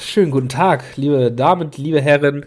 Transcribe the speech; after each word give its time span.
Schönen 0.00 0.30
guten 0.30 0.48
Tag, 0.48 0.96
liebe 0.96 1.30
Damen, 1.30 1.70
liebe 1.76 2.00
Herren. 2.00 2.46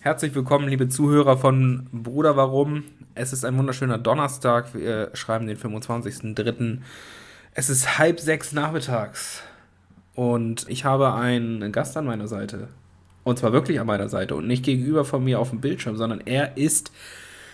Herzlich 0.00 0.34
willkommen, 0.34 0.68
liebe 0.68 0.88
Zuhörer 0.88 1.36
von 1.36 1.88
Bruder 1.92 2.36
Warum. 2.36 2.84
Es 3.14 3.32
ist 3.32 3.44
ein 3.44 3.58
wunderschöner 3.58 3.98
Donnerstag. 3.98 4.72
Wir 4.74 5.10
schreiben 5.14 5.46
den 5.46 5.56
25.03. 5.56 6.78
Es 7.54 7.70
ist 7.70 7.98
halb 7.98 8.20
sechs 8.20 8.52
nachmittags. 8.52 9.42
Und 10.14 10.66
ich 10.68 10.84
habe 10.84 11.12
einen 11.14 11.72
Gast 11.72 11.96
an 11.96 12.06
meiner 12.06 12.28
Seite. 12.28 12.68
Und 13.24 13.38
zwar 13.38 13.52
wirklich 13.52 13.80
an 13.80 13.86
meiner 13.86 14.08
Seite 14.08 14.36
und 14.36 14.46
nicht 14.46 14.64
gegenüber 14.64 15.04
von 15.04 15.24
mir 15.24 15.40
auf 15.40 15.50
dem 15.50 15.60
Bildschirm, 15.60 15.96
sondern 15.96 16.20
er 16.20 16.56
ist 16.56 16.92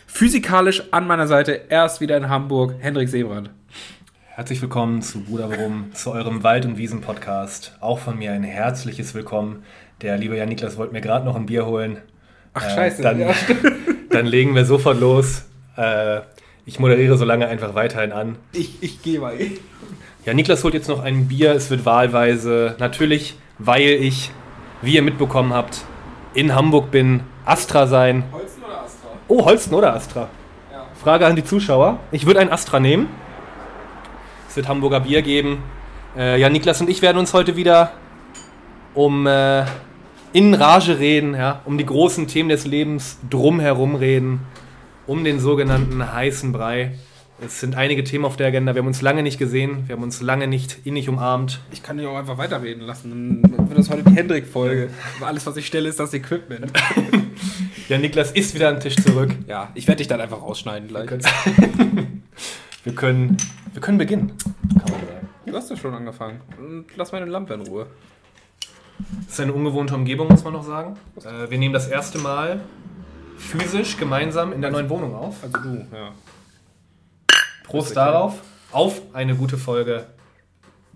physikalisch 0.07 0.82
an 0.91 1.07
meiner 1.07 1.27
Seite. 1.27 1.71
Er 1.71 1.87
ist 1.87 2.00
wieder 2.00 2.16
in 2.16 2.29
Hamburg. 2.29 2.75
Hendrik 2.80 3.09
Seebrand. 3.09 3.50
Herzlich 4.39 4.62
willkommen 4.62 5.02
zu 5.02 5.23
Bruder 5.23 5.50
Warum, 5.50 5.93
zu 5.94 6.13
eurem 6.13 6.44
Wald- 6.44 6.64
und 6.64 6.79
Wiesen-Podcast. 6.79 7.76
Auch 7.81 7.99
von 7.99 8.17
mir 8.17 8.31
ein 8.31 8.44
herzliches 8.44 9.13
Willkommen. 9.13 9.64
Der 10.00 10.17
liebe 10.17 10.36
Jan 10.36 10.49
Niklas 10.49 10.76
wollte 10.76 10.93
mir 10.93 11.00
gerade 11.00 11.25
noch 11.25 11.35
ein 11.35 11.46
Bier 11.46 11.67
holen. 11.67 11.99
Ach, 12.54 12.63
scheiße. 12.63 13.00
Äh, 13.00 13.03
dann, 13.03 13.18
ja. 13.18 13.35
dann 14.11 14.27
legen 14.27 14.54
wir 14.54 14.64
sofort 14.64 15.00
los. 15.00 15.43
Äh, 15.77 16.21
ich 16.66 16.79
moderiere 16.79 17.18
so 17.18 17.25
lange 17.25 17.49
einfach 17.49 17.75
weiterhin 17.75 18.13
an. 18.13 18.36
Ich, 18.53 18.80
ich 18.80 19.03
gehe 19.03 19.18
mal. 19.18 19.35
Ja, 20.25 20.35
Niklas 20.35 20.63
holt 20.63 20.75
jetzt 20.75 20.89
noch 20.89 21.02
ein 21.02 21.27
Bier. 21.27 21.50
Es 21.55 21.68
wird 21.68 21.85
wahlweise. 21.85 22.77
Natürlich, 22.79 23.35
weil 23.58 23.89
ich, 23.89 24.30
wie 24.82 24.94
ihr 24.94 25.02
mitbekommen 25.02 25.52
habt, 25.52 25.85
in 26.35 26.55
Hamburg 26.55 26.93
bin. 26.93 27.22
Astra 27.44 27.89
sein. 27.89 28.22
Holzen 28.30 28.63
oder 28.63 28.82
Astra? 28.85 29.08
Oh, 29.27 29.44
Holsten 29.44 29.75
oder 29.75 29.94
Astra? 29.96 30.29
Ja. 30.71 30.86
Frage 30.94 31.27
an 31.27 31.35
die 31.35 31.43
Zuschauer. 31.43 31.99
Ich 32.12 32.25
würde 32.25 32.39
ein 32.39 32.52
Astra 32.52 32.78
nehmen. 32.78 33.08
Wird 34.58 34.67
Hamburger 34.67 34.98
Bier 34.98 35.22
geben. 35.22 35.62
Äh, 36.17 36.41
ja, 36.41 36.50
Niklas 36.50 36.80
und 36.80 36.91
ich 36.91 37.00
werden 37.00 37.16
uns 37.16 37.33
heute 37.33 37.55
wieder 37.55 37.92
um 38.92 39.24
äh, 39.28 39.64
in 40.33 40.52
Rage 40.52 40.98
reden, 40.98 41.36
ja, 41.36 41.62
um 41.64 41.78
die 41.78 41.86
großen 41.86 42.27
Themen 42.27 42.48
des 42.48 42.66
Lebens 42.66 43.18
drumherum 43.30 43.94
reden, 43.94 44.41
um 45.06 45.22
den 45.22 45.38
sogenannten 45.38 46.12
heißen 46.12 46.50
Brei. 46.50 46.98
Es 47.41 47.60
sind 47.60 47.77
einige 47.77 48.02
Themen 48.02 48.24
auf 48.24 48.36
der 48.36 48.48
Agenda. 48.48 48.74
Wir 48.74 48.80
haben 48.80 48.88
uns 48.88 49.00
lange 49.00 49.22
nicht 49.22 49.38
gesehen, 49.38 49.84
wir 49.86 49.94
haben 49.94 50.02
uns 50.02 50.20
lange 50.22 50.48
nicht 50.48 50.80
innig 50.83 51.08
umarmt. 51.08 51.61
Ich 51.70 51.84
kann 51.84 51.96
dich 51.96 52.08
auch 52.08 52.16
einfach 52.16 52.36
weiterreden 52.36 52.83
lassen. 52.83 53.42
Dann 53.42 53.68
wird 53.68 53.78
das 53.78 53.90
heute 53.90 54.02
die 54.02 54.16
Hendrik-Folge. 54.16 54.90
Alles, 55.20 55.46
was 55.46 55.56
ich 55.56 55.68
stelle, 55.68 55.88
ist 55.88 56.00
das 56.00 56.12
Equipment. 56.14 56.72
Ja, 57.88 57.96
Niklas 57.96 58.33
ist 58.33 58.55
wieder 58.55 58.68
am 58.68 58.80
Tisch 58.80 58.96
zurück. 58.96 59.34
Ja, 59.46 59.70
ich 59.74 59.88
werde 59.88 59.96
dich 59.96 60.08
dann 60.08 60.20
einfach 60.20 60.42
rausschneiden 60.42 60.88
gleich. 60.88 61.08
Wir 62.89 62.94
können, 62.94 63.36
wir 63.75 63.83
können 63.83 63.98
beginnen, 63.98 64.33
kann 64.70 64.91
man 64.91 65.00
sagen. 65.06 65.28
Du 65.44 65.55
hast 65.55 65.69
ja 65.69 65.77
schon 65.77 65.92
angefangen. 65.92 66.41
Und 66.56 66.86
lass 66.97 67.12
meine 67.12 67.27
Lampe 67.27 67.53
in 67.53 67.61
Ruhe. 67.61 67.86
Das 69.27 69.34
ist 69.34 69.41
eine 69.41 69.53
ungewohnte 69.53 69.95
Umgebung, 69.95 70.27
muss 70.28 70.42
man 70.42 70.55
noch 70.55 70.62
sagen. 70.62 70.97
Äh, 71.22 71.50
wir 71.50 71.58
nehmen 71.58 71.75
das 71.75 71.86
erste 71.86 72.17
Mal 72.17 72.62
physisch 73.36 73.98
gemeinsam 73.98 74.55
in 74.55 74.62
der 74.62 74.70
neuen 74.70 74.89
Wohnung 74.89 75.14
auf. 75.14 75.36
Also 75.45 75.58
du, 75.58 75.86
ja. 75.92 76.12
Prost 77.64 77.95
darauf. 77.95 78.41
Auf 78.72 79.02
eine 79.12 79.34
gute 79.34 79.58
Folge 79.58 80.06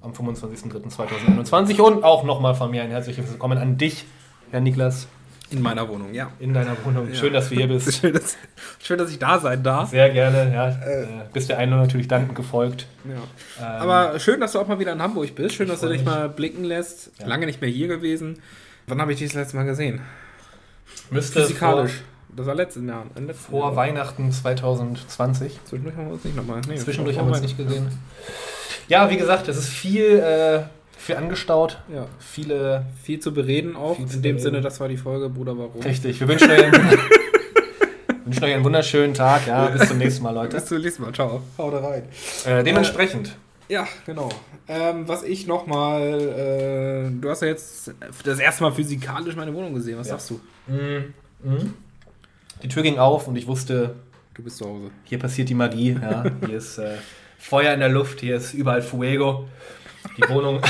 am 0.00 0.12
25.03.2021 0.12 1.78
und 1.78 2.04
auch 2.04 2.24
nochmal 2.24 2.54
von 2.54 2.70
mir 2.70 2.84
ein 2.84 2.90
herzliches 2.90 3.30
Willkommen 3.30 3.58
an 3.58 3.76
dich, 3.76 4.06
Herr 4.50 4.62
Niklas, 4.62 5.08
In 5.52 5.62
meiner 5.62 5.88
Wohnung, 5.88 6.14
ja. 6.14 6.30
in 6.38 6.54
deiner 6.54 6.76
Wohnung. 6.84 7.08
Ja. 7.08 7.14
Schön, 7.14 7.32
dass 7.32 7.48
du 7.48 7.54
hier 7.56 7.68
bist. 7.68 7.92
Schön, 8.00 8.12
dass, 8.12 8.36
schön, 8.80 8.98
dass 8.98 9.10
ich 9.10 9.18
da 9.18 9.38
sein 9.38 9.62
darf. 9.62 9.90
Sehr 9.90 10.10
gerne. 10.10 10.52
Ja, 10.52 10.68
äh, 10.68 11.06
bist 11.32 11.48
der 11.48 11.58
Einladung 11.58 11.86
natürlich 11.86 12.08
dankend 12.08 12.34
gefolgt. 12.34 12.86
Ja. 13.04 13.14
Ähm, 13.60 13.82
Aber 13.82 14.18
schön, 14.18 14.40
dass 14.40 14.52
du 14.52 14.60
auch 14.60 14.68
mal 14.68 14.78
wieder 14.78 14.92
in 14.92 15.02
Hamburg 15.02 15.34
bist. 15.34 15.54
Schön, 15.54 15.68
dass 15.68 15.80
du 15.80 15.88
dich 15.88 15.98
mich. 15.98 16.06
mal 16.06 16.28
blicken 16.28 16.64
lässt. 16.64 17.10
Ja. 17.18 17.26
Lange 17.26 17.46
nicht 17.46 17.60
mehr 17.60 17.70
hier 17.70 17.88
gewesen. 17.88 18.38
Wann 18.86 19.00
habe 19.00 19.12
ich 19.12 19.18
dich 19.18 19.28
das 19.28 19.36
letzte 19.36 19.56
Mal 19.56 19.64
gesehen? 19.64 20.00
müsste 21.10 21.42
Physikalisch. 21.42 22.02
Das 22.34 22.46
war 22.46 22.54
letztes 22.54 22.82
Jahr. 22.84 23.04
Letzten 23.14 23.34
vor, 23.34 23.60
vor 23.60 23.68
Jahr. 23.68 23.76
Weihnachten 23.76 24.32
2020. 24.32 25.60
Zwischendurch 25.64 25.96
haben 25.96 26.06
wir 26.06 26.14
uns 26.14 26.24
nicht 26.24 26.36
nochmal. 26.36 26.60
Nee, 26.66 26.76
Zwischendurch 26.76 27.16
vor 27.16 27.24
haben 27.24 27.30
wir 27.30 27.34
uns 27.34 27.42
nicht 27.42 27.58
gesehen. 27.58 27.88
Ja, 28.88 29.10
wie 29.10 29.16
gesagt, 29.16 29.48
es 29.48 29.58
ist 29.58 29.68
viel, 29.68 30.18
äh, 30.18 30.62
viel 31.02 31.16
angestaut. 31.16 31.78
Ja. 31.92 32.06
Viele. 32.18 32.86
Viel 33.02 33.20
zu 33.20 33.32
bereden 33.34 33.76
auch. 33.76 33.98
In 33.98 34.08
dem 34.08 34.20
bereden. 34.22 34.38
Sinne, 34.38 34.60
das 34.60 34.80
war 34.80 34.88
die 34.88 34.96
Folge, 34.96 35.28
Bruder, 35.28 35.56
warum? 35.58 35.80
Richtig. 35.82 36.18
Wir 36.20 36.28
wünschen 36.28 36.50
euch, 36.50 36.62
einen, 36.62 36.72
wünschen 38.24 38.44
euch 38.44 38.54
einen 38.54 38.64
wunderschönen 38.64 39.14
Tag. 39.14 39.46
Ja, 39.46 39.66
bis 39.66 39.88
zum 39.88 39.98
nächsten 39.98 40.22
Mal, 40.22 40.30
Leute. 40.34 40.56
Bis 40.56 40.66
zum 40.66 40.80
nächsten 40.80 41.02
Mal. 41.02 41.12
Ciao. 41.12 41.42
Haut 41.58 41.74
rein. 41.74 42.04
Äh, 42.46 42.62
dementsprechend. 42.64 43.36
Ja, 43.68 43.86
genau. 44.06 44.28
Ähm, 44.68 45.08
was 45.08 45.22
ich 45.22 45.46
nochmal, 45.46 46.02
äh, 47.08 47.20
du 47.20 47.28
hast 47.30 47.42
ja 47.42 47.48
jetzt 47.48 47.92
das 48.24 48.38
erste 48.38 48.62
Mal 48.64 48.72
physikalisch 48.72 49.34
meine 49.34 49.54
Wohnung 49.54 49.74
gesehen. 49.74 49.98
Was 49.98 50.08
Ja. 50.08 50.14
sagst 50.18 50.30
du? 50.30 50.40
Mhm. 50.66 51.14
Mhm. 51.42 51.74
Die 52.62 52.68
Tür 52.68 52.82
ging 52.82 52.98
auf 52.98 53.26
und 53.28 53.36
ich 53.36 53.46
wusste, 53.46 53.94
Du 54.34 54.42
bist 54.42 54.58
zu 54.58 54.66
Hause. 54.66 54.90
hier 55.04 55.18
passiert 55.18 55.48
die 55.48 55.54
Magie. 55.54 55.96
Ja. 56.00 56.24
Hier 56.46 56.56
ist 56.58 56.78
äh, 56.78 56.96
Feuer 57.38 57.72
in 57.74 57.80
der 57.80 57.88
Luft, 57.88 58.20
hier 58.20 58.36
ist 58.36 58.54
überall 58.54 58.82
Fuego. 58.82 59.48
Die 60.16 60.28
Wohnung, 60.28 60.60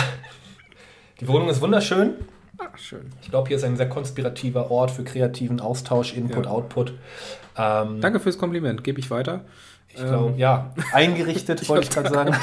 die 1.22 1.28
Wohnung 1.28 1.48
ist 1.48 1.60
wunderschön. 1.60 2.14
Ah, 2.58 2.66
schön. 2.76 3.10
Ich 3.22 3.30
glaube, 3.30 3.48
hier 3.48 3.56
ist 3.56 3.64
ein 3.64 3.76
sehr 3.76 3.88
konspirativer 3.88 4.70
Ort 4.70 4.90
für 4.90 5.04
kreativen 5.04 5.60
Austausch, 5.60 6.12
Input, 6.14 6.44
Ja. 6.46 6.50
Output. 6.52 6.92
Ähm, 7.56 8.00
Danke 8.00 8.20
fürs 8.20 8.36
Kompliment, 8.38 8.84
gebe 8.84 9.00
ich 9.00 9.10
weiter. 9.10 9.40
Ich 9.88 9.96
glaube, 9.96 10.34
ja, 10.38 10.72
eingerichtet, 10.92 11.68
wollte 11.68 11.84
ich 11.84 11.90
gerade 11.90 12.10
sagen. 12.10 12.34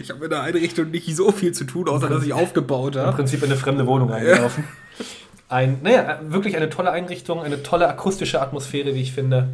Ich 0.00 0.10
habe 0.10 0.24
in 0.24 0.30
der 0.30 0.42
Einrichtung 0.42 0.90
nicht 0.90 1.14
so 1.16 1.32
viel 1.32 1.52
zu 1.52 1.64
tun, 1.64 1.88
außer 1.88 2.08
dass 2.08 2.22
ich 2.24 2.32
aufgebaut 2.32 2.96
Im 2.96 3.02
habe. 3.02 3.16
Prinzip 3.16 3.42
in 3.42 3.50
eine 3.50 3.56
fremde 3.58 3.86
Wohnung 3.86 4.12
eingelaufen. 4.12 4.64
Ein, 5.48 5.78
naja, 5.82 6.20
wirklich 6.22 6.56
eine 6.56 6.68
tolle 6.68 6.90
Einrichtung, 6.90 7.40
eine 7.40 7.62
tolle 7.62 7.88
akustische 7.88 8.42
Atmosphäre, 8.42 8.94
wie 8.94 9.00
ich 9.00 9.12
finde. 9.12 9.48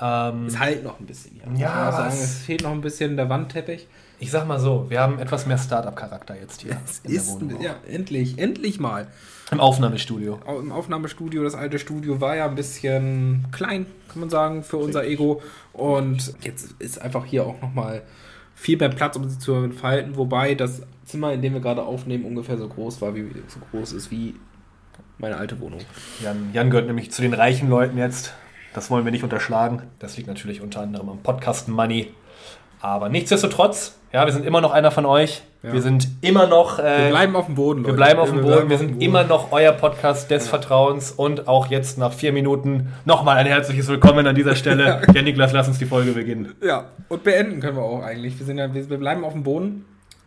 Ähm, 0.00 0.46
Es 0.46 0.58
halt 0.58 0.82
noch 0.84 0.98
ein 0.98 1.06
bisschen. 1.06 1.40
Ja, 1.56 1.86
Ja, 1.86 1.92
sagen, 1.92 2.08
es 2.14 2.38
fehlt 2.38 2.62
noch 2.62 2.72
ein 2.72 2.80
bisschen 2.80 3.16
der 3.16 3.28
Wandteppich. 3.28 3.86
Ich 4.18 4.30
sag 4.30 4.46
mal 4.46 4.58
so, 4.58 4.86
wir 4.88 5.00
haben 5.00 5.18
etwas 5.18 5.46
mehr 5.46 5.58
Startup-Charakter 5.58 6.34
jetzt 6.40 6.62
hier 6.62 6.76
Es 6.84 7.00
in 7.04 7.10
der 7.12 7.20
ist, 7.20 7.28
Wohnung. 7.40 7.60
ja, 7.60 7.74
endlich, 7.88 8.38
endlich 8.38 8.80
mal. 8.80 9.06
Im 9.50 9.60
Aufnahmestudio. 9.60 10.40
Au- 10.46 10.58
Im 10.58 10.72
Aufnahmestudio, 10.72 11.44
das 11.44 11.54
alte 11.54 11.78
Studio 11.78 12.20
war 12.20 12.34
ja 12.36 12.46
ein 12.48 12.54
bisschen 12.54 13.46
klein, 13.52 13.86
kann 14.08 14.20
man 14.20 14.30
sagen, 14.30 14.62
für 14.64 14.76
unser 14.78 15.04
Ego. 15.06 15.42
Und 15.72 16.34
jetzt 16.42 16.74
ist 16.78 17.00
einfach 17.00 17.24
hier 17.26 17.44
auch 17.46 17.60
nochmal 17.60 18.02
viel 18.54 18.76
mehr 18.78 18.88
Platz, 18.88 19.16
um 19.16 19.28
sich 19.28 19.38
zu 19.38 19.54
entfalten. 19.54 20.16
Wobei 20.16 20.54
das 20.54 20.82
Zimmer, 21.04 21.32
in 21.32 21.42
dem 21.42 21.52
wir 21.52 21.60
gerade 21.60 21.82
aufnehmen, 21.84 22.24
ungefähr 22.24 22.56
so 22.56 22.66
groß 22.68 23.00
war, 23.02 23.14
wie 23.14 23.30
so 23.48 23.60
groß 23.70 23.92
ist 23.92 24.10
wie 24.10 24.34
meine 25.18 25.36
alte 25.36 25.60
Wohnung. 25.60 25.80
Jan, 26.22 26.50
Jan 26.52 26.70
gehört 26.70 26.86
nämlich 26.86 27.12
zu 27.12 27.22
den 27.22 27.34
reichen 27.34 27.68
Leuten 27.70 27.98
jetzt. 27.98 28.32
Das 28.74 28.90
wollen 28.90 29.04
wir 29.04 29.12
nicht 29.12 29.24
unterschlagen. 29.24 29.82
Das 29.98 30.16
liegt 30.16 30.28
natürlich 30.28 30.60
unter 30.60 30.80
anderem 30.80 31.08
am 31.08 31.22
Podcast 31.22 31.68
Money. 31.68 32.12
Aber 32.86 33.08
nichtsdestotrotz, 33.08 33.96
ja, 34.12 34.26
wir 34.26 34.32
sind 34.32 34.46
immer 34.46 34.60
noch 34.60 34.70
einer 34.70 34.92
von 34.92 35.06
euch. 35.06 35.42
Ja. 35.64 35.72
Wir 35.72 35.82
sind 35.82 36.06
immer 36.20 36.46
noch. 36.46 36.78
Äh, 36.78 37.06
Wir 37.06 37.08
bleiben 37.10 37.34
auf 37.34 37.46
dem 37.46 37.56
Boden, 37.56 37.80
Wir 37.80 37.86
Leute. 37.88 37.96
bleiben 37.96 38.20
auf 38.20 38.28
dem 38.30 38.36
Boden, 38.42 38.46
bleiben 38.52 38.70
wir 38.70 38.78
sind 38.78 38.88
Boden. 38.92 39.00
immer 39.00 39.24
noch 39.24 39.50
euer 39.50 39.72
Podcast 39.72 40.30
des 40.30 40.44
Ja. 40.44 40.50
Vertrauens 40.50 41.10
und 41.10 41.48
auch 41.48 41.66
jetzt 41.66 41.98
nach 41.98 42.12
vier 42.12 42.32
Minuten 42.32 42.92
nochmal 43.04 43.38
ein 43.38 43.46
herzliches 43.46 43.88
Willkommen 43.88 44.24
an 44.28 44.36
dieser 44.36 44.54
Stelle. 44.62 45.02
Ja, 45.12 45.22
Niklas, 45.22 45.52
lass 45.52 45.66
uns 45.66 45.78
die 45.78 45.84
Folge 45.86 46.12
beginnen. 46.12 46.54
Ja, 46.62 46.84
und 47.08 47.24
beenden 47.24 47.58
können 47.60 47.76
wir 47.76 47.82
auch 47.82 48.04
eigentlich. 48.04 48.38
Wir, 48.38 48.46
sind 48.46 48.58
ja, 48.58 48.72
wir, 48.72 48.88
wir 48.88 48.98
bleiben 48.98 49.24
auf 49.24 49.32
dem 49.32 49.42
Boden, 49.42 49.84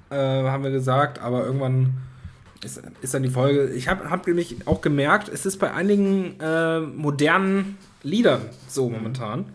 äh, 0.10 0.16
haben 0.18 0.66
wir 0.66 0.72
gesagt, 0.72 1.22
aber 1.22 1.46
irgendwann 1.46 1.94
ist, 2.66 2.82
ist 3.02 3.14
dann 3.14 3.24
die 3.24 3.30
Folge. 3.30 3.70
Ich 3.70 3.88
habe 3.88 4.10
hab 4.10 4.28
nämlich 4.28 4.58
auch 4.68 4.82
gemerkt, 4.82 5.30
es 5.30 5.46
ist 5.46 5.60
bei 5.60 5.72
einigen 5.74 6.38
äh, 6.42 6.82
modernen 6.82 7.78
Liedern 8.04 8.42
so 8.68 8.90
momentan. 8.90 9.46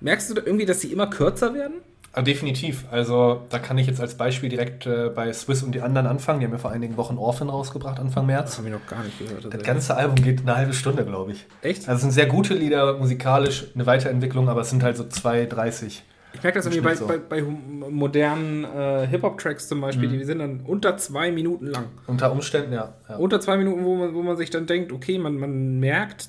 Merkst 0.00 0.28
du 0.30 0.34
irgendwie, 0.44 0.66
dass 0.66 0.80
sie 0.80 0.92
immer 0.92 1.06
kürzer 1.06 1.54
werden? 1.54 1.74
Ah, 2.14 2.20
definitiv. 2.22 2.84
Also 2.90 3.42
da 3.48 3.58
kann 3.58 3.78
ich 3.78 3.86
jetzt 3.86 4.00
als 4.00 4.16
Beispiel 4.16 4.50
direkt 4.50 4.86
äh, 4.86 5.08
bei 5.14 5.32
Swiss 5.32 5.62
und 5.62 5.74
die 5.74 5.80
anderen 5.80 6.06
anfangen. 6.06 6.40
Die 6.40 6.46
haben 6.46 6.52
ja 6.52 6.58
vor 6.58 6.70
einigen 6.70 6.96
Wochen 6.98 7.16
Orphan 7.16 7.48
rausgebracht, 7.48 7.98
Anfang 7.98 8.26
März. 8.26 8.58
habe 8.58 8.68
ich 8.68 8.74
noch 8.74 8.86
gar 8.86 9.02
nicht 9.02 9.18
gehört. 9.18 9.52
Das 9.52 9.62
ganze 9.62 9.96
Album 9.96 10.16
geht 10.16 10.40
eine 10.42 10.54
halbe 10.56 10.74
Stunde, 10.74 11.04
glaube 11.06 11.32
ich. 11.32 11.46
Echt? 11.62 11.88
Also 11.88 11.94
es 11.94 12.00
sind 12.02 12.10
sehr 12.10 12.26
gute 12.26 12.52
Lieder, 12.54 12.98
musikalisch 12.98 13.64
eine 13.74 13.86
Weiterentwicklung, 13.86 14.48
aber 14.50 14.60
es 14.60 14.68
sind 14.70 14.82
halt 14.82 14.96
so 14.98 15.04
2,30. 15.04 16.00
Ich 16.34 16.42
merke 16.42 16.58
das 16.58 16.66
irgendwie 16.66 16.80
bei, 16.82 16.94
so. 16.94 17.06
bei, 17.06 17.18
bei 17.18 17.42
modernen 17.42 18.64
äh, 18.64 19.06
Hip-Hop-Tracks 19.06 19.68
zum 19.68 19.80
Beispiel, 19.80 20.08
Mhm. 20.08 20.12
die 20.18 20.24
sind 20.24 20.38
dann 20.38 20.60
unter 20.66 20.96
zwei 20.96 21.30
Minuten 21.30 21.66
lang. 21.66 21.84
Unter 22.06 22.32
Umständen, 22.32 22.72
ja. 22.72 22.94
ja. 23.08 23.16
Unter 23.16 23.40
zwei 23.40 23.56
Minuten, 23.58 23.84
wo 23.84 23.96
man, 23.96 24.14
wo 24.14 24.22
man 24.22 24.36
sich 24.36 24.50
dann 24.50 24.66
denkt, 24.66 24.92
okay, 24.92 25.18
man, 25.18 25.36
man 25.36 25.78
merkt, 25.78 26.28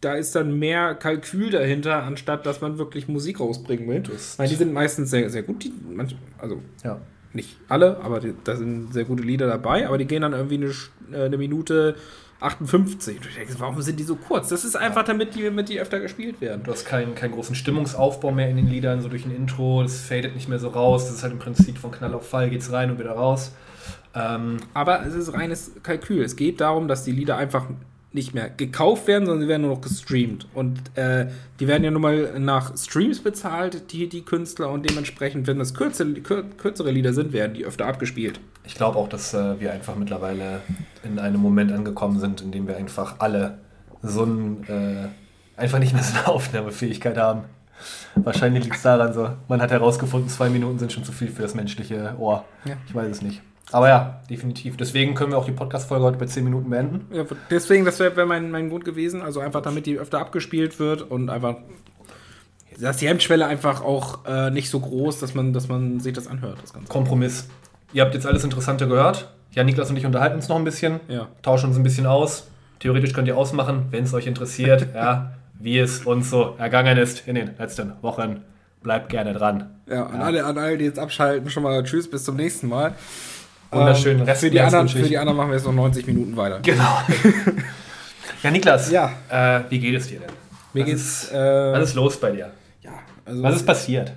da 0.00 0.14
ist 0.14 0.34
dann 0.34 0.58
mehr 0.58 0.94
Kalkül 0.94 1.50
dahinter, 1.50 2.02
anstatt 2.04 2.46
dass 2.46 2.60
man 2.60 2.78
wirklich 2.78 3.08
Musik 3.08 3.40
rausbringen 3.40 3.88
will. 3.88 4.02
Weil 4.36 4.48
die 4.48 4.54
sind 4.54 4.72
meistens 4.72 5.10
sehr, 5.10 5.28
sehr 5.30 5.42
gut. 5.42 5.64
Die, 5.64 5.72
manch, 5.92 6.16
also 6.38 6.62
ja. 6.84 7.00
nicht 7.32 7.56
alle, 7.68 7.98
aber 8.00 8.20
die, 8.20 8.34
da 8.44 8.56
sind 8.56 8.92
sehr 8.92 9.04
gute 9.04 9.22
Lieder 9.22 9.46
dabei, 9.46 9.86
aber 9.86 9.98
die 9.98 10.06
gehen 10.06 10.22
dann 10.22 10.32
irgendwie 10.32 10.56
eine, 10.56 11.18
äh, 11.18 11.24
eine 11.26 11.36
Minute 11.36 11.96
58. 12.40 13.16
Und 13.16 13.24
du 13.24 13.28
denkst, 13.30 13.54
warum 13.58 13.82
sind 13.82 13.98
die 13.98 14.04
so 14.04 14.14
kurz? 14.14 14.48
Das 14.48 14.64
ist 14.64 14.76
einfach, 14.76 15.02
damit 15.02 15.34
die, 15.34 15.42
damit 15.42 15.68
die 15.68 15.80
öfter 15.80 15.98
gespielt 15.98 16.40
werden. 16.40 16.62
Du 16.62 16.70
hast 16.70 16.84
keinen, 16.84 17.16
keinen 17.16 17.32
großen 17.32 17.56
Stimmungsaufbau 17.56 18.30
mehr 18.30 18.48
in 18.48 18.56
den 18.56 18.68
Liedern, 18.68 19.00
so 19.00 19.08
durch 19.08 19.24
ein 19.24 19.34
Intro, 19.34 19.82
das 19.82 20.00
fadet 20.00 20.34
nicht 20.34 20.48
mehr 20.48 20.60
so 20.60 20.68
raus. 20.68 21.06
Das 21.06 21.16
ist 21.16 21.22
halt 21.24 21.32
im 21.32 21.40
Prinzip 21.40 21.78
von 21.78 21.90
Knall 21.90 22.14
auf 22.14 22.28
Fall, 22.28 22.50
geht's 22.50 22.70
rein 22.70 22.92
und 22.92 23.00
wieder 23.00 23.12
raus. 23.12 23.52
Ähm, 24.14 24.58
Aber 24.74 25.04
es 25.04 25.14
ist 25.14 25.34
reines 25.34 25.72
Kalkül. 25.82 26.22
Es 26.22 26.36
geht 26.36 26.60
darum, 26.60 26.86
dass 26.86 27.04
die 27.04 27.12
Lieder 27.12 27.36
einfach 27.36 27.66
nicht 28.12 28.34
mehr 28.34 28.48
gekauft 28.48 29.06
werden, 29.06 29.26
sondern 29.26 29.42
sie 29.42 29.48
werden 29.48 29.62
nur 29.62 29.74
noch 29.74 29.80
gestreamt. 29.82 30.46
Und 30.54 30.80
äh, 30.96 31.28
die 31.60 31.68
werden 31.68 31.84
ja 31.84 31.90
nun 31.90 32.00
mal 32.00 32.38
nach 32.40 32.76
Streams 32.76 33.20
bezahlt, 33.20 33.92
die, 33.92 34.08
die 34.08 34.22
Künstler, 34.22 34.70
und 34.70 34.88
dementsprechend, 34.88 35.46
wenn 35.46 35.58
das 35.58 35.74
kürzere, 35.74 36.14
kür, 36.14 36.44
kürzere 36.56 36.90
Lieder 36.90 37.12
sind, 37.12 37.32
werden 37.32 37.54
die 37.54 37.66
öfter 37.66 37.86
abgespielt. 37.86 38.40
ich 38.64 38.74
glaube 38.74 38.98
auch, 38.98 39.08
dass 39.08 39.34
äh, 39.34 39.60
wir 39.60 39.72
einfach 39.72 39.94
mittlerweile 39.94 40.62
in 41.04 41.18
einem 41.18 41.40
Moment 41.40 41.70
angekommen 41.70 42.18
sind, 42.18 42.40
in 42.40 42.50
dem 42.50 42.66
wir 42.66 42.76
einfach 42.76 43.16
alle 43.18 43.58
so 44.02 44.24
ein, 44.24 44.64
äh, 44.68 45.60
einfach 45.60 45.78
nicht 45.78 45.92
mehr 45.92 46.02
so 46.02 46.16
eine 46.16 46.28
Aufnahmefähigkeit 46.28 47.18
haben. 47.18 47.44
Wahrscheinlich 48.16 48.64
liegt 48.64 48.76
es 48.76 48.82
daran 48.82 49.12
so, 49.12 49.30
man 49.48 49.60
hat 49.60 49.70
herausgefunden, 49.70 50.28
zwei 50.28 50.48
Minuten 50.48 50.78
sind 50.78 50.92
schon 50.92 51.04
zu 51.04 51.12
viel 51.12 51.28
für 51.28 51.42
das 51.42 51.54
menschliche 51.54 52.14
Ohr. 52.18 52.44
Ja. 52.64 52.76
Ich 52.88 52.94
weiß 52.94 53.08
es 53.08 53.22
nicht. 53.22 53.42
Aber 53.70 53.88
ja, 53.88 54.20
definitiv. 54.30 54.76
Deswegen 54.78 55.14
können 55.14 55.32
wir 55.32 55.38
auch 55.38 55.44
die 55.44 55.52
Podcast-Folge 55.52 56.04
heute 56.04 56.18
bei 56.18 56.24
10 56.26 56.42
Minuten 56.44 56.70
beenden. 56.70 57.06
Ja, 57.14 57.24
deswegen, 57.50 57.84
das 57.84 57.98
wäre 58.00 58.16
wär 58.16 58.24
mein, 58.26 58.50
mein 58.50 58.70
Grund 58.70 58.84
gewesen. 58.84 59.20
Also 59.20 59.40
einfach, 59.40 59.60
damit 59.60 59.84
die 59.86 59.98
öfter 59.98 60.18
abgespielt 60.20 60.78
wird 60.80 61.02
und 61.02 61.28
einfach, 61.28 61.56
dass 62.80 62.96
die 62.96 63.08
Hemmschwelle 63.08 63.46
einfach 63.46 63.82
auch 63.82 64.24
äh, 64.26 64.50
nicht 64.50 64.70
so 64.70 64.80
groß, 64.80 65.20
dass 65.20 65.34
man, 65.34 65.52
dass 65.52 65.68
man 65.68 66.00
sich 66.00 66.14
das 66.14 66.26
anhört, 66.28 66.58
das 66.62 66.72
Ganze. 66.72 66.88
Kompromiss. 66.88 67.48
Ihr 67.92 68.02
habt 68.02 68.14
jetzt 68.14 68.26
alles 68.26 68.44
Interessante 68.44 68.88
gehört. 68.88 69.28
Jan, 69.52 69.66
Niklas 69.66 69.90
und 69.90 69.96
ich 69.96 70.06
unterhalten 70.06 70.36
uns 70.36 70.48
noch 70.48 70.56
ein 70.56 70.64
bisschen, 70.64 71.00
Ja. 71.08 71.28
tauschen 71.42 71.68
uns 71.68 71.76
ein 71.76 71.82
bisschen 71.82 72.06
aus. 72.06 72.48
Theoretisch 72.78 73.12
könnt 73.12 73.28
ihr 73.28 73.36
ausmachen, 73.36 73.86
wenn 73.90 74.04
es 74.04 74.14
euch 74.14 74.26
interessiert, 74.26 74.86
ja, 74.94 75.32
wie 75.58 75.78
es 75.78 76.06
uns 76.06 76.30
so 76.30 76.54
ergangen 76.58 76.96
ist 76.96 77.26
in 77.26 77.34
den 77.34 77.50
letzten 77.58 77.92
Wochen. 78.02 78.44
Bleibt 78.82 79.08
gerne 79.08 79.32
dran. 79.32 79.70
Ja, 79.90 80.06
an, 80.06 80.20
Alle, 80.22 80.44
an 80.44 80.56
alle, 80.56 80.78
die 80.78 80.84
jetzt 80.84 80.98
abschalten, 81.00 81.50
schon 81.50 81.64
mal 81.64 81.82
Tschüss, 81.82 82.08
bis 82.08 82.24
zum 82.24 82.36
nächsten 82.36 82.68
Mal. 82.68 82.94
Wunderschönen 83.70 84.20
Ähm, 84.20 84.26
Rest 84.26 84.40
für, 84.40 84.50
die 84.50 84.60
anderen, 84.60 84.88
für 84.88 85.02
die 85.02 85.18
anderen 85.18 85.36
machen 85.36 85.50
wir 85.50 85.56
jetzt 85.56 85.66
noch 85.66 85.72
90 85.74 86.06
Minuten 86.06 86.36
weiter. 86.36 86.60
Genau. 86.60 86.98
ja, 88.42 88.50
Niklas. 88.50 88.90
Ja. 88.90 89.12
Äh, 89.28 89.64
wie 89.68 89.78
geht 89.78 89.94
es 89.94 90.06
dir 90.08 90.20
denn? 90.20 90.30
Mir 90.72 90.80
was 90.82 90.86
geht's. 90.88 91.24
Ist, 91.24 91.32
Äh, 91.32 91.72
was 91.72 91.88
ist 91.90 91.94
los 91.94 92.18
bei 92.18 92.30
dir? 92.30 92.50
ja, 92.82 92.92
also 93.24 93.42
Was 93.42 93.56
ist 93.56 93.66
passiert? 93.66 94.12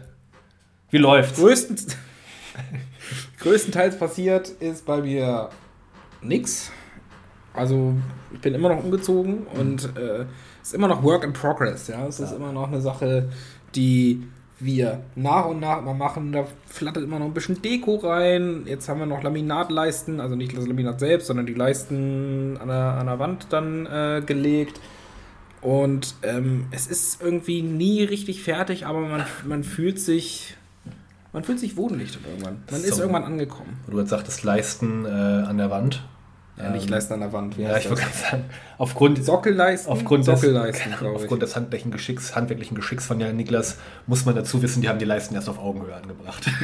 Wie 0.90 0.98
läuft's? 0.98 1.40
größtens, 1.40 1.88
größtenteils 3.40 3.98
passiert 3.98 4.50
ist 4.50 4.86
bei 4.86 5.02
mir 5.02 5.50
nix. 6.22 6.72
Also 7.54 7.94
ich 8.34 8.40
bin 8.40 8.54
immer 8.54 8.70
noch 8.70 8.84
umgezogen 8.84 9.46
und 9.48 9.84
äh, 9.98 10.26
es 10.62 10.70
ist 10.70 10.74
immer 10.74 10.88
noch 10.88 11.04
Work 11.04 11.24
in 11.26 11.34
Progress. 11.34 11.88
Ja, 11.88 12.06
es 12.08 12.20
ist 12.20 12.32
Ja. 12.32 12.38
immer 12.38 12.52
noch 12.54 12.68
eine 12.68 12.80
Sache, 12.82 13.30
die 13.76 14.24
wir 14.64 15.02
nach 15.16 15.46
und 15.46 15.60
nach 15.60 15.80
immer 15.80 15.94
machen. 15.94 16.32
Da 16.32 16.46
flattert 16.68 17.04
immer 17.04 17.20
noch 17.20 17.26
ein 17.26 17.34
bisschen 17.34 17.62
Deko 17.62 17.96
rein. 17.96 18.64
Jetzt 18.66 18.88
haben 18.90 19.00
wir 19.00 19.06
noch 19.06 19.24
Laminatleisten, 19.24 20.20
also 20.20 20.36
nicht 20.36 20.58
das 20.58 20.68
Laminat 20.68 21.00
selbst, 21.00 21.28
sondern 21.28 21.46
die 21.46 21.54
Leisten 21.54 22.58
an 22.62 22.68
der, 22.68 22.78
an 22.78 23.06
der 23.08 23.20
Wand 23.20 23.48
dann 23.50 23.86
äh, 23.86 24.22
gelegt. 24.26 24.80
Und 25.62 26.16
ähm, 26.24 26.66
es 26.72 26.88
ist 26.88 27.22
irgendwie 27.22 27.62
nie 27.62 28.04
richtig 28.04 28.42
fertig, 28.44 28.86
aber 28.86 29.00
man, 29.02 29.26
man 29.46 29.64
fühlt 29.64 30.00
sich. 30.00 30.56
Man 31.34 31.46
fühlt 31.46 31.60
sich 31.62 31.78
wohnlich 31.78 32.12
dann 32.12 32.24
irgendwann. 32.30 32.64
Man 32.70 32.82
ist 32.82 32.96
So. 32.96 33.04
irgendwann 33.04 33.24
angekommen. 33.24 33.80
Du 33.90 33.98
jetzt 34.00 34.10
sagtest 34.10 34.44
Leisten 34.44 35.06
äh, 35.06 35.10
an 35.10 35.58
der 35.58 35.70
Wand. 35.70 36.04
Ja, 36.62 36.70
nicht 36.70 36.90
Leisten 36.90 37.14
an 37.14 37.20
der 37.22 37.34
Wand. 37.34 37.58
Ja, 37.58 37.78
ich 37.78 37.86
gerade 37.86 38.02
sagen, 38.14 38.46
aufgrund, 38.78 39.24
Sockelleisten? 39.24 39.92
aufgrund, 39.92 40.28
des, 40.28 40.40
Sockelleisten, 40.40 40.94
glaube 40.98 41.16
ich. 41.16 41.22
aufgrund 41.24 41.42
des 41.42 41.56
handwerklichen 41.56 41.92
Geschicks, 41.92 42.36
handwerklichen 42.36 42.76
Geschicks 42.76 43.06
von 43.06 43.20
Jan 43.20 43.36
Niklas 43.36 43.78
muss 44.08 44.26
man 44.26 44.36
dazu 44.36 44.62
wissen, 44.62 44.82
die 44.82 44.90
haben 44.90 45.00
die 45.00 45.06
Leisten 45.06 45.36
erst 45.36 45.50
auf 45.50 45.60
Augenhöhe 45.60 45.96
angebracht. 45.96 46.46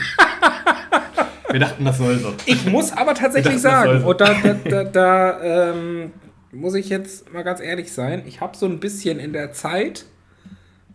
Wir 1.49 1.61
dachten, 1.61 1.85
das 1.85 1.97
soll 1.97 2.19
so. 2.19 2.33
Ich 2.45 2.65
muss 2.65 2.91
aber 2.91 3.13
tatsächlich 3.13 3.55
Ich 3.55 3.61
dachte, 3.61 3.77
das 3.77 3.85
sagen, 3.85 4.01
so. 4.01 4.09
und 4.09 4.21
da, 4.21 4.33
da, 4.44 4.53
da, 4.53 4.83
da 5.39 5.71
ähm, 5.71 6.11
muss 6.51 6.75
ich 6.75 6.89
jetzt 6.89 7.31
mal 7.31 7.44
ganz 7.44 7.61
ehrlich 7.61 7.91
sein, 7.91 8.23
ich 8.25 8.41
habe 8.41 8.57
so 8.57 8.65
ein 8.65 8.79
bisschen 8.79 9.19
in 9.19 9.33
der 9.33 9.53
Zeit, 9.53 10.05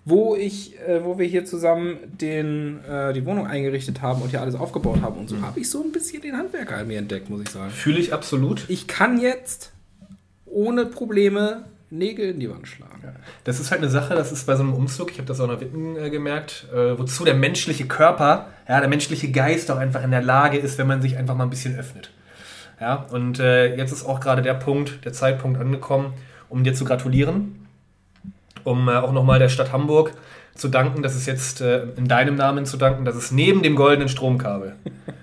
wo 0.05 0.35
ich, 0.35 0.79
äh, 0.81 1.05
wo 1.05 1.19
wir 1.19 1.27
hier 1.27 1.45
zusammen 1.45 1.97
den, 2.21 2.85
äh, 2.85 3.13
die 3.13 3.25
Wohnung 3.25 3.47
eingerichtet 3.47 4.03
haben 4.03 4.21
und 4.23 4.31
hier 4.31 4.41
alles 4.41 4.55
aufgebaut 4.57 5.01
haben 5.01 5.17
und 5.19 5.29
so, 5.29 5.37
Mhm. 5.37 5.47
habe 5.47 5.61
ich 5.61 5.71
so 5.71 5.83
ein 5.83 5.93
bisschen 5.93 6.23
den 6.23 6.37
Handwerker 6.37 6.81
in 6.81 6.89
mir 6.89 6.99
entdeckt, 6.99 7.31
muss 7.31 7.43
ich 7.43 7.49
sagen. 7.51 7.71
Fühle 7.71 7.99
ich 8.01 8.13
absolut. 8.13 8.65
Ich 8.69 8.87
kann 8.89 9.21
jetzt 9.21 9.73
ohne 10.47 10.87
Probleme 10.87 11.65
Nägel 11.91 12.31
in 12.31 12.41
die 12.41 12.49
Wand 12.51 12.67
schlagen. 12.67 12.91
Das 13.45 13.61
ist 13.61 13.71
halt 13.71 13.83
eine 13.83 13.91
Sache, 13.91 14.15
das 14.15 14.33
ist 14.33 14.47
bei 14.47 14.57
so 14.57 14.63
einem 14.63 14.73
Umzug, 14.73 15.11
ich 15.11 15.19
habe 15.19 15.29
das 15.29 15.39
auch 15.41 15.47
noch 15.47 15.61
Witten 15.61 15.97
äh, 15.97 16.09
gemerkt, 16.09 16.67
äh, 16.73 16.99
wozu 16.99 17.25
der 17.25 17.35
menschliche 17.35 17.85
Körper, 17.87 18.47
ja, 18.69 18.81
der 18.81 18.89
menschliche 18.89 19.31
Geist 19.31 19.71
auch 19.71 19.77
einfach 19.77 20.03
in 20.03 20.11
der 20.11 20.23
Lage 20.23 20.57
ist, 20.57 20.79
wenn 20.79 20.87
man 20.87 21.03
sich 21.03 21.19
einfach 21.19 21.37
mal 21.37 21.45
ein 21.45 21.51
bisschen 21.51 21.79
öffnet. 21.79 22.11
Ja, 22.81 23.07
und 23.13 23.39
äh, 23.41 23.77
jetzt 23.77 23.93
ist 23.93 24.05
auch 24.07 24.21
gerade 24.21 24.41
der 24.43 24.55
Punkt, 24.55 25.05
der 25.05 25.13
Zeitpunkt 25.13 25.61
angekommen, 25.61 26.15
um 26.49 26.65
dir 26.65 26.73
zu 26.75 26.85
gratulieren, 26.87 27.62
um 28.65 28.89
äh, 28.89 28.93
auch 28.93 29.13
nochmal 29.13 29.39
der 29.39 29.49
Stadt 29.49 29.73
Hamburg 29.73 30.13
zu 30.55 30.69
danken, 30.69 31.03
dass 31.03 31.15
es 31.15 31.27
jetzt 31.27 31.61
äh, 31.61 31.85
in 31.97 32.09
deinem 32.09 32.37
Namen 32.37 32.67
zu 32.67 32.77
danken, 32.77 33.05
dass 33.05 33.17
es 33.17 33.33
neben 33.33 33.63
dem 33.63 33.75
goldenen 33.75 34.09
Stromkabel 34.09 34.77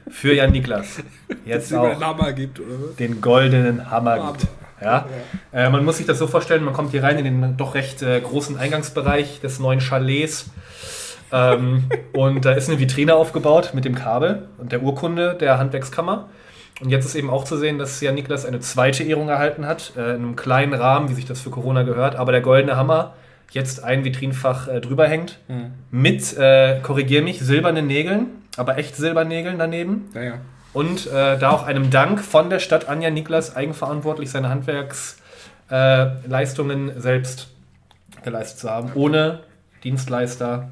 für 0.10 0.34
Jan 0.34 0.52
Niklas 0.52 1.04
jetzt 1.46 1.74
auch 1.74 2.36
gibt, 2.36 2.62
den 3.00 3.22
goldenen 3.22 3.90
Hammer 3.92 4.16
Hammer. 4.16 4.34
gibt. 4.34 4.48
Ja? 4.82 5.06
Äh, 5.52 5.70
man 5.70 5.86
muss 5.86 5.98
sich 5.98 6.06
das 6.06 6.18
so 6.18 6.28
vorstellen, 6.28 6.64
man 6.64 6.74
kommt 6.74 6.92
hier 6.92 7.04
rein 7.04 7.18
in 7.18 7.26
den 7.26 7.58
doch 7.58 7.76
recht 7.76 8.02
äh, 8.02 8.20
großen 8.20 8.58
Eingangsbereich 8.58 9.42
des 9.42 9.60
neuen 9.60 9.82
Chalets. 9.82 10.50
Ähm, 11.32 11.86
und 12.14 12.46
da 12.46 12.54
ist 12.54 12.70
eine 12.70 12.80
Vitrine 12.80 13.16
aufgebaut 13.16 13.72
mit 13.74 13.86
dem 13.86 13.96
Kabel 13.96 14.48
und 14.58 14.72
der 14.72 14.82
Urkunde 14.82 15.36
der 15.36 15.58
Handwerkskammer. 15.58 16.30
Und 16.82 16.90
jetzt 16.90 17.06
ist 17.06 17.16
eben 17.16 17.30
auch 17.30 17.44
zu 17.44 17.58
sehen, 17.58 17.78
dass 17.78 18.00
Jan 18.00 18.16
Niklas 18.16 18.46
eine 18.46 18.62
zweite 18.62 19.04
Ehrung 19.04 19.28
erhalten 19.28 19.66
hat, 19.66 19.94
äh, 19.98 20.12
in 20.12 20.24
einem 20.24 20.36
kleinen 20.36 20.74
Rahmen, 20.74 21.10
wie 21.10 21.14
sich 21.14 21.26
das 21.26 21.42
für 21.42 21.50
Corona 21.50 21.84
gehört. 21.84 22.16
Aber 22.16 22.32
der 22.32 22.42
goldene 22.42 22.78
Hammer 22.78 23.16
jetzt 23.52 23.84
ein 23.84 24.04
Vitrinfach 24.04 24.68
äh, 24.68 24.80
drüber 24.80 25.08
hängt, 25.08 25.40
mit, 25.92 26.38
äh, 26.38 26.80
korrigier 26.82 27.24
mich, 27.24 27.40
silbernen 27.40 27.88
Nägeln, 27.88 28.28
aber 28.58 28.78
echt 28.78 28.96
Silbernägeln 28.96 29.58
daneben. 29.58 30.10
Ja, 30.14 30.22
ja. 30.24 30.34
Und 30.72 31.08
äh, 31.08 31.40
da 31.40 31.50
auch 31.50 31.64
einem 31.64 31.90
Dank 31.90 32.20
von 32.22 32.52
der 32.52 32.60
Stadt 32.60 32.88
Anja 32.88 33.10
Niklas 33.10 33.56
eigenverantwortlich 33.56 34.30
seine 34.30 34.50
Handwerksleistungen 34.50 36.90
äh, 36.90 37.02
selbst 37.02 37.48
geleistet 38.24 38.60
zu 38.60 38.70
haben, 38.70 38.92
ohne 38.94 39.40
Dienstleister 39.84 40.70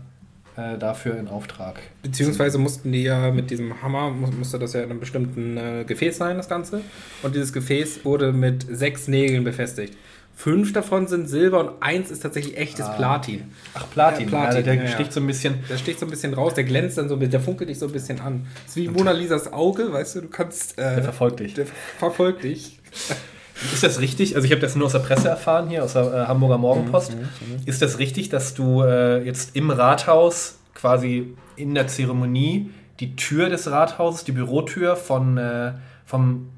äh, 0.55 0.77
dafür 0.77 1.17
in 1.17 1.27
Auftrag. 1.27 1.79
Beziehungsweise 2.03 2.59
mussten 2.59 2.91
die 2.91 3.01
ja 3.03 3.31
mit 3.31 3.49
diesem 3.49 3.81
Hammer, 3.81 4.11
mu- 4.11 4.29
musste 4.37 4.59
das 4.59 4.73
ja 4.73 4.81
in 4.81 4.91
einem 4.91 4.99
bestimmten 4.99 5.57
äh, 5.57 5.83
Gefäß 5.83 6.17
sein, 6.17 6.37
das 6.37 6.47
Ganze. 6.49 6.81
Und 7.23 7.33
dieses 7.33 7.51
Gefäß 7.53 8.05
wurde 8.05 8.33
mit 8.33 8.67
sechs 8.69 9.07
Nägeln 9.07 9.43
befestigt. 9.43 9.97
Fünf 10.39 10.71
davon 10.71 11.07
sind 11.07 11.27
Silber 11.27 11.59
und 11.61 11.81
eins 11.81 12.11
ist 12.11 12.19
tatsächlich 12.21 12.57
echtes 12.57 12.85
Ah. 12.85 12.89
Platin. 12.93 13.51
Ach, 13.73 13.87
Platin, 13.91 14.25
Ja, 14.25 14.29
Platin, 14.29 14.57
ja, 14.57 14.61
der 14.61 14.75
ja, 14.75 14.87
sticht 14.87 15.11
so 15.11 15.19
ein 15.19 15.25
bisschen. 15.25 15.55
Der 15.67 15.77
sticht 15.79 15.99
so 15.99 16.05
ein 16.05 16.11
bisschen 16.11 16.35
raus, 16.35 16.53
der 16.53 16.63
glänzt 16.63 16.95
dann 16.99 17.09
so 17.09 17.15
ein 17.15 17.19
bisschen, 17.19 17.31
der 17.31 17.41
funkelt 17.41 17.71
dich 17.71 17.79
so 17.79 17.87
ein 17.87 17.91
bisschen 17.91 18.19
an. 18.21 18.45
Das 18.63 18.75
ist 18.75 18.75
wie 18.75 18.87
Mona 18.87 19.13
Lisas 19.13 19.51
Auge, 19.51 19.91
weißt 19.91 20.15
du, 20.15 20.21
du 20.21 20.27
kannst. 20.27 20.77
Äh, 20.77 20.93
Der 20.93 21.03
verfolgt 21.03 21.39
dich. 21.39 21.55
Der 21.55 21.65
verfolgt 21.97 22.43
dich. 22.43 22.79
Ist 23.73 23.81
das 23.83 23.99
richtig? 23.99 24.35
Also 24.35 24.45
ich 24.45 24.51
habe 24.51 24.61
das 24.61 24.75
nur 24.75 24.85
aus 24.85 24.91
der 24.91 24.99
Presse 24.99 25.27
erfahren 25.29 25.67
hier, 25.69 25.83
aus 25.83 25.93
der 25.93 26.03
äh, 26.13 26.25
Hamburger 26.27 26.59
Morgenpost. 26.59 27.17
Ist 27.65 27.81
das 27.81 27.97
richtig, 27.97 28.29
dass 28.29 28.53
du 28.53 28.83
äh, 28.83 29.23
jetzt 29.25 29.55
im 29.55 29.71
Rathaus 29.71 30.59
quasi 30.75 31.33
in 31.55 31.73
der 31.73 31.87
Zeremonie 31.87 32.69
die 32.99 33.15
Tür 33.15 33.49
des 33.49 33.71
Rathauses, 33.71 34.23
die 34.25 34.33
Bürotür 34.33 34.95
von, 34.95 35.39
äh, 35.39 35.71
vom, 36.05 36.49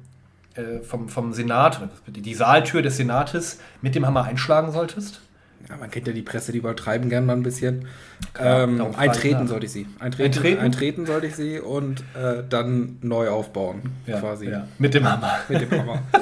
äh, 0.54 0.80
vom, 0.82 1.08
vom 1.08 1.32
Senat, 1.32 1.80
die 2.06 2.34
Saaltür 2.34 2.82
des 2.82 2.96
Senates 2.96 3.58
mit 3.82 3.94
dem 3.94 4.06
Hammer 4.06 4.24
einschlagen 4.24 4.72
solltest? 4.72 5.20
Ja, 5.68 5.76
man 5.76 5.90
kennt 5.90 6.06
ja 6.06 6.12
die 6.12 6.22
Presse, 6.22 6.52
die 6.52 6.58
übertreiben 6.58 7.10
gern 7.10 7.26
mal 7.26 7.34
ein 7.36 7.42
bisschen. 7.42 7.86
Klar, 8.32 8.62
ähm, 8.64 8.94
eintreten 8.96 9.46
sollte 9.46 9.66
ich 9.66 9.72
sie. 9.72 9.86
Eintreten, 9.98 10.34
Eintreten? 10.34 10.60
eintreten 10.60 11.06
sollte 11.06 11.26
ich 11.26 11.36
sie 11.36 11.60
und 11.60 12.00
äh, 12.14 12.42
dann 12.48 12.96
neu 13.02 13.28
aufbauen, 13.28 13.82
quasi. 14.06 14.48
Ja, 14.48 14.66
mit 14.78 14.94
dem 14.94 15.08
Hammer. 15.10 15.38
Mit 15.48 15.60
dem 15.60 15.70
Hammer. 15.70 16.02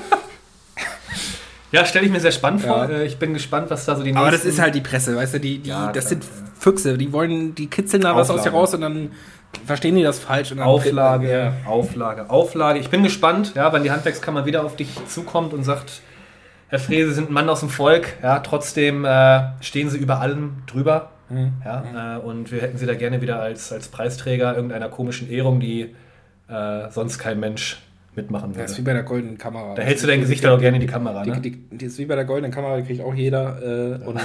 Ja, 1.70 1.84
stelle 1.84 2.06
ich 2.06 2.10
mir 2.12 2.20
sehr 2.20 2.32
spannend 2.32 2.62
Ja. 2.62 2.68
vor. 2.72 2.88
Äh, 2.88 3.04
Ich 3.04 3.18
bin 3.18 3.34
gespannt, 3.34 3.68
was 3.70 3.84
da 3.84 3.94
so 3.94 4.02
die 4.02 4.14
Aber 4.14 4.26
das 4.30 4.36
nächsten- 4.44 4.48
ist 4.48 4.58
halt 4.58 4.74
die 4.74 4.80
Presse, 4.80 5.14
weißt 5.14 5.34
du, 5.34 5.40
die, 5.40 5.58
die, 5.58 5.68
Ja, 5.68 5.92
das 5.92 6.06
klar, 6.06 6.20
sind 6.20 6.24
ja. 6.24 6.30
Füchse, 6.58 6.96
die 6.98 7.12
wollen, 7.12 7.54
die 7.54 7.66
kitzeln 7.68 8.02
da 8.02 8.16
was 8.16 8.30
aus 8.30 8.42
dir 8.42 8.50
raus 8.52 8.72
und 8.74 8.80
dann 8.80 9.10
verstehen 9.64 9.96
die 9.96 10.02
das 10.02 10.18
falsch. 10.18 10.52
Auflage, 10.58 11.30
Ja. 11.30 11.52
Auflage, 11.66 12.30
Auflage. 12.30 12.78
Ich 12.78 12.90
bin 12.90 13.02
gespannt, 13.02 13.54
ja, 13.54 13.72
wann 13.72 13.82
die 13.82 13.90
Handwerkskammer 13.90 14.46
wieder 14.46 14.64
auf 14.64 14.76
dich 14.76 14.88
zukommt 15.06 15.52
und 15.52 15.64
sagt, 15.64 16.02
Herr 16.68 16.78
Frese, 16.78 17.08
Sie 17.08 17.14
sind 17.14 17.30
ein 17.30 17.32
Mann 17.32 17.48
aus 17.48 17.60
dem 17.60 17.70
Volk, 17.70 18.14
ja, 18.22 18.40
trotzdem 18.40 19.04
äh, 19.04 19.40
stehen 19.60 19.88
Sie 19.88 19.98
über 19.98 20.20
allem 20.20 20.62
drüber. 20.66 21.10
Mhm. 21.30 21.52
Ja, 21.64 22.16
äh, 22.16 22.20
und 22.20 22.52
wir 22.52 22.60
hätten 22.60 22.78
Sie 22.78 22.86
da 22.86 22.94
gerne 22.94 23.20
wieder 23.20 23.40
als, 23.40 23.72
als 23.72 23.88
Preisträger 23.88 24.54
irgendeiner 24.54 24.88
komischen 24.88 25.30
Ehrung, 25.30 25.60
die 25.60 25.94
äh, 26.48 26.90
sonst 26.90 27.18
kein 27.18 27.40
Mensch 27.40 27.78
mitmachen 28.18 28.52
Das 28.52 28.70
ist 28.72 28.76
wie 28.78 28.80
würde. 28.82 28.84
bei 28.90 28.92
der 28.94 29.02
goldenen 29.04 29.38
Kamera. 29.38 29.74
Da 29.74 29.82
hältst 29.82 30.04
du 30.04 30.08
dein 30.08 30.20
Gesicht 30.20 30.44
dann 30.44 30.52
auch 30.52 30.60
gerne 30.60 30.76
in 30.76 30.80
die 30.82 30.86
Kamera. 30.86 31.22
Die, 31.24 31.30
Ne? 31.30 31.40
die, 31.40 31.50
die 31.70 31.84
ist 31.86 31.98
wie 31.98 32.04
bei 32.06 32.14
der 32.16 32.24
goldenen 32.24 32.52
Kamera, 32.52 32.76
die 32.76 32.82
kriegt 32.84 33.00
auch 33.02 33.14
jeder. 33.14 33.58
Äh, 34.02 34.04
Und 34.06 34.16
äh, 34.16 34.20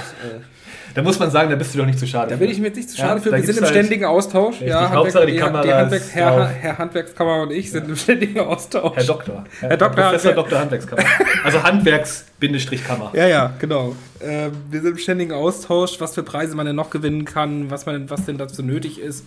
Da 0.94 1.02
muss 1.02 1.18
man 1.18 1.30
sagen, 1.30 1.50
da 1.50 1.56
bist 1.56 1.74
du 1.74 1.78
doch 1.78 1.86
nicht 1.86 1.98
zu 1.98 2.06
schade. 2.06 2.30
da 2.30 2.36
bin 2.36 2.50
ich 2.50 2.58
mir 2.58 2.66
jetzt 2.66 2.76
nicht 2.76 2.90
zu 2.90 2.98
Ja, 2.98 3.06
schade 3.08 3.20
für. 3.20 3.30
da 3.30 3.36
Wir 3.38 3.44
sind 3.44 3.56
im 3.58 3.64
halt- 3.64 3.72
ständigen 3.74 4.04
Austausch. 4.04 4.60
Richtig, 4.60 4.74
Hauptsache 4.74 5.26
die 5.26 5.36
Kamera 5.36 5.62
die 5.62 5.72
Handwerks, 5.72 6.14
Herr. 6.14 6.46
Herr 6.48 6.78
Handwerkskammer 6.78 7.42
und 7.42 7.50
ich 7.52 7.70
sind 7.70 7.88
im 7.88 7.96
ständigen 7.96 8.40
Austausch. 8.40 8.96
Herr 8.96 9.04
Doktor. 9.04 9.44
Herr 9.60 9.76
Doktor 9.76 9.88
Professor 10.02 10.30
Handwerk- 10.32 10.48
Dr. 10.50 10.60
Handwerkskammer. 10.60 11.02
Also 11.44 11.62
Handwerks-Kammer. 11.62 13.10
Ja, 13.14 13.26
ja, 13.26 13.52
genau. 13.58 13.94
Ähm, 14.24 14.52
wir 14.70 14.80
sind 14.80 14.92
im 14.92 14.98
ständigen 14.98 15.32
Austausch, 15.32 16.00
was 16.00 16.14
für 16.14 16.22
Preise 16.22 16.56
man 16.56 16.66
denn 16.66 16.76
noch 16.76 16.90
gewinnen 16.90 17.24
kann, 17.24 17.70
was, 17.70 17.84
man, 17.84 18.08
was 18.08 18.24
denn 18.24 18.38
dazu 18.38 18.62
nötig 18.62 18.98
ist. 18.98 19.26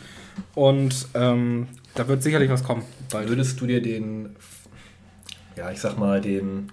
Und 0.55 1.07
ähm, 1.13 1.67
da 1.95 2.07
wird 2.07 2.23
sicherlich 2.23 2.49
was 2.49 2.63
kommen. 2.63 2.83
Bald. 3.11 3.29
Würdest 3.29 3.61
du 3.61 3.67
dir 3.67 3.81
den, 3.81 4.35
ja, 5.55 5.71
ich 5.71 5.79
sag 5.79 5.97
mal, 5.97 6.19
den 6.19 6.71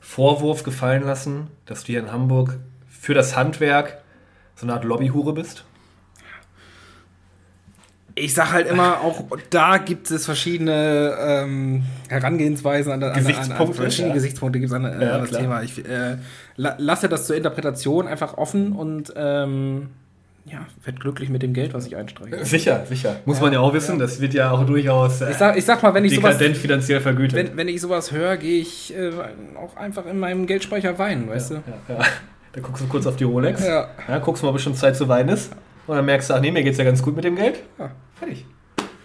Vorwurf 0.00 0.62
gefallen 0.62 1.02
lassen, 1.02 1.48
dass 1.66 1.82
du 1.82 1.88
hier 1.88 2.00
in 2.00 2.12
Hamburg 2.12 2.58
für 2.88 3.14
das 3.14 3.36
Handwerk 3.36 3.98
so 4.54 4.66
eine 4.66 4.74
Art 4.74 4.84
Lobbyhure 4.84 5.32
bist? 5.32 5.64
Ich 8.16 8.32
sag 8.34 8.52
halt 8.52 8.68
immer, 8.68 9.00
auch 9.00 9.24
da 9.50 9.78
gibt 9.78 10.10
es 10.10 10.24
verschiedene 10.24 11.16
ähm, 11.18 11.82
Herangehensweisen 12.08 12.92
an, 12.92 13.02
an, 13.02 13.10
an, 13.10 13.16
an 13.16 13.24
Gesichtspunkte, 13.26 13.74
verschiedene 13.74 14.08
ja. 14.10 14.14
Gesichtspunkte 14.14 14.60
gibt 14.60 14.70
es 14.70 14.76
an, 14.76 14.84
an 14.84 15.00
Ja, 15.00 15.18
das 15.18 15.30
klar. 15.30 15.40
Thema. 15.40 15.62
Ich 15.62 15.78
äh, 15.84 16.18
la, 16.56 16.76
lasse 16.78 17.08
das 17.08 17.26
zur 17.26 17.36
Interpretation 17.36 18.06
einfach 18.06 18.38
offen 18.38 18.72
und 18.72 19.12
ähm, 19.16 19.88
ja, 20.44 20.66
werd 20.84 21.00
glücklich 21.00 21.30
mit 21.30 21.42
dem 21.42 21.54
Geld, 21.54 21.74
was 21.74 21.86
ich 21.86 21.96
einstreiche. 21.96 22.44
Sicher, 22.44 22.84
sicher. 22.86 23.16
Muss 23.24 23.40
man 23.40 23.52
ja 23.52 23.60
auch 23.60 23.72
wissen, 23.72 23.98
das 23.98 24.20
wird 24.20 24.34
ja 24.34 24.50
auch 24.50 24.64
durchaus 24.64 25.20
äh, 25.20 25.30
Ich 25.30 25.36
sag, 25.36 25.56
ich 25.56 25.64
sag 25.64 25.82
mal, 25.82 25.94
wenn 25.94 26.04
ich 26.04 26.14
sowas, 26.14 26.36
dekadent 26.36 26.56
finanziell 26.58 27.00
vergütet. 27.00 27.36
wenn, 27.36 27.56
wenn 27.56 27.68
ich 27.68 27.80
sowas 27.80 28.12
höre, 28.12 28.36
gehe 28.36 28.60
ich 28.60 28.94
äh, 28.94 29.10
auch 29.56 29.76
einfach 29.76 30.06
in 30.06 30.18
meinem 30.18 30.46
Geldspeicher 30.46 30.98
weinen, 30.98 31.28
weißt 31.28 31.52
ja, 31.52 31.62
ja, 31.88 31.94
ja. 31.94 32.04
Da 32.52 32.60
guckst 32.60 32.84
du 32.84 32.86
kurz 32.86 33.06
auf 33.06 33.16
die 33.16 33.24
Rolex, 33.24 33.62
du? 33.62 33.66
Ja. 33.66 33.88
ja, 34.06 34.18
guckst 34.18 34.42
mal, 34.44 34.50
ob 34.50 34.56
es 34.56 34.62
schon 34.62 34.76
Zeit 34.76 34.96
zu 34.96 35.08
weinen 35.08 35.30
ist. 35.30 35.50
Und 35.86 35.96
dann 35.96 36.04
merkst 36.06 36.30
du, 36.30 36.34
ach 36.34 36.40
nee, 36.40 36.50
mir 36.50 36.62
geht's 36.62 36.78
ja 36.78 36.84
ganz 36.84 37.02
gut 37.02 37.14
mit 37.16 37.24
dem 37.24 37.36
Geld. 37.36 37.60
Ja. 37.78 37.90
Fertig. 38.14 38.46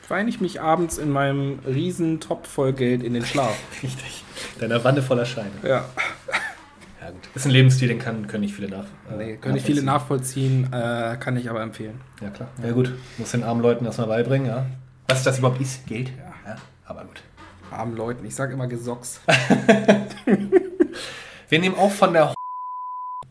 Weine 0.07 0.29
ich 0.29 0.41
mich 0.41 0.59
abends 0.59 0.97
in 0.97 1.11
meinem 1.11 1.59
riesen 1.67 2.19
Topf 2.19 2.49
voll 2.49 2.73
Geld 2.73 3.03
in 3.03 3.13
den 3.13 3.23
Schlaf. 3.25 3.55
Richtig. 3.83 4.23
Deiner 4.59 4.83
Wanne 4.83 5.03
voller 5.03 5.25
Scheine. 5.25 5.51
Ja. 5.61 5.85
Ja, 7.01 7.11
gut. 7.11 7.29
Ist 7.35 7.45
ein 7.45 7.51
Lebensstil, 7.51 7.89
den 7.89 7.99
kann, 7.99 8.25
können 8.27 8.41
nicht 8.41 8.55
viele 8.55 8.69
nach. 8.69 8.85
äh, 9.11 9.17
Nee, 9.17 9.37
können 9.37 9.53
nicht 9.53 9.65
viele 9.67 9.83
nachvollziehen. 9.83 10.71
äh, 10.73 11.15
kann 11.19 11.37
ich 11.37 11.47
aber 11.49 11.61
empfehlen. 11.61 12.01
Ja, 12.21 12.29
klar. 12.31 12.49
Ja, 12.63 12.71
gut. 12.71 12.91
Muss 13.19 13.31
den 13.31 13.43
armen 13.43 13.61
Leuten 13.61 13.85
das 13.85 13.97
mal 13.99 14.07
beibringen, 14.07 14.47
ja. 14.47 14.65
Was 15.07 15.21
das 15.23 15.37
überhaupt 15.39 15.61
ist, 15.61 15.85
Geld. 15.85 16.09
Ja. 16.17 16.53
Ja, 16.53 16.55
aber 16.85 17.01
gut. 17.01 17.21
Armen 17.71 17.95
Leuten, 17.95 18.25
ich 18.25 18.33
sag 18.33 18.51
immer 18.51 18.65
Gesocks. 18.67 19.21
Wir 21.49 21.59
nehmen 21.59 21.75
auch 21.75 21.91
von 21.91 22.13
der 22.13 22.33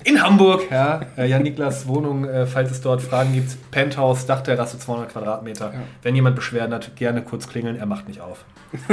in 0.09 0.23
Hamburg, 0.23 0.71
ja, 0.71 1.03
äh, 1.17 1.29
Jan 1.29 1.43
Niklas 1.43 1.87
Wohnung, 1.87 2.25
äh, 2.25 2.47
falls 2.47 2.71
es 2.71 2.81
dort 2.81 3.03
Fragen 3.03 3.35
gibt. 3.35 3.71
Penthouse, 3.71 4.25
Dachterrasse, 4.27 4.79
200 4.79 5.13
Quadratmeter. 5.13 5.73
Ja. 5.75 5.81
Wenn 6.03 6.15
jemand 6.15 6.37
Beschwerden 6.37 6.73
hat, 6.75 6.97
gerne 6.97 7.23
kurz 7.23 7.49
klingeln, 7.49 7.77
er 7.77 7.87
macht 7.87 8.09
nicht 8.09 8.21
auf. 8.21 8.45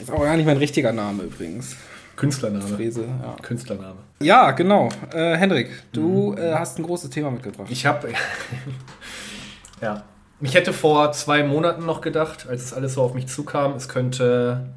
Ist 0.00 0.10
auch 0.10 0.22
gar 0.22 0.36
nicht 0.36 0.46
mein 0.46 0.56
richtiger 0.56 0.92
Name 0.92 1.24
übrigens. 1.24 1.76
Künstlername. 2.16 2.76
Frese, 2.76 3.02
ja. 3.02 3.36
Künstlername. 3.42 3.98
Ja, 4.20 4.50
genau. 4.50 4.88
Äh, 5.12 5.36
Hendrik, 5.36 5.70
du 5.92 6.34
äh, 6.34 6.54
hast 6.54 6.78
ein 6.78 6.82
großes 6.82 7.10
Thema 7.10 7.30
mitgebracht. 7.30 7.68
Ich 7.70 7.86
habe. 7.86 8.08
ja. 9.80 10.02
Ich 10.42 10.54
hätte 10.54 10.72
vor 10.72 11.12
zwei 11.12 11.44
Monaten 11.44 11.84
noch 11.86 12.00
gedacht, 12.00 12.46
als 12.48 12.64
es 12.64 12.72
alles 12.72 12.94
so 12.94 13.02
auf 13.02 13.14
mich 13.14 13.26
zukam, 13.26 13.74
es 13.74 13.88
könnte 13.88 14.70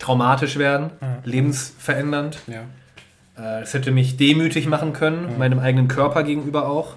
traumatisch 0.00 0.56
werden, 0.58 0.90
lebensverändernd. 1.24 2.40
ja. 2.48 2.62
Äh, 3.38 3.62
Es 3.62 3.72
hätte 3.74 3.92
mich 3.92 4.16
demütig 4.16 4.66
machen 4.66 4.92
können, 4.92 5.38
meinem 5.38 5.60
eigenen 5.60 5.86
Körper 5.86 6.24
gegenüber 6.24 6.68
auch. 6.68 6.94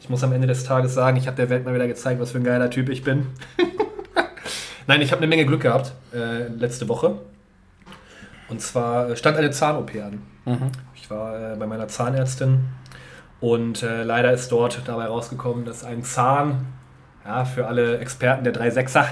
Ich 0.00 0.08
muss 0.10 0.24
am 0.24 0.32
Ende 0.32 0.46
des 0.48 0.64
Tages 0.64 0.92
sagen, 0.94 1.16
ich 1.16 1.26
habe 1.28 1.36
der 1.36 1.48
Welt 1.48 1.64
mal 1.64 1.74
wieder 1.74 1.86
gezeigt, 1.86 2.20
was 2.20 2.32
für 2.32 2.38
ein 2.38 2.44
geiler 2.44 2.68
Typ 2.70 2.88
ich 2.88 3.04
bin. 3.04 3.28
Nein, 4.86 5.00
ich 5.00 5.12
habe 5.12 5.20
eine 5.20 5.28
Menge 5.28 5.46
Glück 5.46 5.62
gehabt 5.62 5.92
äh, 6.12 6.48
letzte 6.48 6.88
Woche. 6.88 7.18
Und 8.48 8.60
zwar 8.60 9.08
äh, 9.10 9.16
stand 9.16 9.36
eine 9.38 9.50
Zahn-OP 9.50 9.92
an. 9.94 10.20
Mhm. 10.44 10.70
Ich 10.94 11.08
war 11.10 11.52
äh, 11.52 11.56
bei 11.56 11.66
meiner 11.66 11.88
Zahnärztin 11.88 12.64
und 13.40 13.82
äh, 13.82 14.02
leider 14.02 14.32
ist 14.32 14.52
dort 14.52 14.82
dabei 14.86 15.06
rausgekommen, 15.06 15.64
dass 15.64 15.84
ein 15.84 16.02
Zahn, 16.04 16.66
ja, 17.24 17.44
für 17.46 17.66
alle 17.66 17.98
Experten 17.98 18.44
der 18.44 18.52
3,6er, 18.54 19.06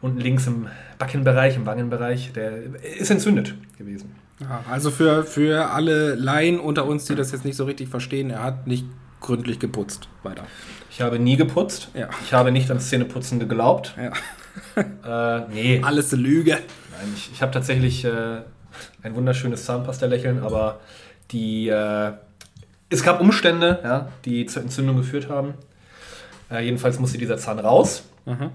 unten 0.00 0.18
links 0.18 0.46
im 0.48 0.66
Backenbereich, 1.04 1.56
im 1.56 1.66
Wangenbereich, 1.66 2.32
der 2.32 2.52
ist 2.98 3.10
entzündet 3.10 3.54
gewesen. 3.76 4.14
Ja, 4.40 4.64
also 4.70 4.90
für, 4.90 5.24
für 5.24 5.70
alle 5.70 6.14
Laien 6.14 6.58
unter 6.58 6.86
uns, 6.86 7.04
die 7.04 7.14
das 7.14 7.30
jetzt 7.30 7.44
nicht 7.44 7.56
so 7.56 7.64
richtig 7.64 7.90
verstehen, 7.90 8.30
er 8.30 8.42
hat 8.42 8.66
nicht 8.66 8.86
gründlich 9.20 9.58
geputzt. 9.58 10.08
Weiter. 10.22 10.44
Ich 10.90 11.02
habe 11.02 11.18
nie 11.18 11.36
geputzt. 11.36 11.90
Ja. 11.92 12.08
Ich 12.24 12.32
habe 12.32 12.52
nicht 12.52 12.70
ans 12.70 12.88
Zähneputzen 12.88 13.38
geglaubt. 13.38 13.94
Ja. 13.96 14.12
Äh, 14.76 15.48
nee, 15.52 15.80
Alles 15.82 16.12
eine 16.12 16.22
Lüge. 16.22 16.52
Nein, 16.52 17.12
ich, 17.16 17.30
ich 17.32 17.42
habe 17.42 17.50
tatsächlich 17.50 18.04
äh, 18.04 18.40
ein 19.02 19.14
wunderschönes 19.16 19.64
Zahnpasta-Lächeln, 19.64 20.42
aber 20.44 20.78
die, 21.32 21.68
äh, 21.68 22.12
es 22.88 23.02
gab 23.02 23.20
Umstände, 23.20 23.80
ja, 23.82 24.08
die 24.24 24.46
zur 24.46 24.62
Entzündung 24.62 24.96
geführt 24.96 25.28
haben. 25.28 25.54
Äh, 26.50 26.64
jedenfalls 26.64 27.00
musste 27.00 27.18
dieser 27.18 27.36
Zahn 27.36 27.58
raus. 27.58 28.04
Mhm. 28.26 28.50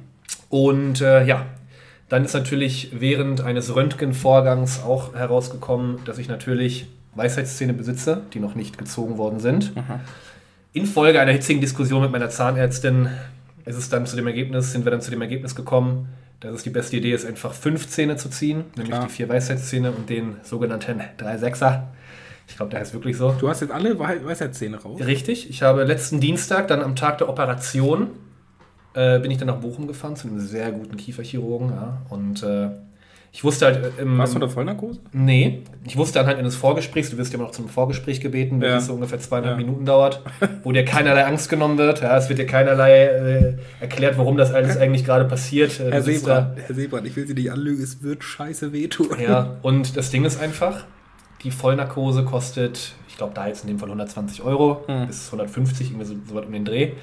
Und 0.49 1.01
äh, 1.01 1.25
ja, 1.25 1.45
dann 2.09 2.25
ist 2.25 2.33
natürlich 2.33 2.89
während 2.99 3.41
eines 3.41 3.73
Röntgenvorgangs 3.75 4.81
auch 4.83 5.13
herausgekommen, 5.15 5.99
dass 6.05 6.17
ich 6.17 6.27
natürlich 6.27 6.87
Weisheitszähne 7.15 7.73
besitze, 7.73 8.21
die 8.33 8.39
noch 8.39 8.55
nicht 8.55 8.77
gezogen 8.77 9.17
worden 9.17 9.39
sind. 9.39 9.71
Infolge 10.73 11.19
einer 11.19 11.31
hitzigen 11.31 11.61
Diskussion 11.61 12.01
mit 12.01 12.11
meiner 12.11 12.29
Zahnärztin 12.29 13.09
ist 13.65 13.75
es 13.77 13.89
dann 13.89 14.05
zu 14.05 14.15
dem 14.15 14.27
Ergebnis, 14.27 14.71
sind 14.71 14.85
wir 14.85 14.91
dann 14.91 15.01
zu 15.01 15.11
dem 15.11 15.21
Ergebnis 15.21 15.55
gekommen, 15.55 16.07
dass 16.39 16.53
es 16.55 16.63
die 16.63 16.69
beste 16.69 16.97
Idee 16.97 17.11
ist, 17.13 17.25
einfach 17.25 17.53
fünf 17.53 17.87
Zähne 17.89 18.15
zu 18.15 18.29
ziehen, 18.29 18.65
nämlich 18.75 18.91
Klar. 18.91 19.07
die 19.07 19.11
vier 19.13 19.27
Weisheitszähne 19.29 19.91
und 19.91 20.09
den 20.09 20.37
sogenannten 20.43 21.01
3-6er. 21.19 21.83
Ich 22.47 22.55
glaube, 22.55 22.71
der 22.71 22.79
heißt 22.79 22.93
wirklich 22.93 23.17
so. 23.17 23.31
Du 23.39 23.49
hast 23.49 23.61
jetzt 23.61 23.71
alle 23.71 23.99
Wei- 23.99 24.23
Weisheitszähne 24.23 24.77
raus. 24.77 24.99
Richtig, 25.05 25.49
ich 25.49 25.61
habe 25.61 25.83
letzten 25.83 26.19
Dienstag, 26.19 26.67
dann 26.67 26.81
am 26.81 26.95
Tag 26.95 27.17
der 27.19 27.29
Operation, 27.29 28.07
äh, 28.93 29.19
bin 29.19 29.31
ich 29.31 29.38
dann 29.38 29.48
nach 29.48 29.58
Bochum 29.58 29.88
gefahren 29.88 30.15
zu 30.15 30.27
einem 30.27 30.39
sehr 30.39 30.72
guten 30.72 30.98
Kieferchirurgen. 30.98 31.69
Ja, 31.69 32.01
und 32.10 32.41
äh, 32.43 32.69
ich 33.31 33.43
wusste 33.43 33.65
halt 33.67 33.77
äh, 34.00 34.01
im. 34.01 34.17
Warst 34.17 34.34
du 34.34 34.38
unter 34.38 34.50
Vollnarkose? 34.50 35.00
Nee, 35.12 35.62
ich 35.86 35.96
wusste 35.98 36.19
anhand 36.19 36.39
eines 36.39 36.55
Vorgesprächs, 36.55 37.12
du 37.12 37.17
wirst 37.17 37.31
ja 37.31 37.38
immer 37.38 37.46
noch 37.46 37.51
zum 37.53 37.69
Vorgespräch 37.69 38.19
gebeten, 38.22 38.55
Ja. 38.55 38.69
welches 38.69 38.88
so 38.88 38.93
ungefähr 38.93 39.19
zweieinhalb 39.19 39.60
Ja. 39.60 39.65
Minuten 39.65 39.86
dauert, 39.86 40.22
wo 40.63 40.72
dir 40.72 40.84
keinerlei 40.84 41.25
Angst 41.25 41.48
genommen 41.50 41.77
wird. 41.77 42.01
Ja, 42.01 42.17
es 42.17 42.27
wird 42.29 42.39
dir 42.39 42.48
keinerlei 42.48 43.03
äh, 43.03 43.53
erklärt, 43.79 44.17
warum 44.17 44.36
das 44.38 44.51
alles 44.51 44.77
eigentlich 44.77 45.05
gerade 45.05 45.25
passiert. 45.25 45.79
Äh, 45.79 45.91
Herr 45.91 46.01
sitzt 46.01 46.22
Sebrand, 46.25 46.58
Herr 46.65 46.75
Sebrand, 46.75 47.05
ich 47.05 47.15
will 47.15 47.27
Sie 47.27 47.36
nicht 47.36 47.51
anlügen, 47.51 47.84
es 47.84 48.01
wird 48.01 48.24
scheiße 48.24 48.74
wehtun. 48.74 49.10
Ja, 49.22 49.58
und 49.62 49.96
das 49.96 50.10
Ding 50.10 50.25
ist 50.25 50.41
einfach, 50.41 50.86
die 51.43 51.51
Vollnarkose 51.51 52.24
kostet, 52.25 52.93
ich 53.08 53.15
glaube 53.15 53.34
da 53.36 53.48
jetzt 53.48 53.62
in 53.63 53.67
dem 53.67 53.77
Fall 53.77 53.89
120 53.89 54.41
Euro 54.41 54.84
Hm. 54.88 55.05
bis 55.05 55.27
150, 55.27 55.91
irgendwie 55.91 56.05
so, 56.05 56.15
so 56.27 56.34
was 56.36 56.46
um 56.46 56.51
den 56.51 56.65
Dreh. 56.65 56.93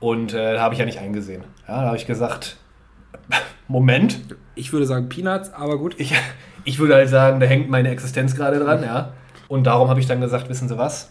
Und 0.00 0.32
äh, 0.34 0.54
da 0.54 0.60
habe 0.60 0.74
ich 0.74 0.80
ja 0.80 0.86
nicht 0.86 0.98
eingesehen. 0.98 1.44
Ja, 1.68 1.80
da 1.82 1.86
habe 1.88 1.96
ich 1.96 2.06
gesagt, 2.06 2.56
Moment, 3.68 4.18
Ich 4.54 4.72
würde 4.72 4.86
sagen 4.86 5.08
Peanuts, 5.08 5.52
aber 5.52 5.78
gut. 5.78 5.94
ich, 5.98 6.14
ich 6.64 6.78
würde 6.78 6.94
halt 6.94 7.08
sagen, 7.08 7.38
da 7.40 7.46
hängt 7.46 7.70
meine 7.70 7.90
Existenz 7.90 8.34
gerade 8.34 8.58
dran, 8.58 8.82
ja. 8.82 9.12
Und 9.48 9.64
darum 9.64 9.88
habe 9.88 10.00
ich 10.00 10.06
dann 10.06 10.20
gesagt, 10.20 10.48
wissen 10.48 10.68
Sie 10.68 10.76
was? 10.78 11.10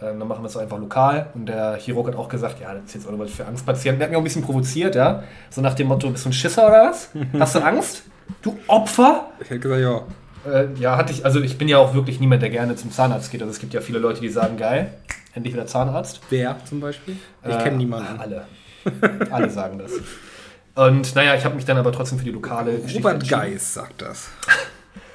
Ähm, 0.00 0.18
dann 0.18 0.28
machen 0.28 0.42
wir 0.42 0.46
es 0.46 0.52
so 0.54 0.58
einfach 0.58 0.78
lokal. 0.78 1.26
Und 1.34 1.46
der 1.46 1.76
Chirurg 1.76 2.08
hat 2.08 2.16
auch 2.16 2.28
gesagt, 2.28 2.60
ja, 2.60 2.72
das 2.74 2.84
ist 2.86 2.94
jetzt 2.94 3.06
auch 3.06 3.12
noch 3.12 3.18
was 3.18 3.30
für 3.30 3.46
Angstpatienten. 3.46 3.98
Der 3.98 4.06
hat 4.06 4.10
mich 4.10 4.16
auch 4.16 4.20
ein 4.20 4.24
bisschen 4.24 4.42
provoziert, 4.42 4.94
ja. 4.94 5.22
So 5.50 5.60
nach 5.60 5.74
dem 5.74 5.88
Motto, 5.88 6.10
bist 6.10 6.24
du 6.24 6.30
ein 6.30 6.32
Schisser 6.32 6.66
oder 6.68 6.90
was? 6.90 7.10
Hast 7.38 7.54
du 7.54 7.60
Angst? 7.60 8.02
Du 8.40 8.58
Opfer? 8.68 9.26
Ich 9.40 9.50
hätte 9.50 9.60
gesagt, 9.60 9.80
ja. 9.82 10.02
Äh, 10.50 10.68
ja, 10.78 10.96
hatte 10.96 11.12
ich, 11.12 11.24
also 11.24 11.40
ich 11.40 11.56
bin 11.58 11.68
ja 11.68 11.78
auch 11.78 11.94
wirklich 11.94 12.18
niemand, 12.20 12.42
der 12.42 12.50
gerne 12.50 12.74
zum 12.74 12.90
Zahnarzt 12.90 13.30
geht. 13.30 13.42
Also 13.42 13.52
es 13.52 13.58
gibt 13.60 13.74
ja 13.74 13.80
viele 13.80 13.98
Leute, 14.00 14.20
die 14.20 14.28
sagen, 14.28 14.56
geil, 14.56 14.92
endlich 15.34 15.54
wieder 15.54 15.66
Zahnarzt. 15.66 16.20
Wer 16.30 16.56
zum 16.64 16.80
Beispiel? 16.80 17.16
Ich 17.44 17.54
Äh, 17.54 17.62
kenne 17.62 17.76
niemanden. 17.76 18.18
Alle. 18.18 18.46
alle 19.30 19.50
sagen 19.50 19.78
das. 19.78 19.92
Und 20.74 21.14
naja, 21.14 21.34
ich 21.34 21.44
habe 21.44 21.54
mich 21.54 21.64
dann 21.64 21.76
aber 21.76 21.92
trotzdem 21.92 22.18
für 22.18 22.24
die 22.24 22.30
lokale 22.30 22.78
Geschichte 22.78 23.06
Robert. 23.06 23.28
Geis 23.28 23.74
sagt 23.74 24.02
das. 24.02 24.30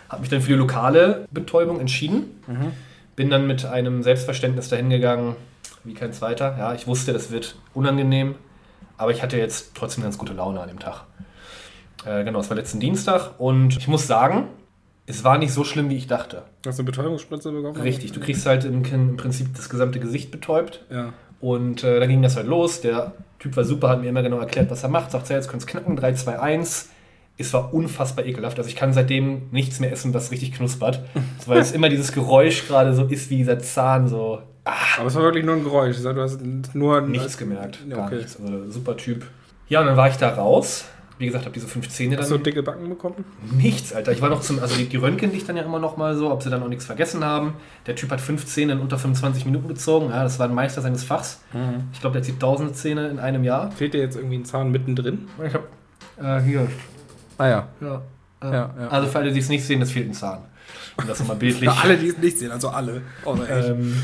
Habe 0.10 0.22
mich 0.22 0.30
dann 0.30 0.42
für 0.42 0.48
die 0.50 0.54
lokale 0.54 1.26
Betäubung 1.32 1.80
entschieden. 1.80 2.42
Mhm. 2.48 2.72
Bin 3.16 3.30
dann 3.30 3.48
mit 3.48 3.66
einem 3.66 4.04
Selbstverständnis 4.04 4.70
dahin 4.70 4.90
gegangen, 4.90 5.36
wie 5.84 5.94
kein 5.96 6.14
zweiter. 6.14 6.56
Ja, 6.58 6.74
ich 6.74 6.86
wusste, 6.88 7.12
das 7.14 7.32
wird 7.32 7.56
unangenehm, 7.74 8.36
aber 8.98 9.12
ich 9.12 9.24
hatte 9.24 9.38
jetzt 9.38 9.72
trotzdem 9.76 10.04
ganz 10.04 10.18
gute 10.18 10.34
Laune 10.34 10.62
an 10.62 10.68
dem 10.70 10.80
Tag. 10.80 11.04
Äh, 12.06 12.24
genau, 12.24 12.40
es 12.40 12.50
war 12.50 12.56
letzten 12.56 12.80
Dienstag 12.80 13.32
und 13.40 13.76
ich 13.78 13.88
muss 13.88 14.06
sagen, 14.06 14.48
es 15.08 15.24
war 15.24 15.38
nicht 15.40 15.52
so 15.54 15.64
schlimm, 15.64 15.90
wie 15.90 15.96
ich 15.98 16.06
dachte. 16.08 16.44
Hast 16.66 16.78
du 16.78 16.84
eine 16.84 16.92
Betäubungsspritze 16.92 17.52
bekommen? 17.52 17.82
Richtig, 17.82 18.12
du 18.12 18.20
kriegst 18.20 18.46
halt 18.46 18.66
im, 18.66 18.84
im 18.84 19.18
Prinzip 19.18 19.56
das 19.56 19.70
gesamte 19.70 20.00
Gesicht 20.00 20.30
betäubt 20.32 20.84
Ja. 20.92 21.14
und 21.42 21.84
äh, 21.84 22.00
dann 22.00 22.10
ging 22.10 22.22
das 22.22 22.36
halt 22.36 22.46
los. 22.48 22.82
Der 22.82 23.14
Typ 23.40 23.56
war 23.58 23.64
super, 23.64 23.90
hat 23.90 24.02
mir 24.02 24.10
immer 24.10 24.22
genau 24.22 24.38
erklärt, 24.40 24.70
was 24.70 24.84
er 24.84 24.90
macht. 24.90 25.12
Sagt, 25.12 25.30
ja, 25.30 25.36
jetzt 25.38 25.48
könnt 25.50 25.64
es 25.64 25.68
knacken, 25.68 25.96
3, 25.96 26.14
2, 26.14 26.40
1. 26.40 26.90
Es 27.40 27.54
war 27.54 27.74
unfassbar 27.74 28.26
ekelhaft. 28.26 28.58
Also 28.58 28.68
ich 28.70 28.76
kann 28.76 28.94
seitdem 28.94 29.44
nichts 29.52 29.80
mehr 29.80 29.92
essen, 29.92 30.14
was 30.14 30.32
richtig 30.32 30.52
knuspert. 30.54 31.02
Weil 31.46 31.60
es 31.60 31.72
immer 31.72 31.88
dieses 31.90 32.12
Geräusch 32.12 32.68
gerade 32.68 32.94
so 32.94 33.06
ist, 33.06 33.30
wie 33.30 33.38
dieser 33.38 33.60
Zahn 33.60 34.08
so. 34.08 34.42
Aber 34.66 35.08
es 35.08 35.16
war 35.16 35.22
wirklich 35.24 35.46
nur 35.46 35.56
ein 35.56 35.64
Geräusch. 35.64 35.98
Du 36.02 36.22
hast 36.22 36.40
nur 36.74 37.02
Nichts 37.02 37.38
gemerkt. 37.38 37.80
Ja, 37.88 37.96
Gar 37.98 38.06
okay. 38.08 38.16
nichts. 38.18 38.38
Also 38.42 38.70
super 38.72 38.98
Typ. 38.98 39.26
Ja, 39.70 39.82
und 39.82 39.86
dann 39.88 39.96
war 39.98 40.10
ich 40.10 40.18
da 40.18 40.30
raus. 40.30 40.86
Wie 41.20 41.26
gesagt, 41.26 41.46
habe 41.46 41.54
diese 41.54 41.68
fünf 41.68 41.90
Zähne 41.90 42.16
dann. 42.16 42.24
Hast 42.24 42.32
du 42.32 42.38
dicke 42.38 42.62
Backen 42.62 42.88
bekommen? 42.90 43.26
Nichts, 43.52 43.92
Alter. 43.92 44.12
Ich 44.12 44.22
war 44.22 44.30
noch 44.30 44.42
zum, 44.42 44.60
also 44.60 44.76
die, 44.76 44.86
die 44.86 44.98
röntgen 44.98 45.32
dich 45.32 45.46
dann 45.46 45.58
ja 45.58 45.64
immer 45.64 45.80
noch 45.80 45.98
mal 45.98 46.16
so, 46.16 46.32
ob 46.32 46.44
sie 46.44 46.50
dann 46.50 46.62
auch 46.62 46.68
nichts 46.68 46.86
vergessen 46.86 47.24
haben. 47.26 47.54
Der 47.88 47.96
Typ 47.96 48.12
hat 48.12 48.22
fünf 48.22 48.46
Zähne 48.46 48.74
in 48.74 48.80
unter 48.80 49.00
25 49.00 49.46
Minuten 49.46 49.68
gezogen. 49.68 50.10
Ja, 50.12 50.24
das 50.24 50.38
war 50.38 50.48
ein 50.48 50.54
Meister 50.54 50.82
seines 50.82 51.04
Fachs. 51.04 51.42
Ich 51.92 52.02
glaube, 52.02 52.14
der 52.14 52.22
zieht 52.24 52.40
tausende 52.40 52.74
Zähne 52.74 53.08
in 53.08 53.18
einem 53.20 53.44
Jahr. 53.44 53.72
Fehlt 53.72 53.94
dir 53.96 54.00
jetzt 54.02 54.16
irgendwie 54.16 54.38
ein 54.38 54.46
Zahn 54.46 54.72
mittendrin? 54.72 55.28
Ich 55.46 55.54
habe 55.54 55.66
äh, 56.22 56.42
hier. 56.44 56.68
Ah 57.38 57.48
ja. 57.48 57.68
Ja. 57.82 58.02
Ja, 58.44 58.52
ja. 58.52 58.88
Also 58.90 59.08
für 59.10 59.18
alle, 59.18 59.32
die 59.32 59.40
es 59.40 59.50
nicht 59.50 59.66
sehen, 59.66 59.80
das 59.80 59.92
fehlt 59.92 60.08
ein 60.08 60.14
Zahn. 60.14 60.44
Um 60.98 61.08
das 61.08 61.20
nochmal 61.20 61.38
bildlich. 61.38 61.70
Für 61.74 61.84
alle, 61.84 61.98
die 61.98 62.08
es 62.08 62.18
nicht 62.18 62.38
sehen, 62.38 62.52
also 62.52 62.70
alle. 62.70 63.02
Ich. 63.26 63.50
ähm, 63.68 63.96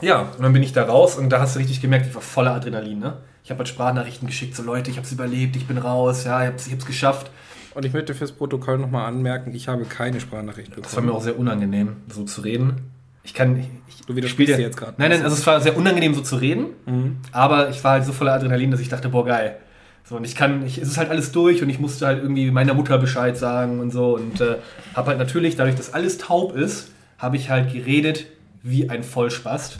ja, 0.00 0.22
und 0.36 0.42
dann 0.42 0.52
bin 0.52 0.62
ich 0.62 0.72
da 0.72 0.84
raus 0.84 1.16
und 1.16 1.30
da 1.30 1.40
hast 1.40 1.54
du 1.54 1.58
richtig 1.58 1.80
gemerkt, 1.80 2.06
ich 2.06 2.14
war 2.14 2.22
voller 2.22 2.54
Adrenalin. 2.54 2.98
Ne? 2.98 3.14
Ich 3.46 3.50
habe 3.50 3.58
halt 3.58 3.68
Sprachnachrichten 3.68 4.26
geschickt, 4.26 4.56
so 4.56 4.64
Leute, 4.64 4.90
ich 4.90 4.96
habe 4.96 5.06
es 5.06 5.12
überlebt, 5.12 5.54
ich 5.54 5.68
bin 5.68 5.78
raus, 5.78 6.24
ja, 6.24 6.42
ich 6.42 6.48
habe 6.48 6.56
es 6.56 6.84
geschafft. 6.84 7.30
Und 7.74 7.84
ich 7.84 7.92
möchte 7.92 8.12
fürs 8.12 8.32
Protokoll 8.32 8.76
nochmal 8.76 9.06
anmerken, 9.06 9.54
ich 9.54 9.68
habe 9.68 9.84
keine 9.84 10.18
Sprachnachricht 10.18 10.70
bekommen. 10.70 10.82
Das 10.82 10.96
war 10.96 11.04
mir 11.04 11.12
auch 11.12 11.22
sehr 11.22 11.38
unangenehm, 11.38 11.94
so 12.12 12.24
zu 12.24 12.40
reden. 12.40 12.90
Ich 13.22 13.34
kann. 13.34 13.56
Ich, 13.56 13.68
Du 14.08 14.16
widersprichst 14.16 14.32
spiel 14.32 14.56
dir 14.56 14.62
jetzt 14.62 14.76
gerade. 14.76 14.94
Nein, 14.98 15.10
nein, 15.10 15.22
also 15.22 15.36
es 15.36 15.46
war 15.46 15.60
sehr 15.60 15.76
unangenehm, 15.76 16.12
so 16.14 16.22
zu 16.22 16.34
reden. 16.34 16.70
Mhm. 16.86 17.18
Aber 17.30 17.70
ich 17.70 17.84
war 17.84 17.92
halt 17.92 18.04
so 18.04 18.12
voller 18.12 18.32
Adrenalin, 18.32 18.72
dass 18.72 18.80
ich 18.80 18.88
dachte, 18.88 19.10
boah, 19.10 19.24
geil. 19.24 19.58
So, 20.02 20.16
und 20.16 20.24
ich 20.24 20.34
kann, 20.34 20.66
ich, 20.66 20.78
es 20.78 20.88
ist 20.88 20.98
halt 20.98 21.10
alles 21.10 21.30
durch 21.30 21.62
und 21.62 21.70
ich 21.70 21.78
musste 21.78 22.04
halt 22.04 22.20
irgendwie 22.20 22.50
meiner 22.50 22.74
Mutter 22.74 22.98
Bescheid 22.98 23.38
sagen 23.38 23.78
und 23.78 23.92
so. 23.92 24.16
Und 24.16 24.40
äh, 24.40 24.56
habe 24.94 25.10
halt 25.10 25.18
natürlich, 25.20 25.54
dadurch, 25.54 25.76
dass 25.76 25.94
alles 25.94 26.18
taub 26.18 26.56
ist, 26.56 26.90
habe 27.18 27.36
ich 27.36 27.48
halt 27.48 27.72
geredet 27.72 28.26
wie 28.64 28.90
ein 28.90 29.04
Vollspast. 29.04 29.78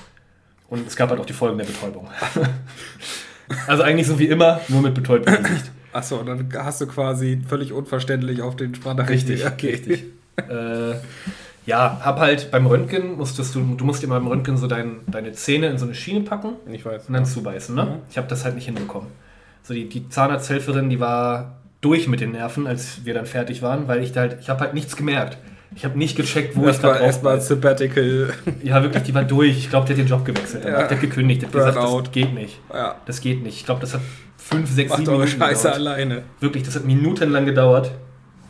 Und 0.69 0.87
es 0.87 0.95
gab 0.95 1.11
halt 1.11 1.19
auch 1.19 1.27
die 1.27 1.33
Folgen 1.33 1.59
der 1.59 1.65
Betäubung. 1.65 2.07
also 3.67 3.83
eigentlich 3.83 4.07
so 4.07 4.19
wie 4.19 4.27
immer, 4.27 4.61
nur 4.69 4.83
mit 4.83 4.95
betäubtem 4.95 5.43
Gesicht. 5.43 5.71
Achso, 5.93 6.17
und 6.17 6.27
dann 6.27 6.49
hast 6.59 6.81
du 6.81 6.87
quasi 6.87 7.41
völlig 7.49 7.73
unverständlich 7.73 8.43
auf 8.43 8.57
den 8.57 8.75
Sprachnachrichten. 8.75 9.33
Richtig, 9.33 9.47
okay. 9.51 9.71
richtig. 9.71 10.05
äh, 10.51 10.95
ja, 11.65 12.01
hab 12.05 12.21
halt 12.21 12.51
beim 12.51 12.67
Röntgen 12.67 13.17
musstest 13.17 13.55
du, 13.55 13.61
du 13.77 13.85
musst 13.85 14.03
dir 14.03 14.09
beim 14.09 14.27
Röntgen 14.27 14.57
so 14.57 14.67
dein, 14.67 14.99
deine 15.09 15.33
Zähne 15.33 15.67
in 15.69 15.79
so 15.79 15.85
eine 15.87 15.95
Schiene 15.95 16.21
packen 16.21 16.53
Ich 16.71 16.85
weiß. 16.85 17.07
und 17.09 17.15
dann 17.15 17.27
zubeißen, 17.27 17.75
ne? 17.75 17.85
Mhm. 17.85 17.91
Ich 18.11 18.19
habe 18.19 18.29
das 18.29 18.45
halt 18.45 18.55
nicht 18.55 18.67
hinbekommen. 18.67 19.09
So 19.63 19.75
die, 19.75 19.89
die 19.89 20.09
Zahnarzthelferin, 20.09 20.91
die 20.91 21.01
war 21.01 21.57
durch 21.81 22.07
mit 22.09 22.21
den 22.21 22.33
Nerven, 22.33 22.67
als 22.67 23.05
wir 23.05 23.15
dann 23.15 23.27
fertig 23.27 23.63
waren, 23.63 23.89
weil 23.89 24.03
ich 24.03 24.13
da 24.13 24.21
halt, 24.21 24.39
ich 24.41 24.49
habe 24.49 24.61
halt 24.61 24.75
nichts 24.75 24.97
gemerkt. 24.97 25.39
Ich 25.77 25.85
habe 25.85 25.99
nicht 25.99 26.17
gecheckt, 26.17 26.57
wo 26.57 26.63
ich 26.63 26.69
Erstmal 26.69 26.95
da 26.95 27.01
erstmal 27.01 27.37
drauf 27.37 27.47
Sabbatical. 27.47 28.33
Ja, 28.63 28.83
wirklich, 28.83 29.03
die 29.03 29.15
war 29.15 29.25
durch. 29.25 29.59
Ich 29.59 29.69
glaube, 29.71 29.87
der 29.87 29.95
hat 29.95 30.01
den 30.01 30.09
Job 30.09 30.25
gewechselt. 30.25 30.65
Ja. 30.65 30.71
Der 30.71 30.91
hat 30.91 31.01
gekündigt. 31.01 31.43
Der 31.43 31.49
hat 31.49 31.53
gesagt, 31.55 31.77
Burnout. 31.77 32.01
das 32.03 32.13
geht 32.13 32.33
nicht. 32.35 32.59
ja. 32.73 32.95
Das 33.05 33.21
geht 33.21 33.43
nicht. 33.43 33.59
Ich 33.59 33.65
glaube, 33.67 33.83
das 33.83 33.93
hat 33.95 34.01
fünf, 34.39 34.71
sechs, 34.71 34.89
Macht 34.89 35.01
sieben 35.01 35.11
eure 35.11 35.25
Minuten 35.25 35.39
Scheiße 35.39 35.63
gedauert. 35.69 35.77
alleine. 35.77 36.23
Wirklich, 36.41 36.63
das 36.63 36.77
hat 36.77 36.85
minutenlang 36.87 37.45
gedauert, 37.45 37.91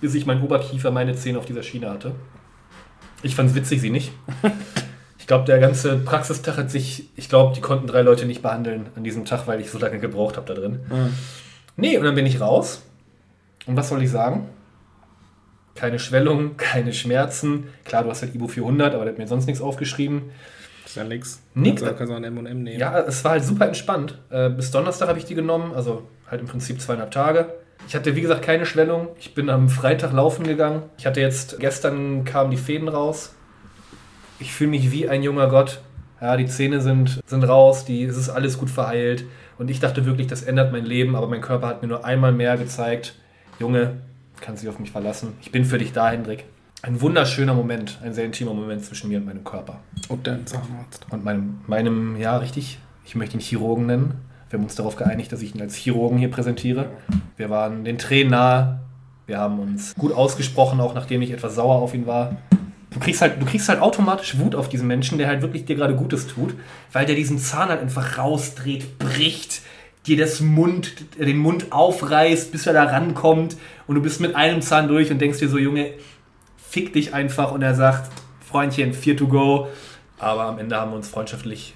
bis 0.01 0.15
ich 0.15 0.25
mein 0.25 0.41
Oberkiefer, 0.41 0.93
meine 0.93 1.17
Zähne 1.17 1.39
auf 1.39 1.47
dieser 1.47 1.65
Schiene 1.65 1.91
hatte. 1.91 2.13
Ich 3.23 3.35
fand's 3.35 3.55
witzig, 3.55 3.81
sie 3.81 3.91
nicht. 3.91 4.13
Ich 5.19 5.29
glaube, 5.29 5.45
der 5.45 5.59
ganze 5.59 5.97
Praxistag 5.97 6.57
hat 6.57 6.71
sich, 6.71 7.09
ich 7.17 7.29
glaube, 7.29 7.53
die 7.53 7.61
konnten 7.61 7.89
drei 7.89 8.03
Leute 8.03 8.27
nicht 8.27 8.43
behandeln 8.43 8.87
an 8.95 9.03
diesem 9.03 9.25
Tag, 9.25 9.49
weil 9.49 9.61
ich 9.61 9.73
so 9.73 9.77
lange 9.77 9.99
gebraucht 9.99 10.37
habe 10.37 10.47
da 10.47 10.55
drin. 10.55 10.79
Nee, 11.75 11.99
und 11.99 12.05
dann 12.05 12.15
bin 12.15 12.27
ich 12.27 12.41
raus. 12.41 12.83
Und 13.67 13.77
was 13.77 13.89
soll 13.89 14.01
ich 14.05 14.11
sagen? 14.13 14.47
Keine 15.77 15.99
Schwellung, 15.99 16.57
keine 16.57 16.93
Schmerzen. 16.93 17.69
Klar, 17.85 18.03
du 18.03 18.11
hast 18.11 18.23
halt 18.23 18.35
Ibu 18.35 18.49
400, 18.49 18.95
aber 18.95 19.05
der 19.05 19.13
hat 19.13 19.19
mir 19.19 19.29
sonst 19.29 19.47
nichts 19.47 19.63
aufgeschrieben. 19.63 20.31
Ist 20.85 20.97
ja 20.97 21.05
nix. 21.05 21.43
Nix. 21.55 21.83
Also, 21.83 21.95
kannst 21.95 22.11
du 22.11 22.15
auch 22.15 22.19
ein 22.19 22.25
M&M 22.25 22.63
nehmen. 22.63 22.79
Ja, 22.79 22.99
es 23.01 23.23
war 23.25 23.33
halt 23.33 23.45
super 23.45 23.67
entspannt. 23.67 24.19
Äh, 24.31 24.51
bis 24.51 24.71
Donnerstag 24.71 25.09
habe 25.09 25.19
ich 25.19 25.25
die 25.25 25.35
genommen, 25.35 25.73
also 25.75 26.03
halt 26.31 26.41
im 26.41 26.47
Prinzip 26.47 26.81
zweieinhalb 26.81 27.11
Tage. 27.11 27.55
Ich 27.89 27.95
hatte, 27.95 28.17
wie 28.17 28.21
gesagt, 28.21 28.43
keine 28.43 28.67
Schwellung. 28.67 29.09
Ich 29.19 29.35
bin 29.35 29.49
am 29.49 29.69
Freitag 29.69 30.13
laufen 30.13 30.45
gegangen. 30.45 30.83
Ich 30.99 31.07
hatte 31.07 31.21
jetzt, 31.21 31.61
gestern 31.61 32.25
kamen 32.25 32.51
die 32.51 32.57
Fäden 32.57 32.89
raus. 32.89 33.35
Ich 34.41 34.53
fühle 34.53 34.71
mich 34.71 34.91
wie 34.91 35.09
ein 35.09 35.23
junger 35.23 35.49
Gott. 35.49 35.81
Ja, 36.21 36.37
die 36.37 36.47
Zähne 36.47 36.81
sind, 36.81 37.21
sind 37.27 37.45
raus, 37.45 37.85
die, 37.85 38.03
es 38.05 38.17
ist 38.17 38.31
alles 38.31 38.59
gut 38.59 38.71
verheilt. 38.71 39.25
Und 39.59 39.71
ich 39.71 39.81
dachte 39.81 40.07
wirklich, 40.07 40.27
das 40.27 40.43
ändert 40.43 40.73
mein 40.73 40.85
Leben, 40.85 41.15
aber 41.15 41.29
mein 41.29 41.41
Körper 41.41 41.69
hat 41.69 41.83
mir 41.83 41.89
nur 41.89 42.05
einmal 42.05 42.33
mehr 42.33 42.57
gezeigt, 42.57 43.15
Junge, 43.59 43.99
kannst 44.41 44.63
dich 44.63 44.71
auf 44.71 44.79
mich 44.79 44.91
verlassen. 44.91 45.35
Ich 45.41 45.51
bin 45.51 45.65
für 45.65 45.79
dich 45.79 45.93
da, 45.93 46.11
Hendrik. 46.11 46.45
Ein 46.83 47.01
wunderschöner 47.01 47.55
Moment, 47.55 47.99
ein 48.03 48.13
sehr 48.13 48.25
intimer 48.25 48.55
Moment 48.55 48.85
zwischen 48.85 49.09
mir 49.09 49.19
und 49.19 49.27
meinem 49.27 49.45
Körper. 49.45 49.81
Und 50.09 50.27
dein 50.27 50.47
Zahnarzt. 50.47 51.07
Und 51.11 51.25
meinem, 51.25 51.61
meinem, 51.67 52.17
ja, 52.17 52.37
richtig, 52.37 52.79
ich 53.05 53.15
möchte 53.15 53.37
ihn 53.37 53.41
Chirurgen 53.41 53.87
nennen. 53.87 54.15
Wir 54.51 54.59
haben 54.59 54.65
uns 54.65 54.77
darauf 54.77 54.95
geeinigt, 54.97 55.33
dass 55.33 55.43
ich 55.43 55.55
ihn 55.55 55.61
als 55.61 55.75
Chirurgen 55.75 56.19
hier 56.19 56.31
präsentiere. 56.31 56.91
Wir 57.37 57.51
waren 57.51 57.85
den 57.85 57.99
Tränen 57.99 58.31
nahe. 58.31 58.81
Wir 59.27 59.39
haben 59.39 59.59
uns 59.59 59.95
gut 59.97 60.13
ausgesprochen, 60.13 60.81
auch 60.81 60.95
nachdem 60.95 61.23
ich 61.23 61.33
etwas 61.33 61.57
sauer 61.57 61.77
auf 61.77 61.95
ihn 61.95 62.07
war. 62.07 62.37
Du 62.91 63.01
kriegst 63.01 63.21
halt, 63.21 63.43
du 63.43 63.47
kriegst 63.47 63.69
halt 63.69 63.81
automatisch 63.81 64.39
Wut 64.39 64.55
auf 64.55 64.69
diesen 64.69 64.87
Menschen, 64.87 65.19
der 65.19 65.27
halt 65.27 65.43
wirklich 65.43 65.65
dir 65.65 65.77
gerade 65.77 65.97
Gutes 65.97 66.29
tut, 66.29 66.55
weil 66.93 67.05
der 67.05 67.17
diesen 67.17 67.39
Zahn 67.39 67.69
halt 67.69 67.81
einfach 67.81 68.19
rausdreht, 68.19 68.99
bricht, 68.99 69.63
dir 70.07 70.17
das 70.17 70.41
Mund, 70.41 70.93
den 71.19 71.39
Mund 71.39 71.73
aufreißt, 71.73 72.53
bis 72.53 72.67
er 72.67 72.73
da 72.73 72.85
rankommt 72.85 73.57
und 73.87 73.95
du 73.97 74.03
bist 74.03 74.21
mit 74.21 74.35
einem 74.37 74.63
Zahn 74.63 74.89
durch 74.89 75.11
und 75.11 75.21
denkst 75.21 75.39
dir 75.39 75.49
so, 75.49 75.59
Junge, 75.59 75.91
fick 76.57 76.93
dich 76.93 77.13
einfach 77.15 77.53
und 77.53 77.63
er 77.63 77.75
sagt, 77.75 78.11
Freundchen, 78.49 78.93
vier 78.93 79.17
to 79.17 79.27
go. 79.27 79.69
Aber 80.19 80.45
am 80.45 80.59
Ende 80.59 80.77
haben 80.77 80.93
wir 80.93 80.97
uns 80.97 81.09
freundschaftlich 81.09 81.75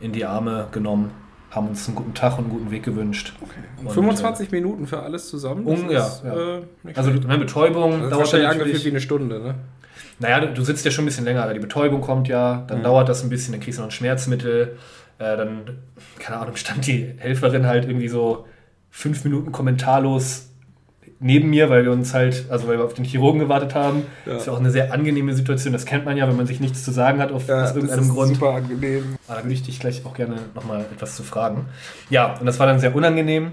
in 0.00 0.12
die 0.12 0.24
Arme 0.24 0.68
genommen, 0.72 1.10
haben 1.50 1.68
uns 1.68 1.86
einen 1.86 1.96
guten 1.96 2.14
Tag 2.14 2.38
und 2.38 2.44
einen 2.44 2.50
guten 2.52 2.70
Weg 2.70 2.82
gewünscht. 2.84 3.34
Und, 3.82 3.90
25 3.92 4.50
Minuten 4.50 4.86
für 4.86 5.02
alles 5.02 5.28
zusammen? 5.28 5.64
Um- 5.64 5.90
ja, 5.90 6.08
ja. 6.24 6.56
Äh, 6.58 6.62
Also 6.94 7.10
eine 7.10 7.38
Betäubung 7.38 7.92
das 7.92 8.02
ist 8.04 8.10
dauert 8.10 8.18
wahrscheinlich 8.20 8.48
angefühlt 8.48 8.84
wie 8.84 8.88
eine 8.90 9.00
Stunde, 9.00 9.40
ne? 9.40 9.54
naja, 10.20 10.40
du, 10.40 10.52
du 10.54 10.62
sitzt 10.64 10.84
ja 10.84 10.90
schon 10.90 11.04
ein 11.04 11.06
bisschen 11.06 11.24
länger, 11.24 11.46
weil 11.46 11.54
die 11.54 11.60
Betäubung 11.60 12.00
kommt 12.00 12.28
ja, 12.28 12.64
dann 12.66 12.78
Mhm. 12.78 12.82
dauert 12.84 13.08
das 13.08 13.22
ein 13.22 13.28
bisschen, 13.30 13.52
dann 13.52 13.60
kriegst 13.60 13.78
du 13.78 13.82
noch 13.82 13.88
ein 13.88 13.92
Schmerzmittel, 13.92 14.76
äh, 15.18 15.36
dann, 15.36 15.78
keine 16.18 16.38
Ahnung, 16.38 16.56
stand 16.56 16.86
die 16.86 17.14
Helferin 17.18 17.66
halt 17.66 17.84
irgendwie 17.86 18.08
so 18.08 18.46
fünf 18.90 19.24
Minuten 19.24 19.52
kommentarlos 19.52 20.46
neben 21.20 21.50
mir, 21.50 21.68
weil 21.68 21.84
wir 21.84 21.90
uns 21.90 22.14
halt, 22.14 22.46
also 22.48 22.68
weil 22.68 22.78
wir 22.78 22.84
auf 22.84 22.94
den 22.94 23.04
Chirurgen 23.04 23.40
gewartet 23.40 23.74
haben. 23.74 24.04
Ja. 24.24 24.34
Das 24.34 24.42
ist 24.42 24.46
ja 24.46 24.52
auch 24.52 24.60
eine 24.60 24.70
sehr 24.70 24.92
angenehme 24.92 25.34
Situation, 25.34 25.72
das 25.72 25.84
kennt 25.84 26.04
man 26.04 26.16
ja, 26.16 26.28
wenn 26.28 26.36
man 26.36 26.46
sich 26.46 26.60
nichts 26.60 26.84
zu 26.84 26.92
sagen 26.92 27.18
hat 27.18 27.32
auf, 27.32 27.48
aus 27.48 27.74
irgendeinem 27.74 28.08
Grund. 28.08 28.34
super 28.34 28.50
angenehm. 28.54 29.16
Ah, 29.26 29.34
Da 29.36 29.42
würde 29.42 29.52
ich 29.52 29.62
dich 29.64 29.80
gleich 29.80 30.06
auch 30.06 30.14
gerne 30.14 30.36
nochmal 30.54 30.82
etwas 30.94 31.16
zu 31.16 31.24
fragen. 31.24 31.66
Ja, 32.08 32.36
und 32.38 32.46
das 32.46 32.60
war 32.60 32.66
dann 32.68 32.78
sehr 32.78 32.94
unangenehm, 32.94 33.52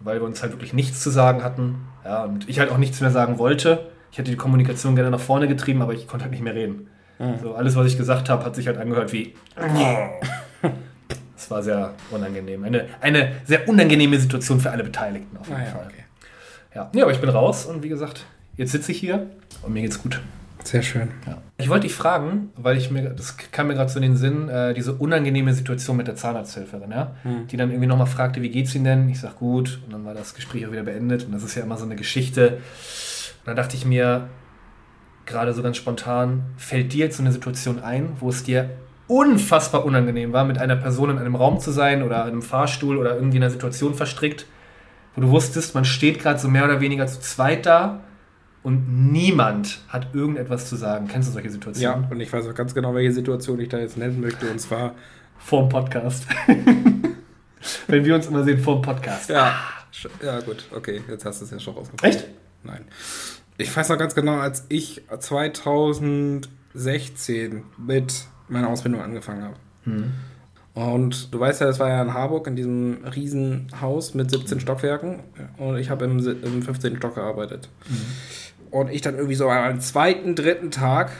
weil 0.00 0.18
wir 0.20 0.24
uns 0.26 0.42
halt 0.42 0.52
wirklich 0.52 0.72
nichts 0.72 1.00
zu 1.00 1.10
sagen 1.10 1.44
hatten. 1.44 1.76
Ja, 2.04 2.24
und 2.24 2.48
ich 2.48 2.58
halt 2.58 2.70
auch 2.72 2.78
nichts 2.78 3.00
mehr 3.00 3.10
sagen 3.10 3.38
wollte. 3.38 3.86
Ich 4.10 4.18
hätte 4.18 4.30
die 4.32 4.36
Kommunikation 4.36 4.96
gerne 4.96 5.10
nach 5.12 5.20
vorne 5.20 5.46
getrieben, 5.46 5.82
aber 5.82 5.92
ich 5.94 6.08
konnte 6.08 6.24
halt 6.24 6.32
nicht 6.32 6.42
mehr 6.42 6.54
reden. 6.54 6.88
So, 7.40 7.54
alles, 7.54 7.76
was 7.76 7.86
ich 7.86 7.96
gesagt 7.96 8.28
habe, 8.28 8.44
hat 8.44 8.56
sich 8.56 8.66
halt 8.66 8.76
angehört 8.76 9.12
wie. 9.12 9.34
Es 11.36 11.50
war 11.50 11.62
sehr 11.62 11.94
unangenehm. 12.10 12.64
Eine, 12.64 12.86
eine 13.00 13.32
sehr 13.44 13.68
unangenehme 13.68 14.18
Situation 14.18 14.60
für 14.60 14.70
alle 14.70 14.84
Beteiligten 14.84 15.36
auf 15.36 15.48
jeden 15.48 15.60
Ah 15.60 15.64
ja, 15.64 15.70
Fall. 15.70 15.86
okay. 15.86 16.04
Ja. 16.74 16.90
ja, 16.94 17.02
aber 17.04 17.12
ich 17.12 17.20
bin 17.20 17.28
raus 17.30 17.66
und 17.66 17.82
wie 17.82 17.88
gesagt, 17.88 18.24
jetzt 18.56 18.72
sitze 18.72 18.92
ich 18.92 18.98
hier 18.98 19.26
und 19.62 19.72
mir 19.72 19.82
geht's 19.82 20.02
gut. 20.02 20.20
Sehr 20.64 20.82
schön. 20.82 21.08
Ja. 21.26 21.38
Ich 21.58 21.68
wollte 21.68 21.86
dich 21.86 21.94
fragen, 21.94 22.50
weil 22.56 22.76
ich 22.78 22.90
mir, 22.90 23.10
das 23.10 23.36
kam 23.52 23.66
mir 23.66 23.74
gerade 23.74 23.90
so 23.90 23.98
in 23.98 24.02
den 24.02 24.16
Sinn, 24.16 24.48
äh, 24.48 24.72
diese 24.74 24.94
unangenehme 24.94 25.52
Situation 25.52 25.96
mit 25.96 26.06
der 26.08 26.16
Zahnarzthelferin, 26.16 26.90
ja? 26.90 27.14
Hm. 27.22 27.46
die 27.48 27.56
dann 27.58 27.70
irgendwie 27.70 27.86
nochmal 27.86 28.06
fragte, 28.06 28.40
wie 28.40 28.48
geht's 28.48 28.74
Ihnen 28.74 28.84
denn? 28.84 29.08
Ich 29.10 29.20
sag 29.20 29.38
gut 29.38 29.80
und 29.84 29.92
dann 29.92 30.04
war 30.06 30.14
das 30.14 30.34
Gespräch 30.34 30.66
auch 30.66 30.72
wieder 30.72 30.82
beendet 30.84 31.26
und 31.26 31.32
das 31.32 31.42
ist 31.42 31.54
ja 31.54 31.62
immer 31.62 31.76
so 31.76 31.84
eine 31.84 31.96
Geschichte. 31.96 32.54
Und 33.40 33.46
dann 33.46 33.56
dachte 33.56 33.76
ich 33.76 33.84
mir, 33.84 34.28
gerade 35.26 35.52
so 35.52 35.62
ganz 35.62 35.76
spontan, 35.76 36.44
fällt 36.56 36.92
dir 36.94 37.04
jetzt 37.06 37.18
so 37.18 37.22
eine 37.22 37.32
Situation 37.32 37.82
ein, 37.82 38.08
wo 38.20 38.30
es 38.30 38.42
dir 38.42 38.70
unfassbar 39.06 39.84
unangenehm 39.84 40.32
war, 40.32 40.44
mit 40.44 40.58
einer 40.58 40.76
Person 40.76 41.10
in 41.10 41.18
einem 41.18 41.34
Raum 41.36 41.60
zu 41.60 41.70
sein 41.72 42.02
oder 42.02 42.22
in 42.22 42.28
einem 42.32 42.42
Fahrstuhl 42.42 42.96
oder 42.96 43.14
irgendwie 43.16 43.36
in 43.36 43.42
einer 43.42 43.50
Situation 43.52 43.94
verstrickt, 43.94 44.46
wo 45.14 45.20
du 45.20 45.28
wusstest, 45.30 45.74
man 45.74 45.84
steht 45.84 46.20
gerade 46.20 46.38
so 46.38 46.48
mehr 46.48 46.64
oder 46.64 46.80
weniger 46.80 47.06
zu 47.06 47.20
zweit 47.20 47.66
da 47.66 48.00
und 48.62 49.12
niemand 49.12 49.80
hat 49.88 50.14
irgendetwas 50.14 50.68
zu 50.68 50.76
sagen. 50.76 51.06
Kennst 51.06 51.28
du 51.28 51.32
solche 51.34 51.48
Ja, 51.48 51.52
Situationen? 51.52 52.06
und 52.10 52.18
ich 52.20 52.32
weiß 52.32 52.48
auch 52.48 52.54
ganz 52.54 52.74
genau, 52.74 52.94
welche 52.94 53.12
Situation 53.12 53.60
ich 53.60 53.68
da 53.68 53.78
jetzt 53.78 53.98
nennen 53.98 54.20
möchte. 54.20 54.50
Und 54.50 54.58
zwar, 54.58 54.94
Vorm 55.38 55.68
Podcast. 55.68 56.26
Wenn 57.86 58.04
wir 58.04 58.14
uns 58.14 58.26
immer 58.26 58.42
sehen, 58.44 58.58
vorm 58.58 58.80
Podcast. 58.82 59.28
ja, 59.30 59.54
ja 60.22 60.40
gut, 60.40 60.64
okay, 60.74 61.02
jetzt 61.08 61.24
hast 61.26 61.40
du 61.40 61.44
es 61.44 61.50
ja 61.50 61.58
schon 61.60 61.74
rausgefunden. 61.74 62.08
Echt? 62.08 62.26
Nein. 62.62 62.84
Ich 63.58 63.74
weiß 63.76 63.88
noch 63.90 63.98
ganz 63.98 64.14
genau, 64.14 64.38
als 64.38 64.64
ich 64.68 65.02
2016 65.18 67.62
mit 67.76 68.24
meiner 68.48 68.68
Ausbildung 68.68 69.00
angefangen 69.00 69.42
habe. 69.44 69.56
Und 70.74 71.32
du 71.32 71.38
weißt 71.38 71.60
ja, 71.60 71.68
das 71.68 71.78
war 71.78 71.88
ja 71.88 72.02
in 72.02 72.14
Harburg 72.14 72.46
in 72.48 72.56
diesem 72.56 73.04
riesen 73.04 73.68
Haus 73.80 74.14
mit 74.14 74.30
17 74.30 74.58
Stockwerken 74.60 75.20
und 75.56 75.76
ich 75.76 75.88
habe 75.90 76.04
im, 76.04 76.18
im 76.18 76.62
15. 76.62 76.96
Stock 76.96 77.14
gearbeitet. 77.14 77.68
Und 78.70 78.90
ich 78.90 79.02
dann 79.02 79.14
irgendwie 79.14 79.36
so 79.36 79.48
am 79.48 79.80
zweiten, 79.80 80.34
dritten 80.34 80.72
Tag 80.72 81.12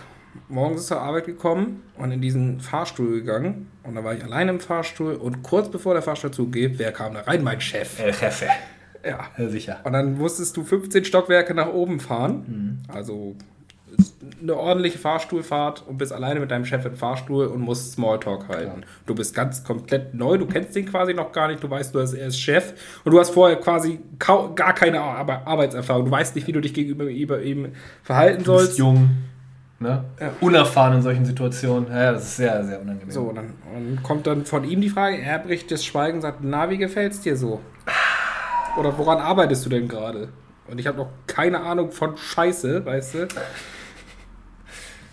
morgens 0.48 0.88
zur 0.88 1.00
Arbeit 1.00 1.26
gekommen 1.26 1.82
und 1.96 2.10
in 2.10 2.20
diesen 2.20 2.58
Fahrstuhl 2.60 3.12
gegangen. 3.20 3.68
Und 3.84 3.94
da 3.94 4.02
war 4.02 4.14
ich 4.14 4.24
alleine 4.24 4.50
im 4.50 4.60
Fahrstuhl 4.60 5.14
und 5.14 5.44
kurz 5.44 5.70
bevor 5.70 5.94
der 5.94 6.02
Fahrstuhl 6.02 6.32
zugeht, 6.32 6.78
wer 6.78 6.90
kam 6.90 7.14
da 7.14 7.20
rein? 7.20 7.44
Mein 7.44 7.60
Chef. 7.60 8.00
El 8.00 8.12
Jefe. 8.12 8.46
Ja. 8.46 9.20
Ja, 9.36 9.48
sicher. 9.50 9.80
Und 9.84 9.92
dann 9.92 10.16
musstest 10.16 10.56
du 10.56 10.64
15 10.64 11.04
Stockwerke 11.04 11.54
nach 11.54 11.68
oben 11.68 12.00
fahren. 12.00 12.82
Also 12.88 13.36
ist 13.36 13.53
eine 14.42 14.54
ordentliche 14.56 14.98
Fahrstuhlfahrt 14.98 15.84
und 15.86 15.96
bist 15.98 16.12
alleine 16.12 16.40
mit 16.40 16.50
deinem 16.50 16.64
Chef 16.66 16.84
im 16.84 16.96
Fahrstuhl 16.96 17.46
und 17.46 17.60
musst 17.62 17.92
Smalltalk 17.92 18.48
halten. 18.48 18.84
Du 19.06 19.14
bist 19.14 19.34
ganz 19.34 19.64
komplett 19.64 20.14
neu, 20.14 20.36
du 20.38 20.46
kennst 20.46 20.74
den 20.76 20.86
quasi 20.86 21.14
noch 21.14 21.32
gar 21.32 21.48
nicht, 21.48 21.62
du 21.62 21.70
weißt 21.70 21.94
nur, 21.94 22.02
dass 22.02 22.12
er 22.12 22.26
ist 22.28 22.38
Chef 22.40 22.74
und 23.04 23.12
du 23.12 23.18
hast 23.20 23.30
vorher 23.30 23.56
quasi 23.56 24.00
gar 24.18 24.74
keine 24.74 25.00
Ar 25.00 25.28
Arbeitserfahrung. 25.46 26.04
Du 26.06 26.10
weißt 26.10 26.34
nicht, 26.34 26.46
wie 26.46 26.52
du 26.52 26.60
dich 26.60 26.74
gegenüber 26.74 27.04
über 27.04 27.40
ihm 27.42 27.72
verhalten 28.02 28.44
Du 28.44 28.52
bist 28.52 28.64
sollst. 28.66 28.78
jung, 28.78 29.10
ne? 29.80 30.04
Ja. 30.20 30.30
unerfahren 30.40 30.94
in 30.96 31.02
solchen 31.02 31.24
Situationen. 31.24 31.88
Ja, 31.90 32.12
das 32.12 32.24
ist 32.24 32.36
sehr, 32.36 32.64
sehr 32.64 32.80
unangenehm. 32.82 33.10
So, 33.10 33.32
dann 33.32 33.54
und 33.74 34.02
kommt 34.02 34.26
dann 34.26 34.44
von 34.44 34.64
ihm 34.64 34.80
die 34.80 34.90
Frage, 34.90 35.18
er 35.18 35.38
bricht 35.38 35.70
das 35.70 35.84
Schweigen 35.84 36.16
und 36.16 36.22
sagt, 36.22 36.38
na, 36.42 36.68
wie 36.70 36.78
gefällt's 36.78 37.20
dir 37.20 37.36
so? 37.36 37.60
Oder 38.78 38.96
woran 38.98 39.18
arbeitest 39.18 39.64
du 39.64 39.70
denn 39.70 39.88
gerade? 39.88 40.28
Und 40.68 40.78
ich 40.80 40.86
habe 40.86 40.98
noch 40.98 41.08
keine 41.26 41.60
Ahnung 41.60 41.90
von 41.92 42.16
Scheiße, 42.16 42.84
weißt 42.84 43.14
du? 43.14 43.28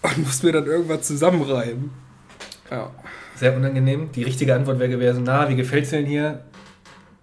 Und 0.02 0.18
muss 0.20 0.42
mir 0.44 0.52
dann 0.52 0.66
irgendwas 0.66 1.04
zusammenreiben. 1.04 1.92
Ja. 2.70 2.92
Sehr 3.36 3.56
unangenehm. 3.56 4.12
Die 4.12 4.24
richtige 4.24 4.56
Antwort 4.56 4.80
wäre 4.80 4.90
gewesen, 4.90 5.24
na, 5.26 5.50
wie 5.50 5.56
gefällt's 5.56 5.92
denn 5.92 6.06
hier? 6.06 6.44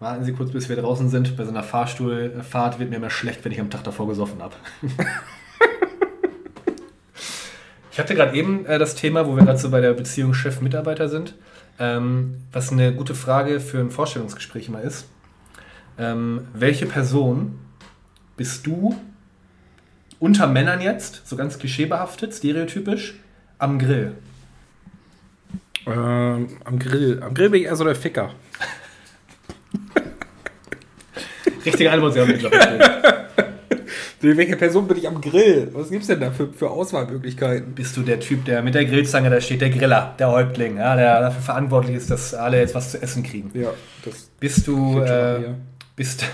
Warten 0.00 0.24
Sie 0.24 0.32
kurz, 0.32 0.52
bis 0.52 0.68
wir 0.68 0.76
draußen 0.76 1.08
sind. 1.08 1.36
Bei 1.36 1.44
so 1.44 1.50
einer 1.50 1.64
Fahrstuhlfahrt 1.64 2.78
wird 2.78 2.90
mir 2.90 2.96
immer 2.96 3.10
schlecht, 3.10 3.44
wenn 3.44 3.50
ich 3.50 3.60
am 3.60 3.70
Tag 3.70 3.82
davor 3.82 4.06
gesoffen 4.06 4.40
habe. 4.40 4.54
ich 7.90 7.98
hatte 7.98 8.14
gerade 8.14 8.36
eben 8.36 8.64
äh, 8.66 8.78
das 8.78 8.94
Thema, 8.94 9.26
wo 9.26 9.34
wir 9.34 9.44
gerade 9.44 9.58
so 9.58 9.70
bei 9.70 9.80
der 9.80 9.94
Beziehung 9.94 10.34
Chef-Mitarbeiter 10.34 11.08
sind, 11.08 11.34
ähm, 11.80 12.38
was 12.52 12.70
eine 12.70 12.94
gute 12.94 13.16
Frage 13.16 13.58
für 13.58 13.80
ein 13.80 13.90
Vorstellungsgespräch 13.90 14.68
immer 14.68 14.82
ist. 14.82 15.08
Ähm, 15.98 16.46
welche 16.54 16.86
Person 16.86 17.58
bist 18.36 18.66
du 18.68 18.96
unter 20.18 20.46
Männern 20.46 20.80
jetzt, 20.80 21.26
so 21.26 21.36
ganz 21.36 21.58
klischeebehaftet, 21.58 22.34
stereotypisch, 22.34 23.14
am 23.58 23.78
Grill? 23.78 24.12
Ähm, 25.86 26.48
am 26.64 26.78
Grill. 26.78 27.22
Am 27.22 27.34
Grill 27.34 27.50
bin 27.50 27.60
ich 27.60 27.66
eher 27.66 27.76
so 27.76 27.84
der 27.84 27.94
Ficker. 27.94 28.30
Richtige 31.64 31.90
Antwort, 31.90 32.14
Sie 32.14 32.20
haben 32.20 32.28
mich, 32.28 32.40
glaube 32.40 32.56
ich. 32.56 32.62
Nee, 34.20 34.36
Welche 34.36 34.56
Person 34.56 34.88
bin 34.88 34.96
ich 34.96 35.06
am 35.06 35.20
Grill? 35.20 35.70
Was 35.72 35.90
gibt's 35.90 36.08
denn 36.08 36.18
da 36.18 36.32
für, 36.32 36.52
für 36.52 36.70
Auswahlmöglichkeiten? 36.70 37.72
Bist 37.74 37.96
du 37.96 38.02
der 38.02 38.18
Typ, 38.18 38.44
der 38.44 38.62
mit 38.62 38.74
der 38.74 38.84
Grillzange 38.84 39.30
da 39.30 39.40
steht, 39.40 39.60
der 39.60 39.70
Griller, 39.70 40.16
der 40.18 40.32
Häuptling, 40.32 40.76
ja, 40.78 40.96
der 40.96 41.20
dafür 41.20 41.42
verantwortlich 41.42 41.96
ist, 41.96 42.10
dass 42.10 42.34
alle 42.34 42.58
jetzt 42.58 42.74
was 42.74 42.90
zu 42.90 43.00
essen 43.00 43.22
kriegen? 43.22 43.52
Ja, 43.54 43.72
das 44.04 44.28
Bist 44.40 44.66
du, 44.66 45.00
äh, 45.00 45.54
bist, 45.94 46.24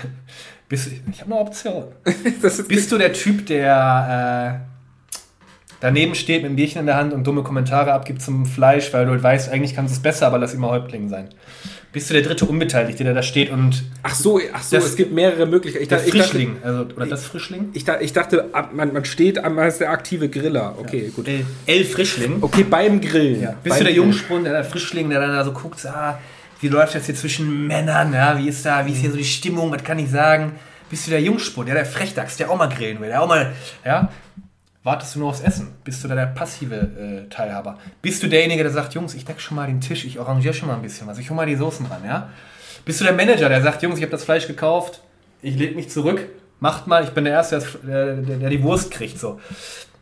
bist, 0.67 0.89
ich 1.11 1.21
habe 1.21 1.31
eine 1.31 1.41
Option. 1.41 1.85
Bist 2.67 2.91
du 2.91 2.97
der 2.97 3.13
Typ, 3.13 3.45
der 3.45 4.59
äh, 4.61 5.15
daneben 5.79 6.15
steht 6.15 6.37
mit 6.41 6.45
einem 6.47 6.55
Bierchen 6.55 6.79
in 6.81 6.85
der 6.87 6.97
Hand 6.97 7.13
und 7.13 7.25
dumme 7.25 7.43
Kommentare 7.43 7.93
abgibt 7.93 8.21
zum 8.21 8.45
Fleisch, 8.45 8.91
weil 8.93 9.05
du 9.05 9.11
halt 9.11 9.23
weißt, 9.23 9.51
eigentlich 9.51 9.75
kannst 9.75 9.93
du 9.93 9.97
es 9.97 10.01
besser, 10.01 10.27
aber 10.27 10.39
lass 10.39 10.53
immer 10.53 10.69
Häuptling 10.69 11.09
sein? 11.09 11.29
Bist 11.91 12.09
du 12.09 12.13
der 12.13 12.23
dritte 12.23 12.43
Unbeteiligte, 12.45 13.05
der 13.05 13.13
da 13.13 13.23
steht 13.23 13.49
und 13.49 13.83
Ach 14.03 14.13
so, 14.15 14.37
ach 14.53 14.63
so, 14.63 14.75
Das- 14.75 14.85
es 14.85 14.95
gibt 14.97 15.13
mehrere 15.13 15.45
Möglichkeiten. 15.45 15.83
Ich, 15.83 15.87
der 15.89 15.99
ich 15.99 16.05
dachte, 16.11 16.17
Frischling, 16.23 16.57
also, 16.61 16.81
oder 16.93 17.05
das 17.05 17.23
Frischling? 17.25 17.69
ich, 17.73 17.85
dachte- 17.85 18.03
ich 18.03 18.11
dachte, 18.11 18.49
man, 18.73 18.91
man 18.91 19.05
steht, 19.05 19.41
man 19.41 19.65
ist 19.67 19.79
der 19.79 19.91
aktive 19.91 20.27
Griller. 20.27 20.75
Okay, 20.77 21.09
gut. 21.15 21.25
El, 21.27 21.45
El 21.67 21.85
Frischling. 21.85 22.39
Okay, 22.41 22.65
beim 22.69 22.99
Grillen. 22.99 23.41
Ja. 23.41 23.51
Bist 23.63 23.75
beim 23.75 23.77
du 23.79 23.83
der. 23.85 23.93
Jungspund, 23.93 24.45
der, 24.45 24.53
der 24.53 24.65
Frischling, 24.65 25.09
der 25.09 25.21
dann 25.21 25.29
da 25.31 25.45
so 25.45 25.53
guckt, 25.53 25.79
so, 25.79 25.87
ah, 25.87 26.17
wie 26.65 26.69
läuft 26.69 26.95
das 26.95 27.05
hier 27.05 27.13
zwischen 27.13 27.67
Männern, 27.67 28.11
ja, 28.11 28.39
wie 28.39 28.49
ist 28.49 28.65
da, 28.65 28.87
wie 28.87 28.91
ist 28.91 28.97
hier 28.97 29.11
so 29.11 29.17
die 29.17 29.23
Stimmung, 29.23 29.71
was 29.71 29.83
kann 29.83 29.99
ich 29.99 30.09
sagen? 30.09 30.53
Bist 30.89 31.05
du 31.05 31.11
der 31.11 31.21
Jungspund, 31.21 31.67
der, 31.67 31.75
der 31.75 31.85
Frechdachs, 31.85 32.37
der 32.37 32.49
auch 32.49 32.57
mal 32.57 32.69
grillen 32.69 32.99
will, 32.99 33.09
der 33.09 33.21
auch 33.21 33.27
mal, 33.27 33.53
ja, 33.85 34.09
wartest 34.81 35.13
du 35.13 35.19
nur 35.19 35.29
aufs 35.29 35.41
Essen? 35.41 35.73
Bist 35.83 36.03
du 36.03 36.07
da 36.07 36.15
der 36.15 36.25
passive 36.25 36.75
äh, 36.75 37.29
Teilhaber? 37.29 37.77
Bist 38.01 38.23
du 38.23 38.27
derjenige, 38.27 38.63
der 38.63 38.71
sagt, 38.71 38.95
Jungs, 38.95 39.13
ich 39.13 39.25
deck 39.25 39.39
schon 39.39 39.57
mal 39.57 39.67
den 39.67 39.79
Tisch, 39.79 40.05
ich 40.05 40.19
arrangiere 40.19 40.55
schon 40.55 40.67
mal 40.67 40.73
ein 40.73 40.81
bisschen 40.81 41.05
was, 41.05 41.19
ich 41.19 41.29
hole 41.29 41.37
mal 41.37 41.45
die 41.45 41.55
Soßen 41.55 41.85
ran, 41.85 42.01
ja? 42.03 42.29
Bist 42.83 42.99
du 42.99 43.03
der 43.03 43.13
Manager, 43.13 43.47
der 43.47 43.61
sagt, 43.61 43.83
Jungs, 43.83 43.97
ich 43.97 44.03
habe 44.03 44.11
das 44.11 44.23
Fleisch 44.23 44.47
gekauft, 44.47 45.01
ich 45.43 45.55
leg 45.57 45.75
mich 45.75 45.91
zurück, 45.91 46.27
macht 46.59 46.87
mal, 46.87 47.03
ich 47.03 47.11
bin 47.11 47.25
der 47.25 47.33
Erste, 47.33 47.63
der, 47.83 48.15
der, 48.15 48.37
der 48.37 48.49
die 48.49 48.63
Wurst 48.63 48.89
kriegt, 48.89 49.19
so. 49.19 49.39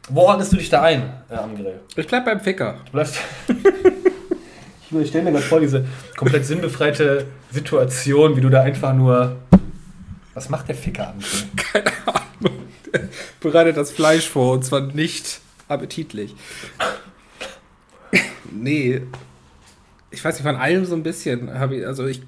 Wo 0.07 0.21
ordnest 0.21 0.53
du 0.53 0.55
dich 0.55 0.69
da 0.69 0.81
ein 0.81 1.11
äh, 1.29 1.35
am 1.35 1.57
Grill? 1.57 1.81
Ich 1.97 2.07
bleib 2.07 2.23
beim 2.23 2.39
Ficker. 2.39 2.77
Du 2.85 2.91
bleibst. 2.93 3.17
ich 5.01 5.09
stelle 5.09 5.25
mir 5.25 5.31
gerade 5.31 5.43
vor, 5.43 5.59
diese 5.59 5.85
komplett 6.15 6.45
sinnbefreite 6.45 7.25
Situation, 7.51 8.35
wie 8.35 8.41
du 8.41 8.49
da 8.49 8.61
einfach 8.61 8.93
nur. 8.93 9.37
Was 10.33 10.49
macht 10.49 10.67
der 10.67 10.75
Ficker 10.75 11.09
am 11.09 11.19
Grill? 11.55 11.83
Bereitet 13.39 13.77
das 13.77 13.91
Fleisch 13.91 14.27
vor 14.29 14.53
und 14.53 14.65
zwar 14.65 14.81
nicht 14.81 15.39
appetitlich. 15.67 16.35
nee. 18.51 19.01
Ich 20.11 20.23
weiß 20.23 20.35
nicht, 20.35 20.43
von 20.43 20.55
allem 20.55 20.85
so 20.85 20.95
ein 20.95 21.03
bisschen. 21.03 21.49
Ich, 21.71 21.85
also 21.87 22.05
ich 22.05 22.21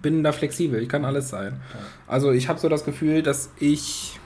bin 0.00 0.22
da 0.22 0.32
flexibel, 0.32 0.82
ich 0.82 0.88
kann 0.88 1.04
alles 1.04 1.28
sein. 1.28 1.60
Also 2.06 2.30
ich 2.32 2.48
habe 2.48 2.60
so 2.60 2.68
das 2.68 2.84
Gefühl, 2.84 3.22
dass 3.22 3.50
ich 3.58 4.18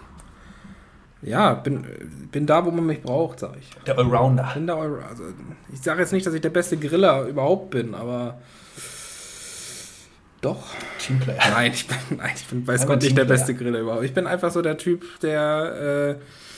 ja, 1.22 1.54
bin, 1.54 1.84
bin 2.32 2.46
da, 2.46 2.64
wo 2.64 2.70
man 2.70 2.86
mich 2.86 3.02
braucht, 3.02 3.40
sag 3.40 3.56
ich. 3.58 3.68
Der 3.84 3.98
Allrounder. 3.98 4.50
Bin 4.54 4.66
da, 4.66 4.76
also 4.76 5.24
ich 5.72 5.80
sage 5.80 6.00
jetzt 6.00 6.12
nicht, 6.12 6.26
dass 6.26 6.34
ich 6.34 6.40
der 6.40 6.50
beste 6.50 6.76
Griller 6.76 7.26
überhaupt 7.26 7.70
bin, 7.70 7.94
aber 7.94 8.38
doch. 10.40 10.64
Teamplayer. 10.98 11.38
Nein, 11.50 11.72
ich 11.72 11.86
bin, 11.86 11.96
nein, 12.16 12.30
ich 12.34 12.46
bin 12.46 12.66
weiß 12.66 12.86
Gott 12.86 13.02
nicht 13.02 13.16
der 13.16 13.26
beste 13.26 13.54
Griller 13.54 13.80
überhaupt. 13.80 14.04
Ich 14.04 14.14
bin 14.14 14.26
einfach 14.26 14.50
so 14.50 14.62
der 14.62 14.78
Typ, 14.78 15.04
der, 15.20 16.18
äh, 16.18 16.49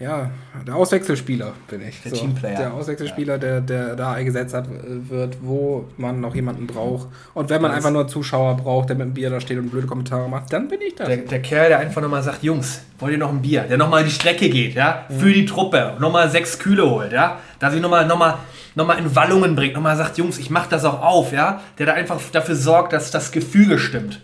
ja, 0.00 0.30
der 0.66 0.74
Auswechselspieler 0.76 1.52
bin 1.68 1.80
ich. 1.86 2.02
Der 2.02 2.10
so, 2.10 2.16
Teamplayer. 2.16 2.56
Der 2.56 2.74
Auswechselspieler, 2.74 3.38
der, 3.38 3.60
der 3.60 3.94
da 3.96 4.12
eingesetzt 4.12 4.52
hat, 4.54 4.66
wird, 4.68 5.36
wo 5.40 5.84
man 5.96 6.20
noch 6.20 6.34
jemanden 6.34 6.66
braucht. 6.66 7.08
Und 7.32 7.48
wenn 7.50 7.62
man 7.62 7.70
Das- 7.70 7.76
einfach 7.78 7.90
nur 7.90 8.00
einen 8.02 8.08
Zuschauer 8.08 8.56
braucht, 8.56 8.88
der 8.88 8.96
mit 8.96 9.06
dem 9.06 9.14
Bier 9.14 9.30
da 9.30 9.40
steht 9.40 9.58
und 9.58 9.70
blöde 9.70 9.86
Kommentare 9.86 10.28
macht, 10.28 10.52
dann 10.52 10.68
bin 10.68 10.80
ich 10.80 10.94
das. 10.96 11.06
Der, 11.06 11.18
der 11.18 11.42
Kerl, 11.42 11.68
der 11.68 11.78
einfach 11.78 12.02
nochmal 12.02 12.22
sagt, 12.22 12.42
Jungs, 12.42 12.82
wollt 12.98 13.12
ihr 13.12 13.18
noch 13.18 13.30
ein 13.30 13.40
Bier? 13.42 13.62
Der 13.62 13.76
nochmal 13.78 14.04
die 14.04 14.10
Strecke 14.10 14.48
geht, 14.50 14.74
ja, 14.74 15.04
für 15.18 15.32
die 15.32 15.46
Truppe, 15.46 15.94
nochmal 16.00 16.28
sechs 16.30 16.58
Kühle 16.58 16.88
holt, 16.88 17.12
ja, 17.12 17.38
da 17.60 17.70
sich 17.70 17.80
nochmal 17.80 18.06
noch 18.06 18.18
mal, 18.18 18.38
noch 18.74 18.86
mal 18.86 18.98
in 18.98 19.14
Wallungen 19.14 19.54
bringt, 19.54 19.74
nochmal 19.74 19.96
sagt, 19.96 20.18
Jungs, 20.18 20.38
ich 20.38 20.50
mach 20.50 20.66
das 20.66 20.84
auch 20.84 21.02
auf, 21.02 21.32
ja, 21.32 21.60
der 21.78 21.86
da 21.86 21.92
einfach 21.92 22.20
dafür 22.32 22.56
sorgt, 22.56 22.92
dass 22.92 23.10
das 23.10 23.30
Gefüge 23.32 23.78
stimmt. 23.78 24.20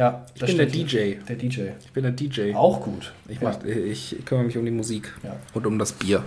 Ja, 0.00 0.24
ich 0.34 0.46
bin 0.46 0.56
der 0.56 0.64
DJ. 0.64 1.16
Der 1.28 1.36
DJ. 1.36 1.60
Ich 1.84 1.92
bin 1.92 2.04
der 2.04 2.12
DJ. 2.12 2.54
Auch 2.54 2.80
gut. 2.80 3.12
Ich, 3.28 3.42
mach, 3.42 3.62
ich 3.64 4.16
kümmere 4.24 4.46
mich 4.46 4.56
um 4.56 4.64
die 4.64 4.70
Musik 4.70 5.12
Ja. 5.22 5.36
und 5.52 5.66
um 5.66 5.78
das 5.78 5.92
Bier. 5.92 6.24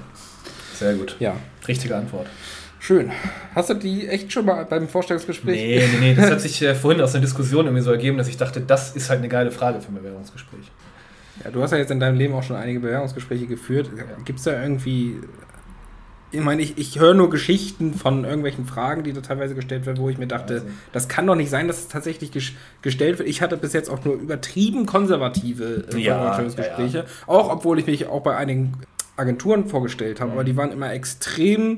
Sehr 0.75 0.93
gut. 0.93 1.15
Ja, 1.19 1.35
Richtige 1.67 1.95
Antwort. 1.95 2.27
schön. 2.79 3.11
Hast 3.55 3.71
du 3.71 3.73
die 3.73 4.07
echt 4.07 4.31
schon 4.31 4.45
mal 4.45 4.63
beim 4.65 4.87
Vorstellungsgespräch? 4.87 5.55
Nee, 5.55 5.87
nee, 5.91 5.99
nee. 6.09 6.13
Das 6.15 6.29
hat 6.29 6.41
sich 6.47 6.61
äh, 6.61 6.75
vorhin 6.75 7.01
aus 7.01 7.15
einer 7.15 7.21
Diskussion 7.23 7.65
irgendwie 7.65 7.81
so 7.83 7.89
ergeben, 7.91 8.19
dass 8.19 8.27
ich 8.27 8.37
dachte, 8.37 8.61
das 8.61 8.95
ist 8.95 9.09
halt 9.09 9.19
eine 9.21 9.29
geile 9.29 9.49
Frage 9.49 9.81
für 9.81 9.87
ein 9.91 9.95
Bewerbungsgespräch. 9.95 10.69
Ja, 11.43 11.49
du 11.49 11.63
hast 11.63 11.71
ja 11.71 11.79
jetzt 11.79 11.89
in 11.89 11.99
deinem 11.99 12.17
Leben 12.19 12.35
auch 12.35 12.43
schon 12.43 12.55
einige 12.57 12.79
Bewerbungsgespräche 12.79 13.47
geführt. 13.47 13.89
Gibt 14.23 14.37
es 14.37 14.45
da 14.45 14.61
irgendwie. 14.61 15.15
Ich 16.33 16.41
meine, 16.41 16.61
ich, 16.61 16.77
ich 16.77 16.99
höre 16.99 17.13
nur 17.13 17.29
Geschichten 17.29 17.93
von 17.93 18.23
irgendwelchen 18.25 18.65
Fragen, 18.65 19.03
die 19.03 19.13
da 19.13 19.21
teilweise 19.21 19.53
gestellt 19.55 19.85
werden, 19.85 19.99
wo 19.99 20.09
ich 20.09 20.17
mir 20.17 20.27
dachte, 20.27 20.55
Also. 20.55 20.65
das 20.91 21.07
kann 21.07 21.27
doch 21.27 21.35
nicht 21.35 21.49
sein, 21.49 21.67
dass 21.67 21.79
es 21.79 21.87
tatsächlich 21.87 22.31
ges 22.31 22.51
gestellt 22.81 23.19
wird. 23.19 23.29
Ich 23.29 23.41
hatte 23.41 23.55
bis 23.55 23.71
jetzt 23.73 23.89
auch 23.89 24.03
nur 24.03 24.15
übertrieben 24.15 24.85
konservative 24.85 25.85
äh, 25.93 25.99
Ja, 25.99 26.23
Vorstellungsgespräche. 26.25 27.05
Auch 27.27 27.51
obwohl 27.51 27.79
ich 27.79 27.85
mich 27.85 28.07
auch 28.07 28.21
bei 28.23 28.35
einigen 28.35 28.73
Agenturen 29.15 29.67
vorgestellt 29.67 30.19
habe, 30.19 30.31
Mhm. 30.31 30.37
aber 30.37 30.43
die 30.43 30.57
waren 30.57 30.71
immer 30.71 30.91
extrem 30.91 31.77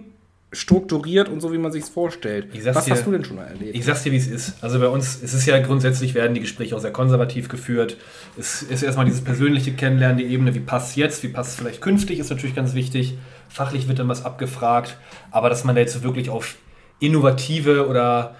strukturiert 0.54 1.28
und 1.28 1.42
so, 1.42 1.52
wie 1.52 1.58
man 1.58 1.74
sich 1.74 1.84
es 1.84 1.90
vorstellt. 1.90 2.48
Was 2.74 2.86
dir- 2.86 2.92
hast 2.94 3.06
du 3.06 3.12
denn 3.12 3.26
schon 3.26 3.36
mal 3.36 3.44
erlebt? 3.48 3.76
Ich 3.76 3.84
sag's 3.84 4.04
dir, 4.04 4.14
wie 4.14 4.18
es 4.18 4.28
ist. 4.28 4.54
Also 4.64 4.80
bei 4.80 4.88
uns, 4.88 5.20
es 5.22 5.34
ist 5.34 5.46
ja 5.46 5.60
grundsätzlich 5.60 6.14
werden 6.14 6.34
die 6.34 6.40
Gespräche 6.40 6.76
auch 6.76 6.80
sehr 6.80 6.92
konservativ 6.94 7.50
geführt. 7.50 7.98
Es 8.40 8.62
ist 8.64 8.82
erstmal 8.82 9.06
dieses 9.06 9.20
persönliche 9.22 9.74
Kennenlernen, 9.74 10.18
die 10.18 10.24
Ebene, 10.26 10.56
wie 10.56 10.62
passt 10.62 10.96
jetzt, 10.96 11.24
wie 11.24 11.28
passt 11.28 11.50
es 11.52 11.56
vielleicht 11.58 11.82
künftig, 11.82 12.20
ist 12.20 12.30
natürlich 12.30 12.56
ganz 12.56 12.74
wichtig. 12.74 13.18
Fachlich 13.56 13.88
wird 13.88 14.00
dann 14.00 14.10
was 14.10 14.26
abgefragt, 14.26 14.98
aber 15.32 15.48
dass 15.48 15.64
man 15.64 15.76
da 15.76 15.82
jetzt 15.82 16.04
wirklich 16.04 16.30
auf 16.30 16.56
innovative 17.00 17.88
oder 17.88 18.36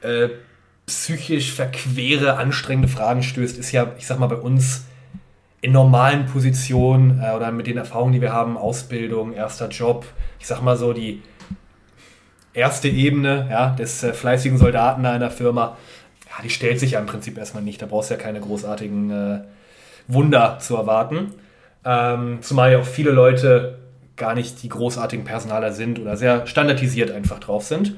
äh, 0.00 0.30
psychisch 0.86 1.52
verquere, 1.52 2.38
anstrengende 2.38 2.88
Fragen 2.88 3.22
stößt, 3.22 3.58
ist 3.58 3.72
ja, 3.72 3.92
ich 3.98 4.06
sag 4.06 4.18
mal, 4.18 4.28
bei 4.28 4.36
uns 4.36 4.86
in 5.60 5.72
normalen 5.72 6.24
Positionen 6.24 7.20
äh, 7.22 7.32
oder 7.36 7.52
mit 7.52 7.66
den 7.66 7.76
Erfahrungen, 7.76 8.14
die 8.14 8.22
wir 8.22 8.32
haben, 8.32 8.56
Ausbildung, 8.56 9.34
erster 9.34 9.68
Job, 9.68 10.06
ich 10.40 10.46
sag 10.46 10.62
mal 10.62 10.78
so, 10.78 10.94
die 10.94 11.20
erste 12.54 12.88
Ebene 12.88 13.46
ja, 13.50 13.68
des 13.68 14.02
äh, 14.02 14.14
fleißigen 14.14 14.56
Soldaten 14.56 15.04
einer 15.04 15.30
Firma, 15.30 15.76
ja, 16.24 16.42
die 16.42 16.48
stellt 16.48 16.80
sich 16.80 16.92
ja 16.92 17.00
im 17.00 17.06
Prinzip 17.06 17.36
erstmal 17.36 17.62
nicht. 17.62 17.82
Da 17.82 17.84
brauchst 17.84 18.08
du 18.08 18.14
ja 18.14 18.20
keine 18.20 18.40
großartigen 18.40 19.10
äh, 19.10 19.40
Wunder 20.08 20.58
zu 20.58 20.74
erwarten. 20.74 21.34
Ähm, 21.84 22.38
zumal 22.40 22.72
ja 22.72 22.78
auch 22.78 22.86
viele 22.86 23.10
Leute 23.10 23.83
gar 24.16 24.34
nicht 24.34 24.62
die 24.62 24.68
großartigen 24.68 25.24
Personaler 25.24 25.72
sind 25.72 25.98
oder 25.98 26.16
sehr 26.16 26.46
standardisiert 26.46 27.10
einfach 27.10 27.40
drauf 27.40 27.64
sind. 27.64 27.96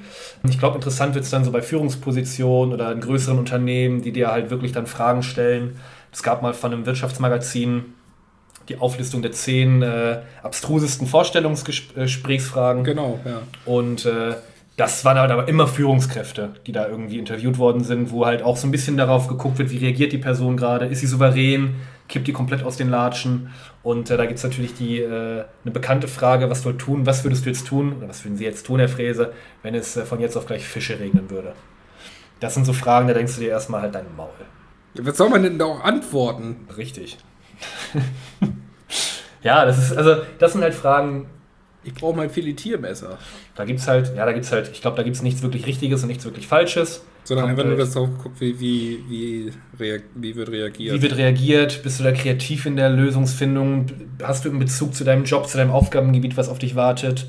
Ich 0.49 0.59
glaube, 0.59 0.77
interessant 0.77 1.15
wird 1.15 1.25
es 1.25 1.31
dann 1.31 1.45
so 1.45 1.53
bei 1.53 1.61
Führungspositionen 1.61 2.73
oder 2.73 2.91
in 2.91 3.01
größeren 3.01 3.39
Unternehmen, 3.39 4.01
die 4.01 4.13
dir 4.13 4.31
halt 4.31 4.51
wirklich 4.51 4.73
dann 4.73 4.87
Fragen 4.87 5.23
stellen. 5.23 5.77
Es 6.13 6.23
gab 6.23 6.41
mal 6.41 6.55
von 6.55 6.73
einem 6.73 6.87
Wirtschaftsmagazin 6.87 7.85
die 8.69 8.79
Auflistung 8.79 9.23
der 9.23 9.33
zehn 9.33 9.83
äh, 9.83 10.21
abstrusesten 10.43 11.07
Vorstellungsgesprächsfragen. 11.07 12.85
Genau, 12.85 13.21
ja. 13.25 13.43
Und 13.65 14.07
äh, 14.07 14.35
das 14.77 15.05
waren 15.05 15.19
halt 15.19 15.31
aber 15.31 15.49
immer 15.49 15.67
Führungskräfte, 15.67 16.55
die 16.67 16.73
da 16.73 16.89
irgendwie 16.89 17.19
interviewt 17.19 17.59
worden 17.59 17.85
sind, 17.85 18.11
wo 18.11 18.27
halt 18.27 18.43
auch 18.43 18.57
so 18.57 18.67
ein 18.67 18.71
bisschen 18.71 18.97
darauf 18.97 19.29
geguckt 19.29 19.59
wird, 19.59 19.71
wie 19.71 19.79
reagiert 19.79 20.13
die 20.13 20.19
Person 20.19 20.57
gerade, 20.57 20.87
ist 20.87 21.01
sie 21.01 21.07
souverän, 21.07 21.77
kippt 22.09 22.27
die 22.27 22.33
komplett 22.33 22.63
aus 22.63 22.77
den 22.77 22.91
Latschen. 22.91 23.51
Und 23.83 24.11
äh, 24.11 24.17
da 24.17 24.27
gibt 24.27 24.39
es 24.39 24.45
natürlich 24.45 24.75
die, 24.75 25.01
äh, 25.01 25.45
eine 25.65 25.73
bekannte 25.73 26.09
Frage, 26.09 26.51
was 26.51 26.63
soll 26.63 26.77
tun, 26.77 27.07
was 27.07 27.25
würdest 27.25 27.45
du 27.45 27.51
jetzt 27.51 27.67
tun, 27.67 27.95
oder 27.99 28.09
was 28.09 28.25
würden 28.25 28.37
Sie 28.37 28.45
jetzt 28.45 28.67
tun, 28.67 28.79
Herr 28.79 28.89
Fräse, 28.89 29.33
wenn 29.63 29.75
es 29.75 29.97
äh, 29.97 30.05
von 30.05 30.21
jetzt 30.21 30.37
auf 30.37 30.47
gleich 30.47 30.65
Fische 30.65 30.99
regnen 30.99 31.31
würde? 31.31 31.55
Das 32.41 32.55
sind 32.55 32.65
so 32.67 32.73
Fragen, 32.73 33.09
da 33.09 33.15
denkst 33.15 33.35
du 33.35 33.41
dir 33.41 33.51
erstmal 33.51 33.83
halt 33.83 33.95
dein 33.95 34.15
Maul. 34.17 34.29
Was 34.95 35.17
soll 35.17 35.31
man 35.31 35.43
denn 35.43 35.59
da 35.59 35.67
auch 35.67 35.81
antworten? 35.85 36.67
Richtig. 36.77 37.19
ja, 39.43 39.65
das 39.65 39.79
ist, 39.79 39.97
also, 39.97 40.23
das 40.39 40.53
sind 40.53 40.63
halt 40.63 40.75
Fragen, 40.75 41.27
Ich 41.85 41.95
brauche 41.95 42.17
mein 42.17 42.31
Filetiermesser. 42.31 43.19
da 43.55 43.65
gibt 43.65 43.81
es 43.81 43.89
halt, 43.89 44.15
ja, 44.17 44.27
da 44.27 44.33
gibt 44.33 44.45
es 44.45 44.53
halt, 44.53 44.71
ich 44.73 44.81
glaube, 44.81 44.97
da 44.97 45.03
gibt 45.03 45.17
es 45.17 45.23
nichts 45.23 45.43
wirklich 45.43 45.67
Richtiges 45.67 46.03
und 46.03 46.09
nichts 46.09 46.25
wirklich 46.25 46.47
Falsches. 46.47 47.05
Sondern 47.27 47.49
einfach 47.49 47.65
nur 47.65 47.77
das 47.77 47.93
drauf 47.93 48.09
geguckt, 48.09 48.41
wie, 48.41 48.57
wie, 48.61 49.53
wie, 49.77 50.01
wie 50.15 50.37
wird 50.37 50.49
reagiert. 50.49 50.95
Wie 50.95 51.03
wird 51.03 51.17
reagiert? 51.17 51.83
Bist 51.83 51.99
du 51.99 52.05
da 52.05 52.13
kreativ 52.13 52.67
in 52.67 52.77
der 52.77 52.89
Lösungsfindung? 52.89 53.87
Hast 54.23 54.45
du 54.45 54.51
einen 54.51 54.61
Bezug 54.61 54.95
zu 54.95 55.03
deinem 55.03 55.25
Job, 55.25 55.49
zu 55.49 55.59
deinem 55.59 55.73
Aufgabengebiet, 55.73 56.37
was 56.37 56.49
auf 56.49 56.61
dich 56.61 56.77
wartet? 56.77 57.29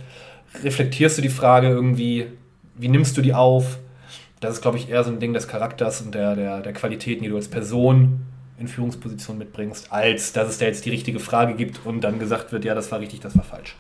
Reflektierst 0.64 1.18
du 1.18 1.24
die 1.24 1.30
Frage 1.30 1.70
irgendwie? 1.70 2.28
Wie 2.76 2.90
nimmst 2.90 3.18
du 3.18 3.24
die 3.24 3.34
auf? 3.34 3.80
Das 4.40 4.54
ist, 4.54 4.62
glaube 4.62 4.78
ich, 4.78 4.88
eher 4.88 5.04
so 5.04 5.10
ein 5.10 5.20
Ding 5.20 5.34
des 5.34 5.48
Charakters 5.48 6.02
und 6.02 6.14
der, 6.14 6.36
der, 6.36 6.62
der 6.62 6.74
Qualitäten, 6.74 7.24
die 7.24 7.30
du 7.30 7.36
als 7.36 7.48
Person 7.48 8.22
in 8.60 8.68
Führungsposition 8.68 9.40
mitbringst, 9.40 9.92
als 9.92 10.32
dass 10.32 10.48
es 10.48 10.60
da 10.60 10.66
jetzt 10.66 10.86
die 10.86 10.92
richtige 10.92 11.20
Frage 11.20 11.56
gibt 11.56 11.86
und 11.86 12.02
dann 12.02 12.20
gesagt 12.20 12.52
wird, 12.52 12.66
ja, 12.66 12.76
das 12.76 12.92
war 12.92 13.00
richtig, 13.00 13.20
das 13.20 13.36
war 13.36 13.44
falsch. 13.44 13.76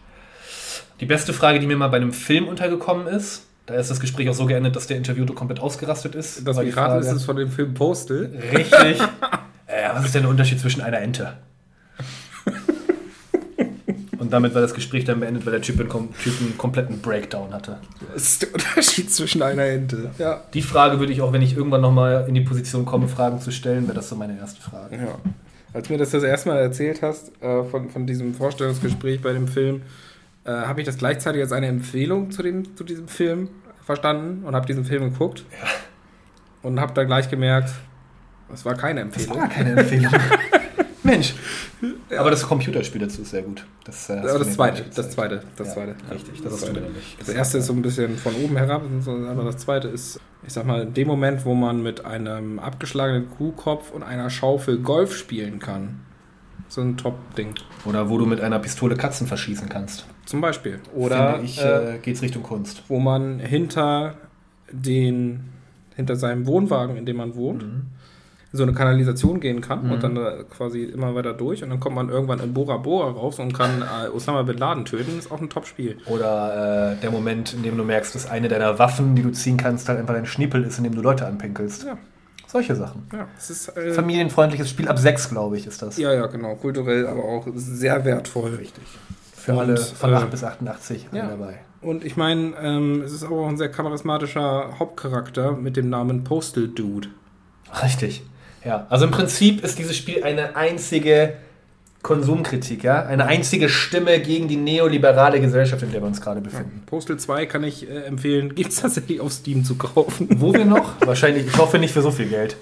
Die 0.99 1.05
beste 1.05 1.31
Frage, 1.31 1.59
die 1.59 1.67
mir 1.67 1.77
mal 1.77 1.89
bei 1.89 1.97
einem 1.97 2.13
Film 2.13 2.47
untergekommen 2.47 3.05
ist, 3.05 3.46
da 3.67 3.75
ist 3.75 3.91
das 3.91 3.99
Gespräch 3.99 4.29
auch 4.29 4.33
so 4.33 4.45
geendet, 4.45 4.75
dass 4.75 4.87
der 4.87 4.97
Interviewte 4.97 5.33
komplett 5.33 5.59
ausgerastet 5.59 6.15
ist. 6.15 6.47
das 6.47 6.57
Piraten 6.57 6.99
ist 6.99 7.11
es 7.11 7.25
von 7.25 7.35
dem 7.35 7.51
Film 7.51 7.73
Postal. 7.73 8.31
Richtig. 8.51 8.99
äh, 9.67 9.89
was 9.93 10.05
ist 10.05 10.15
denn 10.15 10.23
der 10.23 10.31
Unterschied 10.31 10.59
zwischen 10.59 10.81
einer 10.81 10.99
Ente? 10.99 11.33
Und 14.17 14.33
damit 14.33 14.55
war 14.55 14.61
das 14.61 14.73
Gespräch 14.73 15.05
dann 15.05 15.19
beendet, 15.19 15.45
weil 15.45 15.51
der 15.51 15.61
Typ 15.61 15.79
einen, 15.79 15.89
kom 15.89 16.09
typ 16.21 16.33
einen 16.41 16.57
kompletten 16.57 17.01
Breakdown 17.01 17.53
hatte. 17.53 17.77
Das 18.13 18.23
ist 18.23 18.41
der 18.41 18.53
Unterschied 18.53 19.11
zwischen 19.11 19.41
einer 19.41 19.65
Ente. 19.65 20.11
Ja. 20.17 20.43
Die 20.53 20.61
Frage 20.61 20.99
würde 20.99 21.13
ich 21.13 21.21
auch, 21.21 21.33
wenn 21.33 21.41
ich 21.41 21.55
irgendwann 21.55 21.81
nochmal 21.81 22.25
in 22.27 22.33
die 22.33 22.41
Position 22.41 22.85
komme, 22.85 23.07
Fragen 23.07 23.39
zu 23.41 23.51
stellen, 23.51 23.83
wäre 23.83 23.95
das 23.95 24.09
so 24.09 24.15
meine 24.15 24.37
erste 24.37 24.61
Frage. 24.61 24.95
ja. 24.95 25.15
Als 25.73 25.87
du 25.87 25.93
mir 25.93 25.99
das 25.99 26.11
das 26.11 26.23
erste 26.23 26.49
Mal 26.49 26.57
erzählt 26.57 27.01
hast, 27.01 27.31
äh, 27.41 27.63
von, 27.65 27.89
von 27.89 28.07
diesem 28.07 28.33
Vorstellungsgespräch 28.33 29.21
bei 29.21 29.33
dem 29.33 29.47
Film, 29.47 29.81
äh, 30.47 30.51
habe 30.51 30.81
ich 30.81 30.85
das 30.85 30.97
gleichzeitig 30.97 31.41
als 31.41 31.51
eine 31.51 31.67
Empfehlung 31.67 32.31
zu, 32.31 32.41
dem, 32.41 32.75
zu 32.75 32.83
diesem 32.83 33.07
Film 33.07 33.49
verstanden 33.83 34.45
und 34.45 34.55
habe 34.55 34.65
diesen 34.65 34.85
Film 34.85 35.11
geguckt. 35.11 35.45
Und 36.63 36.79
habe 36.79 36.93
da 36.93 37.03
gleich 37.03 37.29
gemerkt, 37.29 37.71
es 38.53 38.65
war 38.65 38.75
keine 38.75 39.01
Empfehlung. 39.01 39.47
keine 39.49 39.79
Empfehlung. 39.79 40.11
Mensch. 41.03 41.35
Aber 42.17 42.31
das 42.31 42.43
Computerspiel 42.43 43.01
dazu 43.01 43.21
ist 43.21 43.31
sehr 43.31 43.43
gut. 43.43 43.65
Das, 43.85 44.09
äh, 44.09 44.21
das 44.21 44.53
zweite, 44.53 44.83
das 44.93 45.11
zweite, 45.11 45.43
das 45.55 45.67
Ja, 45.67 45.73
zweite. 45.73 45.95
Richtig, 46.11 46.41
das, 46.41 46.53
du 46.53 46.65
zweite. 46.65 46.83
Das 47.19 47.29
erste 47.29 47.57
ist 47.59 47.67
so 47.67 47.73
ein 47.73 47.81
bisschen 47.81 48.17
von 48.17 48.33
oben 48.35 48.57
herab, 48.57 48.83
aber 49.05 49.43
das 49.43 49.57
zweite 49.57 49.87
ist, 49.87 50.19
ich 50.45 50.53
sag 50.53 50.65
mal, 50.65 50.81
in 50.81 50.93
dem 50.93 51.07
Moment, 51.07 51.45
wo 51.45 51.53
man 51.53 51.81
mit 51.81 52.05
einem 52.05 52.59
abgeschlagenen 52.59 53.29
Kuhkopf 53.29 53.91
und 53.91 54.03
einer 54.03 54.29
Schaufel 54.29 54.79
Golf 54.79 55.15
spielen 55.15 55.59
kann. 55.59 55.99
So 56.69 56.81
ein 56.81 56.97
Top-Ding. 56.97 57.55
Oder 57.85 58.09
wo 58.09 58.17
du 58.17 58.25
mit 58.25 58.41
einer 58.41 58.59
Pistole 58.59 58.95
Katzen 58.95 59.25
verschießen 59.27 59.69
kannst. 59.69 60.05
Zum 60.25 60.41
Beispiel. 60.41 60.79
Oder 60.95 61.33
Finde 61.35 61.45
ich, 61.45 61.61
äh, 61.61 61.95
äh, 61.95 61.97
geht's 61.99 62.21
Richtung 62.21 62.43
Kunst. 62.43 62.83
wo 62.89 62.99
man 62.99 63.39
hinter 63.39 64.15
den, 64.71 65.45
hinter 65.95 66.15
seinem 66.15 66.45
Wohnwagen, 66.45 66.97
in 66.97 67.05
dem 67.05 67.17
man 67.17 67.35
wohnt, 67.35 67.63
Mhm. 67.63 67.81
so 68.51 68.63
eine 68.63 68.73
Kanalisation 68.73 69.39
gehen 69.39 69.61
kann 69.61 69.85
Mhm. 69.85 69.91
und 69.91 70.03
dann 70.03 70.19
quasi 70.49 70.83
immer 70.83 71.13
weiter 71.15 71.33
durch 71.33 71.63
und 71.63 71.69
dann 71.69 71.79
kommt 71.79 71.95
man 71.95 72.09
irgendwann 72.09 72.39
in 72.39 72.53
Bora 72.53 72.77
Bora 72.77 73.11
raus 73.11 73.39
und 73.39 73.53
kann 73.53 73.81
äh, 73.83 74.09
Osama 74.09 74.43
Bin 74.43 74.57
Laden 74.57 74.83
töten. 74.85 75.17
Ist 75.19 75.31
auch 75.31 75.39
ein 75.41 75.49
Top-Spiel. 75.49 75.97
Oder 76.07 76.93
äh, 76.97 77.01
der 77.01 77.11
Moment, 77.11 77.53
in 77.53 77.63
dem 77.63 77.77
du 77.77 77.83
merkst, 77.83 78.13
dass 78.15 78.29
eine 78.29 78.47
deiner 78.49 78.77
Waffen, 78.79 79.15
die 79.15 79.21
du 79.21 79.31
ziehen 79.31 79.57
kannst, 79.57 79.87
halt 79.87 79.99
einfach 79.99 80.13
dein 80.13 80.25
Schniepel 80.25 80.63
ist, 80.63 80.77
in 80.77 80.83
dem 80.83 80.95
du 80.95 81.01
Leute 81.01 81.25
anpinkelst. 81.25 81.85
Ja. 81.85 81.97
Solche 82.57 82.75
Sachen. 82.75 83.07
Ja, 83.13 83.27
ist 83.37 83.77
äh, 83.77 83.93
Familienfreundliches 83.93 84.67
Spiel 84.67 84.87
ab 84.87 84.97
6, 84.97 85.29
glaube 85.29 85.57
ich, 85.57 85.67
ist 85.67 85.79
das. 85.83 85.95
Ja, 85.97 86.11
ja, 86.11 86.25
genau. 86.25 86.55
Kulturell, 86.55 87.05
aber 87.05 87.23
auch 87.23 87.45
sehr 87.53 88.03
wertvoll. 88.03 88.55
Richtig. 88.55 88.83
Für 89.35 89.53
Und, 89.53 89.59
alle 89.59 89.77
von 89.77 90.11
äh, 90.11 90.15
8 90.15 90.31
bis 90.31 90.43
88 90.43 91.07
alle 91.11 91.19
ja. 91.19 91.27
dabei. 91.27 91.59
Und 91.81 92.03
ich 92.03 92.17
meine, 92.17 92.55
ähm, 92.59 93.03
es 93.05 93.13
ist 93.13 93.23
aber 93.23 93.41
auch 93.41 93.47
ein 93.47 93.57
sehr 93.57 93.69
charismatischer 93.69 94.79
Hauptcharakter 94.79 95.51
mit 95.51 95.77
dem 95.77 95.91
Namen 95.91 96.23
Postal 96.23 96.67
Dude. 96.67 97.09
Richtig. 97.83 98.23
Ja, 98.65 98.87
also 98.89 99.05
im 99.05 99.11
Prinzip 99.11 99.63
ist 99.63 99.77
dieses 99.77 99.95
Spiel 99.95 100.23
eine 100.23 100.55
einzige 100.55 101.33
Konsumkritik, 102.01 102.83
ja? 102.83 103.05
Eine 103.05 103.25
einzige 103.25 103.69
Stimme 103.69 104.19
gegen 104.19 104.47
die 104.47 104.55
neoliberale 104.55 105.41
Gesellschaft, 105.41 105.83
in 105.83 105.91
der 105.91 106.01
wir 106.01 106.07
uns 106.07 106.21
gerade 106.21 106.41
befinden. 106.41 106.83
Postal 106.85 107.17
2 107.17 107.45
kann 107.47 107.63
ich 107.63 107.89
äh, 107.89 108.03
empfehlen, 108.03 108.55
gibt 108.55 108.71
es 108.71 108.81
tatsächlich 108.81 109.19
auf 109.19 109.33
Steam 109.33 109.63
zu 109.63 109.75
kaufen. 109.75 110.27
Wo 110.37 110.53
wir 110.53 110.65
noch? 110.65 110.93
Wahrscheinlich, 111.05 111.47
ich 111.47 111.57
hoffe 111.57 111.79
nicht 111.79 111.93
für 111.93 112.01
so 112.01 112.11
viel 112.11 112.27
Geld. 112.27 112.55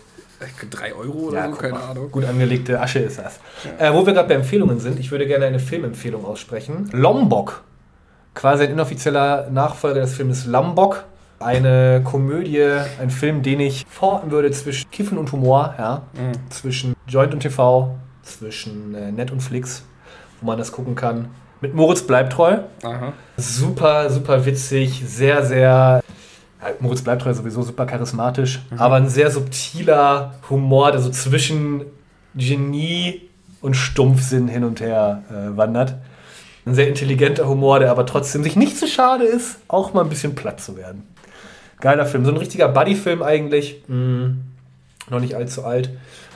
3 0.70 0.94
Euro 0.94 1.30
oder 1.30 1.46
so, 1.46 1.52
guck 1.52 1.60
keine. 1.60 1.80
Ahnung. 1.80 2.12
Gut 2.12 2.26
angelegte 2.26 2.80
Asche 2.80 3.00
ist 3.00 3.20
das. 3.20 3.40
Äh, 3.78 3.94
wo 3.94 4.06
wir 4.06 4.14
gerade 4.14 4.28
bei 4.28 4.36
Empfehlungen 4.36 4.80
sind, 4.80 5.00
ich 5.00 5.12
würde 5.12 5.28
gerne 5.28 5.46
eine 5.46 5.60
Filmempfehlung 5.60 6.26
aussprechen. 6.26 6.90
Lombok. 6.92 7.64
Quasi 8.34 8.64
ein 8.64 8.72
inoffizieller 8.72 9.50
Nachfolger 9.50 10.02
des 10.02 10.14
Filmes 10.14 10.46
Lombok. 10.46 11.06
Eine 11.40 12.02
Komödie, 12.04 12.66
ein 13.00 13.10
Film, 13.10 13.44
den 13.44 13.60
ich 13.60 13.86
verorten 13.90 14.32
würde 14.32 14.52
zwischen 14.52 14.90
Kiffen 14.90 15.18
und 15.18 15.32
Humor, 15.32 15.76
ja. 15.78 16.04
Mhm. 16.14 16.50
Zwischen 16.50 16.96
Joint 17.08 17.34
und 17.34 17.42
TV, 17.42 17.96
zwischen 18.26 18.94
äh, 18.96 19.12
Net 19.12 19.32
und 19.32 19.42
Flix, 19.42 19.84
wo 20.42 20.48
man 20.48 20.58
das 20.58 20.72
gucken 20.72 20.96
kann. 20.96 21.30
Mit 21.62 21.74
Moritz 21.74 22.02
Bleibtreu. 22.02 22.60
Aha. 22.84 23.14
Super, 23.38 24.10
super 24.10 24.46
witzig, 24.46 25.04
sehr, 25.06 25.46
sehr. 25.46 26.02
Ja, 26.62 26.70
Moritz 26.80 27.02
Bleibtreu 27.02 27.34
sowieso 27.34 27.62
super 27.62 27.86
charismatisch, 27.86 28.60
aber 28.78 28.96
ein 28.96 29.08
sehr 29.08 29.32
subtiler 29.32 30.36
Humor, 30.50 30.92
der 30.92 31.02
so 31.02 31.10
zwischen 31.10 31.86
Genie 32.34 33.22
und 33.62 33.76
Stumpfsinn 33.76 34.48
hin 34.48 34.64
und 34.64 34.82
her 34.82 35.24
äh, 35.30 35.56
wandert. 35.58 35.96
Ein 36.66 36.74
sehr 36.74 36.88
intelligenter 36.88 37.48
Humor, 37.48 37.80
der 37.80 37.92
aber 37.92 38.06
trotzdem 38.06 38.44
sich 38.44 38.56
nicht 38.56 38.78
zu 38.78 38.88
schade 38.88 39.24
ist, 39.24 39.60
auch 39.68 39.94
mal 39.94 40.02
ein 40.02 40.10
bisschen 40.10 40.36
platt 40.36 40.60
zu 40.60 40.76
werden. 40.76 41.04
Geiler 41.80 42.06
Film, 42.06 42.26
so 42.26 42.32
ein 42.32 42.38
richtiger 42.38 42.68
Buddy-Film 42.70 43.22
eigentlich. 43.22 43.84
Mm, 43.88 44.42
noch 45.10 45.20
nicht 45.20 45.36
allzu 45.36 45.64
alt. 45.64 45.92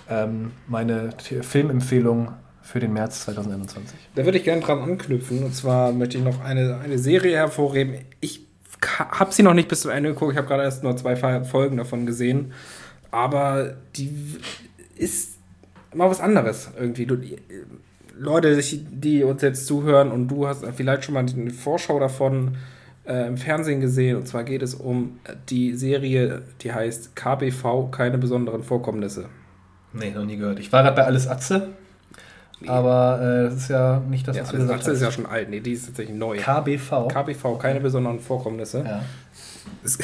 Ähm, 0.10 0.52
meine 0.68 1.12
Filmempfehlung 1.42 2.30
für 2.62 2.80
den 2.80 2.94
März 2.94 3.22
2021. 3.26 3.98
Da 4.16 4.26
würde 4.26 4.38
ich 4.38 4.44
gerne 4.44 4.62
dran 4.62 4.80
anknüpfen. 4.82 5.44
Und 5.44 5.56
zwar 5.56 5.92
möchte 5.92 6.18
ich 6.18 6.24
noch 6.24 6.42
eine, 6.44 6.80
eine 6.84 6.98
Serie 6.98 7.36
hervorheben. 7.38 7.96
Ich 8.22 8.42
habe 9.00 9.34
sie 9.34 9.44
noch 9.44 9.54
nicht 9.54 9.68
bis 9.68 9.82
zum 9.82 9.92
Ende 9.92 10.10
geguckt. 10.14 10.32
Ich 10.34 10.38
habe 10.38 10.48
gerade 10.48 10.64
erst 10.64 10.84
nur 10.84 10.96
zwei 10.98 11.16
Folgen 11.44 11.78
davon 11.78 12.06
gesehen. 12.06 12.54
Aber 13.12 13.76
die 13.96 14.12
ist 14.96 15.38
mal 15.94 16.10
was 16.10 16.20
anderes 16.22 16.70
irgendwie. 16.80 17.06
Du, 17.06 17.18
Leute, 18.18 18.56
die- 18.56 18.78
die 18.86 19.24
uns 19.24 19.42
jetzt 19.42 19.66
zuhören 19.66 20.12
und 20.12 20.28
du 20.28 20.48
hast 20.48 20.64
vielleicht 20.76 21.06
schon 21.06 21.14
mal 21.16 21.26
eine 21.26 21.52
Vorschau 21.52 22.00
davon 22.00 22.58
äh, 23.08 23.28
im 23.28 23.38
Fernsehen 23.38 23.80
gesehen. 23.82 24.18
Und 24.18 24.28
zwar 24.28 24.44
geht 24.44 24.62
es 24.62 24.76
um 24.76 25.20
die 25.50 25.74
Serie, 25.76 26.44
die 26.62 26.72
heißt 26.74 27.16
KBV, 27.16 27.90
keine 27.92 28.18
besonderen 28.18 28.62
Vorkommnisse. 28.64 29.26
Nee, 29.94 30.12
noch 30.12 30.26
nie 30.26 30.38
gehört. 30.38 30.60
Ich 30.60 30.72
war 30.72 30.84
gerade 30.84 30.96
bei 30.96 31.04
Alles 31.06 31.28
Atze, 31.28 31.70
aber 32.68 33.20
äh, 33.22 33.44
das 33.46 33.56
ist 33.56 33.70
ja 33.70 34.00
nicht 34.10 34.28
das, 34.28 34.36
Ja, 34.36 34.44
was 34.44 34.50
das 34.52 34.60
du 34.60 34.62
gesagt 34.68 34.88
ist 34.88 35.02
ja 35.02 35.12
schon 35.12 35.26
alt. 35.26 35.50
Nee, 35.50 35.60
die 35.62 35.72
ist 35.74 35.88
tatsächlich 35.88 36.16
neu. 36.18 36.38
KBV. 36.38 37.08
KBV, 37.08 37.58
keine 37.60 37.80
besonderen 37.80 38.20
Vorkommnisse. 38.20 38.84
ja. 38.86 39.02
Es, 39.84 39.98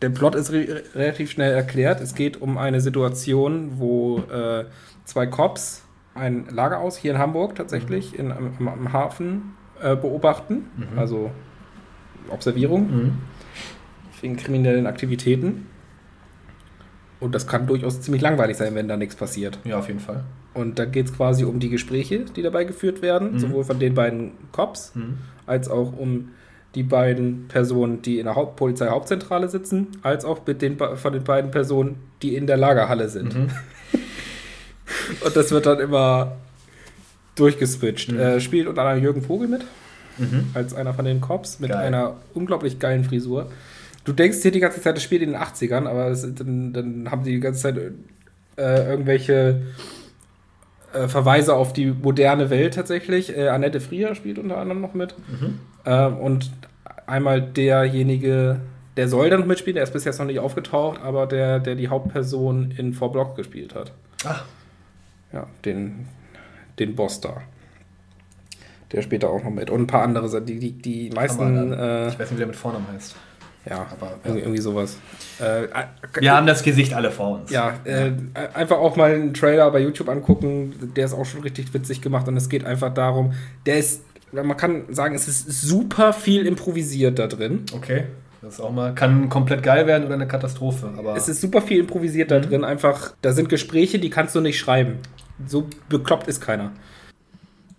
der 0.00 0.08
Plot 0.08 0.34
ist 0.34 0.50
re 0.50 0.82
relativ 0.94 1.30
schnell 1.30 1.52
erklärt. 1.52 2.00
Es 2.00 2.14
geht 2.14 2.40
um 2.40 2.56
eine 2.56 2.80
Situation, 2.80 3.72
wo 3.78 4.18
äh, 4.20 4.64
zwei 5.04 5.26
Cops 5.26 5.82
ein 6.14 6.46
Lager 6.50 6.78
aus, 6.78 6.96
hier 6.96 7.12
in 7.12 7.18
Hamburg 7.18 7.54
tatsächlich, 7.56 8.18
in, 8.18 8.32
am, 8.32 8.56
am 8.66 8.92
Hafen 8.92 9.54
äh, 9.82 9.94
beobachten, 9.94 10.64
Mhm. 10.76 10.98
also 10.98 11.30
Observierung. 12.30 12.90
Mhm. 12.90 13.12
wegen 14.22 14.36
kriminellen 14.36 14.86
Aktivitäten. 14.86 15.66
Und 17.22 17.34
das 17.34 17.46
kann 17.46 17.66
durchaus 17.66 18.00
ziemlich 18.02 18.20
langweilig 18.22 18.56
sein, 18.56 18.74
wenn 18.74 18.88
da 18.88 18.96
nichts 18.96 19.14
passiert. 19.16 19.58
Ja, 19.64 19.78
auf 19.78 19.86
jeden 19.88 20.00
Fall. 20.00 20.24
Und 20.54 20.78
da 20.78 20.84
geht 20.84 21.06
es 21.06 21.16
quasi 21.16 21.44
um 21.44 21.60
die 21.60 21.70
Gespräche, 21.70 22.24
die 22.36 22.42
dabei 22.42 22.64
geführt 22.64 23.00
werden, 23.00 23.32
Mhm. 23.34 23.38
sowohl 23.38 23.64
von 23.64 23.78
den 23.78 23.94
beiden 23.94 24.32
Cops 24.52 24.92
als 25.46 25.68
auch 25.68 25.96
um 25.96 26.30
die 26.74 26.82
beiden 26.82 27.46
Personen, 27.48 28.02
die 28.02 28.18
in 28.18 28.24
der 28.26 28.34
Haupt 28.34 28.56
Polizeihauptzentrale 28.56 29.48
sitzen, 29.48 29.88
als 30.02 30.24
auch 30.24 30.40
mit 30.46 30.62
den, 30.62 30.76
von 30.78 31.12
den 31.12 31.22
beiden 31.24 31.50
Personen, 31.50 31.96
die 32.22 32.34
in 32.34 32.46
der 32.46 32.56
Lagerhalle 32.56 33.08
sind. 33.08 33.34
Mhm. 33.34 33.48
Und 35.24 35.36
das 35.36 35.50
wird 35.50 35.66
dann 35.66 35.78
immer 35.80 36.32
durchgeswitcht. 37.36 38.12
Mhm. 38.12 38.18
Äh, 38.20 38.40
spielt 38.40 38.66
unter 38.66 38.82
anderem 38.82 39.02
Jürgen 39.02 39.22
Vogel 39.22 39.48
mit, 39.48 39.62
Mhm. 40.18 40.46
als 40.54 40.74
einer 40.74 40.92
von 40.92 41.04
den 41.06 41.20
Cops, 41.22 41.58
mit 41.60 41.70
Geil. 41.70 41.86
einer 41.86 42.14
unglaublich 42.34 42.78
geilen 42.78 43.04
Frisur. 43.04 43.50
Du 44.04 44.12
denkst 44.12 44.38
hier 44.42 44.50
die 44.50 44.60
ganze 44.60 44.80
Zeit, 44.80 44.96
das 44.96 45.02
spielt 45.02 45.22
in 45.22 45.32
den 45.32 45.40
80ern, 45.40 45.86
aber 45.86 46.08
das, 46.08 46.22
dann, 46.34 46.72
dann 46.72 47.10
haben 47.10 47.22
die 47.24 47.32
die 47.32 47.40
ganze 47.40 47.60
Zeit 47.60 47.76
äh, 48.56 48.90
irgendwelche 48.90 49.62
äh, 50.92 51.08
Verweise 51.08 51.54
auf 51.54 51.72
die 51.72 51.86
moderne 51.86 52.50
Welt 52.50 52.74
tatsächlich. 52.74 53.36
Äh, 53.36 53.48
Annette 53.48 53.80
Frier 53.80 54.14
spielt 54.14 54.38
unter 54.38 54.58
anderem 54.58 54.80
noch 54.80 54.94
mit. 54.94 55.14
Mhm. 55.28 55.60
Ähm, 55.86 56.16
und 56.18 56.50
einmal 57.06 57.40
derjenige, 57.40 58.60
der 58.96 59.08
soll 59.08 59.30
dann 59.30 59.40
noch 59.40 59.46
mitspielen, 59.46 59.76
der 59.76 59.84
ist 59.84 59.92
bis 59.92 60.04
jetzt 60.04 60.18
noch 60.18 60.26
nicht 60.26 60.38
aufgetaucht, 60.38 61.00
aber 61.00 61.26
der, 61.26 61.60
der 61.60 61.76
die 61.76 61.88
Hauptperson 61.88 62.72
in 62.76 62.92
Four 62.92 63.12
Block 63.12 63.36
gespielt 63.36 63.74
hat. 63.74 63.92
Ach, 64.24 64.44
Ja, 65.32 65.46
den, 65.64 66.08
den 66.78 66.94
Boss 66.94 67.20
da. 67.20 67.40
Der 68.92 69.00
spielt 69.00 69.22
da 69.22 69.28
auch 69.28 69.42
noch 69.42 69.50
mit. 69.50 69.70
Und 69.70 69.82
ein 69.82 69.86
paar 69.86 70.02
andere, 70.02 70.42
die, 70.42 70.58
die, 70.58 70.72
die 70.72 71.10
meisten, 71.10 71.72
äh, 71.72 72.08
ich 72.08 72.18
weiß 72.18 72.30
nicht, 72.30 72.32
wie 72.32 72.36
der 72.36 72.46
mit 72.46 72.56
Vornamen 72.56 72.86
heißt. 72.92 73.16
Ja, 73.68 73.86
aber- 73.90 74.12
irgendwie, 74.24 74.40
irgendwie 74.42 74.60
sowas. 74.60 74.96
Äh, 75.40 75.64
äh, 75.64 75.68
Wir 76.20 76.32
haben 76.32 76.46
das 76.46 76.62
Gesicht 76.62 76.94
alle 76.94 77.10
vor 77.10 77.40
uns. 77.40 77.50
Ja, 77.50 77.74
äh, 77.84 78.10
einfach 78.54 78.78
auch 78.78 78.96
mal 78.96 79.12
einen 79.14 79.34
Trailer 79.34 79.70
bei 79.70 79.80
YouTube 79.80 80.08
angucken. 80.08 80.74
Der 80.96 81.04
ist 81.04 81.12
auch 81.14 81.24
schon 81.24 81.42
richtig 81.42 81.72
witzig 81.74 82.00
gemacht 82.00 82.26
und 82.28 82.36
es 82.36 82.48
geht 82.48 82.64
einfach 82.64 82.92
darum, 82.92 83.32
der 83.66 83.78
ist, 83.78 84.02
man 84.32 84.56
kann 84.56 84.84
sagen, 84.90 85.14
es 85.14 85.28
ist 85.28 85.62
super 85.62 86.12
viel 86.12 86.46
improvisiert 86.46 87.18
da 87.18 87.26
drin. 87.26 87.64
Okay. 87.74 88.04
Das 88.40 88.54
ist 88.54 88.60
auch 88.60 88.72
mal, 88.72 88.92
kann 88.94 89.28
komplett 89.28 89.62
geil 89.62 89.86
werden 89.86 90.04
oder 90.04 90.14
eine 90.14 90.26
Katastrophe. 90.26 90.90
Aber 90.98 91.14
Es 91.16 91.28
ist 91.28 91.40
super 91.40 91.62
viel 91.62 91.78
improvisiert 91.78 92.32
da 92.32 92.40
drin. 92.40 92.64
Einfach, 92.64 93.14
da 93.22 93.32
sind 93.32 93.48
Gespräche, 93.48 94.00
die 94.00 94.10
kannst 94.10 94.34
du 94.34 94.40
nicht 94.40 94.58
schreiben. 94.58 94.98
So 95.46 95.68
bekloppt 95.88 96.26
ist 96.26 96.40
keiner. 96.40 96.72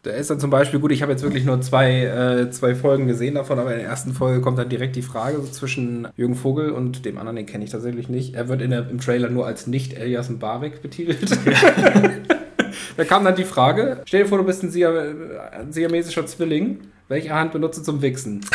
Da 0.03 0.11
ist 0.11 0.29
dann 0.29 0.39
zum 0.39 0.49
Beispiel, 0.49 0.81
gut, 0.81 0.91
ich 0.91 1.01
habe 1.01 1.13
jetzt 1.13 1.23
wirklich 1.23 1.45
nur 1.45 1.61
zwei, 1.61 2.03
äh, 2.03 2.51
zwei 2.51 2.75
Folgen 2.75 3.07
gesehen 3.07 3.35
davon, 3.35 3.57
aber 3.57 3.71
in 3.71 3.79
der 3.79 3.87
ersten 3.87 4.13
Folge 4.13 4.41
kommt 4.41 4.57
dann 4.57 4.67
direkt 4.67 4.97
die 4.97 5.01
Frage 5.01 5.37
so 5.37 5.47
zwischen 5.47 6.09
Jürgen 6.17 6.35
Vogel 6.35 6.71
und 6.71 7.05
dem 7.05 7.17
anderen, 7.17 7.37
den 7.37 7.45
kenne 7.45 7.63
ich 7.63 7.69
tatsächlich 7.69 8.09
nicht. 8.09 8.35
Er 8.35 8.49
wird 8.49 8.61
in 8.61 8.71
der, 8.71 8.89
im 8.89 8.99
Trailer 8.99 9.29
nur 9.29 9.45
als 9.45 9.65
nicht 9.65 9.93
Elias 9.93 10.29
Mbarek 10.29 10.81
betitelt. 10.81 11.31
da 12.97 13.05
kam 13.05 13.23
dann 13.23 13.35
die 13.35 13.45
Frage, 13.45 14.01
stell 14.03 14.23
dir 14.23 14.27
vor, 14.27 14.39
du 14.39 14.43
bist 14.43 14.61
ein, 14.63 14.71
Siam 14.71 14.93
ein 15.51 15.71
siamesischer 15.71 16.25
Zwilling. 16.25 16.79
Welche 17.07 17.33
Hand 17.33 17.53
benutzt 17.53 17.79
du 17.79 17.83
zum 17.83 18.01
Wichsen? 18.01 18.41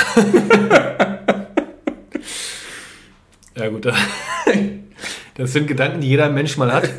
Ja, 3.58 3.68
gut. 3.68 3.88
Das 5.34 5.52
sind 5.52 5.68
Gedanken, 5.68 6.00
die 6.00 6.08
jeder 6.08 6.30
Mensch 6.30 6.56
mal 6.56 6.72
hat. 6.72 6.90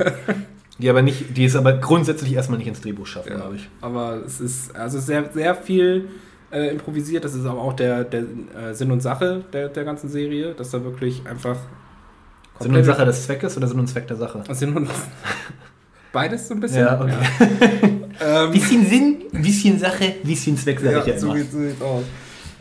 Die 0.79 0.89
aber 0.89 1.01
nicht, 1.01 1.37
die 1.37 1.45
es 1.45 1.55
aber 1.55 1.73
grundsätzlich 1.73 2.33
erstmal 2.33 2.57
nicht 2.57 2.67
ins 2.67 2.81
Drehbuch 2.81 3.05
schaffen, 3.05 3.35
glaube 3.35 3.57
ich. 3.57 3.69
Aber 3.81 4.23
es 4.25 4.39
ist 4.39 4.75
also 4.75 4.99
sehr, 4.99 5.29
sehr 5.33 5.53
viel 5.55 6.07
äh, 6.51 6.71
improvisiert. 6.71 7.25
Das 7.25 7.35
ist 7.35 7.45
aber 7.45 7.61
auch 7.61 7.73
der, 7.73 8.05
der 8.05 8.21
äh, 8.21 8.73
Sinn 8.73 8.89
und 8.91 9.01
Sache 9.01 9.43
der, 9.51 9.67
der 9.69 9.83
ganzen 9.83 10.09
Serie, 10.09 10.53
dass 10.53 10.71
da 10.71 10.83
wirklich 10.83 11.21
einfach 11.25 11.57
Sinn 12.59 12.75
und 12.75 12.83
Sache 12.83 13.05
des 13.05 13.25
Zweckes 13.25 13.57
oder 13.57 13.67
Sinn 13.67 13.79
und 13.79 13.87
Zweck 13.87 14.07
der 14.07 14.17
Sache? 14.17 14.43
Sinn 14.51 14.75
und 14.75 14.89
beides 16.11 16.47
so 16.47 16.53
ein 16.53 16.59
bisschen. 16.59 16.81
Ja, 16.85 16.99
okay. 16.99 17.13
Ähm, 18.21 18.51
Bisschen 18.51 18.85
Sinn, 18.85 19.17
bisschen 19.31 19.79
Sache, 19.79 20.15
bisschen 20.23 20.57
Zweck, 20.57 20.81
sage 20.81 20.91
ja, 20.91 20.99
ich 20.99 21.07
ja 21.07 21.17
so 21.17 21.33
immer. 21.33 21.43
so 21.45 21.57
sieht's 21.57 21.81
aus. 21.81 22.03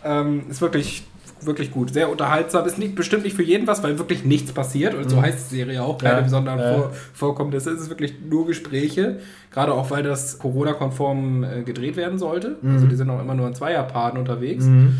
Ähm, 0.04 0.44
ist 0.48 0.60
wirklich 0.60 1.02
wirklich 1.42 1.70
gut, 1.70 1.92
sehr 1.92 2.10
unterhaltsam. 2.10 2.66
Ist 2.66 2.78
nicht, 2.78 2.94
bestimmt 2.94 3.24
nicht 3.24 3.36
für 3.36 3.42
jeden 3.42 3.66
was, 3.66 3.82
weil 3.82 3.98
wirklich 3.98 4.24
nichts 4.24 4.52
passiert. 4.52 4.94
Und 4.94 5.08
so 5.10 5.20
heißt 5.22 5.50
die 5.50 5.56
Serie 5.56 5.82
auch, 5.82 5.98
keine 5.98 6.14
Mhm. 6.14 6.18
Ja, 6.18 6.24
besonderen 6.24 6.58
ja. 6.58 6.74
Vor 6.74 6.90
Vorkommnisse. 7.14 7.70
Es 7.70 7.80
ist 7.82 7.88
wirklich 7.90 8.14
nur 8.28 8.46
Gespräche, 8.46 9.18
gerade 9.52 9.72
auch 9.74 9.90
weil 9.90 10.02
das 10.02 10.38
Corona-konform 10.38 11.44
äh, 11.44 11.62
gedreht 11.62 11.96
werden 11.96 12.18
sollte. 12.18 12.56
Also 12.64 12.86
die 12.86 12.96
sind 12.96 13.08
auch 13.10 13.20
immer 13.20 13.34
nur 13.34 13.46
in 13.46 13.54
Zweierpaaren 13.54 14.18
unterwegs. 14.18 14.64
Mhm. 14.64 14.96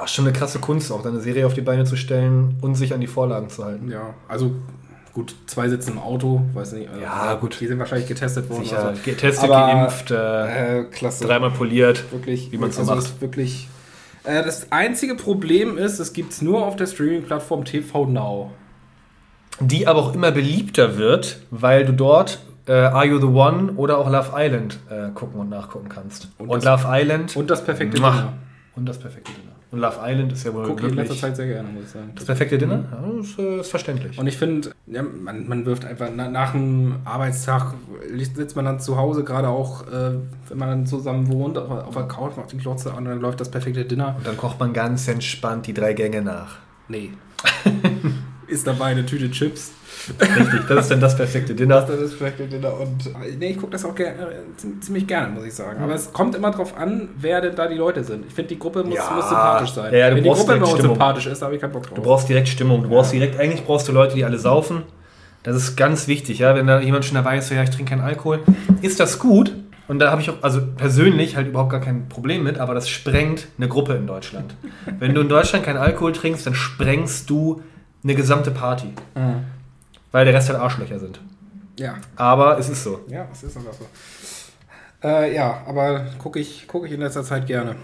Ach, 0.00 0.06
schon 0.08 0.26
eine 0.26 0.32
krasse 0.32 0.58
Kunst, 0.60 0.92
auch 0.92 1.04
eine 1.04 1.20
Serie 1.20 1.44
auf 1.46 1.54
die 1.54 1.60
Beine 1.60 1.84
zu 1.84 1.96
stellen 1.96 2.56
und 2.60 2.76
sich 2.76 2.94
an 2.94 3.00
die 3.00 3.06
Vorlagen 3.08 3.48
zu 3.48 3.64
halten. 3.64 3.90
Ja, 3.90 4.14
also 4.28 4.52
gut, 5.12 5.34
zwei 5.46 5.68
sitzen 5.68 5.92
im 5.94 5.98
Auto, 5.98 6.42
weiß 6.54 6.72
nicht. 6.74 6.88
äh, 6.96 7.02
Ja, 7.02 7.34
gut. 7.34 7.58
Die 7.60 7.66
sind 7.66 7.80
wahrscheinlich 7.80 8.06
getestet 8.06 8.48
worden. 8.48 8.62
Sicher, 8.62 8.84
also. 8.90 9.00
getestet, 9.04 9.50
Aber, 9.50 9.66
geimpft, 9.72 10.10
äh, 10.12 10.80
Äh, 10.80 10.84
klasse. 10.84 11.24
dreimal 11.26 11.50
poliert. 11.50 12.04
Wirklich, 12.12 12.52
wie 12.52 12.58
man's 12.58 12.76
so 12.76 12.82
also 12.82 12.94
macht. 12.94 13.04
ist 13.04 13.20
wirklich. 13.20 13.68
Äh, 14.28 14.44
das 14.44 14.70
einzige 14.70 15.14
Problem 15.14 15.78
ist, 15.78 15.98
es 15.98 16.12
gibt 16.12 16.32
es 16.32 16.42
nur 16.42 16.66
auf 16.66 16.76
der 16.76 16.86
Streaming-Plattform 16.86 17.64
TV 17.64 18.04
Now. 18.04 18.50
Die 19.60 19.86
aber 19.86 20.00
auch 20.00 20.14
immer 20.14 20.30
beliebter 20.30 20.98
wird, 20.98 21.40
weil 21.50 21.86
du 21.86 21.92
dort 21.92 22.38
äh, 22.66 22.72
Are 22.72 23.06
You 23.06 23.18
the 23.18 23.26
One 23.26 23.72
oder 23.72 23.96
auch 23.96 24.10
Love 24.10 24.32
Island 24.36 24.78
äh, 24.90 25.08
gucken 25.14 25.40
und 25.40 25.48
nachgucken 25.48 25.88
kannst. 25.88 26.28
Und 26.38 26.50
Und, 26.50 26.62
Love 26.64 26.84
Island 26.86 27.34
Und 27.36 27.48
das 27.48 27.64
perfekte. 27.64 27.96
Dinner. 27.96 28.34
und 28.76 28.86
das 28.86 28.98
perfekte 28.98 29.32
Dinner. 29.32 29.47
Und 29.70 29.80
Love 29.80 29.98
Island 30.02 30.32
ist 30.32 30.44
ja 30.44 30.54
wohl 30.54 30.66
Gucke 30.66 30.86
ich 30.86 30.92
in 30.92 30.96
letzter 30.96 31.10
wirklich 31.10 31.20
Zeit 31.20 31.36
sehr 31.36 31.46
gerne, 31.46 31.68
muss 31.68 31.84
ich 31.84 31.90
sagen. 31.90 32.12
das 32.14 32.24
perfekte 32.24 32.56
Dinner. 32.56 32.84
Ja, 32.90 33.20
ist, 33.20 33.38
äh, 33.38 33.60
ist 33.60 33.70
verständlich. 33.70 34.18
Und 34.18 34.26
ich 34.26 34.38
finde, 34.38 34.70
ja, 34.86 35.02
man, 35.02 35.46
man 35.46 35.66
wirft 35.66 35.84
einfach 35.84 36.08
na, 36.14 36.28
nach 36.28 36.54
einem 36.54 36.96
Arbeitstag, 37.04 37.74
sitzt 38.34 38.56
man 38.56 38.64
dann 38.64 38.80
zu 38.80 38.96
Hause, 38.96 39.24
gerade 39.24 39.48
auch, 39.48 39.86
äh, 39.86 40.12
wenn 40.48 40.58
man 40.58 40.68
dann 40.68 40.86
zusammen 40.86 41.28
wohnt, 41.28 41.58
auf, 41.58 41.70
auf 41.70 41.94
der 41.94 42.04
Couch, 42.04 42.36
macht 42.36 42.50
die 42.52 42.56
Glotze 42.56 42.92
an 42.92 42.98
und 42.98 43.04
dann 43.06 43.20
läuft 43.20 43.40
das 43.40 43.50
perfekte 43.50 43.84
Dinner. 43.84 44.14
Und 44.16 44.26
dann 44.26 44.38
kocht 44.38 44.58
man 44.58 44.72
ganz 44.72 45.06
entspannt 45.06 45.66
die 45.66 45.74
drei 45.74 45.92
Gänge 45.92 46.22
nach. 46.22 46.56
Nee. 46.88 47.10
ist 48.48 48.66
dabei 48.66 48.86
eine 48.86 49.04
Tüte 49.06 49.30
Chips. 49.30 49.72
Richtig, 50.20 50.66
das 50.68 50.80
ist 50.84 50.90
dann 50.90 51.00
das 51.00 51.16
perfekte 51.16 51.54
Dinner. 51.54 51.82
Das 51.82 52.00
ist 52.00 52.18
perfekte 52.18 52.46
Dinner. 52.46 52.72
Und 52.80 53.06
äh, 53.06 53.36
nee, 53.38 53.50
ich 53.50 53.56
gucke 53.58 53.72
das 53.72 53.84
auch 53.84 53.94
ger 53.94 54.06
äh, 54.08 54.14
zi- 54.56 54.80
ziemlich 54.80 55.06
gerne, 55.06 55.28
muss 55.34 55.44
ich 55.44 55.52
sagen. 55.54 55.82
Aber 55.82 55.94
es 55.94 56.12
kommt 56.12 56.34
immer 56.34 56.50
drauf 56.50 56.76
an, 56.76 57.08
wer 57.18 57.40
denn 57.40 57.54
da 57.56 57.66
die 57.66 57.74
Leute 57.76 58.02
sind. 58.04 58.24
Ich 58.26 58.32
finde, 58.32 58.48
die 58.50 58.58
Gruppe 58.58 58.84
muss, 58.84 58.94
Ja. 58.94 59.10
muss 59.14 59.28
sympathisch 59.28 59.70
sein. 59.72 59.92
Ja, 59.94 60.08
Wenn 60.14 60.22
die 60.22 60.30
Gruppe 60.30 60.52
Stimmung. 60.52 60.80
sympathisch 60.80 61.26
ist, 61.26 61.42
habe 61.42 61.54
ich 61.56 61.60
keinen 61.60 61.72
Bock 61.72 61.82
drauf. 61.86 61.94
Du 61.94 62.02
brauchst 62.02 62.28
direkt 62.28 62.48
Stimmung. 62.48 62.82
Du 62.82 62.88
brauchst 62.88 63.12
direkt, 63.12 63.38
eigentlich 63.38 63.64
brauchst 63.64 63.86
du 63.88 63.92
Leute, 63.92 64.14
die 64.14 64.24
alle 64.24 64.38
saufen. 64.38 64.82
Das 65.42 65.56
ist 65.56 65.76
ganz 65.76 66.08
wichtig, 66.08 66.38
ja. 66.38 66.54
Wenn 66.54 66.66
da 66.66 66.80
jemand 66.80 67.04
schon 67.04 67.14
dabei 67.14 67.38
ist, 67.38 67.48
so, 67.48 67.54
ja, 67.54 67.62
ich 67.62 67.70
trinke 67.70 67.90
keinen 67.90 68.02
Alkohol, 68.02 68.40
ist 68.82 69.00
das 69.00 69.18
gut. 69.18 69.52
Und 69.88 69.98
da 70.00 70.10
habe 70.10 70.20
ich 70.20 70.28
auch, 70.30 70.36
also 70.42 70.60
persönlich 70.76 71.36
halt 71.36 71.48
überhaupt 71.48 71.70
gar 71.70 71.80
kein 71.80 72.08
Problem 72.08 72.44
mit, 72.44 72.58
aber 72.58 72.74
das 72.74 72.88
sprengt 72.88 73.46
eine 73.56 73.68
Gruppe 73.68 73.94
in 73.94 74.06
Deutschland. 74.06 74.54
Wenn 74.98 75.14
du 75.14 75.22
in 75.22 75.28
Deutschland 75.30 75.64
keinen 75.64 75.78
Alkohol 75.78 76.12
trinkst, 76.12 76.46
dann 76.46 76.54
sprengst 76.54 77.30
du 77.30 77.62
eine 78.04 78.14
gesamte 78.14 78.50
Party. 78.50 78.92
Mhm. 79.14 79.44
Weil 80.12 80.24
der 80.24 80.34
Rest 80.34 80.48
halt 80.48 80.58
Arschlöcher 80.58 80.98
sind. 80.98 81.20
Ja, 81.78 81.94
Aber 82.16 82.58
es 82.58 82.68
ist 82.68 82.82
so. 82.82 83.00
ja, 83.08 83.26
es 83.32 83.42
ist 83.42 83.56
einfach 83.56 83.72
so. 83.72 83.86
Äh, 85.06 85.34
ja, 85.34 85.62
aber 85.66 86.06
gucke 86.18 86.40
ich, 86.40 86.64
guck 86.66 86.86
ich 86.86 86.92
in 86.92 87.00
letzter 87.00 87.22
Zeit 87.22 87.46
gerne. 87.46 87.76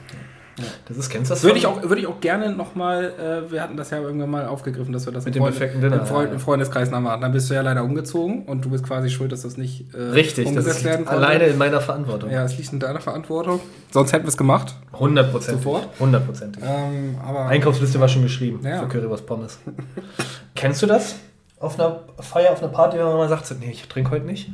Das 0.87 0.97
ist, 0.97 1.11
kennst 1.11 1.31
du 1.31 1.35
das? 1.35 1.43
Würde 1.43 1.59
ich, 1.59 1.67
auch, 1.67 1.83
würde 1.83 2.01
ich 2.01 2.07
auch 2.07 2.21
gerne 2.21 2.55
nochmal, 2.55 3.13
äh, 3.19 3.51
wir 3.51 3.61
hatten 3.63 3.77
das 3.77 3.91
ja 3.91 3.99
irgendwann 4.01 4.31
mal 4.31 4.47
aufgegriffen, 4.47 4.93
dass 4.93 5.05
wir 5.07 5.13
das 5.13 5.25
Mit 5.25 5.35
im, 5.35 5.43
dem 5.43 5.51
perfekten 5.51 5.81
Dinner, 5.81 6.01
im, 6.01 6.07
Freund, 6.07 6.29
ja, 6.29 6.35
im 6.35 6.41
Freundeskreis 6.41 6.91
nachher 6.91 7.11
hatten. 7.11 7.23
Dann 7.23 7.33
bist 7.33 7.51
du 7.51 7.55
ja 7.55 7.63
leider 7.63 7.83
umgezogen 7.83 8.45
und 8.45 8.65
du 8.65 8.71
bist 8.71 8.85
quasi 8.85 9.11
schuld, 9.11 9.33
dass 9.33 9.43
das 9.43 9.57
nicht 9.57 9.93
äh, 9.95 9.99
Richtig, 9.99 10.45
das 10.45 10.51
umgesetzt 10.51 10.79
ist 10.79 10.85
werden 10.85 11.05
konnte. 11.07 11.27
alleine 11.27 11.45
in 11.47 11.59
meiner 11.59 11.81
Verantwortung. 11.81 12.31
Ja, 12.31 12.45
es 12.45 12.57
liegt 12.57 12.73
in 12.73 12.79
deiner 12.81 13.01
Verantwortung. 13.01 13.59
Sonst 13.91 14.13
hätten 14.13 14.25
wir 14.25 14.29
es 14.29 14.37
gemacht. 14.37 14.77
100 14.93 15.33
Prozent. 15.33 15.59
Sofort? 15.63 15.89
100 15.95 16.25
Prozent. 16.27 16.59
Ähm, 16.63 17.17
Einkaufsliste 17.49 17.99
war 17.99 18.09
schon 18.09 18.23
geschrieben 18.23 18.61
Ja. 18.65 18.81
für 18.81 18.89
Currywurst 18.89 19.27
Pommes. 19.27 19.59
Kennst 20.55 20.83
du 20.83 20.87
das? 20.87 21.17
Auf 21.59 21.81
einer 21.81 22.01
Feier, 22.21 22.53
auf 22.53 22.63
einer 22.63 22.71
Party, 22.71 22.99
wenn 22.99 23.05
man 23.07 23.17
mal 23.17 23.29
sagt, 23.29 23.47
so, 23.47 23.55
nee, 23.59 23.71
ich 23.73 23.89
trinke 23.89 24.11
heute 24.13 24.27
nicht. 24.27 24.51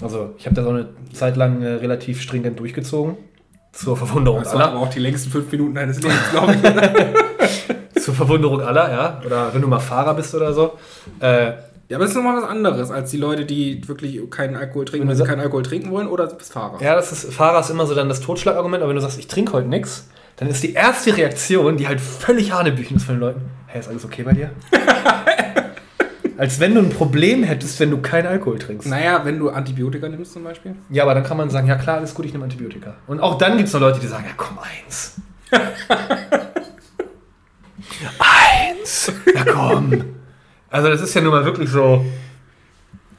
Also, 0.00 0.34
ich 0.38 0.46
habe 0.46 0.56
das 0.56 0.66
auch 0.66 0.70
eine 0.70 0.88
Zeit 1.12 1.36
lang 1.36 1.62
äh, 1.62 1.68
relativ 1.74 2.20
stringent 2.20 2.58
durchgezogen. 2.58 3.16
Zur 3.74 3.96
Verwunderung 3.96 4.42
das 4.42 4.52
waren 4.52 4.62
aber 4.62 4.72
aller. 4.72 4.80
auch 4.80 4.90
die 4.90 5.00
längsten 5.00 5.30
fünf 5.30 5.50
Minuten 5.50 5.74
deines 5.74 6.00
Lebens, 6.00 6.30
glaube 6.30 6.54
ich. 6.54 8.02
Zur 8.02 8.14
Verwunderung 8.14 8.60
aller, 8.60 8.90
ja. 8.90 9.22
Oder 9.26 9.52
wenn 9.52 9.62
du 9.62 9.68
mal 9.68 9.80
Fahrer 9.80 10.14
bist 10.14 10.34
oder 10.34 10.52
so. 10.52 10.74
Äh, 11.20 11.46
ja, 11.88 11.96
aber 11.96 12.04
das 12.04 12.10
ist 12.10 12.16
nochmal 12.16 12.40
was 12.40 12.48
anderes 12.48 12.90
als 12.90 13.10
die 13.10 13.16
Leute, 13.18 13.44
die 13.44 13.86
wirklich 13.86 14.18
keinen 14.30 14.56
Alkohol 14.56 14.84
trinken, 14.84 15.08
Wenn 15.08 15.16
sie 15.16 15.24
keinen 15.24 15.40
Alkohol 15.40 15.62
trinken 15.62 15.90
wollen, 15.90 16.06
oder 16.06 16.26
du 16.26 16.36
bist 16.36 16.52
Fahrer. 16.52 16.80
ja, 16.80 16.94
das 16.94 17.12
ist, 17.12 17.32
Fahrer 17.34 17.60
ist 17.60 17.70
immer 17.70 17.86
so 17.86 17.94
dann 17.94 18.08
das 18.08 18.20
Totschlagargument, 18.20 18.82
aber 18.82 18.88
wenn 18.90 18.96
du 18.96 19.02
sagst, 19.02 19.18
ich 19.18 19.26
trinke 19.26 19.52
heute 19.52 19.68
nichts, 19.68 20.08
dann 20.36 20.48
ist 20.48 20.62
die 20.62 20.72
erste 20.72 21.16
Reaktion, 21.16 21.76
die 21.76 21.86
halt 21.86 22.00
völlig 22.00 22.52
hanebüchen 22.52 22.96
ist 22.96 23.04
von 23.04 23.16
den 23.16 23.20
Leuten, 23.20 23.40
hey, 23.66 23.80
ist 23.80 23.88
alles 23.88 24.04
okay 24.04 24.22
bei 24.22 24.32
dir? 24.32 24.50
Als 26.36 26.58
wenn 26.60 26.74
du 26.74 26.80
ein 26.80 26.90
Problem 26.90 27.42
hättest, 27.44 27.78
wenn 27.80 27.90
du 27.90 27.98
keinen 27.98 28.26
Alkohol 28.26 28.58
trinkst. 28.58 28.88
Naja, 28.88 29.24
wenn 29.24 29.38
du 29.38 29.50
Antibiotika 29.50 30.08
nimmst 30.08 30.32
zum 30.32 30.44
Beispiel. 30.44 30.74
Ja, 30.90 31.04
aber 31.04 31.14
dann 31.14 31.22
kann 31.24 31.36
man 31.36 31.50
sagen, 31.50 31.68
ja 31.68 31.76
klar, 31.76 31.98
alles 31.98 32.14
gut, 32.14 32.24
ich 32.26 32.32
nehme 32.32 32.44
Antibiotika. 32.44 32.94
Und 33.06 33.20
auch 33.20 33.38
dann 33.38 33.56
gibt 33.56 33.68
es 33.68 33.74
noch 33.74 33.80
Leute, 33.80 34.00
die 34.00 34.06
sagen, 34.06 34.24
ja 34.26 34.32
komm, 34.36 34.58
eins. 34.58 35.16
Eins. 38.18 39.12
Na 39.34 39.44
komm. 39.44 40.04
Also 40.70 40.88
das 40.88 41.00
ist 41.02 41.14
ja 41.14 41.20
nun 41.20 41.30
mal 41.30 41.44
wirklich 41.44 41.70
so. 41.70 42.04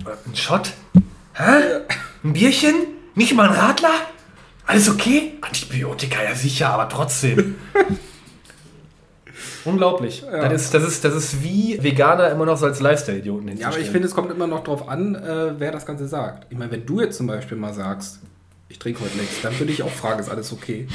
Ein 0.06 0.36
Shot? 0.36 0.74
Hä? 1.34 1.84
Ein 2.24 2.34
Bierchen? 2.34 2.76
Nicht 3.16 3.34
mal 3.34 3.48
ein 3.50 3.56
Radler? 3.56 3.94
Alles 4.68 4.90
okay? 4.90 5.38
Antibiotika, 5.42 6.22
ja 6.24 6.36
sicher, 6.36 6.70
aber 6.72 6.90
trotzdem. 6.90 7.56
Unglaublich. 9.66 10.22
Ja. 10.24 10.50
Das, 10.50 10.64
ist, 10.64 10.74
das, 10.74 10.84
ist, 10.84 11.04
das 11.04 11.16
ist 11.16 11.44
wie 11.44 11.82
Veganer 11.82 12.30
immer 12.30 12.46
noch 12.46 12.58
so 12.58 12.66
als 12.66 12.80
Lifestyle-Idioten 12.80 13.58
Ja, 13.58 13.68
aber 13.68 13.80
ich 13.80 13.90
finde, 13.90 14.08
es 14.08 14.14
kommt 14.16 14.32
immer 14.32 14.48
noch 14.48 14.64
drauf 14.64 14.88
an, 14.90 15.16
äh, 15.16 15.60
wer 15.60 15.72
das 15.72 15.86
Ganze 15.86 16.08
sagt. 16.08 16.48
Ich 16.52 16.58
meine, 16.58 16.72
wenn 16.72 16.86
du 16.86 17.02
jetzt 17.02 17.18
zum 17.18 17.28
Beispiel 17.28 17.58
mal 17.58 17.74
sagst, 17.74 18.20
ich 18.70 18.80
trinke 18.80 19.02
heute 19.02 19.18
nichts, 19.18 19.42
dann 19.42 19.58
würde 19.60 19.72
ich 19.72 19.84
auch 19.84 19.90
fragen, 19.92 20.20
ist 20.20 20.30
alles 20.30 20.52
okay? 20.52 20.88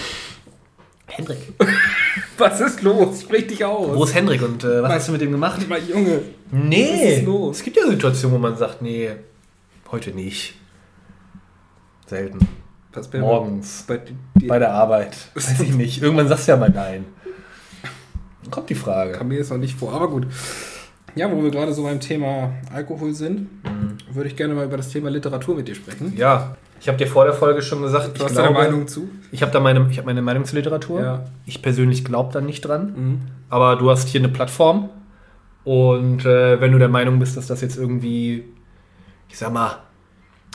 Hendrik. 1.07 1.38
Was 2.38 2.61
ist 2.61 2.82
los? 2.82 3.22
Sprich 3.22 3.46
dich 3.48 3.64
aus. 3.64 3.96
Wo 3.96 4.05
ist 4.05 4.14
Hendrik 4.14 4.42
und 4.42 4.64
äh, 4.64 4.82
was 4.82 4.82
Mein- 4.82 4.92
hast 4.92 5.09
du 5.09 5.12
mit 5.12 5.20
dem 5.20 5.32
gemacht? 5.32 5.61
mein 5.68 5.86
Junge? 5.88 6.22
Nee. 6.51 6.88
Was 6.92 7.18
ist 7.18 7.24
los? 7.26 7.57
Es 7.59 7.62
gibt 7.64 7.76
ja 7.76 7.86
Situationen, 7.88 8.36
wo 8.36 8.40
man 8.40 8.57
sagt, 8.57 8.80
nee, 8.82 9.11
heute 9.90 10.11
nicht. 10.12 10.55
Selten. 12.07 12.38
Morgens. 13.20 13.84
Bei, 13.86 14.01
Bei 14.46 14.59
der 14.59 14.72
Arbeit. 14.72 15.16
Weiß 15.34 15.61
ich 15.61 15.74
nicht. 15.74 16.03
Irgendwann 16.03 16.28
sagst 16.28 16.48
du 16.48 16.53
ja 16.53 16.57
mal 16.59 16.70
nein. 16.70 17.05
Kommt 18.51 18.70
die 18.70 18.74
Frage. 18.74 19.12
kam 19.12 19.28
mir 19.28 19.36
jetzt 19.38 19.51
noch 19.51 19.59
nicht 19.59 19.76
vor, 19.78 19.93
aber 19.93 20.09
gut. 20.09 20.26
Ja, 21.14 21.30
wo 21.30 21.43
wir 21.43 21.51
gerade 21.51 21.72
so 21.72 21.82
beim 21.82 21.99
Thema 22.01 22.53
Alkohol 22.72 23.12
sind, 23.14 23.49
würde 24.12 24.28
ich 24.28 24.36
gerne 24.36 24.55
mal 24.55 24.64
über 24.64 24.76
das 24.76 24.88
Thema 24.91 25.11
Literatur 25.11 25.57
mit 25.57 25.66
dir 25.68 25.74
sprechen. 25.74 26.12
Ja, 26.16 26.57
ich 26.80 26.88
habe 26.88 26.97
dir 26.97 27.07
vor 27.07 27.24
der 27.24 27.34
Folge 27.34 27.61
schon 27.62 27.82
gesagt, 27.82 28.09
Du 28.09 28.12
ich 28.16 28.24
hast 28.24 28.36
deine 28.36 28.53
Meinung 28.55 28.86
zu? 28.86 29.09
ich 29.32 29.43
habe 29.43 29.53
da 29.53 29.61
meine, 29.61 29.86
ich 29.91 29.99
habe 29.99 30.07
meine 30.07 30.22
Meinung 30.22 30.45
zur 30.45 30.57
Literatur. 30.59 31.01
Ja. 31.03 31.24
Ich 31.47 31.61
persönlich 31.62 32.05
glaube 32.05 32.32
da 32.32 32.41
nicht 32.41 32.62
dran. 32.62 32.95
Mhm. 32.97 33.20
Aber 33.51 33.76
du 33.76 33.91
hast 33.91 34.09
hier 34.09 34.20
eine 34.20 34.28
Plattform 34.28 34.88
und 35.64 36.24
äh, 36.24 36.61
wenn 36.61 36.72
du 36.72 36.78
der 36.78 36.88
Meinung 36.88 37.18
bist, 37.18 37.36
dass 37.36 37.49
das 37.49 37.61
jetzt 37.61 37.76
irgendwie, 37.76 38.45
ich 39.28 39.36
sag 39.36 39.53
mal, 39.53 39.78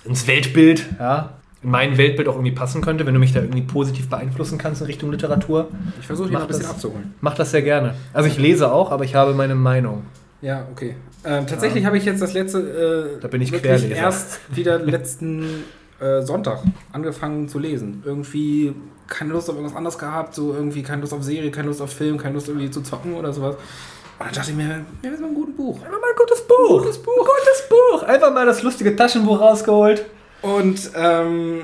ins 0.06 0.26
Weltbild, 0.28 0.86
ja, 1.00 1.32
mein 1.66 1.98
Weltbild 1.98 2.28
auch 2.28 2.36
irgendwie 2.36 2.52
passen 2.52 2.82
könnte, 2.82 3.06
wenn 3.06 3.14
du 3.14 3.20
mich 3.20 3.34
da 3.34 3.42
irgendwie 3.42 3.62
positiv 3.64 4.10
beeinflussen 4.10 4.58
kannst 4.58 4.82
in 4.82 4.88
Richtung 4.88 5.12
Literatur, 5.12 5.68
Ich 6.00 6.08
versuche 6.08 6.28
dich 6.28 6.34
mal 6.34 6.42
ein 6.44 6.48
bisschen 6.48 6.64
das. 6.64 6.72
abzuholen. 6.72 7.14
mach 7.22 7.36
das 7.36 7.52
sehr 7.52 7.62
gerne. 7.62 7.96
Also 8.14 8.30
ich 8.30 8.38
lese 8.38 8.72
auch, 8.72 8.92
aber 8.92 9.04
ich 9.04 9.16
habe 9.16 9.34
meine 9.34 9.56
Meinung. 9.56 10.04
Ja, 10.42 10.66
okay. 10.72 10.96
Ähm, 11.26 11.48
tatsächlich 11.48 11.86
habe 11.86 11.98
ich 11.98 12.06
jetzt 12.06 12.22
das 12.22 12.34
letzte, 12.34 13.16
äh, 13.18 13.20
Da 13.22 13.28
bin 13.28 13.42
ich 13.42 13.52
Querleser. 13.52 13.88
erst 13.96 14.40
wieder 14.56 14.78
letzten 14.86 15.64
äh, 16.00 16.22
Sonntag 16.22 16.60
angefangen 16.92 17.48
zu 17.50 17.58
lesen. 17.58 18.04
Irgendwie 18.06 18.74
keine 19.08 19.34
Lust 19.34 19.50
auf 19.50 19.56
irgendwas 19.56 19.76
anderes 19.78 19.98
gehabt, 19.98 20.36
so 20.36 20.54
irgendwie 20.54 20.84
keine 20.84 21.02
Lust 21.02 21.14
auf 21.14 21.24
Serie, 21.24 21.50
keine 21.52 21.68
Lust 21.70 21.82
auf 21.82 21.92
Film, 21.92 22.18
keine 22.18 22.36
Lust 22.36 22.48
irgendwie 22.48 22.70
zu 22.70 22.82
zocken 22.82 23.16
oder 23.16 23.34
sowas. 23.34 23.56
Und 23.56 24.28
dann 24.28 24.34
dachte 24.34 24.52
ich 24.52 24.58
mir, 24.58 24.86
das 25.02 25.14
ist 25.14 25.20
mal 25.22 25.28
ein 25.28 25.34
gutes 25.34 25.56
Buch. 25.56 25.76
Einfach 25.78 26.00
mal 26.00 26.10
ein 26.12 26.18
gutes 26.18 26.42
Buch. 26.48 26.80
Gutes 26.84 26.98
Buch. 27.00 27.18
Gutes 27.18 27.70
Buch. 27.70 28.04
Einfach 28.04 28.34
mal 28.34 28.46
das 28.46 28.62
lustige 28.64 28.96
Taschenbuch 28.96 29.40
rausgeholt. 29.42 30.06
Und 30.46 30.92
ähm, 30.96 31.62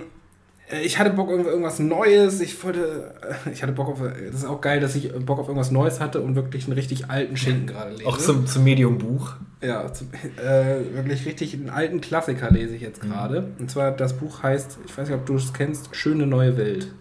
ich 0.83 0.97
hatte 0.97 1.11
Bock 1.11 1.29
auf 1.29 1.45
irgendwas 1.45 1.79
Neues. 1.79 2.39
Ich 2.39 2.63
wollte, 2.63 3.13
ich 3.53 3.61
hatte 3.61 3.73
Bock 3.73 3.89
auf, 3.89 3.99
das 4.01 4.35
ist 4.35 4.45
auch 4.45 4.61
geil, 4.61 4.79
dass 4.79 4.95
ich 4.95 5.11
Bock 5.25 5.39
auf 5.39 5.47
irgendwas 5.47 5.69
Neues 5.71 5.99
hatte 5.99 6.21
und 6.21 6.35
wirklich 6.35 6.63
einen 6.65 6.73
richtig 6.73 7.09
alten 7.09 7.35
Schinken 7.37 7.67
gerade 7.67 7.91
lese. 7.91 8.07
Auch 8.07 8.17
zum, 8.17 8.47
zum 8.47 8.63
Medium-Buch. 8.63 9.33
Ja, 9.61 9.91
zum, 9.93 10.07
äh, 10.37 10.95
wirklich 10.95 11.25
richtig 11.25 11.53
einen 11.53 11.69
alten 11.69 12.01
Klassiker 12.01 12.49
lese 12.49 12.75
ich 12.75 12.81
jetzt 12.81 13.01
gerade. 13.01 13.49
Und 13.59 13.69
zwar 13.69 13.91
das 13.91 14.13
Buch 14.13 14.41
heißt, 14.43 14.79
ich 14.85 14.97
weiß 14.97 15.09
nicht, 15.09 15.17
ob 15.17 15.25
du 15.25 15.35
es 15.35 15.53
kennst, 15.53 15.95
Schöne 15.95 16.25
neue 16.25 16.57
Welt. 16.57 16.93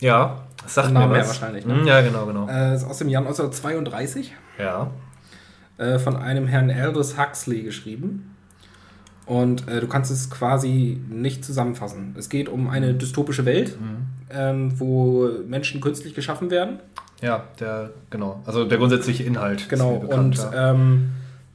Ja, 0.00 0.44
das 0.62 0.74
sagt 0.74 0.88
Vom 0.88 0.96
mir 0.98 1.10
was. 1.10 1.28
wahrscheinlich, 1.28 1.64
ne? 1.66 1.76
Hm, 1.78 1.86
Ja, 1.86 2.00
genau, 2.00 2.26
genau. 2.26 2.48
Äh, 2.48 2.74
ist 2.74 2.84
aus 2.84 2.98
dem 2.98 3.08
Jahr 3.08 3.22
1932 3.22 4.34
Ja. 4.58 4.90
äh, 5.78 5.98
von 5.98 6.16
einem 6.16 6.46
Herrn 6.48 6.70
Aldous 6.70 7.16
Huxley 7.18 7.62
geschrieben. 7.62 8.34
Und 9.26 9.68
äh, 9.68 9.80
du 9.80 9.86
kannst 9.86 10.10
es 10.10 10.28
quasi 10.30 11.00
nicht 11.08 11.44
zusammenfassen. 11.44 12.14
Es 12.18 12.28
geht 12.28 12.48
um 12.48 12.68
eine 12.68 12.94
dystopische 12.94 13.44
Welt, 13.44 13.76
ähm, 14.32 14.72
wo 14.80 15.28
Menschen 15.46 15.80
künstlich 15.80 16.14
geschaffen 16.14 16.50
werden. 16.50 16.78
Ja, 17.22 17.44
der, 17.60 17.90
genau. 18.08 18.40
Also 18.46 18.64
der 18.64 18.78
grundsätzliche 18.78 19.22
Inhalt. 19.24 19.68
Genau, 19.68 19.98
bekannt, 19.98 20.38
und 20.38 20.52
ja. 20.52 20.72
ähm, 20.72 21.10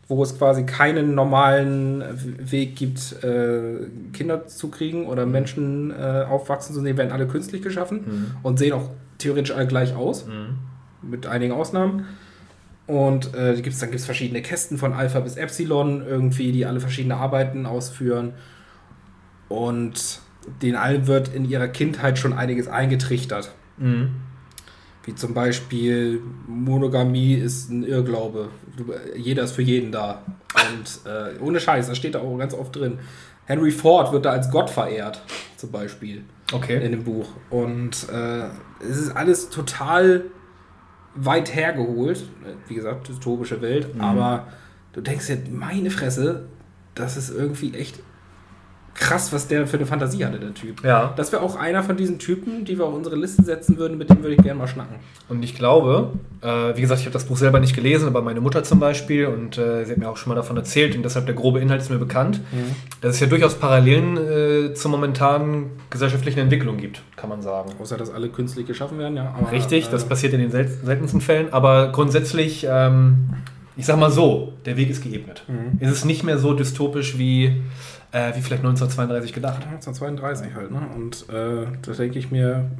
wo 0.07 0.21
es 0.21 0.37
quasi 0.37 0.63
keinen 0.63 1.15
normalen 1.15 2.01
W- 2.01 2.51
Weg 2.51 2.75
gibt, 2.75 3.23
äh, 3.23 3.87
Kinder 4.13 4.45
zu 4.45 4.69
kriegen 4.69 5.07
oder 5.07 5.25
Menschen 5.25 5.91
äh, 5.91 6.23
aufwachsen 6.29 6.75
zu 6.75 6.81
sehen, 6.81 6.95
werden 6.97 7.11
alle 7.11 7.27
künstlich 7.27 7.61
geschaffen 7.63 7.97
Mhm. 8.05 8.25
und 8.43 8.59
sehen 8.59 8.73
auch 8.73 8.89
theoretisch 9.17 9.51
alle 9.55 9.65
gleich 9.65 9.95
aus, 9.95 10.27
Mhm. 10.27 11.09
mit 11.09 11.25
einigen 11.25 11.51
Ausnahmen. 11.53 12.05
Und 12.87 13.33
äh, 13.33 13.59
gibt's, 13.61 13.79
dann 13.79 13.89
gibt 13.89 13.99
es 13.99 14.05
verschiedene 14.05 14.41
Kästen 14.41 14.77
von 14.77 14.93
Alpha 14.93 15.19
bis 15.19 15.37
Epsilon, 15.37 16.05
irgendwie, 16.05 16.51
die 16.51 16.65
alle 16.65 16.79
verschiedene 16.79 17.15
Arbeiten 17.17 17.65
ausführen. 17.65 18.33
Und 19.49 20.19
denen 20.61 20.75
allen 20.75 21.07
wird 21.07 21.33
in 21.33 21.49
ihrer 21.49 21.67
Kindheit 21.67 22.19
schon 22.19 22.33
einiges 22.33 22.67
eingetrichtert. 22.67 23.51
Mhm. 23.77 24.09
Wie 25.03 25.15
zum 25.15 25.33
Beispiel 25.33 26.21
Monogamie 26.47 27.35
ist 27.35 27.69
ein 27.69 27.83
Irrglaube. 27.83 28.49
Jeder 29.15 29.43
ist 29.43 29.51
für 29.53 29.61
jeden 29.61 29.91
da. 29.91 30.23
Und 30.55 31.11
äh, 31.11 31.39
ohne 31.41 31.59
Scheiß, 31.59 31.87
das 31.87 31.97
steht 31.97 32.15
da 32.15 32.19
auch 32.19 32.37
ganz 32.37 32.53
oft 32.53 32.75
drin. 32.75 32.99
Henry 33.45 33.69
Ford 33.71 34.11
wird 34.11 34.25
da 34.25 34.31
als 34.31 34.49
Gott 34.49 34.71
verehrt, 34.71 35.21
zum 35.57 35.71
Beispiel, 35.71 36.17
in 36.17 36.23
Okay. 36.53 36.79
dem 36.89 37.03
Buch. 37.03 37.29
Und 37.51 38.07
äh, 38.11 38.45
es 38.79 38.97
ist 38.97 39.15
alles 39.15 39.49
total 39.49 40.23
weit 41.15 41.55
hergeholt. 41.55 42.25
Wie 42.67 42.75
gesagt, 42.75 43.07
dystopische 43.07 43.61
Welt. 43.61 43.87
Aber 43.99 44.47
du 44.93 45.01
denkst 45.01 45.27
dir, 45.27 45.37
meine 45.51 45.89
Fresse, 45.89 46.45
das 46.93 47.17
ist 47.17 47.29
irgendwie 47.29 47.73
echt 47.73 47.99
krass, 48.95 49.33
was 49.33 49.47
der 49.47 49.67
für 49.67 49.75
eine 49.77 49.85
Fantasie 49.85 50.25
hatte, 50.25 50.39
der 50.39 50.53
Typ. 50.53 50.83
Ja. 50.83 51.13
Das 51.17 51.31
wäre 51.31 51.41
auch 51.41 51.57
einer 51.57 51.83
von 51.83 51.97
diesen 51.97 52.17
Typen, 52.17 52.63
die 52.63 52.77
wir 52.77 52.85
auf 52.85 52.93
unsere 52.93 53.17
Liste 53.17 53.43
setzen 53.43 53.77
würden, 53.77 53.97
mit 53.97 54.09
dem 54.09 54.23
würde 54.23 54.35
ich 54.35 54.41
gerne 54.41 54.57
mal 54.57 54.67
schnacken. 54.67 54.95
Und 55.27 55.43
ich 55.43 55.53
glaube, 55.55 56.13
äh, 56.41 56.75
wie 56.75 56.81
gesagt, 56.81 57.01
ich 57.01 57.05
habe 57.05 57.13
das 57.13 57.25
Buch 57.25 57.35
selber 57.35 57.59
nicht 57.59 57.75
gelesen, 57.75 58.07
aber 58.07 58.21
meine 58.21 58.39
Mutter 58.39 58.63
zum 58.63 58.79
Beispiel 58.79 59.27
und 59.27 59.57
äh, 59.57 59.83
sie 59.83 59.91
hat 59.91 59.97
mir 59.97 60.09
auch 60.09 60.15
schon 60.15 60.29
mal 60.29 60.35
davon 60.35 60.55
erzählt 60.55 60.95
und 60.95 61.03
deshalb 61.03 61.25
der 61.25 61.35
grobe 61.35 61.59
Inhalt 61.59 61.81
ist 61.81 61.91
mir 61.91 61.97
bekannt, 61.97 62.39
dass 63.01 63.15
es 63.15 63.19
ja 63.19 63.27
durchaus 63.27 63.55
Parallelen 63.55 64.17
äh, 64.17 64.73
zur 64.73 64.91
momentanen 64.91 65.71
gesellschaftlichen 65.89 66.39
Entwicklung 66.39 66.77
gibt, 66.77 67.01
kann 67.17 67.29
man 67.29 67.41
sagen. 67.41 67.71
Außer, 67.81 67.97
dass 67.97 68.09
alle 68.09 68.29
künstlich 68.29 68.65
geschaffen 68.65 68.97
werden, 68.97 69.17
ja. 69.17 69.35
Aber, 69.37 69.51
Richtig, 69.51 69.89
das 69.89 70.05
äh, 70.05 70.07
passiert 70.07 70.33
in 70.33 70.39
den 70.39 70.51
sel 70.51 70.67
seltensten 70.67 71.19
Fällen, 71.19 71.51
aber 71.51 71.91
grundsätzlich, 71.91 72.65
ähm, 72.69 73.29
ich 73.75 73.85
sag 73.85 73.99
mal 73.99 74.11
so, 74.11 74.53
der 74.65 74.77
Weg 74.77 74.89
ist 74.89 75.03
geebnet. 75.03 75.43
Mhm. 75.49 75.79
Es 75.81 75.91
ist 75.91 76.05
nicht 76.05 76.23
mehr 76.23 76.37
so 76.37 76.53
dystopisch 76.53 77.17
wie, 77.17 77.61
äh, 78.15 78.33
wie 78.35 78.41
vielleicht 78.41 78.63
1932 78.63 79.33
gedacht. 79.33 79.63
1932 79.65 80.55
halt, 80.55 80.71
ne? 80.71 80.87
Und 80.95 81.27
äh, 81.29 81.67
da 81.81 81.91
denke 81.91 82.17
ich 82.17 82.31
mir, 82.31 82.71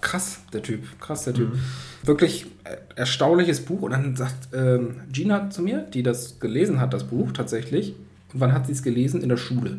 krass, 0.00 0.40
der 0.52 0.62
Typ, 0.62 1.00
krass, 1.00 1.24
der 1.24 1.34
Typ. 1.34 1.52
Mhm. 1.52 1.60
Wirklich 2.04 2.46
äh, 2.62 2.76
erstaunliches 2.94 3.64
Buch. 3.64 3.82
Und 3.82 3.90
dann 3.90 4.14
sagt 4.14 4.54
ähm, 4.54 5.00
Gina 5.10 5.50
zu 5.50 5.62
mir, 5.62 5.78
die 5.78 6.04
das 6.04 6.38
gelesen 6.38 6.80
hat, 6.80 6.94
das 6.94 7.04
Buch 7.04 7.32
tatsächlich. 7.32 7.96
Und 8.32 8.40
wann 8.40 8.52
hat 8.52 8.66
sie 8.66 8.72
es 8.72 8.84
gelesen? 8.84 9.20
In 9.20 9.28
der 9.28 9.36
Schule. 9.36 9.78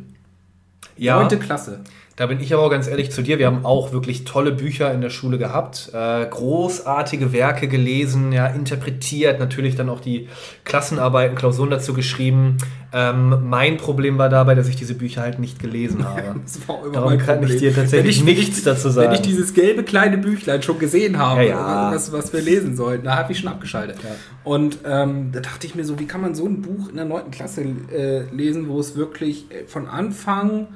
Ja, 0.98 1.20
Neunte 1.20 1.38
Klasse. 1.38 1.80
Da 2.16 2.28
bin 2.28 2.40
ich 2.40 2.54
aber 2.54 2.64
auch 2.64 2.70
ganz 2.70 2.88
ehrlich 2.88 3.10
zu 3.12 3.24
dir. 3.24 3.40
Wir 3.40 3.48
haben 3.48 3.66
auch 3.66 3.92
wirklich 3.92 4.24
tolle 4.24 4.52
Bücher 4.52 4.94
in 4.94 5.02
der 5.02 5.10
Schule 5.10 5.40
gehabt, 5.40 5.90
äh, 5.94 6.26
großartige 6.28 7.34
Werke 7.34 7.68
gelesen, 7.68 8.32
ja, 8.32 8.46
interpretiert, 8.48 9.40
natürlich 9.40 9.76
dann 9.76 9.90
auch 9.90 10.00
die 10.00 10.28
Klassenarbeiten, 10.64 11.36
Klausuren 11.36 11.72
dazu 11.72 11.94
geschrieben. 11.94 12.58
Ähm, 12.94 13.50
mein 13.50 13.78
Problem 13.78 14.20
war 14.20 14.30
dabei, 14.30 14.54
dass 14.54 14.68
ich 14.68 14.76
diese 14.76 14.94
Bücher 14.94 15.22
halt 15.22 15.40
nicht 15.40 15.58
gelesen 15.60 16.04
habe. 16.08 16.36
Das 16.44 16.68
war 16.68 16.84
immer 16.84 16.92
Darum 16.94 17.18
kann 17.18 17.38
ich 17.42 17.50
Problem. 17.50 17.60
dir 17.60 17.74
tatsächlich 17.76 18.20
Wenn 18.24 18.28
ich- 18.28 18.38
nichts 18.48 18.64
dazu 18.64 18.90
sagen. 18.90 19.08
Wenn 19.08 19.16
ich 19.16 19.22
dieses 19.22 19.56
gelbe 19.56 19.82
kleine 19.82 20.20
Büchlein 20.20 20.62
schon 20.62 20.78
gesehen 20.78 21.18
habe, 21.18 21.42
Ja, 21.46 21.88
ja. 21.90 21.92
Was, 21.96 22.12
was 22.12 22.32
wir 22.32 22.42
lesen 22.42 22.76
sollten, 22.76 23.06
da 23.06 23.16
habe 23.18 23.32
ich 23.32 23.40
schon 23.40 23.50
abgeschaltet. 23.50 23.98
Ja. 24.04 24.10
Und 24.44 24.78
ähm, 24.86 25.32
da 25.32 25.40
dachte 25.40 25.66
ich 25.66 25.74
mir 25.74 25.84
so, 25.84 25.98
wie 26.00 26.06
kann 26.06 26.22
man 26.22 26.36
so 26.36 26.46
ein 26.46 26.62
Buch 26.62 26.90
in 26.90 26.96
der 26.98 27.06
9. 27.06 27.32
Klasse 27.32 27.62
äh, 27.92 28.22
lesen, 28.32 28.68
wo 28.70 28.80
es 28.80 28.96
wirklich 28.96 29.46
äh, 29.50 29.66
von 29.66 29.88
Anfang 29.88 30.68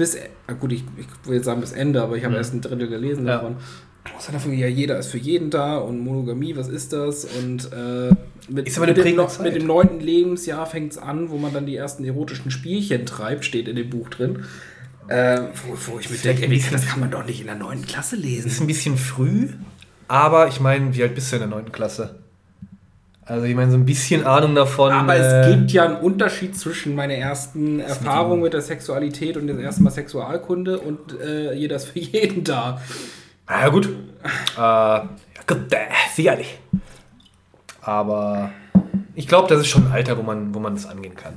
bis, 0.00 0.16
gut, 0.58 0.72
ich, 0.72 0.82
ich 0.98 1.06
will 1.28 1.36
jetzt 1.36 1.44
sagen 1.44 1.60
bis 1.60 1.72
Ende, 1.72 2.02
aber 2.02 2.16
ich 2.16 2.24
habe 2.24 2.32
Mhm. 2.32 2.38
erst 2.38 2.54
ein 2.54 2.60
Drittel 2.60 2.88
gelesen 2.88 3.26
Ja. 3.26 3.36
davon. 3.36 3.56
Außer 4.16 4.32
davon, 4.32 4.52
ja, 4.54 4.66
jeder 4.66 4.98
ist 4.98 5.08
für 5.08 5.18
jeden 5.18 5.50
da 5.50 5.76
und 5.76 6.00
Monogamie, 6.00 6.56
was 6.56 6.68
ist 6.68 6.92
das? 6.92 7.24
Und 7.26 7.70
äh, 7.72 8.10
mit, 8.48 8.66
Ist 8.66 8.78
aber 8.78 8.86
mit, 8.86 8.96
dem, 8.96 9.28
Zeit. 9.28 9.42
mit 9.42 9.54
dem 9.54 9.66
neunten 9.66 10.00
Lebensjahr 10.00 10.64
fängt 10.66 10.92
es 10.92 10.98
an, 10.98 11.28
wo 11.30 11.36
man 11.36 11.52
dann 11.52 11.66
die 11.66 11.76
ersten 11.76 12.04
erotischen 12.04 12.50
Spielchen 12.50 13.04
treibt, 13.06 13.44
steht 13.44 13.68
in 13.68 13.76
dem 13.76 13.90
Buch 13.90 14.08
drin. 14.08 14.44
Äh, 15.08 15.42
wo, 15.66 15.92
wo 15.94 15.98
ich 15.98 16.08
mir 16.10 16.16
denke, 16.16 16.46
ey, 16.46 16.64
das 16.72 16.86
kann 16.86 17.00
man 17.00 17.10
doch 17.10 17.26
nicht 17.26 17.40
in 17.40 17.46
der 17.46 17.56
9. 17.56 17.82
Klasse 17.86 18.16
lesen. 18.16 18.48
ist 18.48 18.60
ein 18.60 18.66
bisschen 18.66 18.96
früh, 18.96 19.48
aber 20.08 20.48
ich 20.48 20.60
meine, 20.60 20.94
wie 20.94 21.02
alt 21.02 21.14
bist 21.14 21.30
du 21.32 21.36
in 21.36 21.40
der 21.40 21.48
9. 21.50 21.70
Klasse? 21.72 22.20
Also 23.30 23.46
ich 23.46 23.54
meine, 23.54 23.70
so 23.70 23.76
ein 23.76 23.84
bisschen 23.84 24.26
Ahnung 24.26 24.56
davon. 24.56 24.90
Aber 24.90 25.14
äh, 25.14 25.20
es 25.20 25.54
gibt 25.54 25.70
ja 25.70 25.84
einen 25.84 25.98
Unterschied 25.98 26.56
zwischen 26.58 26.96
meiner 26.96 27.14
ersten 27.14 27.78
Erfahrung 27.78 28.40
mit 28.40 28.54
der 28.54 28.60
Sexualität 28.60 29.36
und 29.36 29.46
das 29.46 29.56
erste 29.56 29.84
Mal 29.84 29.90
Sexualkunde 29.90 30.80
und 30.80 30.98
äh, 31.20 31.52
jeder 31.52 31.76
ist 31.76 31.84
für 31.90 32.00
jeden 32.00 32.42
da. 32.42 32.80
Na 33.48 33.60
ja, 33.60 33.68
gut. 33.68 33.86
äh, 33.86 34.60
ja, 34.60 35.08
gut, 35.46 35.58
äh, 35.72 35.76
sicherlich. 36.12 36.58
Aber 37.82 38.50
ich 39.14 39.28
glaube, 39.28 39.46
das 39.46 39.60
ist 39.60 39.68
schon 39.68 39.86
ein 39.86 39.92
Alter, 39.92 40.18
wo 40.18 40.22
man, 40.22 40.52
wo 40.52 40.58
man 40.58 40.74
das 40.74 40.86
angehen 40.86 41.14
kann. 41.14 41.34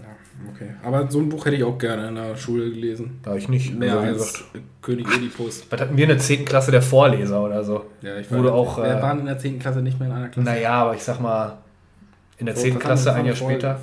Okay. 0.56 0.72
Aber 0.84 1.12
so 1.12 1.20
ein 1.20 1.30
Buch 1.30 1.46
hätte 1.46 1.58
ich 1.58 1.64
auch 1.64 1.78
gerne 1.78 2.08
in 2.08 2.16
der 2.16 2.36
Schule 2.38 2.72
gelesen. 2.72 3.20
Da 3.22 3.36
ich 3.36 3.50
nicht. 3.50 3.78
Mehr 3.78 3.94
Also, 3.94 4.04
wie 4.04 4.08
als 4.10 4.34
gesagt, 4.34 4.46
König 4.82 5.08
Oedipus. 5.08 5.64
was 5.70 5.80
hatten 5.80 5.96
wir 5.96 6.06
in 6.06 6.10
der 6.10 6.18
10. 6.18 6.44
Klasse 6.44 6.72
der 6.72 6.82
Vorleser 6.82 7.44
oder 7.44 7.64
so? 7.64 7.86
Ja, 8.02 8.18
ich 8.18 8.32
Wurde 8.32 8.52
auch, 8.52 8.78
Wir 8.78 8.98
äh, 8.98 9.02
waren 9.02 9.20
in 9.20 9.28
der 9.28 9.38
10. 9.38 9.60
Klasse 9.60 9.84
nicht 9.84 10.00
mehr 10.00 10.10
in 10.10 10.16
einer 10.16 10.30
Klasse. 10.30 10.50
Naja, 10.50 10.72
aber 10.72 10.96
ich 10.96 11.04
sag 11.04 11.22
mal, 11.22 11.60
in 12.44 12.48
der 12.48 12.56
So, 12.56 12.62
10. 12.64 12.76
was 12.76 12.82
Klasse, 12.84 13.14
ein 13.14 13.26
Jahr 13.26 13.36
später, 13.36 13.80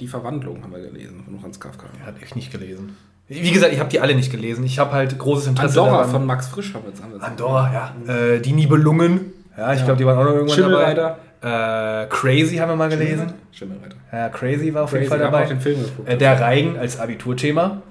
Die 0.00 0.08
Verwandlung 0.08 0.62
haben 0.62 0.72
wir 0.72 0.80
gelesen 0.80 1.22
von 1.24 1.38
Franz 1.38 1.60
Kafka. 1.60 1.86
hat 2.04 2.14
ich 2.22 2.34
nicht 2.34 2.50
gelesen. 2.52 2.96
Wie 3.28 3.52
gesagt, 3.52 3.72
ich 3.72 3.78
habe 3.78 3.88
die 3.88 4.00
alle 4.00 4.16
nicht 4.16 4.32
gelesen. 4.32 4.64
Ich 4.64 4.80
habe 4.80 4.90
halt 4.92 5.16
großes 5.16 5.46
Interesse 5.46 5.78
Andorra 5.80 5.98
daran. 5.98 6.10
von 6.10 6.26
Max 6.26 6.48
Frisch 6.48 6.74
haben 6.74 6.82
wir 6.82 6.90
jetzt. 6.90 7.00
Jetzt. 7.00 7.22
Andorra, 7.22 7.94
ja. 8.06 8.12
Äh, 8.14 8.40
die 8.40 8.52
Nibelungen. 8.52 9.32
Ja, 9.56 9.72
ich 9.72 9.78
Ja. 9.80 9.84
glaube, 9.86 9.98
die 9.98 10.06
waren 10.06 10.18
auch 10.18 10.24
noch 10.24 10.32
irgendwann 10.32 10.56
Schimmelreiter. 10.56 11.18
dabei. 11.40 12.02
Äh, 12.02 12.06
Crazy 12.08 12.56
haben 12.56 12.70
wir 12.70 12.76
mal 12.76 12.88
gelesen. 12.88 13.32
Schimmelreiter. 13.52 13.96
Ja, 14.12 14.28
Crazy 14.30 14.74
war 14.74 14.82
auf 14.84 14.92
jeden 14.92 15.04
Crazy, 15.04 15.08
Fall 15.10 15.18
wir 15.20 15.26
haben 15.26 15.34
auch 15.34 15.38
dabei. 15.38 15.48
den 15.54 15.60
Film 15.60 15.80
geguckt. 15.84 16.08
Äh, 16.08 16.18
der 16.18 16.40
Reigen 16.40 16.76
als 16.76 16.98
Abiturthema. 16.98 17.82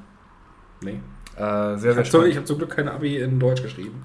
Nee. 0.82 0.92
Äh, 0.92 0.98
sehr, 0.98 1.42
Ich 1.42 1.44
habe 1.48 1.80
sehr 1.80 2.06
spannend. 2.06 2.28
ich 2.28 2.38
hab 2.38 2.46
zum 2.48 2.58
Glück 2.58 2.76
kein 2.76 2.90
Abi 2.90 3.18
in 3.18 3.40
Deutsch 3.40 3.64
geschrieben. 3.64 4.04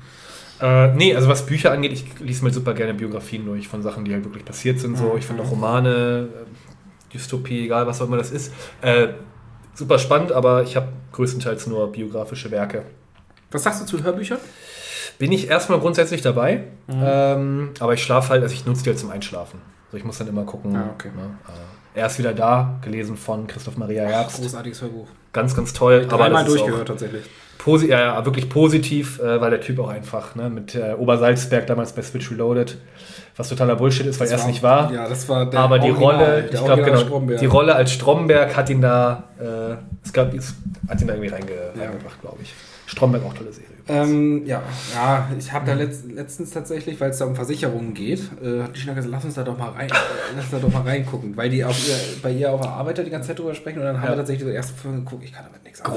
Äh, 0.60 0.88
nee, 0.94 1.14
also 1.14 1.28
was 1.28 1.46
Bücher 1.46 1.72
angeht, 1.72 1.92
ich 1.92 2.18
lese 2.20 2.44
mir 2.44 2.52
super 2.52 2.74
gerne 2.74 2.94
Biografien 2.94 3.44
durch 3.44 3.68
von 3.68 3.82
Sachen, 3.82 4.04
die 4.04 4.12
halt 4.12 4.24
wirklich 4.24 4.44
passiert 4.44 4.78
sind. 4.78 4.96
So. 4.96 5.16
Ich 5.18 5.26
finde 5.26 5.42
auch 5.42 5.50
Romane, 5.50 6.28
äh, 6.32 7.12
Dystopie, 7.12 7.64
egal 7.64 7.86
was 7.86 8.00
auch 8.00 8.06
immer 8.06 8.16
das 8.16 8.30
ist. 8.30 8.52
Äh, 8.82 9.08
super 9.74 9.98
spannend, 9.98 10.32
aber 10.32 10.62
ich 10.62 10.76
habe 10.76 10.88
größtenteils 11.12 11.66
nur 11.66 11.90
biografische 11.90 12.50
Werke. 12.50 12.82
Was 13.50 13.62
sagst 13.62 13.82
du 13.82 13.86
zu 13.86 14.02
Hörbüchern? 14.02 14.38
Bin 15.18 15.30
ich 15.30 15.48
erstmal 15.48 15.78
grundsätzlich 15.78 16.22
dabei, 16.22 16.64
ähm, 16.88 17.70
aber 17.78 17.94
ich 17.94 18.02
schlafe 18.02 18.30
halt, 18.30 18.42
also 18.42 18.52
ich 18.52 18.66
nutze 18.66 18.82
die 18.82 18.90
halt 18.90 18.98
zum 18.98 19.10
Einschlafen. 19.10 19.60
Also 19.86 19.98
ich 19.98 20.04
muss 20.04 20.18
dann 20.18 20.26
immer 20.26 20.44
gucken. 20.44 20.74
Ah, 20.74 20.90
okay. 20.92 21.10
Ne? 21.14 21.38
Äh, 21.94 22.00
er 22.00 22.06
ist 22.06 22.18
wieder 22.18 22.32
da, 22.32 22.80
gelesen 22.82 23.16
von 23.16 23.46
Christoph 23.46 23.76
Maria 23.76 24.04
Herbst. 24.04 24.40
Großartiges 24.40 24.82
Hörbuch. 24.82 25.06
Ganz, 25.32 25.54
ganz 25.54 25.72
toll. 25.72 26.06
Dreimal 26.06 26.44
das 26.44 26.52
ist 26.52 26.60
durchgehört 26.60 26.88
tatsächlich. 26.88 27.24
Posi 27.64 27.88
ja, 27.88 27.98
ja, 27.98 28.24
wirklich 28.26 28.50
positiv, 28.50 29.18
äh, 29.20 29.40
weil 29.40 29.48
der 29.48 29.62
Typ 29.62 29.78
auch 29.78 29.88
einfach 29.88 30.34
ne, 30.34 30.50
mit 30.50 30.74
äh, 30.74 30.92
Obersalzberg 30.98 31.66
damals 31.66 31.94
bei 31.94 32.02
Switch 32.02 32.30
Reloaded, 32.30 32.76
was 33.38 33.48
totaler 33.48 33.74
Bullshit 33.76 34.04
ist, 34.04 34.20
weil 34.20 34.28
er 34.28 34.36
es 34.36 34.46
nicht 34.46 34.62
war. 34.62 34.92
Ja, 34.92 35.08
das 35.08 35.26
war 35.30 35.48
der 35.48 35.60
aber 35.60 35.78
die 35.78 35.90
Original, 35.90 36.14
Rolle, 36.14 36.42
der 36.42 36.60
ich 36.60 36.64
glaube 36.64 36.82
genau, 36.82 37.20
die 37.40 37.46
Rolle 37.46 37.74
als 37.74 37.92
Stromberg 37.92 38.54
hat 38.54 38.68
ihn 38.68 38.82
da, 38.82 39.24
äh, 39.40 39.76
es 40.04 40.12
gab, 40.12 40.34
es 40.34 40.54
hat 40.86 41.00
ihn 41.00 41.06
da 41.06 41.14
irgendwie 41.14 41.32
reinge, 41.32 41.52
reingebracht, 41.74 42.20
glaube 42.20 42.36
ich. 42.42 42.52
Stromberg 42.84 43.24
auch 43.24 43.32
tolle 43.32 43.50
Serie. 43.50 43.70
Ähm, 43.88 44.44
ja, 44.44 44.62
ja, 44.94 45.26
ich 45.38 45.50
habe 45.50 45.64
da 45.64 45.72
letzt, 45.72 46.04
letztens 46.12 46.50
tatsächlich, 46.50 47.00
weil 47.00 47.12
es 47.12 47.18
da 47.18 47.24
um 47.24 47.34
Versicherungen 47.34 47.94
geht, 47.94 48.20
äh, 48.42 48.62
hat 48.62 48.76
die 48.76 48.80
Schnacke 48.80 48.96
gesagt, 48.96 49.10
lass 49.10 49.24
uns 49.24 49.34
da 49.36 49.42
doch 49.42 49.56
mal 49.56 49.70
rein, 49.70 49.88
äh, 49.88 49.92
lass 50.36 50.44
uns 50.44 50.50
da 50.50 50.58
doch 50.58 50.72
mal 50.72 50.82
reingucken, 50.82 51.34
weil 51.34 51.48
die 51.48 51.64
auf 51.64 51.78
ihr, 51.88 51.96
bei 52.22 52.30
ihr 52.30 52.52
auf 52.52 52.60
der 52.60 52.72
Arbeit 52.72 52.98
da 52.98 53.02
die 53.02 53.10
ganze 53.10 53.28
Zeit 53.28 53.38
drüber 53.38 53.54
sprechen 53.54 53.78
und 53.78 53.86
dann 53.86 53.96
haben 53.96 54.04
Ja. 54.04 54.10
wir 54.10 54.16
tatsächlich 54.16 54.46
die 54.46 54.54
erste 54.54 54.74
Folge 54.74 54.98
geguckt, 54.98 55.24
ich 55.24 55.32
kann 55.32 55.46
damit 55.46 55.64
nichts 55.64 55.80
anfangen. 55.80 55.96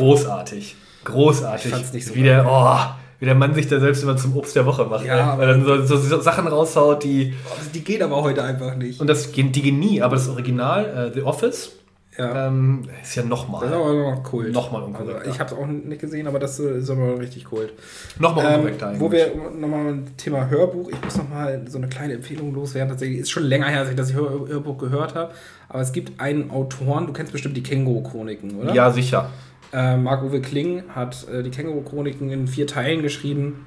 Großartig. 1.06 1.66
Ich 1.68 1.72
fand's 1.72 1.94
nicht 1.94 2.06
so 2.08 2.16
wie, 2.16 2.24
der, 2.24 2.46
oh, 2.50 2.78
wie 3.20 3.26
der 3.26 3.36
Mann 3.36 3.54
sich 3.54 3.68
da 3.68 3.80
selbst 3.80 4.04
immer 4.04 4.18
zum 4.18 4.36
Obst 4.36 4.56
der 4.56 4.66
Woche 4.66 4.86
macht. 4.86 5.06
Ja, 5.06 5.34
ey. 5.34 5.40
weil 5.40 5.48
er 5.50 5.54
dann 5.58 5.66
so, 5.66 5.82
so, 5.86 5.98
so 5.98 6.22
Sachen 6.22 6.48
raushaut, 6.48 7.04
die. 7.04 7.34
Also 7.58 7.70
die 7.74 7.84
geht 7.84 8.02
aber 8.02 8.22
heute 8.24 8.44
einfach 8.44 8.76
nicht. 8.76 9.00
Und 9.00 9.08
das 9.08 9.32
die 9.32 9.42
gehen 9.62 9.80
nie, 9.80 10.02
aber 10.02 10.16
das 10.16 10.28
Original, 10.30 11.10
äh, 11.10 11.14
The 11.14 11.22
Office, 11.24 11.72
Ja. 12.18 12.48
ähm, 12.48 12.84
ist 13.02 13.16
ja 13.16 13.22
das 13.22 13.24
ist 13.24 13.30
nochmal. 13.30 13.68
aber 13.74 13.94
noch 14.16 14.24
Kult. 14.24 14.52
Nochmal 14.54 14.82
Also 14.84 14.88
unkorrekter. 14.98 15.30
ich 15.30 15.40
habe 15.40 15.54
es 15.54 15.58
auch 15.60 15.66
nicht 15.68 16.02
gesehen, 16.02 16.28
aber 16.28 16.40
das 16.40 16.60
äh, 16.60 16.80
ist 16.80 16.90
aber 16.90 17.20
richtig 17.20 17.46
Kult. 17.46 17.74
Nochmal 18.20 18.46
Ähm, 18.46 18.54
unkorrekter 18.56 18.94
wo 19.00 19.12
wir 19.12 19.32
nochmal 19.58 19.88
ein 19.94 20.18
Thema 20.18 20.50
Hörbuch, 20.50 20.90
ich 20.90 21.02
muss 21.04 21.16
nochmal 21.18 21.62
so 21.70 21.78
eine 21.78 21.88
kleine 21.88 22.14
Empfehlung 22.14 22.54
loswerden. 22.54 22.90
Tatsächlich 22.90 23.20
ist 23.20 23.30
schon 23.32 23.44
länger 23.44 23.68
her, 23.68 23.82
dass 23.82 23.90
ich 23.92 23.96
das 23.96 24.14
Hör 24.14 24.30
Hörbuch 24.48 24.78
gehört 24.78 25.16
habe. 25.16 25.32
Aber 25.70 25.82
es 25.82 25.92
gibt 25.92 26.20
einen 26.20 26.50
Autoren, 26.52 27.08
du 27.08 27.14
kennst 27.14 27.32
bestimmt 27.34 27.56
die 27.58 27.64
Känguru-Chroniken, 27.64 28.56
oder? 28.62 28.74
Ja, 28.74 28.90
sicher. 28.92 29.30
Äh, 29.74 29.98
Marc-Uwe 29.98 30.42
Kling 30.42 30.84
hat 30.96 31.28
äh, 31.28 31.44
die 31.44 31.52
Känguru-Chroniken 31.52 32.30
in 32.30 32.48
vier 32.48 32.68
Teilen 32.68 33.02
geschrieben, 33.02 33.66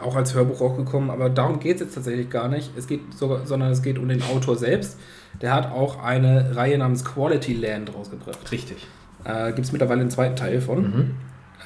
auch 0.00 0.16
als 0.16 0.34
Hörbuch 0.34 0.60
rausgekommen, 0.60 1.10
aber 1.10 1.30
darum 1.30 1.58
geht 1.60 1.76
es 1.76 1.82
jetzt 1.82 1.94
tatsächlich 1.94 2.30
gar 2.30 2.48
nicht. 2.48 2.70
Es 2.76 2.86
geht 2.86 3.00
sogar, 3.16 3.46
sondern 3.46 3.70
es 3.70 3.82
geht 3.82 3.98
um 3.98 4.08
den 4.08 4.22
Autor 4.22 4.56
selbst. 4.56 4.98
Der 5.40 5.52
hat 5.54 5.70
auch 5.72 6.02
eine 6.02 6.54
Reihe 6.56 6.78
namens 6.78 7.04
Quality 7.04 7.54
Land 7.54 7.94
rausgebracht. 7.94 8.50
Richtig. 8.52 8.86
Äh, 9.24 9.52
Gibt 9.52 9.66
es 9.66 9.72
mittlerweile 9.72 10.00
einen 10.00 10.10
zweiten 10.10 10.36
Teil 10.36 10.60
von. 10.60 10.82
Mhm. 10.82 11.10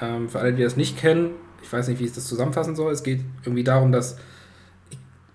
Ähm, 0.00 0.28
für 0.28 0.40
alle, 0.40 0.52
die 0.52 0.62
das 0.62 0.76
nicht 0.76 0.98
kennen, 0.98 1.30
ich 1.62 1.72
weiß 1.72 1.88
nicht, 1.88 2.00
wie 2.00 2.04
ich 2.04 2.12
das 2.12 2.26
zusammenfassen 2.26 2.76
soll. 2.76 2.92
Es 2.92 3.02
geht 3.02 3.20
irgendwie 3.44 3.64
darum, 3.64 3.92
dass. 3.92 4.16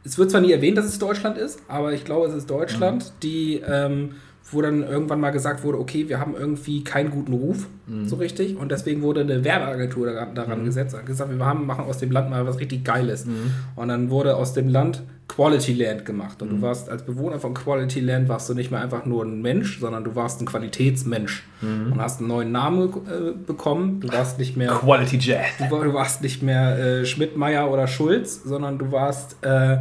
Es 0.04 0.18
wird 0.18 0.32
zwar 0.32 0.42
nie 0.42 0.52
erwähnt, 0.52 0.78
dass 0.78 0.86
es 0.86 0.98
Deutschland 0.98 1.38
ist, 1.38 1.60
aber 1.68 1.94
ich 1.94 2.06
glaube, 2.06 2.28
es 2.28 2.34
ist 2.34 2.50
Deutschland, 2.50 3.04
Mhm. 3.04 3.20
die, 3.22 3.62
ähm, 3.68 4.16
wo 4.52 4.62
dann 4.62 4.84
irgendwann 4.84 5.20
mal 5.20 5.30
gesagt 5.32 5.64
wurde, 5.64 5.80
okay, 5.80 6.10
wir 6.10 6.20
haben 6.20 6.36
irgendwie 6.36 6.84
keinen 6.84 7.12
guten 7.12 7.34
Ruf, 7.34 7.68
Mhm. 7.88 8.08
so 8.08 8.16
richtig. 8.18 8.56
Und 8.58 8.72
deswegen 8.72 9.02
wurde 9.02 9.22
eine 9.22 9.44
Werbeagentur 9.44 10.08
daran, 10.12 10.36
daran 10.36 10.66
gesetzt 10.66 10.94
und 10.96 11.06
gesagt, 11.06 11.32
wir 11.36 11.46
haben, 11.46 11.66
machen 11.66 11.86
aus 11.86 11.98
dem 11.98 12.12
Land 12.12 12.30
mal 12.30 12.46
was 12.46 12.60
richtig 12.60 12.84
Geiles. 12.84 13.26
Mhm. 13.26 13.52
Und 13.76 13.88
dann 13.90 14.10
wurde 14.10 14.36
aus 14.36 14.54
dem 14.54 14.68
Land 14.70 15.02
Quality 15.28 15.74
Land 15.74 16.06
gemacht. 16.06 16.42
Und 16.42 16.52
Mhm. 16.52 16.56
du 16.58 16.62
warst 16.64 16.90
als 16.90 17.04
Bewohner 17.04 17.40
von 17.40 17.54
Quality 17.54 18.00
Land 18.00 18.28
warst 18.30 18.50
du 18.50 18.54
nicht 18.56 18.72
mehr 18.72 18.80
einfach 18.82 19.06
nur 19.06 19.24
ein 19.24 19.42
Mensch, 19.42 19.80
sondern 19.80 20.04
du 20.04 20.16
warst 20.16 20.42
ein 20.42 20.46
Qualitätsmensch. 20.48 21.44
Mhm. 21.62 21.92
Und 21.94 22.02
hast 22.02 22.20
einen 22.20 22.30
neuen 22.30 22.52
Namen 22.52 22.90
äh, 22.90 23.32
bekommen. 23.46 24.00
Du 24.00 24.12
warst 24.12 24.40
nicht 24.40 24.58
mehr 24.58 24.70
Quality 24.70 25.18
Jet. 25.18 25.38
Du, 25.70 25.76
du 25.84 25.94
warst 25.94 26.22
nicht 26.24 26.42
mehr 26.42 26.78
äh, 26.80 27.06
Schmidt, 27.06 27.38
Meier 27.38 27.70
oder 27.72 27.88
Schulz, 27.88 28.42
sondern 28.44 28.78
du 28.80 28.92
warst, 28.92 29.38
äh, 29.44 29.78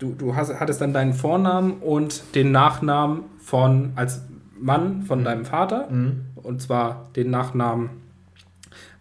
du, 0.00 0.14
du 0.18 0.34
hast, 0.34 0.58
hattest 0.58 0.80
dann 0.80 0.92
deinen 0.92 1.14
Vornamen 1.14 1.74
und 1.74 2.22
den 2.34 2.50
Nachnamen 2.52 3.20
von, 3.42 3.92
als 3.96 4.22
Mann 4.58 5.02
von 5.02 5.24
deinem 5.24 5.44
Vater. 5.44 5.88
Und 6.36 6.62
zwar 6.62 7.10
den 7.16 7.30
Nachnamen, 7.30 7.90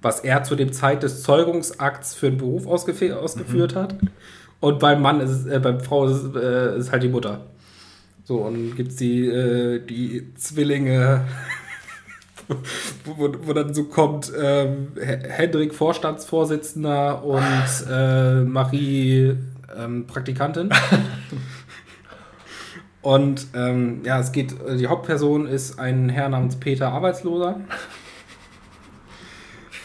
was 0.02 0.22
er 0.22 0.44
zu 0.44 0.56
dem 0.56 0.74
Zeit 0.74 1.04
des 1.04 1.24
Zeugungsakts 1.24 2.16
für 2.16 2.30
den 2.30 2.38
Beruf 2.38 2.68
ausgef 2.68 3.02
ausgeführt 3.14 3.76
hat. 3.76 3.96
Und 4.60 4.80
beim 4.80 5.02
Mann 5.02 5.20
ist 5.22 5.32
es, 5.32 5.46
äh, 5.48 5.60
beim 5.60 5.80
Frau 5.80 6.06
ist 6.06 6.24
es, 6.24 6.36
äh, 6.36 6.78
ist 6.78 6.92
halt 6.92 7.04
die 7.04 7.10
Mutter. 7.10 7.46
So, 8.24 8.38
und 8.38 8.76
gibt 8.76 8.92
es 8.92 8.96
die, 8.98 9.26
äh, 9.26 9.84
die 9.84 10.34
Zwillinge, 10.36 11.26
wo, 13.06 13.34
wo, 13.44 13.54
dann 13.54 13.74
so 13.74 13.86
kommt, 13.86 14.32
ähm, 14.40 14.90
Hendrik 14.96 15.74
Vorstandsvorsitzender 15.74 17.24
und 17.24 17.42
äh, 17.90 18.42
Marie 18.42 19.36
ähm, 19.78 20.06
Praktikantin. 20.06 20.70
und 23.02 23.48
ähm, 23.56 24.02
ja, 24.04 24.20
es 24.20 24.32
geht, 24.32 24.54
äh, 24.68 24.78
die 24.78 24.88
Hauptperson 24.88 25.48
ist 25.48 25.80
ein 25.80 26.10
Herr 26.10 26.30
namens 26.30 26.56
Peter 26.58 26.90
Arbeitsloser. 26.90 27.60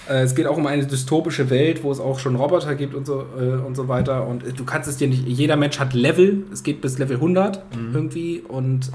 Äh, 0.08 0.22
Es 0.22 0.36
geht 0.36 0.46
auch 0.46 0.56
um 0.56 0.68
eine 0.68 0.86
dystopische 0.86 1.50
Welt, 1.50 1.82
wo 1.82 1.90
es 1.90 1.98
auch 1.98 2.20
schon 2.20 2.36
Roboter 2.36 2.76
gibt 2.76 2.94
und 2.94 3.06
so, 3.06 3.26
äh, 3.36 3.56
und 3.56 3.74
so 3.74 3.88
weiter. 3.88 4.26
Und 4.28 4.44
äh, 4.44 4.52
du 4.52 4.64
kannst 4.64 4.88
es 4.88 4.98
dir 4.98 5.08
nicht, 5.08 5.26
jeder 5.26 5.56
Mensch 5.56 5.80
hat 5.80 5.94
Level, 5.94 6.44
es 6.52 6.62
geht 6.62 6.80
bis 6.80 6.98
Level 6.98 7.16
100 7.16 7.60
irgendwie. 7.92 8.40
Und 8.40 8.92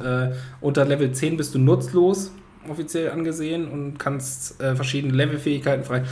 unter 0.62 0.86
Level 0.86 1.12
10 1.12 1.36
bist 1.36 1.54
du 1.54 1.60
nutzlos, 1.60 2.32
offiziell 2.70 3.12
angesehen, 3.12 3.68
und 3.68 4.00
kannst 4.00 4.56
verschiedene 4.62 5.14
Levelfähigkeiten 5.14 5.84
frei. 5.84 6.04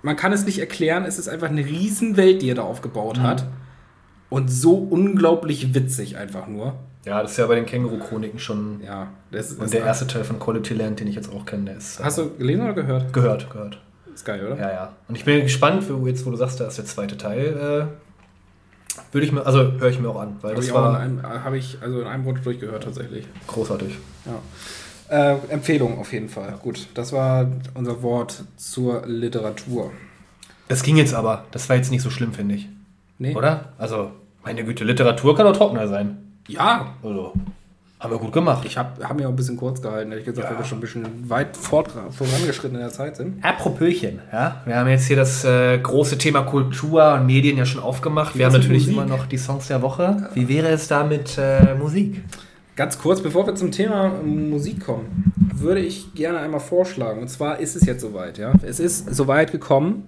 Man 0.00 0.16
kann 0.16 0.32
es 0.32 0.46
nicht 0.46 0.60
erklären, 0.60 1.04
es 1.04 1.18
ist 1.18 1.28
einfach 1.28 1.50
eine 1.50 1.66
Riesenwelt, 1.66 2.40
die 2.40 2.48
er 2.48 2.54
da 2.54 2.62
aufgebaut 2.62 3.20
hat. 3.20 3.46
Und 4.30 4.48
so 4.48 4.76
unglaublich 4.76 5.74
witzig 5.74 6.16
einfach 6.16 6.46
nur. 6.46 6.76
Ja, 7.06 7.22
das 7.22 7.30
ist 7.32 7.36
ja 7.38 7.46
bei 7.46 7.54
den 7.54 7.64
Känguru-Chroniken 7.66 8.38
schon. 8.38 8.80
Ja, 8.84 9.08
das 9.30 9.52
ist. 9.52 9.60
Und 9.60 9.72
der 9.72 9.84
erste 9.84 10.06
Teil 10.06 10.24
von 10.24 10.38
Quality 10.38 10.74
Land, 10.74 11.00
den 11.00 11.06
ich 11.06 11.14
jetzt 11.14 11.32
auch 11.32 11.46
kenne, 11.46 11.66
der 11.66 11.76
ist. 11.76 12.00
äh, 12.00 12.04
Hast 12.04 12.18
du 12.18 12.30
gelesen 12.36 12.62
oder 12.62 12.74
gehört? 12.74 13.12
gehört, 13.12 13.48
gehört. 13.50 13.80
Ist 14.12 14.24
geil, 14.24 14.44
oder? 14.44 14.56
Ja, 14.60 14.70
ja. 14.72 14.92
Und 15.08 15.14
ich 15.16 15.24
bin 15.24 15.40
gespannt, 15.42 15.84
jetzt, 16.04 16.26
wo 16.26 16.30
du 16.30 16.36
sagst, 16.36 16.58
da 16.60 16.66
ist 16.66 16.78
der 16.78 16.84
zweite 16.84 17.16
Teil. 17.16 17.88
Äh, 17.90 19.02
würde 19.12 19.26
ich 19.26 19.32
mir, 19.32 19.44
also 19.46 19.72
höre 19.78 19.88
ich 19.90 20.00
mir 20.00 20.08
auch 20.08 20.20
an, 20.20 20.36
weil 20.40 20.50
Habe 20.52 20.56
das 20.56 20.66
ich, 20.68 20.74
war 20.74 20.98
einem, 20.98 21.22
habe 21.22 21.58
ich 21.58 21.78
also 21.82 22.00
in 22.00 22.06
einem 22.06 22.24
Rutsch 22.24 22.40
durchgehört 22.44 22.82
tatsächlich. 22.84 23.26
großartig. 23.46 23.96
Ja. 24.24 25.32
Äh, 25.34 25.36
Empfehlung 25.50 25.98
auf 25.98 26.12
jeden 26.12 26.28
Fall. 26.28 26.58
Gut, 26.62 26.88
das 26.94 27.12
war 27.12 27.46
unser 27.74 28.02
Wort 28.02 28.42
zur 28.56 29.06
Literatur. 29.06 29.92
Das 30.68 30.82
ging 30.82 30.96
jetzt 30.96 31.14
aber. 31.14 31.44
Das 31.52 31.68
war 31.68 31.76
jetzt 31.76 31.90
nicht 31.92 32.02
so 32.02 32.10
schlimm, 32.10 32.32
finde 32.32 32.56
ich. 32.56 32.68
Nee? 33.18 33.34
Oder? 33.36 33.72
Also, 33.78 34.10
meine 34.44 34.64
Güte, 34.64 34.82
Literatur 34.84 35.36
kann 35.36 35.46
auch 35.46 35.56
trockener 35.56 35.86
sein. 35.86 36.25
Ja, 36.48 36.94
Also, 37.02 37.32
haben 37.98 38.12
wir 38.12 38.18
gut 38.18 38.32
gemacht. 38.32 38.64
ich 38.66 38.76
habe 38.76 39.02
hab 39.08 39.16
mir 39.16 39.26
auch 39.26 39.30
ein 39.32 39.36
bisschen 39.36 39.56
kurz 39.56 39.80
gehalten, 39.80 40.10
ehrlich 40.12 40.26
gesagt, 40.26 40.44
Ja. 40.46 40.50
weil 40.52 40.58
wir 40.62 40.64
schon 40.66 40.78
ein 40.78 40.80
bisschen 40.82 41.30
weit 41.30 41.56
fort, 41.56 41.90
vorangeschritten 42.10 42.76
in 42.76 42.82
der 42.82 42.92
Zeit 42.92 43.16
sind. 43.16 43.42
Apropöchen, 43.44 44.20
ja. 44.32 44.60
Wir 44.64 44.76
haben 44.76 44.88
jetzt 44.88 45.06
hier 45.06 45.16
das 45.16 45.44
äh, 45.44 45.78
große 45.78 46.18
Thema 46.18 46.42
Kultur 46.42 47.14
und 47.14 47.26
Medien 47.26 47.56
ja 47.56 47.64
schon 47.66 47.82
aufgemacht. 47.82 48.36
Wir 48.36 48.44
haben 48.46 48.52
Was 48.52 48.58
mit 48.58 48.68
natürlich 48.68 48.86
Musik? 48.88 48.96
immer 49.02 49.06
noch 49.06 49.26
die 49.26 49.38
Songs 49.38 49.66
der 49.68 49.82
Woche. 49.82 50.28
Wie 50.34 50.48
wäre 50.48 50.68
es 50.68 50.88
da 50.88 51.04
mit 51.04 51.36
äh, 51.38 51.74
Musik? 51.74 52.22
Ganz 52.76 52.98
kurz, 52.98 53.22
bevor 53.22 53.46
wir 53.46 53.54
zum 53.54 53.72
Thema 53.72 54.10
Musik 54.22 54.84
kommen, 54.84 55.32
würde 55.54 55.80
ich 55.80 56.12
gerne 56.14 56.38
einmal 56.40 56.60
vorschlagen. 56.60 57.22
Und 57.22 57.28
zwar 57.28 57.58
ist 57.58 57.74
es 57.74 57.86
jetzt 57.86 58.02
soweit, 58.02 58.36
ja. 58.36 58.52
Es 58.62 58.78
ist 58.78 59.14
soweit 59.14 59.50
gekommen. 59.50 60.04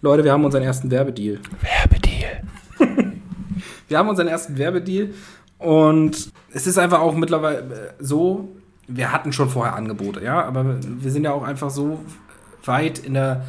Leute, 0.00 0.22
wir 0.22 0.32
haben 0.32 0.44
unseren 0.44 0.62
ersten 0.62 0.90
Werbedeal. 0.92 1.40
Werbedeal. 1.60 2.42
Wir 3.88 3.98
haben 3.98 4.08
unseren 4.08 4.28
ersten 4.28 4.56
Werbedeal 4.58 5.10
Und 5.58 6.32
es 6.52 6.66
ist 6.66 6.78
einfach 6.78 7.00
auch 7.00 7.14
mittlerweile 7.14 7.58
äh, 7.60 7.92
so, 7.98 8.48
wir 8.88 9.12
hatten 9.12 9.32
schon 9.32 9.48
vorher 9.48 9.74
Angebote, 9.76 10.22
ja, 10.22 10.42
aber 10.44 10.76
wir 10.82 11.10
sind 11.10 11.24
ja 11.24 11.32
auch 11.32 11.42
einfach 11.42 11.70
so 11.70 12.00
weit 12.64 12.98
in 12.98 13.14
der 13.14 13.44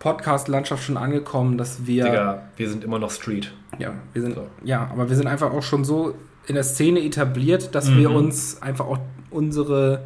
Podcast-Landschaft 0.00 0.82
schon 0.82 0.96
angekommen, 0.96 1.56
dass 1.58 1.86
wir. 1.86 2.04
Digga, 2.04 2.42
wir 2.56 2.68
sind 2.68 2.82
immer 2.82 2.98
noch 2.98 3.10
Street. 3.12 3.52
Ja, 3.78 3.92
wir 4.12 4.22
sind, 4.22 4.34
So. 4.34 4.46
ja, 4.64 4.88
aber 4.90 5.08
wir 5.08 5.16
sind 5.16 5.28
einfach 5.28 5.52
auch 5.52 5.62
schon 5.62 5.84
so 5.84 6.14
in 6.46 6.54
der 6.56 6.64
Szene 6.64 7.00
etabliert, 7.04 7.74
dass 7.74 7.88
Mhm. 7.88 7.98
wir 7.98 8.10
uns 8.10 8.60
einfach 8.60 8.86
auch 8.86 8.98
unsere 9.30 10.02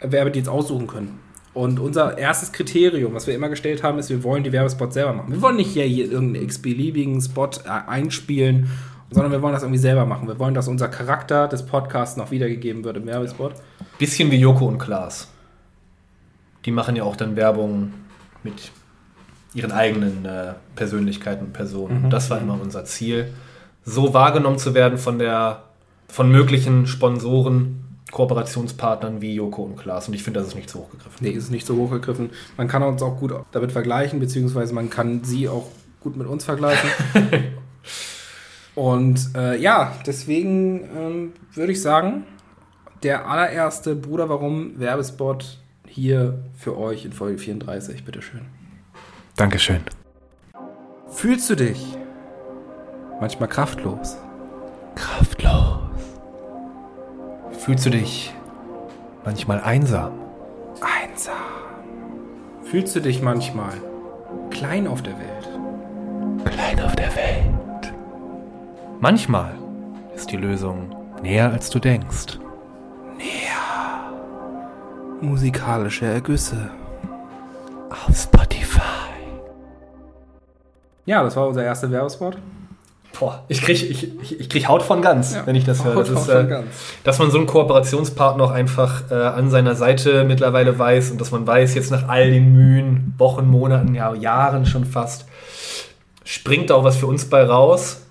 Werbedienst 0.00 0.48
aussuchen 0.48 0.86
können. 0.86 1.18
Und 1.52 1.80
unser 1.80 2.16
erstes 2.16 2.52
Kriterium, 2.52 3.12
was 3.14 3.26
wir 3.26 3.34
immer 3.34 3.48
gestellt 3.48 3.82
haben, 3.82 3.98
ist, 3.98 4.08
wir 4.08 4.22
wollen 4.22 4.44
die 4.44 4.52
Werbespots 4.52 4.94
selber 4.94 5.12
machen. 5.12 5.32
Wir 5.32 5.42
wollen 5.42 5.56
nicht 5.56 5.72
hier, 5.72 5.84
hier 5.84 6.10
irgendeinen 6.10 6.44
x-beliebigen 6.44 7.20
Spot 7.20 7.50
äh, 7.64 7.88
einspielen, 7.88 8.70
sondern 9.10 9.32
wir 9.32 9.42
wollen 9.42 9.54
das 9.54 9.62
irgendwie 9.62 9.80
selber 9.80 10.06
machen. 10.06 10.28
Wir 10.28 10.38
wollen, 10.38 10.54
dass 10.54 10.68
unser 10.68 10.88
Charakter 10.88 11.48
des 11.48 11.66
Podcasts 11.66 12.16
noch 12.16 12.30
wiedergegeben 12.30 12.84
wird 12.84 12.96
im 12.96 13.06
Werbespot. 13.06 13.54
Bisschen 13.98 14.30
wie 14.30 14.36
Joko 14.36 14.66
und 14.66 14.78
Klaas. 14.78 15.28
Die 16.64 16.70
machen 16.70 16.94
ja 16.94 17.02
auch 17.02 17.16
dann 17.16 17.34
Werbung 17.34 17.92
mit 18.44 18.70
ihren 19.52 19.72
eigenen 19.72 20.24
äh, 20.24 20.54
Persönlichkeiten 20.76 21.46
und 21.46 21.52
Personen. 21.52 22.04
Mhm. 22.04 22.10
Das 22.10 22.30
war 22.30 22.40
immer 22.40 22.58
unser 22.60 22.84
Ziel, 22.84 23.32
so 23.84 24.14
wahrgenommen 24.14 24.58
zu 24.58 24.74
werden 24.74 24.98
von 24.98 25.18
der 25.18 25.64
von 26.06 26.30
möglichen 26.30 26.86
Sponsoren, 26.86 27.79
Kooperationspartnern 28.10 29.20
wie 29.20 29.34
Joko 29.34 29.62
und 29.62 29.76
Klaas. 29.76 30.08
Und 30.08 30.14
ich 30.14 30.22
finde, 30.22 30.40
das 30.40 30.48
ist 30.48 30.54
nicht 30.54 30.68
zu 30.68 30.80
hoch 30.80 30.90
gegriffen. 30.90 31.16
Nee, 31.20 31.30
ist 31.30 31.50
nicht 31.50 31.66
so 31.66 31.76
hochgegriffen. 31.76 32.30
Man 32.56 32.68
kann 32.68 32.82
uns 32.82 33.02
auch 33.02 33.18
gut 33.18 33.32
damit 33.52 33.72
vergleichen, 33.72 34.20
beziehungsweise 34.20 34.74
man 34.74 34.90
kann 34.90 35.24
sie 35.24 35.48
auch 35.48 35.68
gut 36.00 36.16
mit 36.16 36.26
uns 36.26 36.44
vergleichen. 36.44 36.90
Und 38.74 39.30
äh, 39.34 39.58
ja, 39.58 39.92
deswegen 40.06 40.88
ähm, 40.96 41.32
würde 41.54 41.72
ich 41.72 41.82
sagen, 41.82 42.24
der 43.02 43.28
allererste 43.28 43.94
Bruder 43.94 44.28
Warum 44.28 44.78
Werbespot 44.78 45.58
hier 45.86 46.44
für 46.56 46.78
euch 46.78 47.04
in 47.04 47.12
Folge 47.12 47.38
34. 47.38 48.04
Bitteschön. 48.04 48.42
Dankeschön. 49.36 49.80
Fühlst 51.08 51.50
du 51.50 51.56
dich 51.56 51.96
manchmal 53.20 53.48
kraftlos? 53.48 54.16
Kraftlos. 54.94 55.89
Fühlst 57.60 57.84
du 57.84 57.90
dich 57.90 58.34
manchmal 59.22 59.60
einsam? 59.60 60.12
Einsam. 60.80 61.34
Fühlst 62.64 62.96
du 62.96 63.00
dich 63.00 63.20
manchmal 63.20 63.74
klein 64.48 64.86
auf 64.86 65.02
der 65.02 65.12
Welt? 65.18 66.46
Klein 66.46 66.80
auf 66.80 66.96
der 66.96 67.14
Welt. 67.14 67.92
Manchmal 69.00 69.54
ist 70.14 70.30
die 70.30 70.38
Lösung 70.38 70.96
näher 71.22 71.52
als 71.52 71.68
du 71.68 71.78
denkst. 71.78 72.38
Musikalische 75.20 76.06
Ergüsse. 76.06 76.70
Auf 77.90 78.16
Spotify. 78.16 78.80
Ja, 81.04 81.22
das 81.22 81.36
war 81.36 81.46
unser 81.46 81.62
erster 81.62 81.90
Werbespot. 81.90 82.38
Boah, 83.18 83.44
ich 83.48 83.60
krieg, 83.60 83.90
ich, 83.90 84.20
ich, 84.22 84.40
ich 84.40 84.48
krieg 84.48 84.68
Haut 84.68 84.82
von 84.82 85.02
ganz, 85.02 85.34
Ja, 85.34 85.46
wenn 85.46 85.56
ich 85.56 85.64
das 85.64 85.84
höre. 85.84 85.96
Haut 85.96 86.08
Das 86.08 86.22
ist, 86.22 86.28
äh, 86.28 86.62
dass 87.04 87.18
man 87.18 87.30
so 87.30 87.38
einen 87.38 87.46
Kooperationspartner 87.46 88.44
auch 88.44 88.50
einfach 88.50 89.10
äh, 89.10 89.14
an 89.14 89.50
seiner 89.50 89.74
Seite 89.74 90.24
mittlerweile 90.24 90.78
weiß 90.78 91.10
und 91.10 91.20
dass 91.20 91.30
man 91.30 91.46
weiß, 91.46 91.74
jetzt 91.74 91.90
nach 91.90 92.08
all 92.08 92.30
den 92.30 92.52
Mühen, 92.52 93.14
Wochen, 93.18 93.46
Monaten, 93.46 93.94
ja, 93.94 94.14
Jahren 94.14 94.64
schon 94.64 94.84
fast, 94.84 95.26
springt 96.24 96.70
da 96.70 96.76
auch 96.76 96.84
was 96.84 96.96
für 96.96 97.06
uns 97.06 97.28
bei 97.28 97.44
raus. 97.44 98.02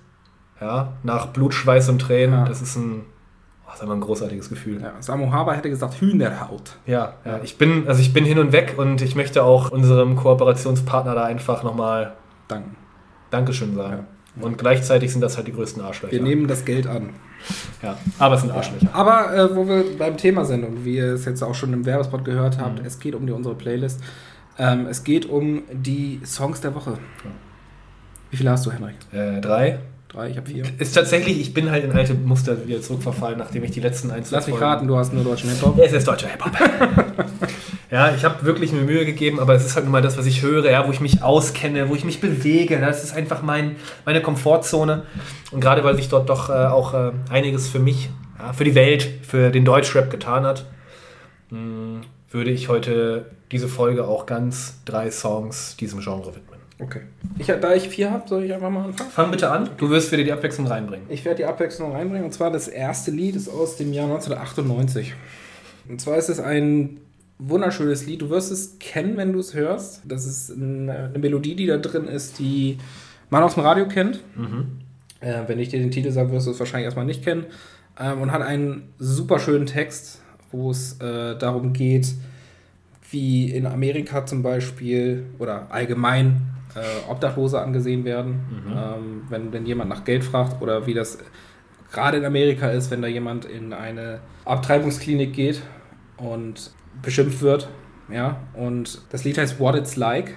Ja, 0.62 0.94
nach 1.04 1.28
Blut, 1.28 1.54
Schweiß 1.54 1.88
und 1.88 2.00
Tränen. 2.00 2.40
Ja. 2.40 2.46
Das 2.46 2.62
ist 2.62 2.76
ein, 2.76 3.04
oh, 3.66 3.74
ist 3.74 3.82
einfach 3.82 3.96
ein 3.96 4.02
großartiges 4.02 4.50
Gefühl. 4.50 4.82
Ja, 4.82 4.92
Samu 5.00 5.32
Haber 5.32 5.56
hätte 5.56 5.70
gesagt 5.70 6.02
Hühnerhaut. 6.02 6.76
Ja, 6.86 7.14
ja, 7.24 7.40
ich 7.44 7.58
bin, 7.58 7.88
also 7.88 8.02
ich 8.02 8.12
bin 8.12 8.26
hin 8.26 8.40
und 8.40 8.52
weg 8.52 8.76
und 8.78 9.02
ich 9.02 9.16
möchte 9.16 9.44
auch 9.44 9.72
unserem 9.72 10.18
Kooperationspartner 10.18 11.16
da 11.16 11.24
einfach 11.24 11.64
nochmal 11.64 12.14
Danke. 12.50 12.72
Dankeschön 13.30 13.76
sagen. 13.76 14.08
Und 14.40 14.58
gleichzeitig 14.58 15.12
sind 15.12 15.22
das 15.22 15.38
halt 15.38 15.48
die 15.48 15.54
größten 15.54 15.82
Arschlöcher. 15.82 16.14
Wir 16.14 16.22
nehmen 16.22 16.48
das 16.48 16.66
Geld 16.66 16.88
an. 16.88 17.10
ja, 17.82 17.98
aber 18.20 18.36
es 18.36 18.42
sind 18.42 18.52
Arschlöcher. 18.52 18.90
Aber 18.94 19.36
äh, 19.36 19.56
wo 19.56 19.68
wir 19.68 19.98
beim 19.98 20.18
Thema 20.18 20.46
sind 20.46 20.64
und 20.64 20.86
wie 20.86 20.98
ihr 20.98 21.14
es 21.14 21.26
jetzt 21.26 21.42
auch 21.42 21.56
schon 21.56 21.74
im 21.74 21.86
Werbespot 21.86 22.24
gehört 22.24 22.58
habt, 22.60 22.86
es 22.86 23.00
geht 23.00 23.16
um 23.16 23.26
die, 23.26 23.34
unsere 23.34 23.56
Playlist. 23.56 24.02
Ähm, 24.58 24.88
es 24.88 25.04
geht 25.04 25.26
um 25.26 25.64
die 25.72 26.22
Songs 26.26 26.62
der 26.62 26.76
Woche. 26.76 27.00
Wie 28.30 28.38
viele 28.38 28.52
hast 28.52 28.66
du, 28.66 28.72
Henrik? 28.72 28.96
Äh, 29.12 29.42
drei. 29.42 29.80
Drei, 30.10 30.30
ich 30.30 30.38
habe 30.38 30.50
vier. 30.50 30.64
Ist 30.80 30.94
tatsächlich, 30.94 31.40
ich 31.40 31.54
bin 31.54 31.70
halt 31.70 31.84
in 31.84 31.92
alte 31.92 32.16
Muster 32.16 32.68
wieder 32.68 32.82
zurückverfallen, 32.82 33.38
nachdem 33.38 33.64
ich 33.64 33.72
die 33.72 33.80
letzten 33.80 34.10
ein, 34.10 34.26
zwei 34.26 34.38
Lass 34.38 34.48
mich 34.48 34.60
raten, 34.60 34.88
du 34.88 34.98
hast 34.98 35.14
nur 35.14 35.24
deutschen 35.24 35.50
Hip-Hop. 35.52 35.78
Es 35.78 35.94
ist 35.94 36.08
deutscher 36.08 36.30
Hip-Hop. 36.30 36.52
ja, 37.92 38.16
ich 38.16 38.26
habe 38.26 38.44
wirklich 38.44 38.72
mir 38.72 38.82
Mühe 38.82 39.06
gegeben, 39.06 39.40
aber 39.40 39.54
es 39.54 39.64
ist 39.66 39.76
halt 39.76 39.86
nun 39.86 39.92
mal 39.92 40.02
das, 40.02 40.18
was 40.18 40.26
ich 40.26 40.42
höre, 40.42 40.70
ja, 40.70 40.88
wo 40.88 40.92
ich 40.92 41.00
mich 41.00 41.22
auskenne, 41.22 41.90
wo 41.90 41.96
ich 41.96 42.06
mich 42.06 42.20
bewege. 42.20 42.80
Das 42.80 43.04
ist 43.04 43.16
einfach 43.16 43.44
mein, 43.44 43.76
meine 44.04 44.22
Komfortzone. 44.22 45.04
Und 45.52 45.62
gerade 45.62 45.84
weil 45.84 45.96
sich 45.96 46.10
dort 46.10 46.28
doch 46.28 46.50
äh, 46.50 46.54
auch 46.54 46.96
äh, 46.96 47.12
einiges 47.30 47.68
für 47.68 47.80
mich, 47.80 48.10
ja, 48.40 48.52
für 48.54 48.64
die 48.64 48.74
Welt, 48.74 49.08
für 49.22 49.52
den 49.52 49.64
Deutschrap 49.64 50.10
getan 50.10 50.44
hat, 50.44 50.66
mh, 51.52 52.02
würde 52.32 52.50
ich 52.50 52.68
heute 52.68 53.28
diese 53.52 53.68
Folge 53.68 54.08
auch 54.08 54.26
ganz 54.26 54.82
drei 54.86 55.12
Songs 55.12 55.78
diesem 55.78 56.00
Genre 56.00 56.36
widmen. 56.36 56.49
Okay. 56.82 57.02
Ich, 57.38 57.48
da 57.48 57.74
ich 57.74 57.90
vier 57.90 58.10
habe, 58.12 58.28
soll 58.28 58.46
ich 58.46 58.54
einfach 58.54 58.70
mal 58.70 58.86
anfangen? 58.86 59.10
Fang 59.12 59.32
bitte 59.32 59.52
an, 59.52 59.70
du 59.78 59.90
wirst 59.90 60.12
wieder 60.12 60.24
die 60.24 60.32
Abwechslung 60.32 60.66
reinbringen. 60.68 61.06
Ich 61.10 61.26
werde 61.26 61.38
die 61.38 61.46
Abwechslung 61.46 61.92
reinbringen. 61.92 62.24
Und 62.24 62.32
zwar 62.32 62.52
das 62.52 62.70
erste 62.70 63.12
Lied 63.12 63.36
ist 63.36 63.50
aus 63.50 63.76
dem 63.76 63.92
Jahr 63.92 64.06
1998. 64.06 65.14
Und 65.90 66.00
zwar 66.00 66.18
ist 66.18 66.30
es 66.30 66.40
ein 66.40 67.02
wunderschönes 67.38 68.06
Lied. 68.06 68.22
Du 68.22 68.30
wirst 68.30 68.52
es 68.52 68.80
kennen, 68.80 69.18
wenn 69.18 69.34
du 69.34 69.40
es 69.40 69.54
hörst. 69.54 70.02
Das 70.06 70.26
ist 70.26 70.52
eine, 70.52 71.12
Melodie, 71.18 71.56
die 71.56 71.66
da 71.66 71.78
drin 71.78 72.06
ist, 72.06 72.40
die 72.40 72.78
man 73.30 73.44
aus 73.44 73.56
dem 73.56 73.64
Radio 73.64 73.88
kennt. 73.88 74.24
Äh, 75.20 75.44
wenn 75.48 75.60
ich 75.60 75.70
dir 75.70 75.80
den 75.80 75.92
Titel 75.92 76.12
sage, 76.12 76.32
wirst 76.32 76.48
du 76.48 76.52
es 76.52 76.60
wahrscheinlich 76.60 76.86
erstmal 76.86 77.06
nicht 77.06 77.24
kennen. 77.24 77.46
Ähm, 78.00 78.22
und 78.22 78.32
hat 78.32 78.42
einen 78.42 78.94
super 79.00 79.40
schönen 79.40 79.66
Text, 79.66 80.22
wo 80.52 80.72
es 80.72 80.94
äh, 81.02 81.38
darum 81.38 81.74
geht, 81.74 82.14
wie 83.12 83.52
in 83.52 83.66
Amerika 83.66 84.26
zum 84.26 84.44
Beispiel 84.44 85.26
oder 85.40 85.68
allgemein 85.72 86.42
äh, 86.76 87.10
Obdachlose 87.12 87.60
angesehen 87.62 88.06
werden, 88.06 88.40
ähm, 88.76 89.22
wenn, 89.30 89.52
wenn 89.54 89.66
jemand 89.66 89.90
nach 89.90 90.04
Geld 90.04 90.24
fragt 90.24 90.62
oder 90.62 90.86
wie 90.88 90.94
das 90.94 91.18
gerade 91.92 92.18
in 92.18 92.26
Amerika 92.26 92.70
ist, 92.70 92.92
wenn 92.92 93.02
da 93.02 93.08
jemand 93.08 93.46
in 93.46 93.74
eine 93.74 94.20
Abtreibungsklinik 94.46 95.34
geht 95.34 95.62
und 96.18 96.72
beschimpft 97.02 97.42
wird. 97.42 97.70
Ja, 98.12 98.38
und 98.54 99.02
das 99.12 99.24
Lied 99.24 99.38
heißt 99.38 99.60
What 99.60 99.76
It's 99.76 99.96
Like. 99.96 100.36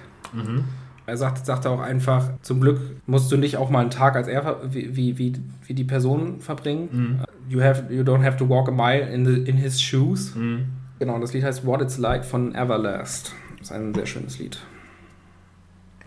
Er 1.05 1.17
sagt, 1.17 1.45
sagt 1.45 1.67
auch 1.67 1.81
einfach, 1.81 2.29
zum 2.43 2.61
Glück 2.61 2.79
musst 3.05 3.31
du 3.31 3.35
nicht 3.37 3.57
auch 3.57 3.69
mal 3.69 3.81
einen 3.81 3.89
Tag 3.89 4.15
als 4.15 4.27
er 4.27 4.61
wie, 4.73 4.95
wie, 4.95 5.17
wie, 5.17 5.33
wie 5.65 5.73
die 5.73 5.83
Person 5.83 6.39
verbringen. 6.39 7.21
You, 7.49 7.61
have, 7.61 7.91
you 7.93 8.03
don't 8.03 8.23
have 8.23 8.37
to 8.37 8.47
walk 8.47 8.69
a 8.69 8.71
mile 8.71 9.01
in, 9.09 9.25
the, 9.25 9.33
in 9.49 9.57
his 9.57 9.81
shoes. 9.81 10.33
Genau, 10.99 11.15
und 11.15 11.21
das 11.21 11.33
Lied 11.33 11.43
heißt 11.43 11.65
What 11.65 11.81
It's 11.81 11.97
Like 11.97 12.23
von 12.23 12.55
Everlast. 12.55 13.33
Das 13.59 13.69
ist 13.69 13.75
ein 13.75 13.93
sehr 13.93 14.05
schönes 14.05 14.39
Lied. 14.39 14.59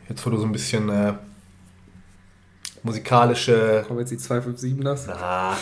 Jetzt, 0.09 0.24
wo 0.24 0.30
du 0.30 0.38
so 0.38 0.44
ein 0.44 0.52
bisschen 0.52 0.88
äh, 0.88 1.14
musikalische, 2.82 3.84
Kommen 3.86 4.00
jetzt 4.00 4.11
die 4.11 4.18
257 4.18 4.84
das? 4.84 5.07
na, 5.07 5.57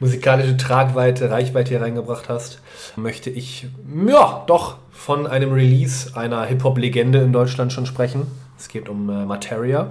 musikalische 0.00 0.56
Tragweite, 0.56 1.30
Reichweite 1.30 1.70
hier 1.70 1.80
reingebracht 1.82 2.28
hast, 2.28 2.60
möchte 2.96 3.30
ich, 3.30 3.66
ja, 4.06 4.44
doch 4.46 4.76
von 4.90 5.26
einem 5.26 5.52
Release 5.52 6.14
einer 6.16 6.44
Hip-Hop-Legende 6.44 7.20
in 7.20 7.32
Deutschland 7.32 7.72
schon 7.72 7.86
sprechen. 7.86 8.26
Es 8.58 8.68
geht 8.68 8.88
um 8.88 9.08
äh, 9.08 9.24
Materia, 9.24 9.90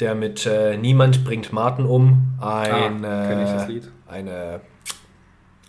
der 0.00 0.14
mit 0.14 0.44
äh, 0.46 0.76
Niemand 0.76 1.24
bringt 1.24 1.52
Martin 1.52 1.86
um 1.86 2.34
ein, 2.40 3.04
Ah, 3.04 3.26
kenn 3.28 3.40
ich 3.42 3.50
das 3.50 3.64
äh, 3.64 3.66
Lied. 3.72 3.88
eine, 4.08 4.60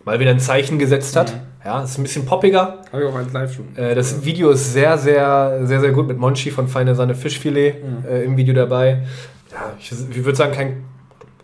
mal 0.03 0.19
wieder 0.19 0.31
ein 0.31 0.39
Zeichen 0.39 0.79
gesetzt 0.79 1.15
hat. 1.15 1.33
Ja, 1.67 1.81
ist 1.81 1.97
ein 1.97 2.03
bisschen 2.03 2.25
poppiger, 2.25 2.77
Habe 2.93 3.03
ich 3.03 3.09
auch 3.09 3.15
als 3.15 3.33
Live 3.33 3.53
schon. 3.53 3.75
Äh, 3.75 3.93
das 3.93 4.23
Video 4.23 4.51
ist 4.51 4.71
sehr, 4.71 4.97
sehr, 4.97 5.65
sehr, 5.65 5.81
sehr 5.81 5.91
gut 5.91 6.07
mit 6.07 6.17
Monchi 6.17 6.49
von 6.49 6.69
Feine 6.69 6.95
Sahne 6.95 7.13
Fischfilet 7.13 7.83
äh, 8.09 8.23
im 8.23 8.37
Video 8.37 8.55
dabei. 8.55 9.05
Ja, 9.51 9.73
ich, 9.77 9.91
ich 9.91 10.23
würde 10.23 10.37
sagen, 10.37 10.53
kein 10.53 10.85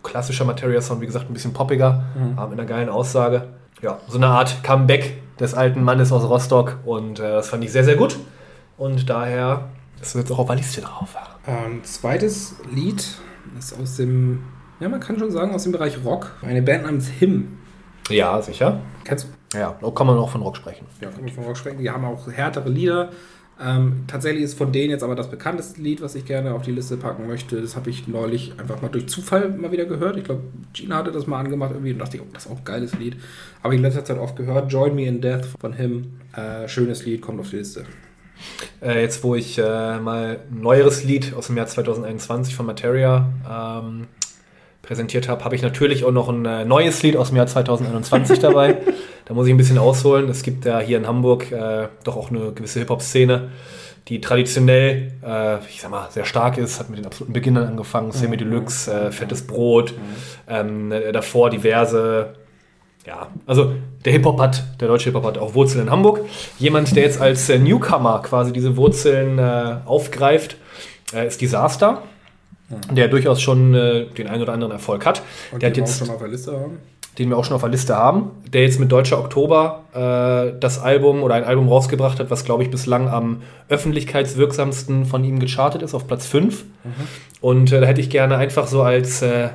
klassischer 0.02 0.46
Materia-Sound, 0.46 1.02
wie 1.02 1.06
gesagt, 1.06 1.28
ein 1.28 1.34
bisschen 1.34 1.52
poppiger, 1.52 2.04
aber 2.36 2.48
mit 2.48 2.58
einer 2.58 2.66
geilen 2.66 2.88
Aussage. 2.88 3.48
Ja, 3.82 4.00
so 4.08 4.16
eine 4.16 4.28
Art 4.28 4.64
Comeback 4.64 5.18
des 5.38 5.52
alten 5.52 5.84
Mannes 5.84 6.10
aus 6.10 6.26
Rostock 6.26 6.78
und 6.86 7.20
äh, 7.20 7.32
das 7.32 7.50
fand 7.50 7.62
ich 7.62 7.70
sehr, 7.70 7.84
sehr 7.84 7.96
gut. 7.96 8.16
Und 8.78 9.10
daher 9.10 9.68
ist 10.00 10.14
jetzt 10.14 10.32
auch 10.32 10.38
auf 10.38 10.46
der 10.46 10.56
Liste 10.56 10.80
drauf. 10.80 11.14
Ähm, 11.46 11.84
zweites 11.84 12.56
Lied 12.74 13.06
ist 13.58 13.78
aus 13.78 13.96
dem, 13.96 14.42
ja, 14.80 14.88
man 14.88 15.00
kann 15.00 15.18
schon 15.18 15.30
sagen, 15.30 15.54
aus 15.54 15.64
dem 15.64 15.72
Bereich 15.72 15.98
Rock. 16.02 16.32
Eine 16.40 16.62
Band 16.62 16.84
namens 16.84 17.08
Him. 17.08 17.58
Ja, 18.08 18.40
sicher. 18.40 18.80
Kennst 19.04 19.24
du? 19.24 19.28
Ja, 19.54 19.76
da 19.80 19.90
kann 19.90 20.06
man 20.06 20.18
auch 20.18 20.30
von 20.30 20.42
Rock 20.42 20.56
sprechen. 20.56 20.86
Ja, 21.00 21.10
kann 21.10 21.24
man 21.24 21.32
von 21.32 21.44
Rock 21.44 21.56
sprechen. 21.56 21.78
Die 21.78 21.90
haben 21.90 22.04
auch 22.04 22.30
härtere 22.30 22.68
Lieder. 22.68 23.10
Ähm, 23.62 24.04
tatsächlich 24.08 24.42
ist 24.42 24.58
von 24.58 24.72
denen 24.72 24.90
jetzt 24.90 25.04
aber 25.04 25.14
das 25.14 25.30
bekannteste 25.30 25.80
Lied, 25.80 26.02
was 26.02 26.16
ich 26.16 26.24
gerne 26.24 26.54
auf 26.54 26.62
die 26.62 26.72
Liste 26.72 26.96
packen 26.96 27.28
möchte. 27.28 27.60
Das 27.60 27.76
habe 27.76 27.88
ich 27.88 28.08
neulich 28.08 28.52
einfach 28.58 28.82
mal 28.82 28.88
durch 28.88 29.06
Zufall 29.06 29.48
mal 29.50 29.70
wieder 29.70 29.84
gehört. 29.84 30.16
Ich 30.16 30.24
glaube, 30.24 30.42
Gina 30.72 30.96
hatte 30.96 31.12
das 31.12 31.28
mal 31.28 31.38
angemacht 31.38 31.70
irgendwie 31.72 31.92
und 31.92 32.00
dachte 32.00 32.16
ich, 32.16 32.22
oh, 32.22 32.26
das 32.32 32.46
ist 32.46 32.50
auch 32.50 32.58
ein 32.58 32.64
geiles 32.64 32.98
Lied. 32.98 33.16
Habe 33.62 33.74
ich 33.74 33.78
in 33.78 33.84
letzter 33.84 34.04
Zeit 34.04 34.18
oft 34.18 34.34
gehört. 34.34 34.72
Join 34.72 34.96
Me 34.96 35.06
in 35.06 35.20
Death 35.20 35.46
von 35.60 35.72
Him. 35.72 36.18
Äh, 36.34 36.66
schönes 36.66 37.04
Lied, 37.06 37.22
kommt 37.22 37.38
auf 37.38 37.50
die 37.50 37.56
Liste. 37.56 37.84
Äh, 38.82 39.02
jetzt, 39.02 39.22
wo 39.22 39.36
ich 39.36 39.56
äh, 39.58 40.00
mal 40.00 40.40
ein 40.50 40.60
neueres 40.60 41.04
Lied 41.04 41.32
aus 41.34 41.46
dem 41.46 41.56
Jahr 41.56 41.66
2021 41.66 42.56
von 42.56 42.66
Materia 42.66 43.28
ähm, 43.48 44.08
präsentiert 44.84 45.28
habe, 45.28 45.44
habe 45.44 45.54
ich 45.54 45.62
natürlich 45.62 46.04
auch 46.04 46.12
noch 46.12 46.28
ein 46.28 46.44
äh, 46.44 46.64
neues 46.64 47.02
Lied 47.02 47.16
aus 47.16 47.28
dem 47.28 47.36
Jahr 47.36 47.46
2021 47.46 48.38
dabei. 48.38 48.78
Da 49.26 49.32
muss 49.32 49.46
ich 49.46 49.54
ein 49.54 49.56
bisschen 49.56 49.78
ausholen. 49.78 50.28
Es 50.28 50.42
gibt 50.42 50.66
ja 50.66 50.80
hier 50.80 50.98
in 50.98 51.06
Hamburg 51.06 51.50
äh, 51.50 51.88
doch 52.04 52.18
auch 52.18 52.30
eine 52.30 52.52
gewisse 52.52 52.80
Hip-Hop-Szene, 52.80 53.48
die 54.08 54.20
traditionell, 54.20 55.12
äh, 55.24 55.58
ich 55.66 55.80
sag 55.80 55.90
mal, 55.90 56.08
sehr 56.10 56.26
stark 56.26 56.58
ist, 56.58 56.78
hat 56.78 56.90
mit 56.90 56.98
den 56.98 57.06
absoluten 57.06 57.32
Beginnern 57.32 57.66
angefangen, 57.66 58.12
Semi 58.12 58.36
Deluxe, 58.36 58.92
äh, 58.92 59.12
Fettes 59.12 59.46
Brot, 59.46 59.94
ähm, 60.46 60.92
äh, 60.92 61.10
davor 61.10 61.48
diverse, 61.48 62.34
ja, 63.06 63.28
also 63.46 63.72
der 64.04 64.12
Hip-Hop 64.12 64.38
hat, 64.38 64.62
der 64.78 64.88
deutsche 64.88 65.06
Hip-Hop 65.06 65.24
hat 65.24 65.38
auch 65.38 65.54
Wurzeln 65.54 65.86
in 65.86 65.90
Hamburg. 65.90 66.20
Jemand, 66.58 66.94
der 66.94 67.04
jetzt 67.04 67.18
als 67.18 67.48
äh, 67.48 67.58
Newcomer 67.58 68.20
quasi 68.22 68.52
diese 68.52 68.76
Wurzeln 68.76 69.40
aufgreift, 69.86 70.56
ist 71.12 71.40
Disaster. 71.40 72.02
Der 72.92 73.08
durchaus 73.08 73.40
schon 73.40 73.74
äh, 73.74 74.06
den 74.06 74.26
einen 74.28 74.42
oder 74.42 74.52
anderen 74.52 74.72
Erfolg 74.72 75.06
hat. 75.06 75.22
Und 75.52 75.62
der 75.62 75.70
die 75.70 75.80
hat 75.82 75.88
wir 75.88 75.92
auch 75.92 75.98
jetzt 75.98 75.98
schon 75.98 76.10
auf 76.10 76.18
der 76.18 76.28
Liste 76.28 76.52
haben. 76.52 76.78
den 77.18 77.28
wir 77.30 77.36
auch 77.36 77.44
schon 77.44 77.54
auf 77.54 77.62
der 77.62 77.70
Liste 77.70 77.96
haben, 77.96 78.30
der 78.52 78.62
jetzt 78.62 78.80
mit 78.80 78.90
Deutscher 78.90 79.18
Oktober 79.18 79.84
äh, 79.94 80.58
das 80.58 80.80
Album 80.80 81.22
oder 81.22 81.34
ein 81.34 81.44
Album 81.44 81.68
rausgebracht 81.68 82.18
hat, 82.18 82.30
was, 82.30 82.44
glaube 82.44 82.62
ich, 82.62 82.70
bislang 82.70 83.08
am 83.08 83.42
öffentlichkeitswirksamsten 83.68 85.06
von 85.06 85.24
ihm 85.24 85.38
gechartet 85.38 85.82
ist, 85.82 85.94
auf 85.94 86.06
Platz 86.06 86.26
5. 86.26 86.64
Und 87.40 87.72
äh, 87.72 87.80
da 87.80 87.86
hätte 87.86 88.00
ich 88.00 88.10
gerne 88.10 88.36
einfach 88.36 88.66
so 88.66 88.82
als 88.82 89.22
äh, 89.22 89.50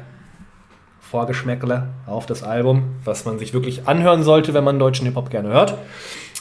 Vorgeschmäckle 1.02 1.88
auf 2.06 2.28
das 2.28 2.44
Album, 2.44 2.84
was 3.04 3.26
man 3.26 3.40
sich 3.40 3.54
wirklich 3.54 3.88
anhören 3.88 4.24
sollte, 4.24 4.54
wenn 4.54 4.64
man 4.64 4.78
deutschen 4.78 5.08
Hip-Hop 5.08 5.30
gerne 5.32 5.50
hört, 5.50 5.76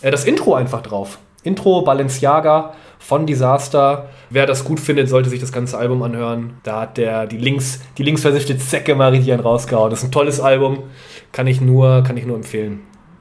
äh, 0.02 0.10
das 0.10 0.24
Intro 0.24 0.54
einfach 0.54 0.82
drauf. 0.82 1.18
Intro 1.42 1.82
Balenciaga 1.82 2.74
von 2.98 3.26
Disaster. 3.26 4.08
Wer 4.30 4.46
das 4.46 4.64
gut 4.64 4.80
findet, 4.80 5.08
sollte 5.08 5.30
sich 5.30 5.40
das 5.40 5.52
ganze 5.52 5.78
Album 5.78 6.02
anhören. 6.02 6.58
Da 6.62 6.82
hat 6.82 6.96
der 6.96 7.26
die 7.26 7.38
links, 7.38 7.80
die 7.96 8.02
linksversiffte 8.02 8.58
Zecke 8.58 8.92
einen 9.00 9.40
rausgehauen. 9.40 9.90
Das 9.90 10.00
ist 10.00 10.06
ein 10.06 10.12
tolles 10.12 10.40
Album. 10.40 10.84
Kann 11.32 11.46
ich 11.46 11.60
nur, 11.60 12.02
kann 12.02 12.16
ich 12.16 12.26
nur 12.26 12.36
empfehlen. 12.36 12.80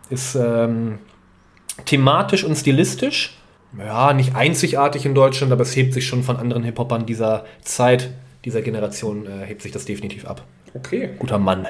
Ist 0.10 0.36
ähm, 0.36 1.00
thematisch 1.86 2.44
und 2.44 2.56
stilistisch. 2.56 3.38
Ja, 3.78 4.14
nicht 4.14 4.36
einzigartig 4.36 5.06
in 5.06 5.14
Deutschland, 5.14 5.52
aber 5.52 5.62
es 5.62 5.76
hebt 5.76 5.94
sich 5.94 6.08
schon 6.08 6.24
von 6.24 6.38
anderen 6.38 6.64
Hip-Hopern 6.64 7.06
dieser 7.06 7.46
Zeit, 7.62 8.12
dieser 8.46 8.62
Generation, 8.62 9.26
äh, 9.26 9.46
hebt 9.46 9.62
sich 9.62 9.72
das 9.72 9.86
definitiv 9.86 10.26
ab. 10.26 10.44
Okay. 10.74 11.10
Guter 11.20 11.38
Mann. 11.38 11.68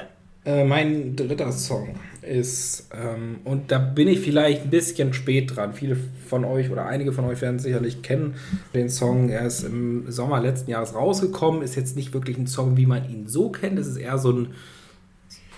Äh, 0.48 0.64
mein 0.64 1.18
dritter 1.18 1.52
Song 1.52 1.96
ist, 2.22 2.88
ähm, 2.94 3.42
und 3.44 3.70
da 3.70 3.80
bin 3.80 4.08
ich 4.08 4.22
vielleicht 4.22 4.64
ein 4.64 4.70
bisschen 4.70 5.14
spät 5.14 5.54
dran. 5.54 5.74
Viele 5.74 5.98
von 6.26 6.46
euch 6.46 6.72
oder 6.72 6.86
einige 6.86 7.12
von 7.12 7.26
euch 7.26 7.42
werden 7.42 7.60
sicherlich 7.60 8.02
kennen 8.02 8.36
den 8.74 8.90
Song. 8.90 9.28
Er 9.28 9.46
ist 9.46 9.64
im 9.64 10.10
Sommer 10.10 10.40
letzten 10.40 10.72
Jahres 10.72 10.96
rausgekommen. 10.96 11.64
Ist 11.64 11.76
jetzt 11.76 11.98
nicht 11.98 12.14
wirklich 12.14 12.38
ein 12.38 12.48
Song, 12.48 12.78
wie 12.78 12.86
man 12.86 13.10
ihn 13.10 13.28
so 13.28 13.50
kennt. 13.50 13.78
Es 13.78 13.88
ist 13.88 13.98
eher 13.98 14.18
so 14.18 14.32
ein 14.32 14.54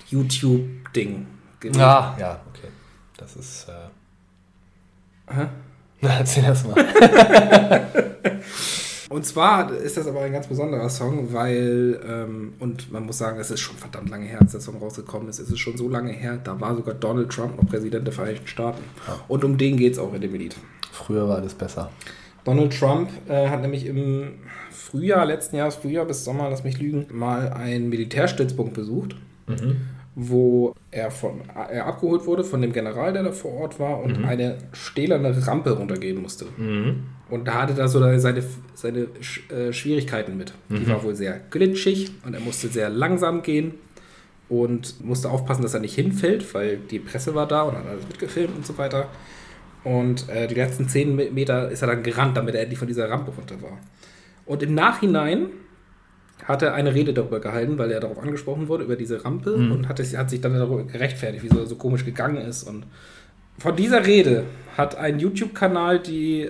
YouTube-Ding. 0.10 1.28
Ja, 1.76 2.18
ja, 2.20 2.42
okay. 2.50 2.70
Das 3.16 3.36
ist. 3.36 3.68
Äh... 3.70 5.36
Hä? 5.36 5.48
Na, 6.02 6.10
erzähl 6.18 6.46
das 6.46 6.66
mal. 6.66 6.74
Und 9.10 9.26
zwar 9.26 9.74
ist 9.74 9.97
das 9.97 10.05
aber 10.05 10.22
ein 10.22 10.32
ganz 10.32 10.45
besonderer 10.45 10.88
Song, 10.88 11.34
weil, 11.34 11.99
ähm, 12.07 12.53
und 12.60 12.91
man 12.91 13.05
muss 13.07 13.18
sagen, 13.18 13.39
es 13.39 13.49
ist 13.49 13.60
schon 13.60 13.76
verdammt 13.76 14.10
lange 14.10 14.26
her, 14.26 14.39
als 14.39 14.51
der 14.51 14.62
Song 14.62 14.78
rausgekommen 14.78 15.28
ist. 15.28 15.39
Es 15.39 15.49
ist 15.49 15.57
schon 15.57 15.76
so 15.78 15.89
lange 15.89 16.12
her, 16.12 16.39
da 16.43 16.62
war 16.62 16.76
sogar 16.76 16.93
Donald 16.93 17.32
Trump 17.32 17.57
noch 17.57 17.68
Präsident 17.68 18.05
der 18.05 18.14
Vereinigten 18.14 18.47
Staaten. 18.47 18.84
Und 19.28 19.43
um 19.43 19.57
den 19.57 19.78
geht 19.78 19.93
es 19.93 19.99
auch 19.99 20.14
in 20.14 20.22
dem 20.22 20.36
Lied. 20.36 20.55
Früher 20.91 21.28
war 21.28 21.41
das 21.41 21.55
besser. 21.55 21.89
Donald 22.43 22.78
Trump 22.78 23.10
äh, 23.28 23.49
hat 23.49 23.62
nämlich 23.62 23.88
im 23.88 24.34
Frühjahr, 24.70 25.26
letzten 25.26 25.55
Jahres 25.55 25.76
Frühjahr 25.76 26.05
bis 26.05 26.24
Sommer, 26.24 26.49
lass 26.49 26.64
mich 26.64 26.80
lügen, 26.80 27.07
mal 27.12 27.49
einen 27.49 27.89
Militärstützpunkt 27.89 28.74
besucht, 28.74 29.16
wo 30.22 30.74
er, 30.91 31.11
von, 31.11 31.41
er 31.72 31.86
abgeholt 31.86 32.26
wurde 32.26 32.43
von 32.43 32.61
dem 32.61 32.74
General, 32.74 33.13
der 33.13 33.24
da 33.24 33.32
vor 33.32 33.53
Ort 33.53 33.80
war 33.80 34.01
und 34.03 34.26
eine 34.26 34.57
stählerne 34.74 35.34
Rampe 35.47 35.72
runtergehen 35.72 36.22
musste. 36.22 36.45
Und 37.30 37.47
da 37.47 37.61
hatte 37.61 37.80
er 37.80 37.88
so 37.88 37.99
seine, 38.20 38.43
seine 38.74 39.07
äh, 39.49 39.72
Schwierigkeiten 39.72 40.36
mit. 40.36 40.53
Die 40.70 40.88
war 40.89 41.03
wohl 41.03 41.15
sehr 41.15 41.39
glitschig 41.51 42.11
und 42.26 42.34
er 42.34 42.41
musste 42.41 42.67
sehr 42.67 42.89
langsam 42.89 43.43
gehen 43.43 43.76
und 44.49 45.03
musste 45.05 45.30
aufpassen, 45.30 45.61
dass 45.61 45.74
er 45.74 45.80
nicht 45.80 45.95
hinfällt, 45.95 46.53
weil 46.53 46.78
die 46.78 46.99
Presse 46.99 47.34
war 47.36 47.47
da 47.47 47.61
und 47.61 47.78
hat 47.78 47.86
alles 47.88 48.07
mitgefilmt 48.07 48.55
und 48.57 48.65
so 48.65 48.78
weiter. 48.78 49.07
Und 49.86 50.28
äh, 50.28 50.47
die 50.47 50.55
letzten 50.55 50.89
10 50.89 51.15
Me- 51.15 51.30
Meter 51.32 51.70
ist 51.70 51.82
er 51.82 51.88
dann 51.88 52.03
gerannt, 52.03 52.36
damit 52.36 52.55
er 52.55 52.61
endlich 52.61 52.80
von 52.80 52.88
dieser 52.89 53.09
Rampe 53.09 53.32
runter 53.32 53.61
war. 53.61 53.78
Und 54.45 54.63
im 54.63 54.74
Nachhinein 54.74 55.45
hat 56.50 56.64
er 56.64 56.74
eine 56.74 56.95
Rede 56.95 57.14
darüber 57.14 57.39
gehalten, 57.39 57.78
weil 57.78 57.91
er 57.91 58.00
darauf 58.00 58.18
angesprochen 58.18 58.68
wurde, 58.68 58.84
über 58.84 58.95
diese 58.95 59.24
Rampe 59.24 59.54
und 59.54 59.88
hat, 59.88 60.00
es, 60.00 60.18
hat 60.18 60.32
sich 60.32 60.41
dann 60.41 60.56
darüber 60.56 60.84
gerechtfertigt, 60.84 61.43
wieso 61.43 61.60
er 61.60 61.68
so 61.68 61.76
komisch 61.76 62.04
gegangen 62.04 62.38
ist. 62.38 62.64
Und 62.64 62.88
von 63.60 63.76
dieser 63.76 64.04
Rede 64.04 64.45
hat 64.76 64.97
ein 64.97 65.20
YouTube-Kanal, 65.20 66.00
die, 66.00 66.50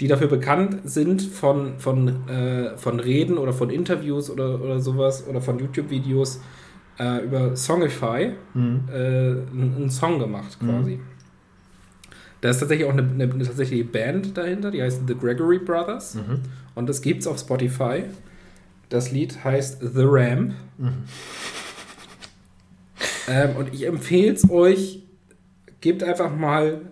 die 0.00 0.08
dafür 0.08 0.28
bekannt 0.28 0.80
sind, 0.84 1.22
von, 1.22 1.78
von, 1.78 2.28
äh, 2.28 2.76
von 2.76 3.00
Reden 3.00 3.38
oder 3.38 3.54
von 3.54 3.70
Interviews 3.70 4.28
oder, 4.28 4.60
oder 4.60 4.78
sowas 4.78 5.26
oder 5.26 5.40
von 5.40 5.58
YouTube-Videos 5.58 6.42
äh, 6.98 7.24
über 7.24 7.56
Songify 7.56 8.24
äh, 8.24 8.94
einen 8.94 9.74
einen 9.74 9.90
Song 9.90 10.18
gemacht 10.18 10.58
quasi. 10.60 11.00
Da 12.42 12.50
ist 12.50 12.58
tatsächlich 12.58 12.86
auch 12.86 12.92
eine, 12.92 13.02
eine, 13.02 13.24
eine 13.32 13.44
tatsächliche 13.44 13.84
Band 13.84 14.36
dahinter, 14.36 14.70
die 14.70 14.82
heißt 14.82 15.02
The 15.06 15.14
Gregory 15.14 15.58
Brothers. 15.58 16.16
Und 16.74 16.88
das 16.88 17.00
gibt's 17.00 17.26
auf 17.26 17.38
Spotify. 17.38 18.04
Das 18.88 19.10
Lied 19.10 19.42
heißt 19.42 19.78
The 19.80 20.02
Ramp. 20.04 20.52
Ähm, 23.28 23.56
und 23.56 23.72
ich 23.72 23.86
empfehle 23.86 24.34
es 24.34 24.50
euch, 24.50 25.04
gebt 25.80 26.02
einfach 26.02 26.34
mal 26.34 26.82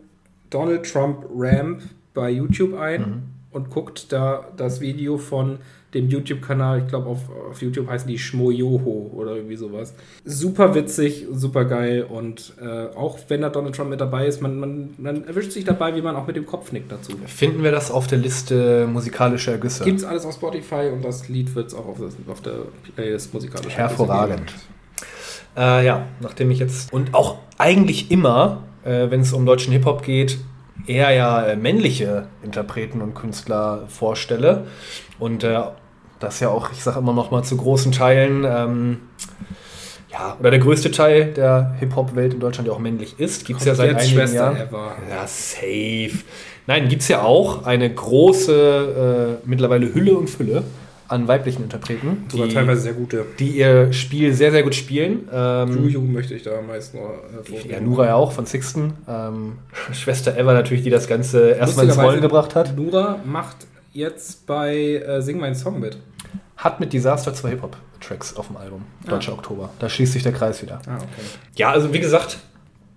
Donald 0.50 0.90
Trump 0.90 1.26
Ramp 1.34 1.82
bei 2.14 2.30
YouTube 2.30 2.78
ein 2.78 3.29
und 3.52 3.70
guckt 3.70 4.12
da 4.12 4.46
das 4.56 4.80
Video 4.80 5.18
von 5.18 5.58
dem 5.94 6.08
YouTube-Kanal, 6.08 6.82
ich 6.82 6.88
glaube 6.88 7.08
auf, 7.08 7.18
auf 7.50 7.60
YouTube 7.62 7.88
heißen 7.88 8.06
die 8.06 8.18
Schmoyoho 8.18 9.10
oder 9.12 9.34
irgendwie 9.34 9.56
sowas. 9.56 9.94
Super 10.24 10.74
witzig, 10.74 11.26
super 11.32 11.64
geil 11.64 12.06
und 12.08 12.52
äh, 12.60 12.96
auch 12.96 13.18
wenn 13.28 13.40
da 13.40 13.48
Donald 13.48 13.74
Trump 13.74 13.90
mit 13.90 14.00
dabei 14.00 14.26
ist, 14.26 14.40
man, 14.40 14.60
man, 14.60 14.90
man 14.98 15.24
erwischt 15.26 15.50
sich 15.52 15.64
dabei, 15.64 15.94
wie 15.96 16.02
man 16.02 16.14
auch 16.14 16.26
mit 16.26 16.36
dem 16.36 16.46
Kopf 16.46 16.70
nickt 16.70 16.92
dazu. 16.92 17.12
Finden 17.26 17.64
wir 17.64 17.72
das 17.72 17.90
auf 17.90 18.06
der 18.06 18.18
Liste 18.18 18.86
musikalischer 18.86 19.52
Ergüsse? 19.52 19.84
Gibt's 19.84 20.04
alles 20.04 20.24
auf 20.24 20.34
Spotify 20.34 20.90
und 20.92 21.04
das 21.04 21.28
Lied 21.28 21.54
wird 21.54 21.68
es 21.68 21.74
auch 21.74 21.86
auf, 21.86 21.98
das, 21.98 22.14
auf 22.28 22.40
der 22.40 22.54
Playlist 22.94 23.34
musikalisch. 23.34 23.74
Hervorragend. 23.74 24.52
Äh, 25.56 25.84
ja, 25.84 26.06
nachdem 26.20 26.52
ich 26.52 26.60
jetzt 26.60 26.92
und 26.92 27.14
auch 27.14 27.38
eigentlich 27.58 28.12
immer, 28.12 28.62
äh, 28.84 29.10
wenn 29.10 29.22
es 29.22 29.32
um 29.32 29.44
deutschen 29.44 29.72
Hip-Hop 29.72 30.04
geht, 30.04 30.38
eher 30.86 31.10
ja 31.10 31.42
äh, 31.42 31.56
männliche 31.56 32.26
Interpreten 32.42 33.00
und 33.00 33.14
Künstler 33.14 33.84
vorstelle. 33.88 34.66
Und 35.18 35.44
äh, 35.44 35.60
das 36.18 36.40
ja 36.40 36.48
auch, 36.48 36.70
ich 36.72 36.82
sage 36.82 36.98
immer 36.98 37.12
noch 37.12 37.30
mal 37.30 37.42
zu 37.42 37.56
großen 37.56 37.92
Teilen, 37.92 38.44
ähm, 38.44 38.98
ja, 40.10 40.36
oder 40.40 40.50
der 40.50 40.60
größte 40.60 40.90
Teil 40.90 41.32
der 41.32 41.76
Hip-Hop-Welt 41.78 42.34
in 42.34 42.40
Deutschland 42.40 42.66
ja 42.66 42.74
auch 42.74 42.78
männlich 42.78 43.20
ist, 43.20 43.46
gibt 43.46 43.60
es 43.60 43.66
ja 43.66 43.74
seit 43.74 43.94
einigen 43.94 44.14
Schwester 44.14 44.36
Jahren. 44.36 44.56
ever. 44.56 44.92
Ja, 45.08 45.26
safe. 45.26 46.24
Nein, 46.66 46.88
gibt 46.88 47.02
es 47.02 47.08
ja 47.08 47.22
auch 47.22 47.64
eine 47.64 47.92
große, 47.92 49.38
äh, 49.42 49.48
mittlerweile 49.48 49.94
Hülle 49.94 50.16
und 50.16 50.28
Fülle 50.28 50.64
an 51.10 51.26
weiblichen 51.26 51.64
Interpreten, 51.64 52.24
Sogar 52.30 52.46
die, 52.46 52.54
teilweise 52.54 52.82
sehr 52.82 52.92
gute. 52.92 53.26
die 53.40 53.58
ihr 53.58 53.92
Spiel 53.92 54.32
sehr, 54.32 54.52
sehr 54.52 54.62
gut 54.62 54.76
spielen. 54.76 55.28
Ähm, 55.32 55.82
Juju 55.82 56.00
möchte 56.02 56.34
ich 56.34 56.44
da 56.44 56.58
am 56.58 56.68
meisten 56.68 56.98
hervorheben. 56.98 57.70
ja, 57.70 57.80
Nura 57.80 58.06
ja 58.06 58.14
auch 58.14 58.30
von 58.30 58.46
Sixten. 58.46 58.92
Ähm, 59.08 59.58
Schwester 59.92 60.38
Eva 60.38 60.52
natürlich, 60.52 60.84
die 60.84 60.90
das 60.90 61.08
Ganze 61.08 61.50
erstmal 61.50 61.86
ins 61.86 61.98
Rollen 61.98 62.20
gebracht 62.20 62.54
hat. 62.54 62.76
Nura 62.76 63.18
macht 63.24 63.56
jetzt 63.92 64.46
bei 64.46 64.76
äh, 65.04 65.20
Sing 65.20 65.40
Mein 65.40 65.56
Song 65.56 65.80
mit. 65.80 65.98
Hat 66.56 66.78
mit 66.78 66.92
Disaster 66.92 67.34
zwei 67.34 67.50
Hip-Hop-Tracks 67.50 68.36
auf 68.36 68.46
dem 68.46 68.56
Album. 68.58 68.84
Deutscher 69.08 69.32
Oktober. 69.32 69.70
Da 69.80 69.88
schließt 69.88 70.12
sich 70.12 70.22
der 70.22 70.32
Kreis 70.32 70.62
wieder. 70.62 70.80
Ah, 70.86 70.96
okay. 70.96 71.06
Ja, 71.56 71.72
also 71.72 71.92
wie 71.92 71.98
gesagt, 72.00 72.38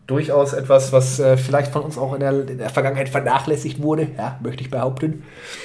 durchaus 0.07 0.53
etwas, 0.53 0.91
was 0.91 1.19
äh, 1.19 1.37
vielleicht 1.37 1.71
von 1.71 1.83
uns 1.83 1.97
auch 1.97 2.13
in 2.13 2.19
der, 2.19 2.47
in 2.47 2.57
der 2.57 2.69
Vergangenheit 2.69 3.09
vernachlässigt 3.09 3.81
wurde, 3.81 4.07
ja, 4.17 4.39
möchte 4.43 4.63
ich 4.63 4.69
behaupten. 4.69 5.23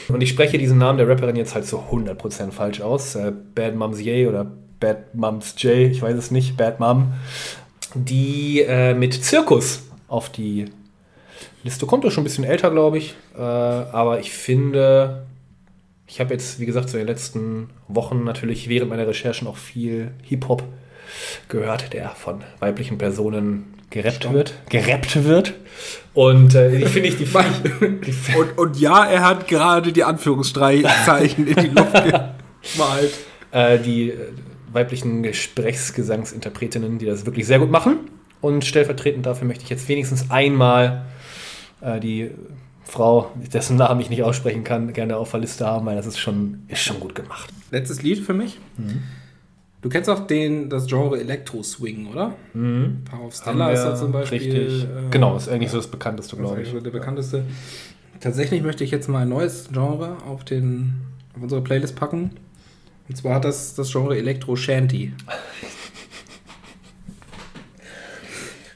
Und 0.09 0.21
ich 0.21 0.31
spreche 0.31 0.59
diesen 0.59 0.79
Namen 0.79 0.99
der 0.99 1.09
Rapperin 1.09 1.37
jetzt 1.37 1.55
halt 1.55 1.67
zu 1.67 1.79
100% 1.79 2.53
falsch 2.53 2.81
aus. 2.81 3.17
Äh, 3.17 3.33
Bad 3.55 3.75
Moms 3.75 4.01
Ye 4.01 4.27
oder 4.27 4.47
Bad 4.79 5.15
Moms 5.15 5.55
J, 5.59 5.91
ich 5.91 6.03
weiß 6.03 6.17
es 6.17 6.31
nicht, 6.31 6.57
Bad 6.57 6.79
Mom, 6.79 7.15
die 7.95 8.61
äh, 8.61 8.95
mit 8.95 9.13
Zirkus 9.25 9.83
auf 10.07 10.31
die 10.31 10.67
Liste 11.65 11.87
kommt 11.87 12.05
ja 12.05 12.11
schon 12.11 12.23
ein 12.23 12.25
bisschen 12.25 12.45
älter, 12.45 12.71
glaube 12.71 12.99
ich. 12.99 13.15
Äh, 13.37 13.41
aber 13.41 14.21
ich 14.21 14.33
finde, 14.33 15.27
ich 16.07 16.21
habe 16.21 16.33
jetzt, 16.33 16.61
wie 16.61 16.67
gesagt, 16.67 16.93
in 16.93 16.99
den 16.99 17.09
letzten 17.09 17.71
Wochen 17.89 18.23
natürlich 18.23 18.69
während 18.69 18.91
meiner 18.91 19.07
Recherchen 19.07 19.49
auch 19.49 19.57
viel 19.57 20.13
Hip-Hop 20.23 20.63
gehört, 21.49 21.93
der 21.93 22.11
von 22.11 22.45
weiblichen 22.61 22.99
Personen 22.99 23.78
gerappt 23.91 24.33
wird. 24.33 24.55
Gerappt 24.69 25.25
wird. 25.25 25.55
Und 26.15 26.55
äh, 26.55 26.79
die 26.79 26.87
finde 26.87 27.09
ich, 27.09 27.17
die, 27.17 27.27
find 27.27 28.07
ich- 28.07 28.37
Und, 28.37 28.59
und 28.59 28.79
ja, 28.81 29.05
er 29.05 29.25
hat 29.25 29.47
gerade 29.49 29.93
die 29.93 30.05
Anführungszeichen 30.05 31.47
in 31.47 31.55
die 31.57 31.69
Luft 31.69 31.93
gemalt. 32.75 33.13
äh, 33.53 33.79
die 33.79 34.11
äh, 34.11 34.17
weiblichen 34.73 35.23
Gesprächsgesangsinterpretinnen, 35.23 36.99
die 36.99 37.07
das 37.07 37.25
wirklich 37.27 37.47
sehr 37.47 37.59
gut 37.59 37.71
machen. 37.71 37.99
Und 38.41 38.65
stellvertretend 38.65 39.27
dafür 39.27 39.47
möchte 39.47 39.65
ich 39.65 39.71
jetzt 39.71 39.89
wenigstens 39.89 40.31
einmal 40.31 41.07
äh, 41.81 41.99
die 42.01 42.31
Frau, 42.85 43.31
dessen 43.53 43.77
Namen 43.77 44.01
ich 44.01 44.11
nicht 44.11 44.23
aussprechen 44.23 44.65
kann, 44.65 44.93
gerne 44.93 45.17
auf 45.17 45.31
der 45.33 45.41
Liste 45.41 45.67
haben, 45.67 45.85
weil 45.87 45.97
das 45.97 46.07
ist 46.07 46.19
schon, 46.19 46.63
ist 46.69 46.83
schon 46.83 47.01
gut 47.01 47.15
gemacht. 47.15 47.51
Letztes 47.71 48.03
Lied 48.03 48.25
für 48.25 48.33
mich. 48.35 48.59
Du 49.81 49.89
kennst 49.89 50.11
auch 50.11 50.27
den, 50.27 50.69
das 50.69 50.87
Genre 50.89 51.21
Elektro-Swing, 51.21 52.09
oder? 52.09 52.35
Mhm. 52.53 53.05
Power 53.09 53.27
of 53.27 53.35
Stella 53.35 53.71
ist 53.71 53.85
da 53.85 53.95
zum 53.95 54.11
Beispiel. 54.11 54.39
Richtig. 54.41 54.85
äh, 54.85 55.11
genau, 55.11 55.37
ist 55.37 55.49
eigentlich 55.49 55.71
so 55.71 55.77
das 55.77 55.87
bekannteste, 55.87 56.37
glaube 56.37 56.63
ich. 56.63 56.73
der 56.73 56.91
bekannteste. 56.91 57.45
Tatsächlich 58.21 58.63
möchte 58.63 58.83
ich 58.83 58.91
jetzt 58.91 59.09
mal 59.09 59.23
ein 59.23 59.29
neues 59.29 59.69
Genre 59.73 60.17
auf, 60.27 60.43
den, 60.45 60.95
auf 61.37 61.43
unsere 61.43 61.61
Playlist 61.63 61.95
packen. 61.95 62.33
Und 63.09 63.17
zwar 63.17 63.37
hat 63.37 63.45
das 63.45 63.77
das 63.77 63.93
Genre 63.93 64.19
Electro 64.19 64.57
Shanty. 64.57 65.13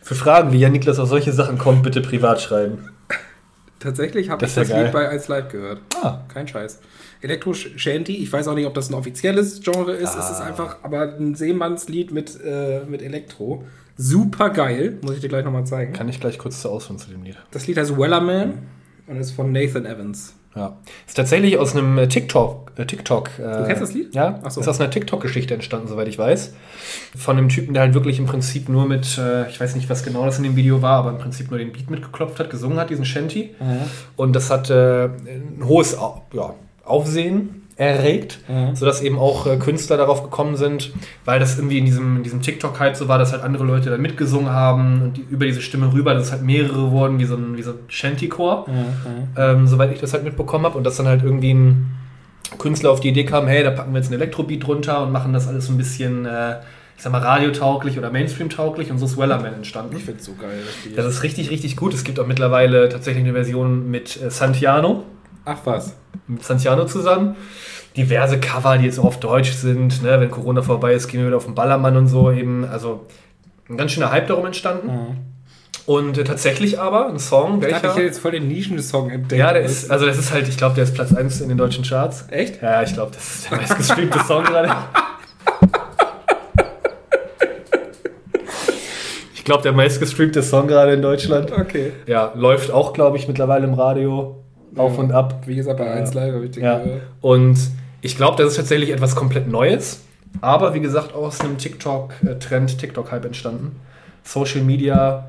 Für 0.02 0.14
Fragen, 0.14 0.52
wie 0.52 0.58
Jan 0.58 0.72
Niklas 0.72 0.98
auf 1.00 1.08
solche 1.08 1.32
Sachen 1.32 1.58
kommt, 1.58 1.82
bitte 1.82 2.00
privat 2.00 2.40
schreiben. 2.40 2.90
Tatsächlich 3.80 4.30
habe 4.30 4.44
ich 4.44 4.54
ja 4.54 4.62
das 4.62 4.68
Lied 4.68 4.76
geil. 4.76 4.90
bei 4.92 5.08
1 5.08 5.26
Live 5.28 5.48
gehört. 5.48 5.80
Ah, 6.00 6.20
Kein 6.28 6.46
Scheiß. 6.46 6.78
Electro 7.22 7.54
Shanty, 7.54 8.16
ich 8.16 8.32
weiß 8.32 8.48
auch 8.48 8.54
nicht, 8.54 8.66
ob 8.66 8.74
das 8.74 8.90
ein 8.90 8.94
offizielles 8.94 9.60
Genre 9.62 9.92
ist. 9.92 10.10
Es 10.16 10.30
ist 10.30 10.40
Ah. 10.40 10.44
einfach 10.44 10.78
aber 10.82 11.14
ein 11.18 11.34
Seemannslied 11.34 12.10
mit, 12.12 12.38
äh, 12.44 12.80
mit 12.88 13.00
Elektro. 13.02 13.64
Super 13.96 14.50
geil, 14.50 14.98
muss 15.02 15.14
ich 15.14 15.20
dir 15.20 15.28
gleich 15.28 15.44
nochmal 15.44 15.64
zeigen. 15.66 15.92
kann 15.92 16.08
ich 16.08 16.18
gleich 16.18 16.38
kurz 16.38 16.60
zur 16.60 16.72
Ausführung 16.72 16.98
zu 16.98 17.10
dem 17.10 17.22
Lied. 17.22 17.36
Das 17.52 17.66
Lied 17.66 17.76
heißt 17.78 17.96
Wellerman 17.96 18.54
und 19.06 19.16
ist 19.18 19.32
von 19.32 19.52
Nathan 19.52 19.86
Evans. 19.86 20.34
Ja. 20.54 20.76
Ist 21.06 21.14
tatsächlich 21.16 21.56
aus 21.56 21.74
einem 21.74 21.96
äh, 21.96 22.08
TikTok. 22.08 22.72
Äh, 22.76 22.84
TikTok 22.84 23.30
äh, 23.38 23.42
Du 23.58 23.66
kennst 23.66 23.80
das 23.82 23.94
Lied? 23.94 24.14
Ja. 24.14 24.38
Ach 24.42 24.50
so. 24.50 24.60
Ist 24.60 24.68
aus 24.68 24.80
einer 24.80 24.90
TikTok-Geschichte 24.90 25.54
entstanden, 25.54 25.88
soweit 25.88 26.08
ich 26.08 26.18
weiß. 26.18 26.52
Von 27.16 27.38
einem 27.38 27.48
Typen, 27.48 27.72
der 27.72 27.84
halt 27.84 27.94
wirklich 27.94 28.18
im 28.18 28.26
Prinzip 28.26 28.68
nur 28.68 28.86
mit, 28.86 29.16
äh, 29.16 29.48
ich 29.48 29.58
weiß 29.58 29.76
nicht, 29.76 29.88
was 29.88 30.02
genau 30.04 30.26
das 30.26 30.36
in 30.36 30.44
dem 30.44 30.56
Video 30.56 30.82
war, 30.82 30.98
aber 30.98 31.10
im 31.10 31.16
Prinzip 31.18 31.48
nur 31.50 31.58
den 31.58 31.72
Beat 31.72 31.88
mitgeklopft 31.90 32.38
hat, 32.38 32.50
gesungen 32.50 32.78
hat, 32.78 32.90
diesen 32.90 33.06
Shanty. 33.06 33.54
Und 34.16 34.34
das 34.36 34.50
hat 34.50 34.68
äh, 34.68 35.04
ein 35.06 35.62
hohes 35.64 35.96
ja, 36.34 36.54
Aufsehen 36.84 37.58
erregt, 37.76 38.38
Mhm. 38.48 38.76
sodass 38.76 39.00
eben 39.00 39.18
auch 39.18 39.46
äh, 39.46 39.56
Künstler 39.56 39.96
darauf 39.96 40.22
gekommen 40.22 40.56
sind, 40.56 40.92
weil 41.24 41.40
das 41.40 41.56
irgendwie 41.56 41.78
in 41.78 41.86
diesem, 41.86 42.18
in 42.18 42.22
diesem 42.22 42.42
TikTok 42.42 42.78
halt 42.78 42.96
so 42.96 43.08
war, 43.08 43.18
dass 43.18 43.32
halt 43.32 43.42
andere 43.42 43.64
Leute 43.64 43.88
da 43.90 43.96
mitgesungen 43.96 44.50
haben 44.50 45.00
und 45.02 45.16
die, 45.16 45.24
über 45.30 45.46
diese 45.46 45.62
Stimme 45.62 45.92
rüber, 45.92 46.12
dass 46.14 46.26
es 46.26 46.32
halt 46.32 46.42
mehrere 46.42 46.90
wurden, 46.90 47.18
wie 47.18 47.24
so 47.24 47.34
ein, 47.34 47.56
wie 47.56 47.62
so 47.62 47.70
ein 47.72 47.78
Shanty-Chor 47.88 48.66
ähm, 49.36 49.66
soweit 49.66 49.90
ich 49.92 50.00
das 50.00 50.12
halt 50.12 50.22
mitbekommen 50.24 50.66
habe. 50.66 50.76
Und 50.76 50.84
dass 50.84 50.96
dann 50.98 51.08
halt 51.08 51.22
irgendwie 51.22 51.54
ein 51.54 51.86
Künstler 52.58 52.90
auf 52.90 53.00
die 53.00 53.08
Idee 53.08 53.24
kam, 53.24 53.46
hey, 53.46 53.64
da 53.64 53.70
packen 53.70 53.92
wir 53.94 53.98
jetzt 54.00 54.10
ein 54.10 54.14
Elektrobeat 54.14 54.66
drunter 54.66 55.02
und 55.02 55.10
machen 55.10 55.32
das 55.32 55.48
alles 55.48 55.66
so 55.66 55.72
ein 55.72 55.78
bisschen, 55.78 56.26
äh, 56.26 56.56
ich 56.96 57.02
sag 57.02 57.10
mal, 57.10 57.22
radiotauglich 57.22 57.96
oder 57.98 58.10
Mainstream-tauglich 58.10 58.90
und 58.90 58.98
so 58.98 59.06
ist 59.06 59.16
Wellerman 59.16 59.54
entstanden. 59.54 59.96
Ich 59.96 60.04
finde 60.04 60.20
es 60.20 60.26
so 60.26 60.34
geil. 60.34 60.50
Das. 60.94 61.06
Das 61.06 61.14
ist 61.14 61.22
richtig, 61.22 61.48
richtig 61.50 61.76
gut. 61.76 61.94
Es 61.94 62.04
gibt 62.04 62.20
auch 62.20 62.26
mittlerweile 62.26 62.90
tatsächlich 62.90 63.24
eine 63.24 63.32
Version 63.32 63.90
mit 63.90 64.20
äh, 64.22 64.30
Santiano, 64.30 65.04
Ach 65.44 65.58
was. 65.64 65.96
mit 66.26 66.44
Santiano 66.44 66.84
zusammen. 66.86 67.36
Diverse 67.96 68.38
Cover, 68.40 68.78
die 68.78 68.86
jetzt 68.86 68.98
auch 68.98 69.04
auf 69.04 69.20
Deutsch 69.20 69.52
sind. 69.52 70.02
Ne? 70.02 70.18
Wenn 70.20 70.30
Corona 70.30 70.62
vorbei 70.62 70.94
ist, 70.94 71.08
gehen 71.08 71.20
wir 71.20 71.26
wieder 71.26 71.36
auf 71.36 71.44
den 71.44 71.54
Ballermann 71.54 71.96
und 71.96 72.06
so 72.06 72.30
eben. 72.30 72.64
Also 72.64 73.06
ein 73.68 73.76
ganz 73.76 73.92
schöner 73.92 74.10
Hype 74.10 74.28
darum 74.28 74.46
entstanden. 74.46 75.18
Und 75.84 76.16
äh, 76.16 76.24
tatsächlich 76.24 76.78
aber 76.78 77.08
ein 77.08 77.18
Song, 77.18 77.60
Ich 77.60 77.68
dachte, 77.68 77.88
ich 77.88 77.94
welcher... 77.94 78.02
jetzt 78.06 78.20
voll 78.20 78.30
den 78.30 78.46
Nischen-Song 78.48 79.10
entdeckt. 79.10 79.38
Ja, 79.38 79.52
der 79.52 79.62
ist, 79.62 79.90
also 79.90 80.06
das 80.06 80.16
ist 80.16 80.32
halt, 80.32 80.48
ich 80.48 80.56
glaube, 80.56 80.74
der 80.76 80.84
ist 80.84 80.94
Platz 80.94 81.12
1 81.12 81.40
in 81.40 81.48
den 81.48 81.58
deutschen 81.58 81.82
Charts. 81.84 82.26
Echt? 82.30 82.62
Ja, 82.62 82.82
ich 82.82 82.94
glaube, 82.94 83.10
das 83.12 83.34
ist 83.34 83.50
der 83.50 83.58
meistgestreamte 83.58 84.20
Song 84.20 84.44
gerade. 84.44 84.72
Ich 89.34 89.44
glaube, 89.44 89.62
der 89.64 89.72
meistgestreamte 89.72 90.42
Song 90.42 90.68
gerade 90.68 90.92
in 90.92 91.02
Deutschland. 91.02 91.50
Okay. 91.50 91.92
Ja, 92.06 92.32
läuft 92.36 92.70
auch, 92.70 92.92
glaube 92.92 93.16
ich, 93.16 93.26
mittlerweile 93.26 93.66
im 93.66 93.74
Radio 93.74 94.41
auf 94.76 94.94
Ja. 94.94 95.00
und 95.00 95.12
ab. 95.12 95.42
Wie 95.46 95.54
gesagt, 95.56 95.78
bei 95.78 95.86
Ja. 95.86 95.92
1 95.92 96.14
Live 96.14 96.34
habe 96.34 96.44
ich 96.44 96.50
den 96.52 96.62
Ja. 96.64 96.78
gehört. 96.78 97.02
Und 97.20 97.58
ich 98.00 98.16
glaube, 98.16 98.36
das 98.42 98.52
ist 98.52 98.56
tatsächlich 98.56 98.90
etwas 98.90 99.14
komplett 99.16 99.48
Neues. 99.48 100.00
Aber 100.40 100.72
wie 100.74 100.80
gesagt, 100.80 101.14
aus 101.14 101.40
einem 101.40 101.58
TikTok-Trend, 101.58 102.78
TikTok-Hype 102.78 103.24
entstanden. 103.26 103.76
Social 104.24 104.62
Media 104.62 105.26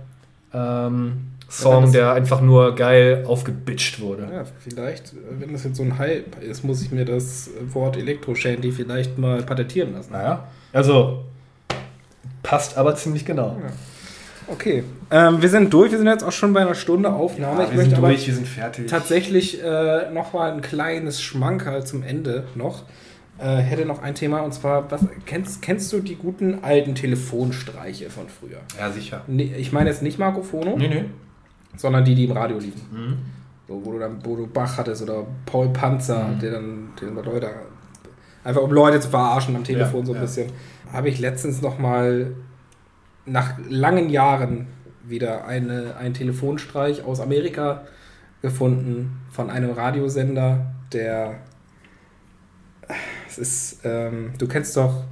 ähm, 0.53 1.27
Song, 1.49 1.91
der 1.91 2.13
einfach 2.13 2.41
nur 2.41 2.73
geil 2.75 3.25
aufgebitcht 3.27 3.99
wurde. 3.99 4.23
Ja, 4.31 4.43
vielleicht, 4.59 5.13
wenn 5.39 5.51
das 5.51 5.63
jetzt 5.65 5.75
so 5.77 5.83
ein 5.83 5.99
Hype 5.99 6.41
ist, 6.41 6.63
muss 6.63 6.81
ich 6.81 6.91
mir 6.91 7.05
das 7.05 7.49
Wort 7.73 7.97
Elektro-Shanty 7.97 8.71
vielleicht 8.71 9.17
mal 9.19 9.43
patentieren 9.43 9.93
lassen. 9.93 10.13
Naja, 10.13 10.47
also 10.71 11.23
passt 12.41 12.77
aber 12.77 12.95
ziemlich 12.95 13.25
genau. 13.25 13.57
Okay. 14.47 14.83
Ähm, 15.11 15.41
wir 15.41 15.49
sind 15.49 15.73
durch, 15.73 15.91
wir 15.91 15.97
sind 15.97 16.07
jetzt 16.07 16.23
auch 16.23 16.31
schon 16.31 16.53
bei 16.53 16.61
einer 16.61 16.75
Stunde 16.75 17.11
Aufnahme. 17.11 17.65
ich 17.69 17.75
möchte 17.75 17.97
aber 17.97 18.09
wir 18.09 18.17
sind 18.17 18.47
fertig. 18.47 18.87
tatsächlich 18.87 19.63
äh, 19.63 20.11
noch 20.11 20.33
mal 20.33 20.51
ein 20.51 20.61
kleines 20.61 21.21
Schmankerl 21.21 21.85
zum 21.85 22.03
Ende 22.03 22.45
noch. 22.55 22.83
Äh, 23.39 23.57
hätte 23.57 23.85
noch 23.85 24.01
ein 24.01 24.13
Thema 24.15 24.41
und 24.41 24.53
zwar, 24.53 24.89
was, 24.91 25.01
kennst, 25.25 25.61
kennst 25.61 25.91
du 25.91 25.99
die 25.99 26.15
guten 26.15 26.59
alten 26.63 26.93
Telefonstreiche 26.93 28.09
von 28.09 28.25
früher? 28.29 28.59
Ja, 28.79 28.91
sicher. 28.91 29.21
Nee, 29.27 29.53
ich 29.57 29.71
meine 29.71 29.89
jetzt 29.89 30.03
nicht 30.03 30.19
Marco 30.19 30.43
Fono, 30.43 30.77
Nee, 30.77 30.87
nee. 30.87 31.05
sondern 31.75 32.05
die, 32.05 32.13
die 32.15 32.25
im 32.25 32.31
Radio 32.31 32.57
liefen. 32.59 32.81
Mhm. 32.91 33.17
So, 33.67 33.81
wo 33.83 33.93
du 33.93 33.99
dann 33.99 34.19
Bodo 34.19 34.45
Bach 34.45 34.77
hattest 34.77 35.01
oder 35.01 35.25
Paul 35.45 35.69
Panzer, 35.69 36.29
der 36.41 36.51
dann, 36.51 36.89
der 37.01 37.09
dann 37.09 37.25
Leute, 37.25 37.49
einfach 38.43 38.61
um 38.61 38.71
Leute 38.71 38.99
zu 38.99 39.09
verarschen 39.09 39.55
am 39.55 39.63
Telefon 39.63 40.01
Ja, 40.01 40.05
so 40.05 40.11
ein 40.11 40.15
ja. 40.17 40.21
bisschen, 40.21 40.51
habe 40.91 41.09
ich 41.09 41.19
letztens 41.19 41.61
noch 41.61 41.79
mal 41.79 42.33
nach 43.25 43.53
langen 43.69 44.09
Jahren 44.09 44.67
wieder 45.05 45.45
eine, 45.45 45.95
einen 45.97 46.13
Telefonstreich 46.13 47.03
aus 47.03 47.19
Amerika 47.19 47.83
gefunden 48.41 49.21
von 49.31 49.49
einem 49.49 49.71
Radiosender, 49.71 50.73
der 50.91 51.35
es 53.27 53.37
ist, 53.37 53.79
ähm, 53.85 54.31
du 54.37 54.47
kennst 54.47 54.75
doch 54.77 55.03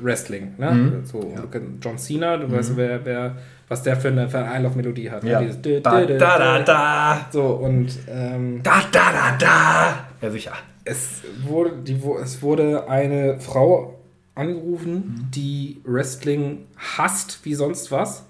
Wrestling, 0.00 0.54
ne? 0.58 0.70
Mhm. 0.70 1.04
So, 1.04 1.34
Ja. 1.36 1.60
John 1.82 1.98
Cena, 1.98 2.36
du 2.38 2.50
weißt, 2.50 2.76
wer, 2.76 3.04
wer, 3.04 3.36
was 3.68 3.82
der 3.82 3.96
für 3.96 4.08
eine, 4.08 4.28
für 4.28 4.38
eine 4.38 4.50
Einlaufmelodie 4.50 5.10
hat. 5.10 5.22
ne? 5.24 5.30
Ja. 5.30 5.40
Dü- 5.40 5.80
Da, 5.80 6.04
da, 6.06 6.38
da, 6.38 6.58
da. 6.62 7.26
so, 7.30 7.42
und 7.44 7.88
ähm, 8.08 8.60
Da, 8.62 8.82
da, 8.90 9.12
da, 9.12 9.36
da. 9.38 10.06
Ja, 10.22 10.30
sicher. 10.30 10.52
es, 10.84 11.22
wurde, 11.44 11.72
die, 11.82 12.00
es 12.22 12.40
wurde 12.42 12.88
eine 12.88 13.38
Frau 13.40 13.98
angerufen, 14.42 15.28
die 15.34 15.80
Wrestling 15.84 16.66
hasst 16.76 17.40
wie 17.44 17.54
sonst 17.54 17.90
was. 17.90 18.26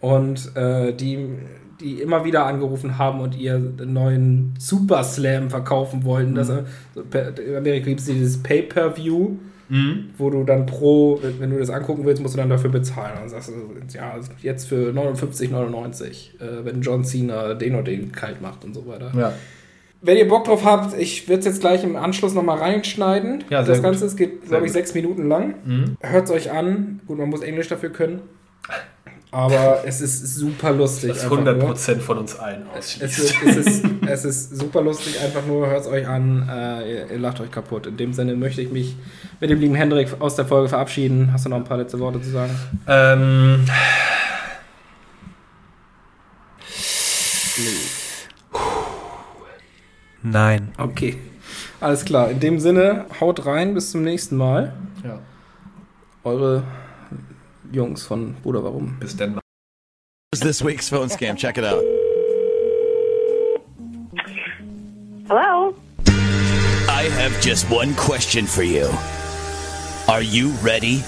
Und 0.00 0.54
äh, 0.54 0.92
die, 0.92 1.28
die 1.80 2.02
immer 2.02 2.24
wieder 2.24 2.44
angerufen 2.44 2.98
haben 2.98 3.20
und 3.20 3.36
ihr 3.36 3.58
neuen 3.58 4.54
Super 4.58 5.02
Slam 5.02 5.48
verkaufen 5.48 6.04
wollten. 6.04 6.34
Das, 6.34 6.50
äh, 6.50 6.62
in 7.46 7.56
Amerika 7.56 7.86
gibt 7.86 8.00
es 8.00 8.06
dieses 8.06 8.42
Pay-Per-View, 8.42 9.36
wo 10.18 10.30
du 10.30 10.44
dann 10.44 10.66
pro, 10.66 11.20
wenn 11.38 11.50
du 11.50 11.58
das 11.58 11.70
angucken 11.70 12.04
willst, 12.04 12.20
musst 12.20 12.34
du 12.34 12.38
dann 12.38 12.50
dafür 12.50 12.70
bezahlen. 12.70 13.22
Und 13.22 13.30
sagst 13.30 13.48
du, 13.48 13.96
ja, 13.96 14.14
jetzt 14.42 14.68
für 14.68 14.90
59,99, 14.90 16.40
äh, 16.40 16.64
wenn 16.64 16.82
John 16.82 17.04
Cena 17.04 17.54
den 17.54 17.74
und 17.74 17.88
den 17.88 18.12
kalt 18.12 18.42
macht 18.42 18.64
und 18.64 18.74
so 18.74 18.86
weiter. 18.86 19.10
Ja. 19.16 19.32
Wenn 20.06 20.18
ihr 20.18 20.28
Bock 20.28 20.44
drauf 20.44 20.64
habt, 20.64 20.98
ich 20.98 21.28
werde 21.28 21.40
es 21.40 21.46
jetzt 21.46 21.60
gleich 21.60 21.82
im 21.82 21.96
Anschluss 21.96 22.34
nochmal 22.34 22.58
reinschneiden. 22.58 23.44
Ja, 23.48 23.64
sehr 23.64 23.74
das 23.74 23.82
Ganze 23.82 24.00
gut. 24.00 24.08
es 24.08 24.16
geht, 24.16 24.46
glaube 24.48 24.66
ich, 24.66 24.72
sechs 24.72 24.92
Minuten 24.94 25.28
lang. 25.28 25.54
Mhm. 25.64 25.96
Hört 26.00 26.24
es 26.26 26.30
euch 26.30 26.50
an. 26.52 27.00
Gut, 27.06 27.18
man 27.18 27.30
muss 27.30 27.40
Englisch 27.40 27.68
dafür 27.68 27.90
können. 27.90 28.20
Aber 29.30 29.82
es 29.86 30.00
ist 30.00 30.36
super 30.36 30.72
lustig. 30.72 31.08
Das 31.10 31.24
einfach 31.24 31.38
nur. 31.40 31.74
100% 31.74 31.98
von 32.00 32.18
uns 32.18 32.38
allen 32.38 32.66
Es 32.78 33.00
ausschließt. 33.00 33.18
ist, 33.18 33.42
es, 33.44 33.56
ist, 33.66 33.84
es 34.06 34.24
ist 34.24 34.56
super 34.60 34.80
lustig, 34.82 35.18
einfach 35.20 35.44
nur 35.46 35.66
hört 35.68 35.80
es 35.80 35.86
euch 35.88 36.06
an, 36.06 36.48
äh, 36.48 36.88
ihr, 36.92 37.10
ihr 37.10 37.18
lacht 37.18 37.40
euch 37.40 37.50
kaputt. 37.50 37.86
In 37.86 37.96
dem 37.96 38.12
Sinne 38.12 38.36
möchte 38.36 38.60
ich 38.62 38.70
mich 38.70 38.94
mit 39.40 39.50
dem 39.50 39.58
lieben 39.58 39.74
Hendrik 39.74 40.08
aus 40.20 40.36
der 40.36 40.44
Folge 40.44 40.68
verabschieden. 40.68 41.30
Hast 41.32 41.46
du 41.46 41.48
noch 41.48 41.56
ein 41.56 41.64
paar 41.64 41.78
letzte 41.78 41.98
Worte 41.98 42.20
zu 42.22 42.30
sagen? 42.30 42.52
Ähm, 42.86 43.64
Nein. 50.24 50.72
Okay. 50.78 51.18
Alles 51.80 52.04
klar. 52.06 52.30
In 52.30 52.40
dem 52.40 52.58
Sinne, 52.58 53.04
haut 53.20 53.44
rein, 53.44 53.74
bis 53.74 53.90
zum 53.90 54.02
nächsten 54.02 54.36
Mal. 54.36 54.72
Ja. 55.04 55.18
Eure 56.24 56.64
Jungs 57.70 58.04
von 58.04 58.34
Bruder, 58.42 58.64
warum? 58.64 58.98
Bis 58.98 59.14
dann. 59.16 59.38
This 60.32 60.64
week's 60.64 60.88
phone 60.88 61.10
scam. 61.10 61.36
Check 61.36 61.58
it 61.58 61.64
out. 61.64 61.84
Hello. 65.28 65.74
I 66.88 67.10
have 67.18 67.38
just 67.42 67.70
one 67.70 67.94
question 67.94 68.46
for 68.46 68.62
you. 68.62 68.88
Are 70.08 70.22
you 70.22 70.52
ready? 70.62 71.02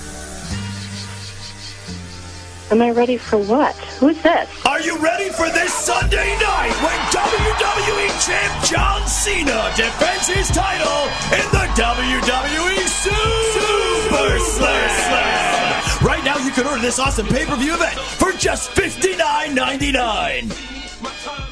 Am 2.68 2.82
I 2.82 2.90
ready 2.90 3.16
for 3.16 3.38
what? 3.38 3.76
Who's 4.00 4.20
this? 4.22 4.50
Are 4.66 4.80
you 4.80 4.98
ready 4.98 5.30
for 5.30 5.48
this 5.50 5.72
Sunday 5.72 6.36
night 6.40 6.72
when 6.82 6.98
WWE 7.14 8.26
Champ 8.26 8.64
John 8.64 9.06
Cena 9.06 9.72
defends 9.76 10.26
his 10.26 10.48
title 10.48 11.06
in 11.30 11.46
the 11.52 11.64
WWE 11.78 12.88
Super 12.88 14.38
Slam? 14.40 16.04
Right 16.04 16.24
now, 16.24 16.38
you 16.38 16.50
can 16.50 16.66
order 16.66 16.80
this 16.80 16.98
awesome 16.98 17.28
pay-per-view 17.28 17.72
event 17.74 18.00
for 18.00 18.32
just 18.32 18.72
$59.99. 18.72 20.72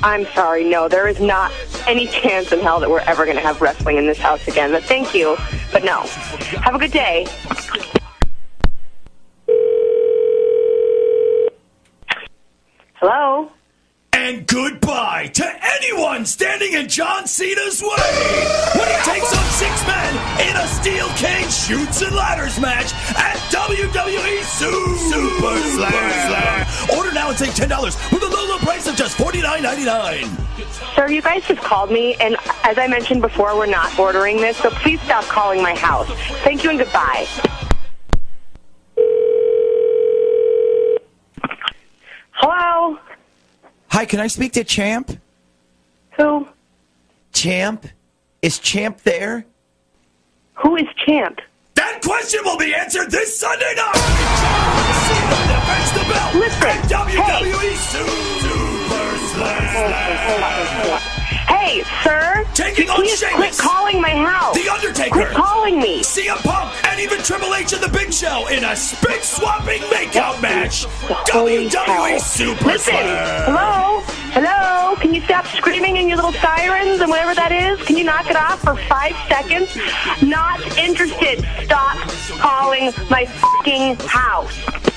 I'm 0.03 0.27
sorry, 0.35 0.65
no, 0.69 0.89
there 0.89 1.07
is 1.07 1.21
not 1.21 1.53
any 1.87 2.09
chance 2.09 2.51
in 2.51 2.59
hell 2.59 2.81
that 2.81 2.91
we're 2.91 2.99
ever 3.01 3.25
going 3.25 3.37
to 3.37 3.43
have 3.43 3.61
wrestling 3.63 3.99
in 3.99 4.07
this 4.07 4.19
house 4.19 4.49
again. 4.49 4.73
But 4.73 4.83
thank 4.83 5.15
you, 5.15 5.37
but 5.71 5.85
no. 5.85 6.01
Have 6.61 6.75
a 6.75 6.79
good 6.79 6.91
day. 6.91 7.29
Hello? 13.07 13.51
And 14.15 14.47
goodbye 14.47 15.27
to 15.35 15.45
anyone 15.77 16.25
standing 16.25 16.73
in 16.73 16.89
John 16.89 17.27
Cena's 17.27 17.83
way 17.83 17.91
when 18.81 18.89
he 18.89 18.97
takes 19.05 19.29
on 19.37 19.45
six 19.53 19.87
men 19.87 20.49
in 20.49 20.57
a 20.57 20.67
steel 20.69 21.09
cage 21.11 21.53
shoots 21.53 22.01
and 22.01 22.17
ladders 22.17 22.59
match 22.59 22.95
at 23.21 23.37
WWE 23.53 24.43
Su- 24.45 24.97
Super 25.13 25.59
Slam. 25.77 26.97
Order 26.97 27.13
now 27.13 27.29
and 27.29 27.39
save 27.39 27.55
ten 27.55 27.69
dollars 27.69 27.95
with 28.11 28.23
a 28.23 28.27
low, 28.27 28.47
low 28.49 28.59
price 28.61 28.87
of 28.89 28.97
just 28.97 29.19
forty 29.19 29.43
nine 29.43 29.63
ninety 29.63 29.85
nine. 29.85 30.25
Sir, 30.97 31.11
you 31.11 31.21
guys 31.21 31.47
just 31.47 31.61
called 31.61 31.91
me, 31.91 32.15
and 32.15 32.37
as 32.63 32.79
I 32.79 32.87
mentioned 32.87 33.21
before, 33.21 33.55
we're 33.55 33.67
not 33.67 33.99
ordering 33.99 34.39
this, 34.39 34.57
so 34.57 34.71
please 34.71 35.03
stop 35.03 35.25
calling 35.25 35.61
my 35.63 35.75
house. 35.75 36.09
Thank 36.43 36.65
you 36.65 36.71
and 36.71 36.79
goodbye. 36.79 37.27
Hello? 42.35 42.99
Hi, 43.89 44.05
can 44.05 44.19
I 44.21 44.27
speak 44.27 44.53
to 44.55 44.65
Champ? 44.65 45.19
Who? 46.17 46.49
Champ? 47.33 47.87
Is 48.43 48.59
Champ 48.59 49.01
there? 49.03 49.47
Who 50.55 50.77
is 50.77 50.87
Champ? 51.07 51.41
That 51.75 52.01
question 52.03 52.41
will 52.45 52.59
be 52.59 52.75
answered 52.75 53.11
this 53.11 53.39
Sunday 53.39 53.75
night. 53.77 53.95
John 53.95 54.95
Cena 55.07 55.39
defends 55.47 55.93
the 55.95 56.05
belt 56.13 56.35
Listen, 56.35 56.77
WWE 56.91 57.75
Super 57.93 59.19
Slam. 59.31 61.04
Hey, 61.65 61.83
sir! 62.05 62.45
Taking 62.53 62.91
on 62.91 62.97
Please 62.97 63.25
quit 63.33 63.57
calling 63.57 63.99
my 63.99 64.11
house! 64.11 64.55
The 64.55 64.69
Undertaker. 64.69 65.11
Quit 65.13 65.31
calling 65.31 65.79
me! 65.81 66.03
CM 66.03 66.37
Punk 66.45 66.75
and 66.85 67.01
even 67.01 67.23
Triple 67.23 67.55
H 67.55 67.73
and 67.73 67.83
the 67.83 67.89
Big 67.89 68.13
Show 68.13 68.47
in 68.49 68.65
a 68.65 68.77
spit 68.77 69.25
swapping 69.25 69.81
makeout 69.85 70.43
match. 70.43 70.85
WWE 71.09 71.73
hell. 71.73 72.21
Super 72.21 72.67
Listen, 72.67 72.93
Slam. 72.93 73.45
hello? 73.47 74.03
Hello? 74.35 74.95
Can 74.97 75.15
you 75.15 75.23
stop 75.23 75.47
screaming 75.47 75.97
in 75.97 76.07
your 76.07 76.17
little 76.17 76.35
sirens 76.35 77.01
and 77.01 77.09
whatever 77.09 77.35
that 77.35 77.51
is? 77.51 77.83
Can 77.87 77.97
you 77.97 78.05
knock 78.05 78.29
it 78.29 78.37
off 78.37 78.61
for 78.61 78.77
five 78.77 79.17
seconds? 79.27 79.75
Not 80.21 80.61
interested. 80.77 81.47
Stop 81.65 81.97
calling 82.41 82.93
my 83.09 83.25
fucking 83.25 83.97
house. 84.07 84.94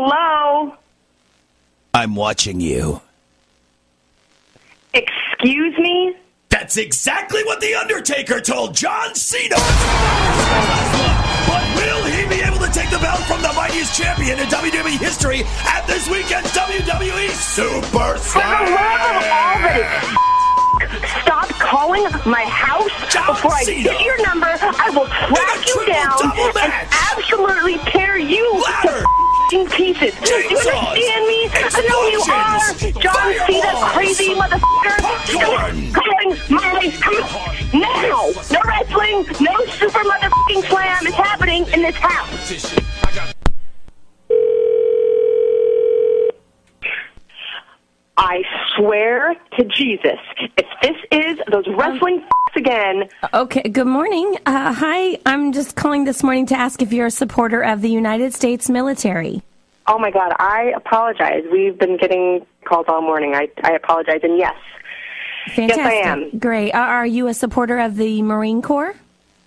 Hello? 0.00 0.76
I'm 1.92 2.14
watching 2.14 2.60
you. 2.60 3.00
Excuse 4.94 5.76
me? 5.76 6.14
That's 6.50 6.76
exactly 6.76 7.42
what 7.42 7.60
The 7.60 7.74
Undertaker 7.74 8.40
told 8.40 8.76
John 8.76 9.16
Cena. 9.16 9.56
But 11.48 11.64
will 11.74 12.04
he 12.04 12.28
be 12.28 12.40
able 12.46 12.58
to 12.64 12.70
take 12.70 12.90
the 12.90 12.98
belt 13.02 13.18
from 13.26 13.42
the 13.42 13.52
mightiest 13.54 13.98
champion 14.00 14.38
in 14.38 14.46
WWE 14.46 14.98
history 15.00 15.42
at 15.66 15.84
this 15.88 16.08
weekend's 16.08 16.52
WWE 16.52 17.30
Super 17.30 18.18
For 18.18 18.38
the 18.38 18.70
love 18.70 19.02
of 19.02 19.26
all 19.34 19.58
that 19.66 20.14
is 20.94 21.10
Stop 21.22 21.48
calling 21.58 22.04
my 22.24 22.44
house 22.46 22.94
John 23.12 23.26
before 23.34 23.50
I 23.52 23.64
Cena. 23.64 23.82
get 23.82 24.00
your 24.04 24.22
number. 24.24 24.46
I 24.46 24.90
will 24.94 25.08
track 25.10 25.66
you 25.66 25.86
down 25.90 26.22
and 26.54 26.88
absolutely 27.10 27.78
tear 27.90 28.16
you 28.16 28.62
Ladder. 28.62 29.02
to 29.02 29.27
f***ing 29.48 29.68
pieces. 29.70 30.14
Do 30.20 30.34
you 30.34 30.58
understand 30.58 31.26
me? 31.26 31.48
I 31.52 31.80
know 31.88 32.08
you 32.08 32.20
are, 32.20 32.58
John 33.00 33.32
Cena, 33.46 33.62
Fireballs. 33.62 33.92
crazy 33.92 34.34
motherfucker. 34.34 34.96
Calling 35.94 36.36
my 36.50 36.88
house 37.00 37.72
now. 37.72 38.30
No 38.50 38.60
wrestling, 38.64 39.26
no 39.40 39.66
super 39.66 40.04
motherfucking 40.04 40.68
slam 40.68 41.06
is 41.06 41.14
happening 41.14 41.66
in 41.68 41.82
this 41.82 41.96
house. 41.96 43.34
I 48.20 48.42
swear 48.76 49.36
to 49.56 49.64
Jesus, 49.64 50.18
if 50.56 50.66
this 50.82 50.96
is 51.12 51.38
those 51.52 51.64
wrestling 51.68 52.20
f- 52.24 52.56
again, 52.56 53.08
Okay, 53.32 53.62
good 53.62 53.86
morning. 53.86 54.36
Uh, 54.44 54.72
hi, 54.72 55.18
I'm 55.24 55.52
just 55.52 55.76
calling 55.76 56.04
this 56.04 56.24
morning 56.24 56.44
to 56.46 56.56
ask 56.56 56.82
if 56.82 56.92
you're 56.92 57.06
a 57.06 57.10
supporter 57.12 57.62
of 57.62 57.80
the 57.80 57.88
United 57.90 58.34
States 58.34 58.68
military. 58.68 59.42
oh 59.86 59.98
my 60.00 60.10
God, 60.10 60.32
I 60.40 60.72
apologize. 60.76 61.44
We've 61.52 61.78
been 61.78 61.96
getting 61.96 62.44
calls 62.64 62.86
all 62.88 63.02
morning. 63.02 63.34
I, 63.36 63.48
I 63.62 63.72
apologize. 63.74 64.20
And 64.24 64.36
yes, 64.36 64.56
Fantastic. 65.54 65.76
Yes, 65.84 66.06
I 66.06 66.10
am. 66.10 66.38
Great. 66.38 66.72
Uh, 66.72 66.78
are 66.78 67.06
you 67.06 67.28
a 67.28 67.34
supporter 67.34 67.78
of 67.78 67.96
the 67.96 68.20
Marine 68.22 68.62
Corps? 68.62 68.94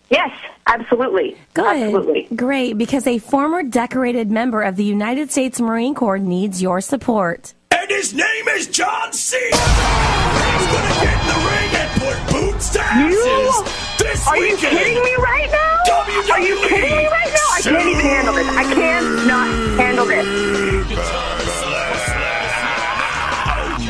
yes, 0.10 0.32
absolutely. 0.68 1.36
Good. 1.54 1.66
Absolutely. 1.66 2.28
Great, 2.36 2.78
because 2.78 3.06
a 3.06 3.18
former 3.20 3.64
decorated 3.64 4.32
member 4.32 4.62
of 4.62 4.78
the 4.78 4.84
United 4.86 5.30
States 5.30 5.60
Marine 5.60 5.94
Corps 5.94 6.18
needs 6.20 6.62
your 6.62 6.80
support. 6.82 7.54
And 7.92 7.98
his 7.98 8.14
name 8.14 8.48
is 8.56 8.68
John 8.68 9.12
Cena. 9.12 9.44
He's 9.44 10.68
gonna 10.72 10.96
get 11.04 11.12
in 11.12 11.28
the 11.28 11.40
ring 11.52 11.72
and 11.76 11.92
put 12.00 12.18
boots 12.32 12.70
to 12.70 12.80
asses 12.80 13.64
this 14.00 14.28
Are 14.28 14.38
you 14.38 14.56
kidding 14.56 15.04
me 15.04 15.16
right 15.16 15.52
now? 15.52 15.78
WWE 16.06 16.32
Are 16.32 16.40
you 16.40 16.56
kidding 16.70 16.98
me 16.98 17.08
right 17.08 17.28
now? 17.28 17.48
I 17.52 17.60
can't 17.62 17.88
even 17.88 18.06
handle 18.06 18.34
this. 18.34 18.48
I 18.48 18.64
cannot 18.64 19.48
handle 19.78 20.06
this. 20.06 20.26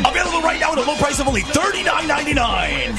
Available 0.08 0.42
right 0.42 0.60
now 0.60 0.72
at 0.72 0.80
a 0.80 0.82
low 0.82 0.96
price 0.96 1.20
of 1.20 1.28
only 1.28 1.42
thirty-nine 1.42 2.08
ninety-nine. 2.08 2.96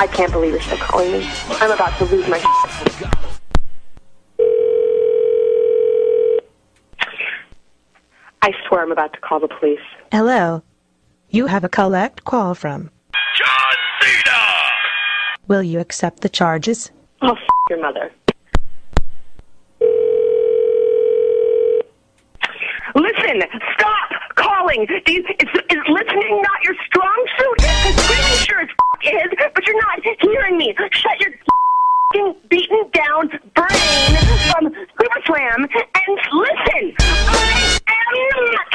I 0.00 0.08
can't 0.12 0.32
believe 0.32 0.52
you're 0.52 0.60
still 0.62 0.78
calling 0.78 1.12
me. 1.12 1.30
I'm 1.60 1.70
about 1.70 1.96
to 1.98 2.06
lose 2.06 2.26
my 2.26 2.38
shit. 2.38 3.01
I 8.42 8.52
swear 8.66 8.82
I'm 8.82 8.90
about 8.92 9.12
to 9.12 9.20
call 9.20 9.38
the 9.40 9.48
police. 9.48 9.78
Hello. 10.10 10.62
You 11.30 11.46
have 11.46 11.64
a 11.64 11.68
collect 11.68 12.24
call 12.24 12.54
from. 12.54 12.90
John 13.38 13.74
Cena. 14.00 14.38
Will 15.48 15.62
you 15.62 15.78
accept 15.78 16.20
the 16.20 16.28
charges? 16.28 16.90
Oh, 17.22 17.32
f- 17.32 17.38
your 17.70 17.80
mother. 17.80 18.10
Listen, 22.94 23.42
stop 23.78 24.10
calling. 24.34 24.86
Do 24.86 25.12
you, 25.12 25.20
is, 25.22 25.48
is 25.70 25.78
listening 25.88 26.42
not 26.42 26.64
your 26.64 26.74
strong 26.86 27.26
suit? 27.38 28.21
Is, 29.04 29.28
but 29.54 29.66
you're 29.66 29.80
not 29.80 30.00
hearing 30.20 30.56
me. 30.58 30.74
Shut 30.92 31.20
your 31.20 31.32
beaten 32.50 32.84
down 32.92 33.28
brain 33.54 34.12
from 34.52 34.68
Super 35.00 35.20
Slam 35.24 35.64
and 35.64 36.18
listen. 36.32 36.94
I 36.98 37.80
am 37.88 38.52
not. 38.52 38.72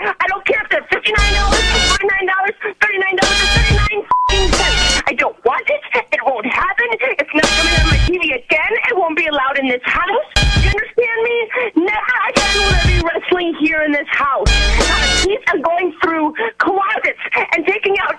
I 0.00 0.26
don't 0.28 0.44
care 0.46 0.62
if 0.62 0.70
they're 0.70 0.86
fifty-nine 0.90 1.34
dollars, 1.34 1.60
forty-nine 1.92 2.26
dollars, 2.26 2.56
thirty-nine 2.80 3.16
dollars, 3.16 3.38
or 3.44 3.50
thirty-nine 3.54 4.00
f***ing 4.02 4.52
cents. 4.52 5.02
I 5.06 5.12
don't 5.14 5.36
want 5.44 5.68
it. 5.68 5.80
It 6.12 6.20
won't 6.24 6.46
happen. 6.46 6.86
It's 6.90 7.34
not 7.34 7.44
coming 7.44 7.74
on 7.80 7.86
my 7.92 7.98
TV 8.08 8.34
again. 8.34 8.72
It 8.88 8.96
won't 8.96 9.16
be 9.16 9.26
allowed 9.26 9.58
in 9.58 9.68
this 9.68 9.84
house. 9.84 10.26
You 10.64 10.70
understand 10.72 11.18
me? 11.22 11.36
Never 11.84 12.16
again 12.28 12.52
will 12.56 12.70
there 12.72 12.86
be 12.88 12.96
wrestling 13.04 13.54
here 13.60 13.82
in 13.84 13.92
this 13.92 14.08
house. 14.08 14.48
Not 14.48 15.04
a 15.04 15.28
piece 15.28 15.46
of 15.52 15.62
going 15.62 15.92
through 16.02 16.34
closets 16.58 17.20
and 17.52 17.66
taking 17.66 17.96
out 18.00 18.16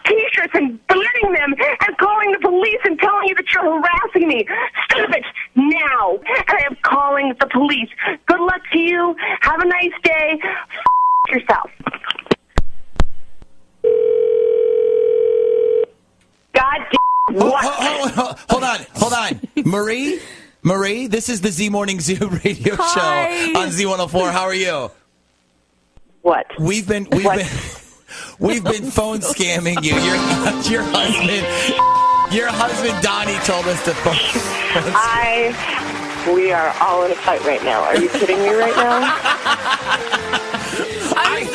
And 0.54 0.86
burning 0.88 1.34
them 1.34 1.54
and 1.88 1.98
calling 1.98 2.32
the 2.34 2.40
police 2.42 2.80
and 2.86 3.00
telling 3.00 3.28
you 3.28 3.36
that 3.36 3.46
you're 3.54 3.64
harassing 3.64 4.28
me. 4.28 4.46
Stop 4.86 5.10
it 5.10 5.24
now. 5.56 6.12
And 6.12 6.46
I 6.48 6.64
am 6.70 6.78
calling 6.84 7.34
the 7.40 7.48
police. 7.48 7.90
Good 8.26 8.40
luck 8.40 8.62
to 8.74 8.80
you. 8.80 9.16
Have 9.42 9.60
a 9.62 9.66
nice 9.66 9.92
day. 10.04 10.40
F- 10.44 11.32
yourself. 11.32 11.72
God 16.54 16.78
damn. 16.92 17.36
What? 17.38 17.64
Hold, 17.66 18.12
hold, 18.12 18.40
hold 18.50 18.64
on, 18.64 18.78
hold 18.96 19.14
on. 19.14 19.42
Marie? 19.66 20.20
Marie, 20.64 21.08
this 21.08 21.30
is 21.30 21.42
the 21.42 21.50
Z 21.52 21.70
Morning 21.70 22.00
Zoo 22.00 22.28
radio 22.46 22.76
Hi. 22.78 23.52
show 23.54 23.60
on 23.60 23.68
Z104. 23.70 24.32
How 24.32 24.44
are 24.44 24.54
you? 24.54 24.92
What? 26.22 26.46
We've 26.60 26.88
been 26.88 27.08
we've 27.12 27.26
What? 27.26 27.38
been 27.38 27.48
we've 28.40 28.64
been 28.64 28.86
phone 28.92 29.20
scamming 29.20 29.84
you. 29.84 29.96
Your 29.96 30.16
your 30.72 30.84
husband 30.92 32.06
your 32.34 32.48
husband 32.50 33.02
Donnie 33.04 33.38
told 33.46 33.66
us 33.68 33.84
to 33.86 33.94
phone. 33.94 34.16
phone 34.16 34.94
I. 34.96 35.54
We 36.34 36.52
are 36.52 36.76
all 36.82 37.04
in 37.06 37.12
a 37.12 37.16
fight 37.16 37.44
right 37.46 37.64
now. 37.64 37.84
Are 37.84 37.98
you 38.00 38.10
kidding 38.10 38.40
me 38.40 38.54
right 38.56 38.76
now? 38.76 40.52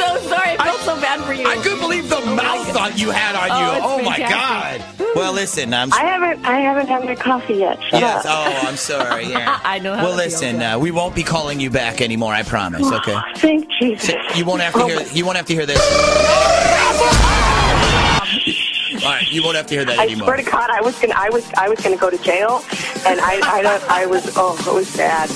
I'm 0.02 0.20
so 0.22 0.28
sorry. 0.28 0.58
I 0.58 0.64
felt 0.64 0.80
so 0.80 1.00
bad 1.00 1.20
for 1.24 1.32
you. 1.32 1.46
I 1.46 1.56
couldn't 1.56 1.80
believe 1.80 2.08
the 2.08 2.20
mouth 2.20 2.76
on 2.76 2.96
you 2.96 3.10
had 3.10 3.34
on 3.36 3.48
you. 3.48 3.82
Oh, 3.84 3.98
Oh, 4.00 4.02
my 4.02 4.18
god. 4.18 4.84
Well, 5.14 5.32
listen, 5.32 5.74
I'm 5.74 5.92
I 5.92 6.00
haven't. 6.00 6.44
I 6.46 6.60
haven't 6.60 6.86
had 6.88 7.04
my 7.04 7.14
coffee 7.16 7.54
yet. 7.54 7.82
Shut 7.84 8.00
Yes. 8.00 8.24
up. 8.24 8.46
Oh, 8.46 8.68
I'm 8.68 8.76
sorry. 8.76 9.26
Yeah. 9.30 9.60
I 9.64 9.78
know 9.78 9.94
how 9.94 10.04
Well, 10.04 10.18
it 10.18 10.30
feels, 10.30 10.42
listen, 10.42 10.62
uh, 10.62 10.78
we 10.78 10.90
won't 10.90 11.14
be 11.14 11.22
calling 11.22 11.60
you 11.60 11.70
back 11.70 12.00
anymore. 12.00 12.32
I 12.32 12.42
promise. 12.42 12.90
Okay. 12.90 13.16
Thank 13.36 13.68
Jesus. 13.80 14.14
You 14.36 14.44
won't 14.44 14.62
have 14.62 14.72
to 14.74 14.82
Oh 14.82 14.86
hear. 14.86 14.96
my- 14.96 15.06
You 15.12 15.24
won't 15.24 15.36
have 15.36 15.46
to 15.46 15.54
hear 15.54 15.66
this. 15.66 15.80
All 19.04 19.10
right. 19.12 19.30
You 19.30 19.42
won't 19.42 19.56
have 19.56 19.66
to 19.68 19.74
hear 19.74 19.84
that 19.84 19.98
I 19.98 20.04
anymore. 20.04 20.26
swear 20.26 20.36
to 20.36 20.42
God, 20.42 20.70
I 20.70 20.80
was 20.80 20.98
gonna. 20.98 21.14
I 21.16 21.30
was. 21.30 21.50
I 21.54 21.68
was 21.68 21.80
gonna 21.80 21.96
go 21.96 22.10
to 22.10 22.18
jail, 22.18 22.62
and 23.06 23.20
I. 23.20 23.40
I 23.44 23.62
don't. 23.62 23.90
I 23.90 24.06
was. 24.06 24.32
Oh, 24.36 24.56
it 24.66 24.74
was 24.74 24.96
bad. 24.96 25.30